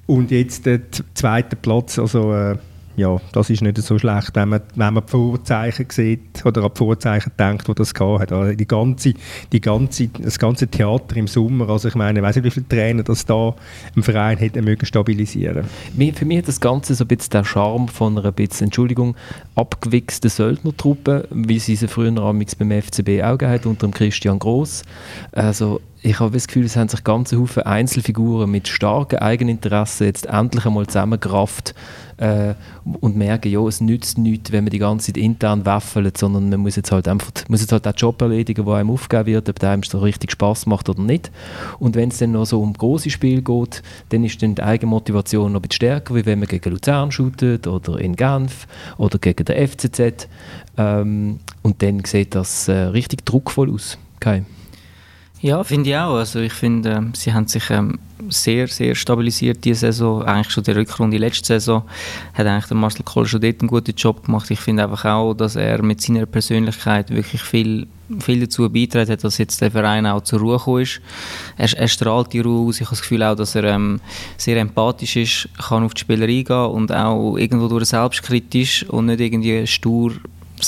und 0.06 0.30
jetzt 0.30 0.66
der 0.66 0.80
zweite 1.14 1.56
Platz, 1.56 1.98
also 1.98 2.34
äh, 2.34 2.56
ja, 2.96 3.20
das 3.32 3.50
ist 3.50 3.62
nicht 3.62 3.76
so 3.78 3.98
schlecht, 3.98 4.30
wenn 4.34 4.50
man, 4.50 4.60
wenn 4.74 4.94
man 4.94 5.04
die 5.04 5.10
Vorzeichen 5.10 5.86
sieht 5.90 6.44
oder 6.44 6.62
an 6.62 6.70
die 6.72 6.78
Vorzeichen 6.78 7.32
denkt, 7.38 7.66
die 7.66 7.74
das 7.74 7.92
gehabt 7.92 8.20
hat. 8.20 8.32
Also 8.32 8.56
die 8.56 8.66
ganze, 8.66 9.14
die 9.52 9.60
ganze, 9.60 10.08
das 10.08 10.38
ganze 10.38 10.68
Theater 10.68 11.16
im 11.16 11.26
Sommer, 11.26 11.68
also 11.68 11.88
ich 11.88 11.94
meine, 11.94 12.20
ich 12.20 12.22
weiß 12.24 12.36
nicht, 12.36 12.44
wie 12.44 12.50
viele 12.50 12.68
Trainer 12.68 13.02
das 13.02 13.26
da 13.26 13.54
im 13.96 14.02
Verein 14.02 14.38
hätten 14.38 14.64
mögen 14.64 14.86
stabilisieren. 14.86 15.64
Für 16.14 16.24
mich 16.24 16.38
hat 16.38 16.48
das 16.48 16.60
Ganze 16.60 16.94
so 16.94 17.04
ein 17.04 17.08
bisschen 17.08 17.30
der 17.30 17.44
Charme 17.44 17.88
von 17.88 18.18
einer 18.18 18.32
bisschen, 18.32 18.66
Entschuldigung, 18.66 19.16
abgewichsten 19.54 20.30
Söldnertruppe, 20.30 21.28
wie 21.30 21.58
sie 21.58 21.76
sie 21.76 21.88
früher 21.88 22.12
beim 22.12 22.40
FCB 22.42 23.22
auch 23.22 23.38
gehabt 23.38 23.66
unter 23.66 23.86
dem 23.86 23.94
Christian 23.94 24.38
Gross. 24.38 24.82
Also 25.32 25.80
ich 26.04 26.20
habe 26.20 26.32
das 26.32 26.46
Gefühl, 26.46 26.66
es 26.66 26.76
haben 26.76 26.90
sich 26.90 27.02
ganze 27.02 27.40
Haufen 27.40 27.62
Einzelfiguren 27.62 28.50
mit 28.50 28.68
starken 28.68 29.20
Eigeninteressen 29.20 30.06
jetzt 30.06 30.26
endlich 30.26 30.66
einmal 30.66 30.86
zusammengerafft 30.86 31.74
äh, 32.18 32.52
und 33.00 33.16
merken, 33.16 33.50
ja, 33.50 33.66
es 33.66 33.80
nützt 33.80 34.18
nichts, 34.18 34.52
wenn 34.52 34.64
man 34.64 34.70
die 34.70 34.78
ganze 34.78 35.06
Zeit 35.06 35.16
intern 35.16 35.64
waffelt, 35.64 36.18
sondern 36.18 36.50
man 36.50 36.60
muss 36.60 36.76
jetzt 36.76 36.92
halt 36.92 37.08
einfach 37.08 37.32
muss 37.48 37.62
jetzt 37.62 37.72
halt 37.72 37.86
den 37.86 37.94
Job 37.94 38.20
erledigen, 38.20 38.66
der 38.66 38.74
einem 38.74 38.90
aufgegeben 38.90 39.28
wird, 39.28 39.48
ob 39.48 39.58
der 39.58 39.70
einem 39.70 39.82
so 39.82 39.98
richtig 39.98 40.32
Spaß 40.32 40.66
macht 40.66 40.90
oder 40.90 41.00
nicht. 41.00 41.30
Und 41.78 41.96
wenn 41.96 42.10
es 42.10 42.18
dann 42.18 42.32
noch 42.32 42.44
so 42.44 42.60
um 42.60 42.74
große 42.74 43.08
Spiele 43.08 43.40
geht, 43.40 43.82
dann 44.10 44.24
ist 44.24 44.42
dann 44.42 44.56
die 44.56 44.62
Eigenmotivation 44.62 45.52
noch 45.52 45.60
ein 45.60 45.62
bisschen 45.62 45.76
stärker, 45.76 46.14
wie 46.14 46.26
wenn 46.26 46.38
man 46.38 46.48
gegen 46.48 46.70
Luzern 46.70 47.12
shootet 47.12 47.66
oder 47.66 47.98
in 47.98 48.14
Genf 48.14 48.66
oder 48.98 49.18
gegen 49.18 49.46
den 49.46 49.68
FCZ. 49.68 50.28
Ähm, 50.76 51.40
und 51.62 51.82
dann 51.82 52.04
sieht 52.04 52.34
das 52.34 52.68
äh, 52.68 52.74
richtig 52.74 53.24
druckvoll 53.24 53.72
aus. 53.72 53.96
Okay. 54.16 54.42
Ja, 55.44 55.62
finde 55.62 55.90
ich 55.90 55.96
auch. 55.96 56.14
Also 56.14 56.40
ich 56.40 56.54
finde, 56.54 56.90
äh, 56.90 57.02
sie 57.14 57.34
haben 57.34 57.46
sich 57.46 57.68
ähm, 57.68 57.98
sehr, 58.30 58.66
sehr 58.66 58.94
stabilisiert 58.94 59.62
diese 59.62 59.92
Saison. 59.92 60.22
Eigentlich 60.22 60.50
schon 60.50 60.64
die 60.64 60.70
Rückrunde 60.70 61.18
letzte 61.18 61.60
Saison 61.60 61.82
hat 62.32 62.46
eigentlich 62.46 62.64
der 62.64 62.78
Marcel 62.78 63.02
Kohl 63.04 63.26
schon 63.26 63.42
dort 63.42 63.60
einen 63.60 63.68
guten 63.68 63.94
Job 63.94 64.24
gemacht. 64.24 64.50
Ich 64.50 64.58
finde 64.58 64.84
einfach 64.84 65.04
auch, 65.04 65.34
dass 65.34 65.56
er 65.56 65.82
mit 65.82 66.00
seiner 66.00 66.24
Persönlichkeit 66.24 67.10
wirklich 67.10 67.42
viel, 67.42 67.86
viel 68.20 68.40
dazu 68.40 68.70
beitragen 68.70 69.10
hat, 69.12 69.22
dass 69.22 69.36
jetzt 69.36 69.60
der 69.60 69.70
Verein 69.70 70.06
auch 70.06 70.22
zur 70.22 70.40
Ruhe 70.40 70.56
gekommen 70.56 70.80
ist. 70.80 71.02
Er, 71.58 71.70
er 71.78 71.88
strahlt 71.88 72.32
die 72.32 72.40
Ruhe 72.40 72.68
aus. 72.68 72.76
Ich 72.76 72.86
habe 72.86 72.96
das 72.96 73.02
Gefühl 73.02 73.22
auch, 73.22 73.36
dass 73.36 73.54
er 73.54 73.64
ähm, 73.64 74.00
sehr 74.38 74.56
empathisch 74.56 75.16
ist, 75.16 75.50
kann 75.58 75.84
auf 75.84 75.92
die 75.92 76.00
Spieler 76.00 76.26
eingehen 76.26 76.70
und 76.70 76.90
auch 76.90 77.36
irgendwo 77.36 77.68
durch 77.68 77.84
selbstkritisch 77.90 78.84
und 78.88 79.04
nicht 79.06 79.20
irgendwie 79.20 79.66
stur 79.66 80.12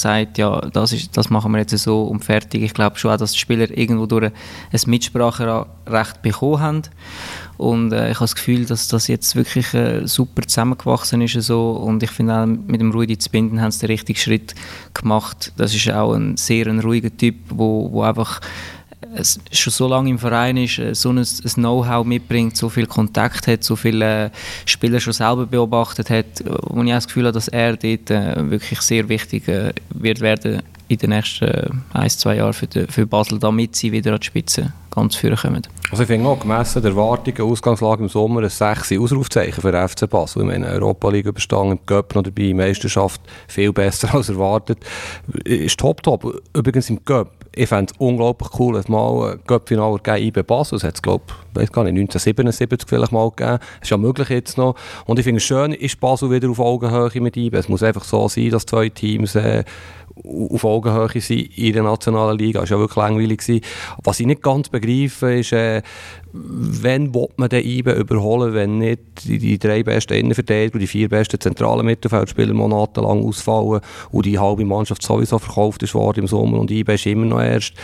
sagt, 0.01 0.39
ja, 0.39 0.61
das, 0.61 0.93
ist, 0.93 1.17
das 1.17 1.31
machen 1.31 1.53
wir 1.53 1.59
jetzt 1.59 1.77
so 1.79 2.05
und 2.05 2.25
fertig. 2.25 2.63
Ich 2.63 2.75
glaube 2.75 2.99
schon 2.99 3.13
auch, 3.13 3.17
dass 3.17 3.33
die 3.33 3.39
Spieler 3.39 3.71
irgendwo 3.77 4.07
durch 4.07 4.25
ein 4.27 4.81
Mitspracherecht 4.87 6.23
bekommen 6.23 6.61
haben. 6.61 6.83
Und 7.57 7.93
äh, 7.93 8.11
ich 8.11 8.17
habe 8.17 8.25
das 8.25 8.35
Gefühl, 8.35 8.67
dass 8.67 8.89
das 8.89 9.09
jetzt 9.09 9.35
wirklich 9.35 9.73
äh, 9.75 10.07
super 10.07 10.43
zusammengewachsen 10.43 11.23
ist. 11.23 11.41
So. 11.43 11.73
Und 11.73 12.03
ich 12.03 12.11
finde 12.11 12.35
auch 12.35 12.47
mit 12.47 12.81
dem 12.81 12.91
Rudi 12.91 13.19
zu 13.19 13.31
binden 13.31 13.61
haben 13.61 13.71
sie 13.71 13.81
den 13.81 13.91
richtigen 13.91 14.19
Schritt 14.19 14.55
gemacht. 14.95 15.53
Das 15.57 15.75
ist 15.75 15.91
auch 15.91 16.13
ein 16.13 16.37
sehr 16.37 16.67
ein 16.67 16.81
ruhiger 16.81 17.15
Typ, 17.17 17.37
wo, 17.49 17.91
wo 17.91 18.03
einfach 18.03 18.41
es 19.15 19.39
schon 19.53 19.73
so 19.73 19.89
lange 19.89 20.11
im 20.11 20.19
Verein 20.19 20.57
ist, 20.57 20.79
äh, 20.79 20.95
so 20.95 21.11
ein, 21.11 21.25
Know-how 21.55 22.05
mitbringt, 22.05 22.57
so 22.57 22.69
viel 22.69 22.87
Kontakt 22.87 23.47
hat, 23.47 23.65
so 23.65 23.77
viele 23.77 24.31
Spieler 24.65 25.01
schon 25.01 25.13
selber 25.13 25.47
beobachtet 25.47 26.11
hat, 26.11 26.27
wo 26.45 26.83
ich 26.83 26.91
das 26.91 27.07
Gefühl 27.07 27.25
habe, 27.25 27.33
dass 27.33 27.49
er 27.49 27.77
dort 27.77 28.11
äh, 28.11 28.51
wirklich 28.51 28.81
sehr 28.81 29.09
wichtig 29.09 29.49
äh, 29.49 29.73
wird 29.91 30.21
werden 30.21 30.63
in 30.89 30.99
den 30.99 31.11
nächsten 31.11 31.83
ein, 31.93 32.11
zwei 32.11 32.37
Jahren 32.37 32.53
für, 32.53 32.67
die, 32.67 32.87
für 32.87 33.07
Basel, 33.07 33.39
damit 33.39 33.75
sie 33.75 33.91
wieder 33.91 34.13
an 34.13 34.21
die 34.21 34.27
Spitze 34.27 34.73
ganz 34.91 35.17
führen 35.17 35.37
kommen. 35.37 35.63
Also 35.91 36.05
ich 36.05 36.07
finde 36.07 36.29
auch, 36.29 36.39
gemessen 36.39 36.81
der 36.81 36.93
Erwartungen, 36.93 37.41
Ausgangslage 37.43 38.03
im 38.05 38.09
Sommer, 38.09 38.43
ein 38.43 38.49
6 38.49 38.93
Ausrufzeichen 38.93 39.61
für 39.61 39.73
den 39.73 39.89
FC 39.89 40.09
Basel. 40.09 40.43
Ich 40.43 40.49
meine, 40.49 40.67
Europa 40.67 41.11
League 41.11 41.27
überstanden, 41.27 41.73
im 41.73 41.87
Cup 41.87 42.15
noch 42.15 42.23
dabei, 42.23 42.55
Meisterschaft 42.55 43.21
viel 43.49 43.73
besser 43.73 44.15
als 44.15 44.29
erwartet. 44.29 44.79
Ist 45.45 45.79
top, 45.79 46.03
top. 46.03 46.43
Übrigens 46.55 46.89
im 46.89 47.05
Cup 47.05 47.36
ich 47.57 47.69
fände 47.69 47.91
es 47.93 47.99
unglaublich 47.99 48.51
cool, 48.59 48.75
dass 48.75 48.87
mal 48.87 49.33
ein 49.33 49.45
Cup-Finale 49.45 49.99
gegeben 49.99 50.27
IB 50.29 50.43
Basel. 50.43 50.77
Das 50.77 50.85
hat 50.85 50.95
es, 50.97 51.03
glaube 51.03 51.25
ich, 51.55 51.71
1977 51.71 52.87
vielleicht 52.87 53.13
mal 53.13 53.31
gegeben. 53.31 53.59
Das 53.59 53.69
ist 53.83 53.91
ja 53.91 53.97
möglich 53.97 54.29
jetzt 54.29 54.59
noch. 54.59 54.77
Und 55.07 55.19
ich 55.19 55.25
finde 55.25 55.39
es 55.39 55.45
schön, 55.45 55.73
ist 55.73 55.99
Basel 55.99 56.31
wieder 56.31 56.51
auf 56.51 56.61
Augenhöhe 56.61 57.11
mit 57.21 57.37
IB. 57.37 57.57
Es 57.57 57.71
muss 57.71 57.83
einfach 57.83 58.05
so 58.05 58.29
sein, 58.29 58.51
dass 58.51 58.67
zwei 58.67 58.91
Teams 58.91 59.35
äh, 59.37 59.65
auf 60.25 60.65
Augenhöhe 60.65 61.21
sind 61.21 61.59
in 61.59 61.73
der 61.73 61.83
nationalen 61.83 62.39
Liga. 62.39 62.61
Das 62.61 62.71
war 62.71 62.79
ja 62.79 62.81
wirklich 62.81 62.97
langweilig. 62.97 63.63
Was 64.03 64.21
ich 64.21 64.27
nicht 64.27 64.43
ganz 64.43 64.69
begreife, 64.69 65.35
ist, 65.35 65.53
äh, 65.53 65.83
wenn 66.33 67.13
man 67.37 67.49
den 67.49 67.65
IBE 67.65 67.93
überholen, 67.93 68.55
wenn 68.55 68.79
nicht 68.79 69.01
die, 69.25 69.39
die 69.39 69.59
drei 69.59 69.83
besten 69.83 70.15
Innenverteidiger 70.15 70.79
die 70.79 70.87
vier 70.87 71.09
besten 71.09 71.41
zentralen 71.41 71.87
Mittelfeldspieler 71.87 72.55
monatelang 72.55 73.25
ausfallen 73.25 73.81
und 74.11 74.27
die 74.27 74.39
halbe 74.39 74.65
Mannschaft 74.65 75.03
sowieso 75.03 75.39
verkauft 75.39 75.83
ist 75.83 75.95
worden 75.95 76.21
im 76.21 76.27
Sommer 76.27 76.59
und 76.59 76.71
IBE 76.71 76.95
ist 76.95 77.07
immer 77.07 77.27
noch 77.27 77.41
erst 77.41 77.75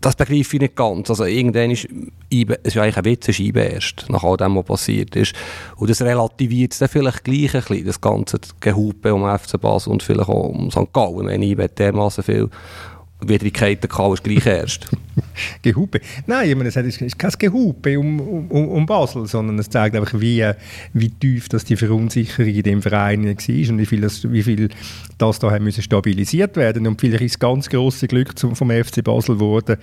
das 0.00 0.16
begreife 0.16 0.56
ich 0.56 0.60
nicht 0.60 0.76
ganz. 0.76 1.10
Also 1.10 1.24
irgendwann 1.24 1.70
ist 1.70 1.88
IBE, 2.30 2.58
es 2.62 2.74
ist 2.74 2.80
eigentlich 2.80 2.96
ein 2.96 3.04
Witz, 3.04 3.28
ist 3.28 3.40
IBE 3.40 3.60
erst, 3.60 4.06
nach 4.08 4.24
all 4.24 4.36
dem, 4.36 4.56
was 4.56 4.64
passiert 4.64 5.16
ist. 5.16 5.34
Und 5.76 5.90
das 5.90 6.02
relativiert 6.02 6.72
es 6.72 6.78
dann 6.78 6.88
vielleicht 6.88 7.24
gleich 7.24 7.54
ein 7.54 7.62
bisschen, 7.62 7.86
das 7.86 8.00
ganze 8.00 8.38
Gehupe 8.60 9.14
um 9.14 9.26
FC 9.38 9.60
Basel 9.60 9.92
und 9.92 10.02
vielleicht 10.02 10.28
auch 10.28 10.50
um 10.50 10.70
St. 10.70 10.92
Gallen, 10.92 11.26
wenn 11.26 11.42
IBE 11.42 11.68
dermaßen 11.68 12.22
viel 12.24 12.50
Widrigkeiten 13.20 13.88
gehabt, 13.88 14.14
ist 14.14 14.24
gleich 14.24 14.46
erst. 14.46 14.88
Gehupe? 15.62 16.00
Nein, 16.26 16.50
ich 16.50 16.56
meine, 16.56 16.68
es 16.68 16.76
ist 16.76 17.18
kein 17.18 17.32
Gehupe 17.38 17.98
um, 17.98 18.20
um, 18.20 18.68
um 18.68 18.86
Basel, 18.86 19.26
sondern 19.26 19.58
es 19.58 19.70
zeigt 19.70 19.96
einfach, 19.96 20.20
wie, 20.20 20.48
wie 20.92 21.10
tief 21.10 21.48
das 21.48 21.64
die 21.64 21.76
Verunsicherung 21.76 22.52
in 22.52 22.62
dem 22.62 22.82
Verein 22.82 23.24
war 23.24 23.30
und 23.70 23.78
wie 23.78 23.86
viel 23.86 24.00
das, 24.02 24.30
wie 24.30 24.42
viel 24.42 24.68
das 25.18 25.38
da 25.38 25.58
müssen 25.58 25.82
stabilisiert 25.82 26.56
werden 26.56 26.86
Und 26.86 27.00
vielleicht 27.00 27.24
ist 27.24 27.34
das 27.34 27.38
ganz 27.40 27.68
große 27.68 28.06
Glück 28.06 28.38
zum, 28.38 28.54
vom 28.54 28.70
FC 28.70 29.02
Basel 29.02 29.36
geworden, 29.36 29.78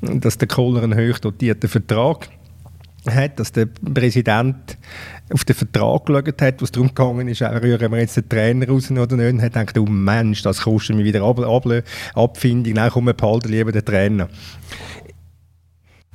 dass 0.00 0.38
der 0.38 0.48
Kohler 0.48 0.84
einen 0.84 0.96
hoch 0.96 1.18
dotierten 1.18 1.68
Vertrag 1.68 2.28
hat, 3.08 3.38
dass 3.38 3.52
der 3.52 3.66
Präsident 3.66 4.78
auf 5.32 5.44
den 5.44 5.56
Vertrag 5.56 6.06
geschaut 6.06 6.42
hat, 6.42 6.60
wo 6.60 6.64
es 6.64 6.72
darum 6.72 6.88
gegangen 6.88 7.28
ist, 7.28 7.42
rühren 7.42 7.92
wir 7.92 7.98
jetzt 7.98 8.16
den 8.16 8.28
Trainer 8.28 8.68
raus 8.68 8.90
oder 8.90 9.16
nicht, 9.16 9.32
und 9.32 9.42
hat 9.42 9.52
gedacht, 9.52 9.78
oh 9.78 9.86
Mensch, 9.86 10.42
das 10.42 10.62
kostet 10.62 10.96
mir 10.96 11.04
wieder 11.04 11.22
Ab 11.22 11.40
Ab 11.40 11.66
Abfindung, 12.14 12.74
nein, 12.74 12.90
komm, 12.92 13.06
wir 13.06 13.14
behalten 13.14 13.48
lieber 13.48 13.72
den 13.72 13.84
Trainer. 13.84 14.28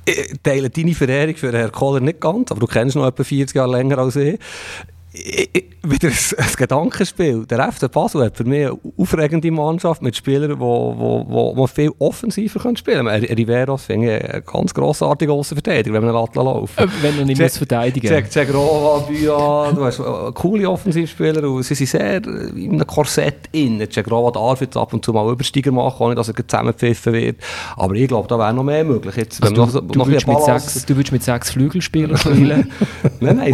Ich 0.04 0.34
teile 0.42 0.68
deine 0.68 0.94
Verehrung 0.94 1.36
für 1.36 1.52
Herrn 1.52 1.70
Kohler 1.70 2.00
nicht 2.00 2.20
ganz, 2.20 2.50
aber 2.50 2.60
du 2.60 2.66
kennst 2.66 2.96
noch 2.96 3.06
etwa 3.06 3.22
40 3.22 3.54
Jahre 3.54 3.70
länger 3.70 3.98
als 3.98 4.16
ich 4.16 4.38
wieder 5.14 6.08
ein, 6.08 6.14
ein, 6.38 6.52
Gedankenspiel. 6.56 7.44
Der 7.44 7.70
FC 7.70 7.90
Basel 7.90 8.24
hat 8.24 8.36
für 8.36 8.44
mich 8.44 8.66
eine 8.66 8.78
aufregende 8.96 9.50
Mannschaft 9.50 10.00
mit 10.00 10.16
Spielern, 10.16 10.52
die 10.52 10.58
wo, 10.58 11.24
wo, 11.28 11.56
wo 11.56 11.66
viel 11.66 11.90
offensiver 11.98 12.60
können 12.60 12.76
spielen 12.76 13.06
können. 13.06 13.24
Riveros 13.24 13.84
finde 13.84 14.16
ich 14.16 14.34
ein 14.34 14.42
ganz 14.44 14.72
grossartiger 14.72 15.32
Außenverteidiger, 15.32 15.94
wenn 15.94 16.04
man 16.04 16.16
einen 16.16 16.34
laufen 16.34 16.78
äh, 16.78 16.86
Wenn 17.02 17.18
er 17.18 17.24
nicht 17.26 17.40
muss 17.40 17.58
verteidigen 17.58 18.10
muss. 18.10 18.30
Cegrova, 18.30 19.04
Buya, 19.06 19.72
du 19.72 19.84
hast 19.84 19.98
äh, 19.98 20.32
coole 20.32 20.70
Offensivspieler 20.70 21.48
und 21.50 21.62
sie 21.62 21.74
sind 21.74 21.88
sehr 21.88 22.16
in 22.24 22.72
einem 22.72 22.86
Korsett 22.86 23.48
in. 23.52 23.86
Cegrova 23.90 24.30
darf 24.30 24.62
jetzt 24.62 24.76
ab 24.76 24.94
und 24.94 25.04
zu 25.04 25.12
mal 25.12 25.30
Übersteiger 25.30 25.72
machen, 25.72 26.02
ohne 26.02 26.14
dass 26.14 26.28
er 26.28 26.34
zusammengepfiffen 26.36 27.12
wird. 27.12 27.36
Aber 27.76 27.94
ich 27.94 28.08
glaube, 28.08 28.28
da 28.28 28.38
wäre 28.38 28.54
noch 28.54 28.64
mehr 28.64 28.84
möglich. 28.84 29.16
Jetzt, 29.16 29.42
also 29.42 29.54
du, 29.54 29.60
noch, 29.60 29.72
du, 29.72 29.98
noch 29.98 30.06
willst 30.06 30.26
mit 30.26 30.42
sechs, 30.42 30.86
du 30.86 30.96
willst 30.96 31.12
mit 31.12 31.22
sechs 31.22 31.50
Flügelspielern 31.50 32.16
spielen? 32.16 32.72
nein, 33.20 33.36
nein, 33.36 33.52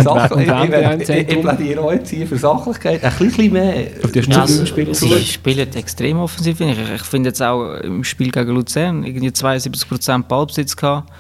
Sachen. 1.50 1.58
plädiere 1.58 1.80
auch 1.80 1.92
jetzt 1.92 2.10
hier 2.10 2.26
für 2.26 2.38
Sachlichkeit. 2.38 3.04
Ein 3.04 3.12
bisschen 3.18 3.52
mehr. 3.52 3.86
Auf 4.02 4.12
die 4.12 4.20
Ja, 4.20 4.42
also, 4.42 4.66
Spieler 4.66 4.94
sie 4.94 5.24
spielen 5.24 5.72
extrem 5.74 6.18
offensiv, 6.18 6.58
finde 6.58 6.74
ich. 6.74 6.90
Ich 7.00 7.02
finde 7.02 7.30
jetzt 7.30 7.42
auch 7.42 7.74
im 7.74 8.04
Spiel 8.04 8.30
gegen 8.30 8.50
Luzern 8.50 9.04
irgendwie 9.04 9.28
72% 9.28 10.24
Ballbesitz 10.24 10.76
gehabt. 10.76 11.10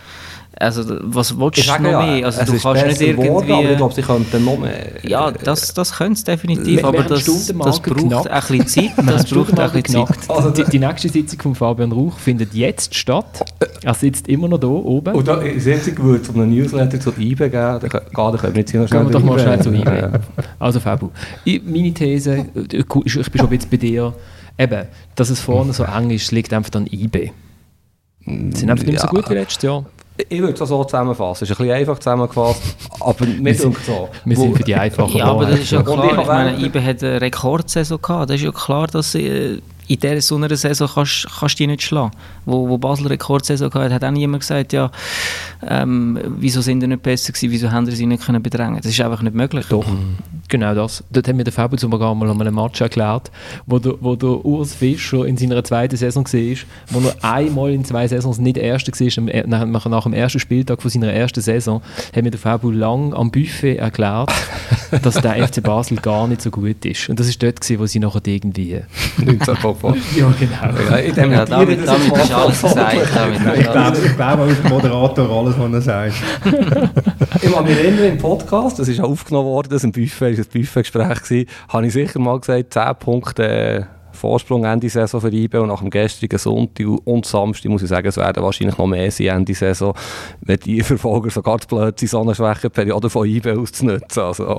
Also, 0.60 0.82
was 1.02 1.38
willst 1.38 1.58
Ich 1.58 1.64
du 1.66 1.70
sage 1.70 1.82
noch 1.84 1.90
ja, 1.92 2.02
mehr? 2.02 2.26
Also, 2.26 2.40
es 2.40 2.46
du 2.48 2.54
ist 2.56 2.62
kannst 2.62 2.86
nicht 2.86 3.00
irgendwie... 3.00 3.28
geworden, 3.28 3.52
aber 3.52 3.70
ich 3.70 3.76
glaube, 3.76 3.94
sie 3.94 4.02
könnten 4.02 4.44
noch 4.44 4.58
mehr. 4.58 4.86
ja, 5.02 5.30
das, 5.30 5.72
das 5.72 5.92
können 5.92 6.16
sie 6.16 6.24
definitiv, 6.24 6.84
aber 6.84 7.04
das, 7.04 7.24
das 7.24 7.52
braucht 7.52 7.82
knapp. 7.84 8.26
ein 8.30 8.40
bisschen 8.58 8.66
Zeit. 8.96 9.06
Das 9.06 9.24
braucht 9.26 9.58
auch 9.60 9.72
ein 9.74 9.82
bisschen 9.82 10.06
Zeit. 10.06 10.18
Also 10.30 10.50
die, 10.50 10.64
die 10.64 10.78
nächste 10.80 11.08
Sitzung 11.08 11.40
von 11.40 11.54
Fabian 11.54 11.92
Rauch 11.92 12.18
findet 12.18 12.54
jetzt 12.54 12.94
statt. 12.94 13.44
Er 13.84 13.94
sitzt 13.94 14.26
immer 14.26 14.48
noch 14.48 14.58
da 14.58 14.66
oben. 14.66 15.14
Und 15.14 15.28
da, 15.28 15.38
einzige 15.38 16.02
würde 16.02 16.22
es 16.22 16.30
einen 16.30 16.50
Newsletter 16.50 16.98
zu 16.98 17.10
eBay 17.10 17.50
geben, 17.50 17.78
dann 17.80 17.80
können 18.36 18.54
wir 18.54 18.60
jetzt 18.60 18.70
hier 18.72 18.80
noch 18.80 18.90
Gehen 18.90 19.04
wir 19.06 19.10
doch 19.12 19.22
mal 19.22 19.38
schnell 19.38 19.60
zu 19.60 19.68
eBay. 19.70 19.98
eBay. 20.06 20.20
Also 20.58 20.80
Fabu, 20.80 21.10
ich, 21.44 21.62
meine 21.64 21.92
These, 21.94 22.32
äh, 22.32 22.44
ich 22.72 22.86
bin 22.86 23.08
schon 23.08 23.22
ein 23.22 23.30
bisschen 23.48 23.70
bei 23.70 23.76
dir, 23.76 24.12
eben, 24.58 24.86
dass 25.14 25.30
es 25.30 25.40
vorne 25.40 25.72
so 25.72 25.84
eng 25.84 26.10
ist, 26.10 26.32
liegt 26.32 26.52
einfach 26.52 26.74
an 26.74 26.88
eBay. 26.90 27.32
Sie 28.26 28.32
sind 28.60 28.70
einfach 28.70 28.84
nicht 28.84 28.92
mehr 28.94 29.00
so 29.00 29.06
Ja. 29.06 29.12
gut 29.12 29.30
wie 29.30 29.34
letztes 29.34 29.62
Jahr. 29.62 29.84
Ich 30.28 30.40
würde 30.40 30.52
es 30.60 30.68
so 30.68 30.82
zusammenfassen. 30.84 31.44
Es 31.44 31.50
ist 31.50 31.56
ein 31.60 31.62
bisschen 31.66 31.76
einfach 31.80 31.98
zusammengefasst, 31.98 32.60
aber 33.00 33.24
sind- 33.24 33.44
denkt 33.72 33.84
so. 33.86 34.08
Wir 34.24 34.36
sind 34.36 34.56
für 34.56 34.64
die 34.64 34.74
einfachen 34.74 35.16
Ja, 35.16 35.26
aber 35.26 35.46
das 35.46 35.60
ist 35.60 35.70
ja 35.70 35.78
Und 35.78 35.84
klar. 35.86 36.18
ich 36.20 36.26
meine, 36.26 36.58
IBE 36.58 36.82
hat 36.84 37.02
eine 37.04 37.20
Rekordsaison 37.20 38.00
gehabt. 38.02 38.30
Das 38.30 38.36
ist 38.36 38.42
ja 38.42 38.50
klar, 38.52 38.86
dass 38.88 39.14
äh, 39.14 39.58
in 39.88 39.98
dieser 39.98 40.20
so 40.20 40.36
einer 40.36 40.54
Saison 40.54 40.88
kannst, 40.94 41.26
kannst 41.40 41.54
du 41.58 41.62
die 41.64 41.66
nicht 41.66 41.82
schlagen. 41.82 42.12
Wo, 42.44 42.68
wo 42.68 42.78
Basel 42.78 43.06
Rekordsaison 43.06 43.70
gehabt 43.70 43.86
hat, 43.86 44.02
hat 44.02 44.04
auch 44.04 44.12
niemand 44.12 44.40
gesagt, 44.40 44.72
ja, 44.72 44.90
ähm, 45.66 46.18
wieso 46.38 46.60
sind 46.60 46.80
die 46.80 46.86
nicht 46.86 47.02
besser 47.02 47.32
gewesen, 47.32 47.50
wieso 47.50 47.70
haben 47.72 47.86
sie 47.90 48.06
nicht 48.06 48.24
können 48.24 48.42
bedrängen. 48.42 48.76
Das 48.76 48.86
ist 48.86 49.00
einfach 49.00 49.22
nicht 49.22 49.34
möglich. 49.34 49.66
Doch, 49.70 49.86
genau 50.48 50.74
das. 50.74 51.02
Dort 51.10 51.26
hat 51.26 51.34
mir 51.34 51.44
der 51.44 51.52
Fabio 51.52 51.78
sogar 51.78 52.14
mal 52.14 52.28
an 52.30 52.40
einem 52.40 52.54
Match 52.54 52.80
erklärt, 52.80 53.30
wo 53.66 53.78
der, 53.78 53.94
wo 54.00 54.14
der 54.14 54.44
Urs 54.44 54.74
Fischer 54.74 55.24
in 55.24 55.36
seiner 55.36 55.64
zweiten 55.64 55.96
Saison 55.96 56.24
war, 56.24 56.56
wo 56.90 57.08
er 57.08 57.16
einmal 57.24 57.72
in 57.72 57.84
zwei 57.84 58.06
Saisons 58.06 58.38
nicht 58.38 58.58
Erster 58.58 58.92
war, 58.92 59.28
er- 59.28 59.46
nach, 59.46 59.64
nach, 59.66 59.86
nach 59.86 60.02
dem 60.04 60.12
ersten 60.12 60.38
Spieltag 60.38 60.82
von 60.82 60.90
seiner 60.90 61.12
ersten 61.12 61.40
Saison, 61.40 61.80
hat 62.14 62.22
mir 62.22 62.30
der 62.30 62.40
Fabio 62.40 62.70
lang 62.70 63.14
am 63.14 63.30
Buffet 63.30 63.76
erklärt, 63.76 64.30
dass 65.02 65.14
der 65.14 65.48
FC 65.48 65.62
Basel 65.62 65.96
gar 65.96 66.28
nicht 66.28 66.42
so 66.42 66.50
gut 66.50 66.84
ist. 66.84 67.08
Und 67.08 67.18
das 67.18 67.28
war 67.28 67.34
dort, 67.38 67.60
gewesen, 67.60 67.80
wo 67.80 67.86
sie 67.86 67.98
nachher 68.00 68.20
irgendwie... 68.26 68.82
19 69.18 69.56
Papa. 69.80 69.94
Ja, 70.16 70.32
genau. 70.38 70.90
Ja, 70.90 70.98
ich 70.98 71.16
Ja, 71.16 71.44
damit, 71.44 71.80
das 71.80 71.86
damit 71.86 72.24
ist 72.24 72.32
alles 72.32 72.62
gesagt. 72.62 72.94
Ich 72.94 73.10
glaube, 73.10 74.02
ich 74.06 74.12
glaube 74.22 74.52
der 74.52 74.70
Moderator 74.70 75.30
alles, 75.30 75.58
was 75.58 75.72
er 75.72 75.80
sagt. 75.82 76.14
Ich 77.40 77.52
kann 77.52 77.64
mich 77.64 77.76
erinnern, 77.76 78.04
im 78.04 78.18
Podcast, 78.18 78.78
das 78.78 78.88
ist 78.88 79.00
auch 79.00 79.10
aufgenommen 79.10 79.46
worden, 79.46 79.68
das 79.70 79.82
war 79.82 79.88
ein 79.88 79.92
Buffet, 79.92 80.38
ein 80.38 80.44
Buffetgespräch, 80.52 81.22
gewesen, 81.22 81.48
habe 81.68 81.86
ich 81.86 81.92
sicher 81.92 82.18
mal 82.18 82.40
gesagt, 82.40 82.72
10 82.72 82.82
Punkte 82.98 83.48
äh, 83.48 83.84
Vorsprung 84.12 84.64
Ende 84.64 84.88
Saison 84.88 85.20
für 85.20 85.32
IBE 85.32 85.60
und 85.62 85.68
nach 85.68 85.80
dem 85.80 85.90
gestrigen 85.90 86.38
Sonntag 86.38 86.86
und 87.04 87.24
Samstag 87.24 87.70
muss 87.70 87.82
ich 87.82 87.88
sagen, 87.88 88.08
es 88.08 88.16
werden 88.16 88.42
wahrscheinlich 88.42 88.76
noch 88.76 88.86
mehr 88.86 89.10
sein 89.10 89.28
Ende 89.28 89.54
Saison, 89.54 89.94
wenn 90.40 90.58
die 90.58 90.82
Verfolger 90.82 91.30
sogar 91.30 91.58
zu 91.60 91.68
blöd 91.68 91.98
sind, 91.98 92.08
so 92.08 92.20
eine 92.20 92.34
schwache 92.34 92.70
Periode 92.70 93.08
von 93.08 93.26
IBE 93.26 93.56
auszunutzen. 93.56 94.22
Also, 94.22 94.58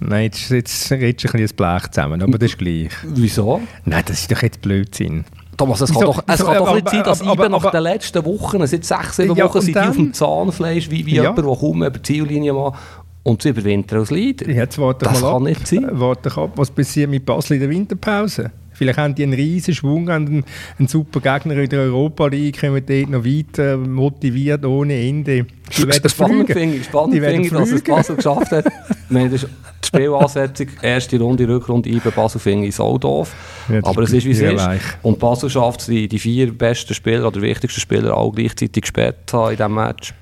Nein, 0.00 0.24
jetzt, 0.24 0.50
jetzt 0.50 0.90
redest 0.92 1.24
du 1.24 1.28
ein 1.28 1.32
bisschen 1.32 1.40
das 1.42 1.52
Blech 1.52 1.90
zusammen, 1.90 2.22
aber 2.22 2.38
das 2.38 2.50
ist 2.50 2.58
gleich. 2.58 2.90
wieso? 3.04 3.60
Nein, 3.84 4.02
das 4.06 4.20
ist 4.20 4.30
doch 4.32 4.42
jetzt 4.42 4.60
Blödsinn. 4.60 5.24
Thomas, 5.56 5.80
es 5.80 5.92
kann 5.92 6.02
doch, 6.02 6.22
es 6.26 6.44
kann 6.44 6.56
doch 6.56 6.66
aber- 6.66 6.74
nicht 6.74 6.88
sein, 6.88 7.04
dass 7.04 7.20
aber- 7.22 7.30
aber- 7.44 7.48
nach 7.48 7.70
den 7.70 7.82
letzten 7.82 8.24
Wochen, 8.24 8.66
seit 8.66 8.84
sechs, 8.84 9.16
sieben 9.16 9.36
Ja, 9.36 9.44
Wochen, 9.44 9.60
sind 9.60 9.74
die 9.76 9.78
auf 9.80 9.86
dann? 9.86 9.94
dem 9.96 10.12
Zahnfleisch, 10.12 10.90
wie, 10.90 11.06
wie 11.06 11.14
Ja. 11.14 11.22
jemand, 11.22 11.38
der 11.38 11.44
kaum 11.44 11.76
über 11.82 11.90
die 11.90 12.02
Ziellinie 12.02 12.52
macht 12.52 12.80
und 13.22 13.40
sie 13.40 13.50
überwintern 13.50 14.00
als 14.00 14.10
Leader. 14.10 14.48
Jetzt 14.50 14.78
warte 14.78 15.04
Das 15.04 15.20
mal 15.20 15.28
kann 15.32 15.36
ab. 15.42 15.48
nicht 15.48 15.66
sein. 15.68 15.86
Warte 15.92 16.36
ab, 16.36 16.50
was 16.56 16.70
passiert 16.72 17.08
mit 17.08 17.24
Basel 17.24 17.54
in 17.54 17.60
der 17.60 17.70
Winterpause. 17.70 18.50
Vielleicht 18.74 18.98
haben 18.98 19.14
die 19.14 19.22
einen 19.22 19.32
riesen 19.32 19.74
Schwung, 19.74 20.10
haben 20.10 20.26
einen, 20.26 20.44
einen 20.78 20.88
super 20.88 21.20
Gegner 21.20 21.56
in 21.56 21.68
der 21.68 21.80
Europa 21.80 22.26
League, 22.26 22.60
kommen 22.60 22.84
dort 22.84 23.08
noch 23.08 23.24
weiter, 23.24 23.76
motiviert 23.76 24.64
ohne 24.64 24.94
Ende. 24.94 25.46
Die 25.76 25.86
werden 25.86 26.10
spannend 26.10 26.50
finde 26.50 26.76
ich, 26.76 26.84
spannend 26.84 27.24
finde 27.24 27.50
dass 27.50 27.70
es. 27.70 27.82
Basel 27.82 28.16
geschafft 28.16 28.52
hat. 28.52 28.66
Meine, 29.08 29.30
das 29.30 29.46
die 29.84 29.86
Spielansetzung, 29.86 30.68
erste 30.82 31.18
Runde, 31.18 31.46
Rückrunde, 31.46 31.88
IBE, 31.88 32.10
Basel 32.10 32.40
finde 32.40 32.68
ich 32.68 32.74
so 32.74 32.96
doof. 32.98 33.34
Ja, 33.68 33.80
Aber 33.82 34.02
es 34.02 34.12
ist, 34.12 34.24
wie 34.24 34.30
es 34.30 34.40
ist. 34.40 34.56
weich. 34.56 34.82
Und 35.02 35.18
Basel 35.18 35.50
schafft 35.50 35.80
es, 35.80 35.86
die, 35.86 36.08
die 36.08 36.18
vier 36.18 36.52
besten 36.52 36.94
Spieler 36.94 37.26
oder 37.26 37.40
wichtigsten 37.40 37.80
Spieler 37.80 38.16
alle 38.16 38.30
gleichzeitig 38.32 38.82
gesperrt 38.82 39.32
haben 39.32 39.50
in 39.50 39.56
diesem 39.56 39.74
Match. 39.74 40.14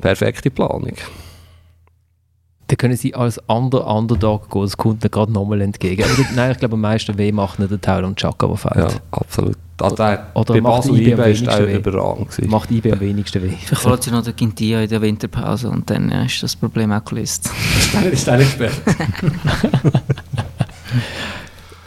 Perfekte 0.00 0.50
Planung. 0.50 0.94
Dann 2.68 2.76
können 2.78 2.96
sie 2.96 3.14
als 3.14 3.38
ander 3.48 3.86
Underdog 3.86 4.50
gehen, 4.50 4.62
das 4.62 4.76
kommt 4.76 5.04
ihnen 5.04 5.10
gerade 5.10 5.30
nochmal 5.32 5.60
entgegen. 5.60 6.04
Nein, 6.34 6.50
ich 6.50 6.58
glaube, 6.58 6.74
am 6.74 6.80
meisten 6.80 7.16
weh 7.16 7.30
macht 7.30 7.60
nicht 7.60 7.70
der 7.70 7.80
Teil 7.80 8.04
und 8.04 8.18
Chaka, 8.18 8.48
der 8.48 8.56
fehlt. 8.56 8.76
Ja, 8.76 8.88
absolut. 9.12 9.56
Also 9.78 9.96
der, 9.96 10.30
Oder 10.34 10.54
bei 10.54 10.60
macht 10.62 10.76
Basel 10.88 10.96
IBE 11.00 11.10
ist 11.10 11.16
der 11.16 11.18
wenigsten 11.26 11.66
weh? 11.66 11.76
überragend 11.76 12.30
gewesen. 12.30 12.50
Macht 12.50 12.70
IB 12.70 12.92
am 12.92 13.00
wenigsten 13.00 13.42
weh. 13.42 13.52
Vielleicht 13.62 13.84
holt 13.84 14.02
sie 14.02 14.10
noch 14.10 14.24
den 14.24 14.34
Quintia 14.34 14.80
in 14.80 14.88
der 14.88 15.02
Winterpause 15.02 15.68
und 15.68 15.88
dann 15.90 16.10
äh, 16.10 16.26
ist 16.26 16.42
das 16.42 16.56
Problem 16.56 16.90
auch 16.92 17.04
gelöst. 17.04 17.50
ist 18.10 18.26
der 18.26 18.38
nicht 18.38 18.58
gesperrt? 18.58 18.80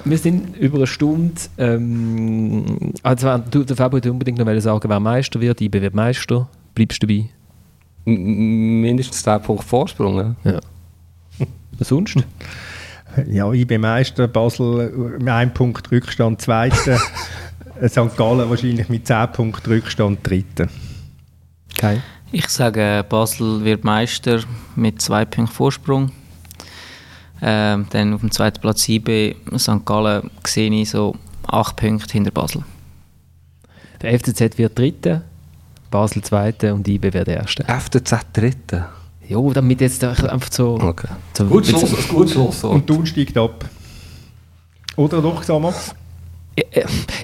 Wir 0.05 0.17
sind 0.17 0.55
über 0.57 0.77
eine 0.77 0.88
Stunde. 0.88 1.34
Ähm, 1.57 2.93
also, 3.03 3.38
du, 3.51 3.63
der 3.63 3.75
Fabio 3.75 3.93
wollte 3.93 4.11
unbedingt 4.11 4.38
noch 4.38 4.61
sagen, 4.61 4.89
wer 4.89 4.99
Meister 4.99 5.41
wird. 5.41 5.59
IB 5.61 5.82
wird 5.82 5.93
Meister. 5.93 6.47
Bleibst 6.73 7.03
du 7.03 7.07
dabei? 7.07 7.30
Mindestens 8.82 9.24
10 9.24 9.41
Punkte 9.41 9.66
Vorsprung. 9.68 10.36
Ja. 10.43 10.60
Was 11.78 11.88
sonst? 11.88 12.18
Ja, 13.28 13.51
IB 13.51 13.80
Meister, 13.80 14.28
Basel 14.28 14.91
mit 15.18 15.28
einem 15.28 15.51
Punkt 15.51 15.91
Rückstand, 15.91 16.39
Zweiter. 16.39 16.99
St. 17.88 18.16
Gallen 18.16 18.47
wahrscheinlich 18.49 18.88
mit 18.88 19.07
10 19.07 19.32
Punkten 19.32 19.72
Rückstand, 19.72 20.20
Dritter. 20.22 20.68
Kein. 21.76 22.03
Ich 22.32 22.47
sage, 22.49 23.03
Basel 23.10 23.64
wird 23.66 23.84
Meister 23.84 24.41
mit 24.76 25.01
zwei 25.01 25.26
Punkten 25.26 25.53
Vorsprung. 25.53 26.12
Ähm, 27.41 27.88
dann 27.89 28.14
auf 28.14 28.22
dem 28.22 28.32
zweiten 28.32 28.62
Platz 28.62 28.88
IB, 28.88 29.36
St. 29.57 29.86
Gallen 29.86 30.30
sehe 30.45 30.70
ich 30.70 30.91
so 30.91 31.16
acht 31.47 31.78
Punkte 31.78 32.12
hinter 32.12 32.32
Basel. 32.32 32.64
Der 34.01 34.18
FCZ 34.18 34.57
wird 34.57 34.78
Dritter, 34.78 35.24
Basel 35.90 36.22
Zweiter 36.22 36.74
und 36.74 36.88
IB 36.88 37.14
wird 37.14 37.28
Erster. 37.28 37.66
FCZ 37.66 38.14
Dritte. 38.34 38.86
Jo, 39.28 39.54
damit 39.54 39.82
jetzt 39.82 40.04
einfach 40.04 40.52
so. 40.52 40.80
Okay. 40.82 41.08
so 41.34 41.46
Gut 41.46 41.68
Schluss, 41.68 41.84
ein 41.84 42.08
gutes 42.16 42.34
Schlusswort. 42.34 42.74
Und 42.74 42.88
Thun 42.88 43.06
steigt 43.06 43.38
ab. 43.38 43.66
Oder 44.96 45.22
doch, 45.22 45.44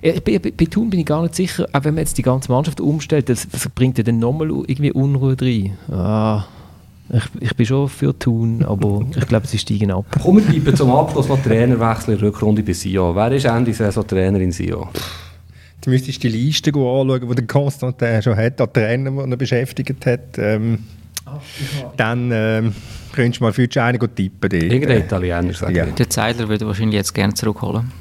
äh, 0.01 0.20
bei, 0.22 0.39
bei, 0.39 0.51
bei 0.51 0.66
Thun 0.66 0.89
bin 0.89 0.99
ich 0.99 1.05
gar 1.05 1.22
nicht 1.24 1.36
sicher, 1.36 1.68
auch 1.74 1.84
wenn 1.84 1.95
man 1.95 2.03
jetzt 2.03 2.18
die 2.18 2.22
ganze 2.22 2.51
Mannschaft 2.51 2.80
umstellt, 2.80 3.28
das, 3.30 3.47
das 3.49 3.68
bringt 3.70 3.97
ja 3.97 4.03
dann 4.03 4.20
nochmal 4.20 4.49
irgendwie 4.49 4.91
Unruhe 4.91 5.36
rein. 5.39 5.78
Ah, 5.91 6.45
ich, 7.09 7.24
ich 7.39 7.55
bin 7.55 7.66
schon 7.66 7.89
für 7.89 8.18
Thun, 8.18 8.63
aber 8.63 9.05
ich 9.16 9.28
glaube, 9.28 9.47
sie 9.47 9.57
steigen 9.57 9.91
ab. 9.91 10.05
Kommen 10.22 10.47
wir 10.47 10.61
bleiben 10.61 10.78
zum 10.78 10.91
Abschluss 10.91 11.28
noch 11.28 11.41
Trainerwechsel 11.41 12.13
in 12.13 12.20
der 12.20 12.28
Rückrunde 12.30 12.63
bei 12.63 12.74
Sion. 12.74 13.16
Wer 13.16 13.32
ist 13.32 13.45
Ende 13.45 13.74
Saison 13.74 14.07
Trainer 14.07 14.39
in 14.39 14.51
Sion? 14.51 14.88
Jetzt 15.86 15.91
müsstest 15.91 16.23
du 16.23 16.29
die 16.29 16.38
Liste 16.38 16.71
anschauen, 16.71 17.27
die 17.29 17.36
der 17.36 17.45
Constantin 17.45 18.21
schon 18.23 18.36
hat, 18.36 18.59
an 18.59 18.73
Trainern, 18.73 19.15
die 19.25 19.31
er 19.31 19.38
beschäftigt 19.38 20.03
hat. 20.07 20.38
Ähm, 20.38 20.79
dann 21.97 22.31
ähm, 22.33 22.73
könntest 23.13 23.39
du 23.39 23.43
mal 23.45 23.53
für 23.53 23.67
die 23.67 23.79
einen 23.79 23.99
tippen. 23.99 24.49
dort. 24.49 24.53
Irgendein 24.63 25.01
Italiener, 25.01 25.53
sage 25.53 25.77
Ja. 25.77 25.86
ich. 25.86 25.93
Der 25.93 26.09
Zeidler 26.09 26.49
würde 26.49 26.65
wahrscheinlich 26.65 26.95
jetzt 26.95 27.13
gerne 27.13 27.33
zurückholen. 27.36 27.91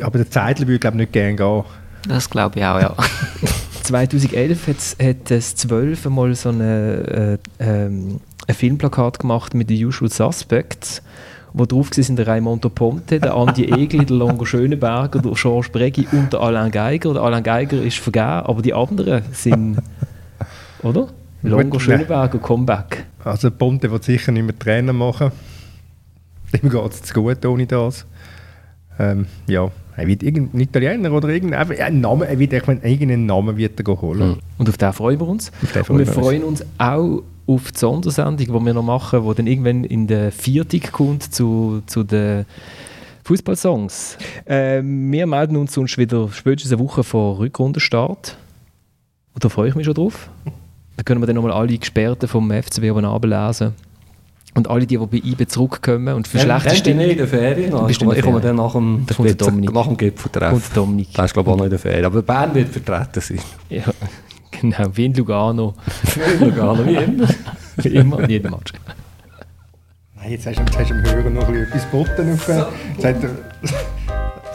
Aber 0.00 0.18
der 0.18 0.30
Zeitler 0.30 0.66
würde 0.66 0.78
glaube 0.78 0.96
ich 0.96 1.00
nicht 1.02 1.12
gerne 1.12 1.36
gehen. 1.36 1.64
Das 2.08 2.30
glaube 2.30 2.58
ich 2.58 2.64
auch, 2.64 2.80
ja. 2.80 2.96
2011 3.82 4.66
hat's- 4.68 4.96
hat 5.02 5.30
es 5.30 5.54
12 5.56 6.06
mal 6.06 6.34
so 6.34 6.48
eine, 6.48 7.38
äh, 7.60 7.64
ähm, 7.86 8.20
ein 8.46 8.54
Filmplakat 8.54 9.18
gemacht 9.18 9.54
mit 9.54 9.68
den 9.70 9.84
Usual 9.84 10.10
Suspects, 10.10 11.02
wo 11.54 11.66
drauf 11.66 11.90
waren 11.90 12.16
der 12.16 12.26
Raimondo 12.26 12.68
Ponte, 12.68 13.20
der 13.20 13.34
Andi 13.34 13.64
Egli, 13.64 14.04
der 14.06 14.16
Longo 14.16 14.44
Schöneberger, 14.44 15.20
der 15.20 15.32
Georges 15.32 15.70
Breggi 15.70 16.06
und 16.12 16.32
der 16.32 16.40
Alain 16.40 16.70
Geiger. 16.70 17.14
Der 17.14 17.22
Alain 17.22 17.42
Geiger 17.42 17.82
ist 17.82 17.98
vergeben, 17.98 18.24
aber 18.24 18.62
die 18.62 18.72
anderen 18.72 19.22
sind, 19.32 19.78
oder? 20.82 21.08
Longo 21.42 21.78
Schöneberger, 21.78 22.38
Comeback. 22.38 23.04
Also 23.24 23.50
Ponte 23.50 23.90
wird 23.90 24.04
sicher 24.04 24.32
nicht 24.32 24.44
mehr 24.44 24.58
Trainer 24.58 24.92
machen. 24.92 25.32
Ihm 26.52 26.68
geht 26.68 26.92
es 26.92 27.02
zu 27.02 27.14
gut 27.14 27.44
ohne 27.44 27.66
das. 27.66 28.06
Ähm, 28.98 29.26
ja, 29.46 29.70
er 29.96 30.06
wird 30.06 30.22
irgendein 30.22 30.60
Italiener 30.60 31.12
oder 31.12 31.28
irgendein 31.28 31.70
ein 31.70 32.00
Name, 32.00 32.26
er 32.26 32.38
wird, 32.38 32.52
ich 32.52 32.66
meine, 32.66 32.80
irgendeinen 32.84 33.26
Namen 33.26 33.56
wird 33.56 33.80
er 33.80 34.00
holen. 34.00 34.38
Und 34.58 34.68
auf 34.68 34.78
den 34.78 34.92
freuen 34.92 35.20
wir 35.20 35.28
uns. 35.28 35.50
Und 35.88 35.98
wir 35.98 36.06
freuen 36.06 36.44
uns 36.44 36.64
auch 36.78 37.22
auf 37.46 37.72
die 37.72 37.78
Sondersendung, 37.78 38.36
die 38.46 38.66
wir 38.66 38.74
noch 38.74 38.82
machen, 38.82 39.26
die 39.28 39.34
dann 39.34 39.46
irgendwann 39.46 39.84
in 39.84 40.06
der 40.06 40.30
Viertig 40.32 40.92
kommt 40.92 41.34
zu, 41.34 41.82
zu 41.86 42.04
den 42.04 42.44
Fußballsongs. 43.24 44.18
Ähm, 44.46 45.10
wir 45.12 45.26
melden 45.26 45.56
uns 45.56 45.74
sonst 45.74 45.96
wieder 45.98 46.28
spätestens 46.32 46.72
eine 46.72 46.80
Woche 46.82 47.04
vor 47.04 47.38
Rückrundenstart. 47.38 48.36
Und 49.34 49.44
da 49.44 49.48
freue 49.48 49.68
ich 49.68 49.74
mich 49.74 49.84
schon 49.86 49.94
drauf. 49.94 50.28
Da 50.94 51.02
können 51.04 51.22
wir 51.22 51.26
dann 51.26 51.36
nochmal 51.36 51.52
alle 51.52 51.76
Gesperrten 51.78 52.28
vom 52.28 52.50
FCB 52.50 52.90
oben 52.90 53.06
ablesen. 53.06 53.72
Und 54.54 54.68
alle, 54.68 54.86
die, 54.86 54.98
die 54.98 55.06
bei 55.06 55.16
IBE 55.26 55.46
zurückkommen 55.46 56.14
und 56.14 56.28
für 56.28 56.36
Dann- 56.36 56.60
schlechte 56.60 56.76
Stimmung... 56.76 57.06
in 57.08 57.16
der 57.16 57.26
Ferien. 57.26 57.70
noch. 57.70 57.88
Ich 57.88 57.98
komme, 57.98 58.10
der 58.10 58.18
ich 58.18 58.24
komme 58.24 58.40
dann 58.42 58.56
nach 58.56 58.72
dem, 58.72 59.04
Da 59.06 59.14
kommt 59.14 59.28
der 59.30 59.34
Dominik. 59.36 59.72
nach 59.72 59.86
dem 59.86 59.96
Gipfeltreffen. 59.96 60.60
Kommt 60.60 60.76
Dominik. 60.76 61.14
Der 61.14 61.24
ist 61.24 61.32
glaube 61.32 61.48
ich 61.48 61.54
auch 61.54 61.56
noch 61.56 61.64
in 61.64 61.70
der 61.70 61.78
Ferien. 61.78 62.04
Aber 62.04 62.20
Bern 62.20 62.54
wird 62.54 62.68
vertreten 62.68 63.20
sein. 63.22 63.38
Ja, 63.70 63.84
genau, 64.70 64.88
wie 64.94 65.04
in 65.06 65.14
Lugano. 65.14 65.74
Lugano, 66.40 66.86
wie 66.86 66.94
immer. 66.94 67.28
Wie 67.76 67.88
immer, 67.88 68.20
in 68.20 68.30
jedem 68.30 68.52
Match. 68.52 68.72
Nein, 70.16 70.30
jetzt 70.30 70.46
hast 70.46 70.58
du, 70.58 70.62
jetzt 70.62 70.78
hast 70.78 70.90
du 70.90 70.94
dem 70.94 71.04
Hörer 71.04 71.30
noch 71.30 71.48
etwas 71.48 71.90
geboten. 71.90 72.34
Auf, 72.34 72.48
äh, 72.48 72.64
seit 72.98 73.16
er 73.22 73.30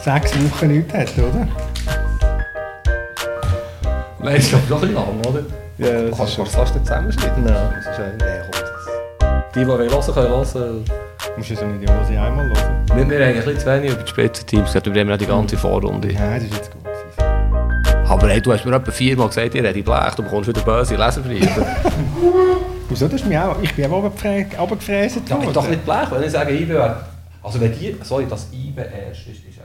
sechs 0.00 0.32
Wochen 0.50 0.68
nichts 0.68 0.94
hat, 0.94 1.18
oder? 1.18 1.48
Nein, 4.20 4.36
ist 4.36 4.48
glaube 4.48 4.66
noch 4.68 4.82
ein 4.82 4.88
bisschen 4.88 4.94
lang, 4.94 5.26
oder? 5.26 5.42
Ja, 5.78 6.02
das 6.08 6.18
Kannst 6.18 6.38
du 6.38 6.44
fast 6.44 6.74
nicht 6.74 6.86
zusammenschneiden? 6.86 7.44
Nein. 7.44 7.54
Das 7.74 7.86
ist 7.86 8.00
ein... 8.00 8.16
Nein, 8.18 8.40
komm, 8.50 8.62
das... 8.62 9.54
Die, 9.54 9.60
die 9.60 9.66
hören 9.66 9.88
können 9.88 10.28
hören. 10.28 10.84
Du 10.84 11.36
musst 11.36 11.50
ja 11.50 11.56
so 11.56 11.66
nicht 11.66 11.90
alles 11.90 12.10
in 12.10 12.16
einmal 12.16 12.46
hören. 12.48 12.84
Wir, 12.94 13.08
wir 13.08 13.26
haben 13.26 13.34
ein 13.36 13.44
bisschen 13.44 13.58
zu 13.58 13.66
wenig 13.66 13.92
über 13.92 14.02
die 14.02 14.08
Spitzenteams 14.08 14.72
geredet, 14.72 14.86
über 14.86 15.16
die 15.16 15.26
ganze 15.26 15.56
Vorrunde. 15.56 16.08
Nein, 16.08 16.34
das 16.34 16.44
ist 16.44 16.54
jetzt 16.54 16.72
gut. 16.72 16.87
Aber 18.08 18.28
hey, 18.28 18.40
du 18.40 18.52
hast 18.52 18.64
mir 18.64 18.74
etwa 18.74 18.90
viermal 18.90 19.28
gesagt, 19.28 19.54
ihr 19.54 19.62
redet 19.62 19.84
Blech, 19.84 20.14
du 20.16 20.22
bekommst 20.22 20.48
wieder 20.48 20.62
böse 20.62 20.96
Leserbriefe. 20.96 21.66
Wieso? 22.88 23.06
Das 23.06 23.20
ist 23.20 23.26
mir 23.26 23.44
auch, 23.50 23.56
ich 23.62 23.74
bin 23.74 23.84
auch 23.90 24.02
runtergefrä- 24.02 24.56
runtergefräset 24.58 25.28
ja, 25.28 25.36
ich 25.36 25.42
worden. 25.44 25.54
doch 25.54 25.68
nicht 25.68 25.84
Blech, 25.84 26.10
wenn 26.10 26.22
ich 26.22 26.30
sage, 26.30 26.52
IBE 26.54 26.68
wäre... 26.68 26.96
Also 27.42 27.60
wenn 27.60 27.72
die... 27.78 27.94
Sorry, 28.02 28.26
das 28.28 28.48
IBE 28.52 28.80
erst 28.80 29.20
ist, 29.20 29.46
ist 29.46 29.58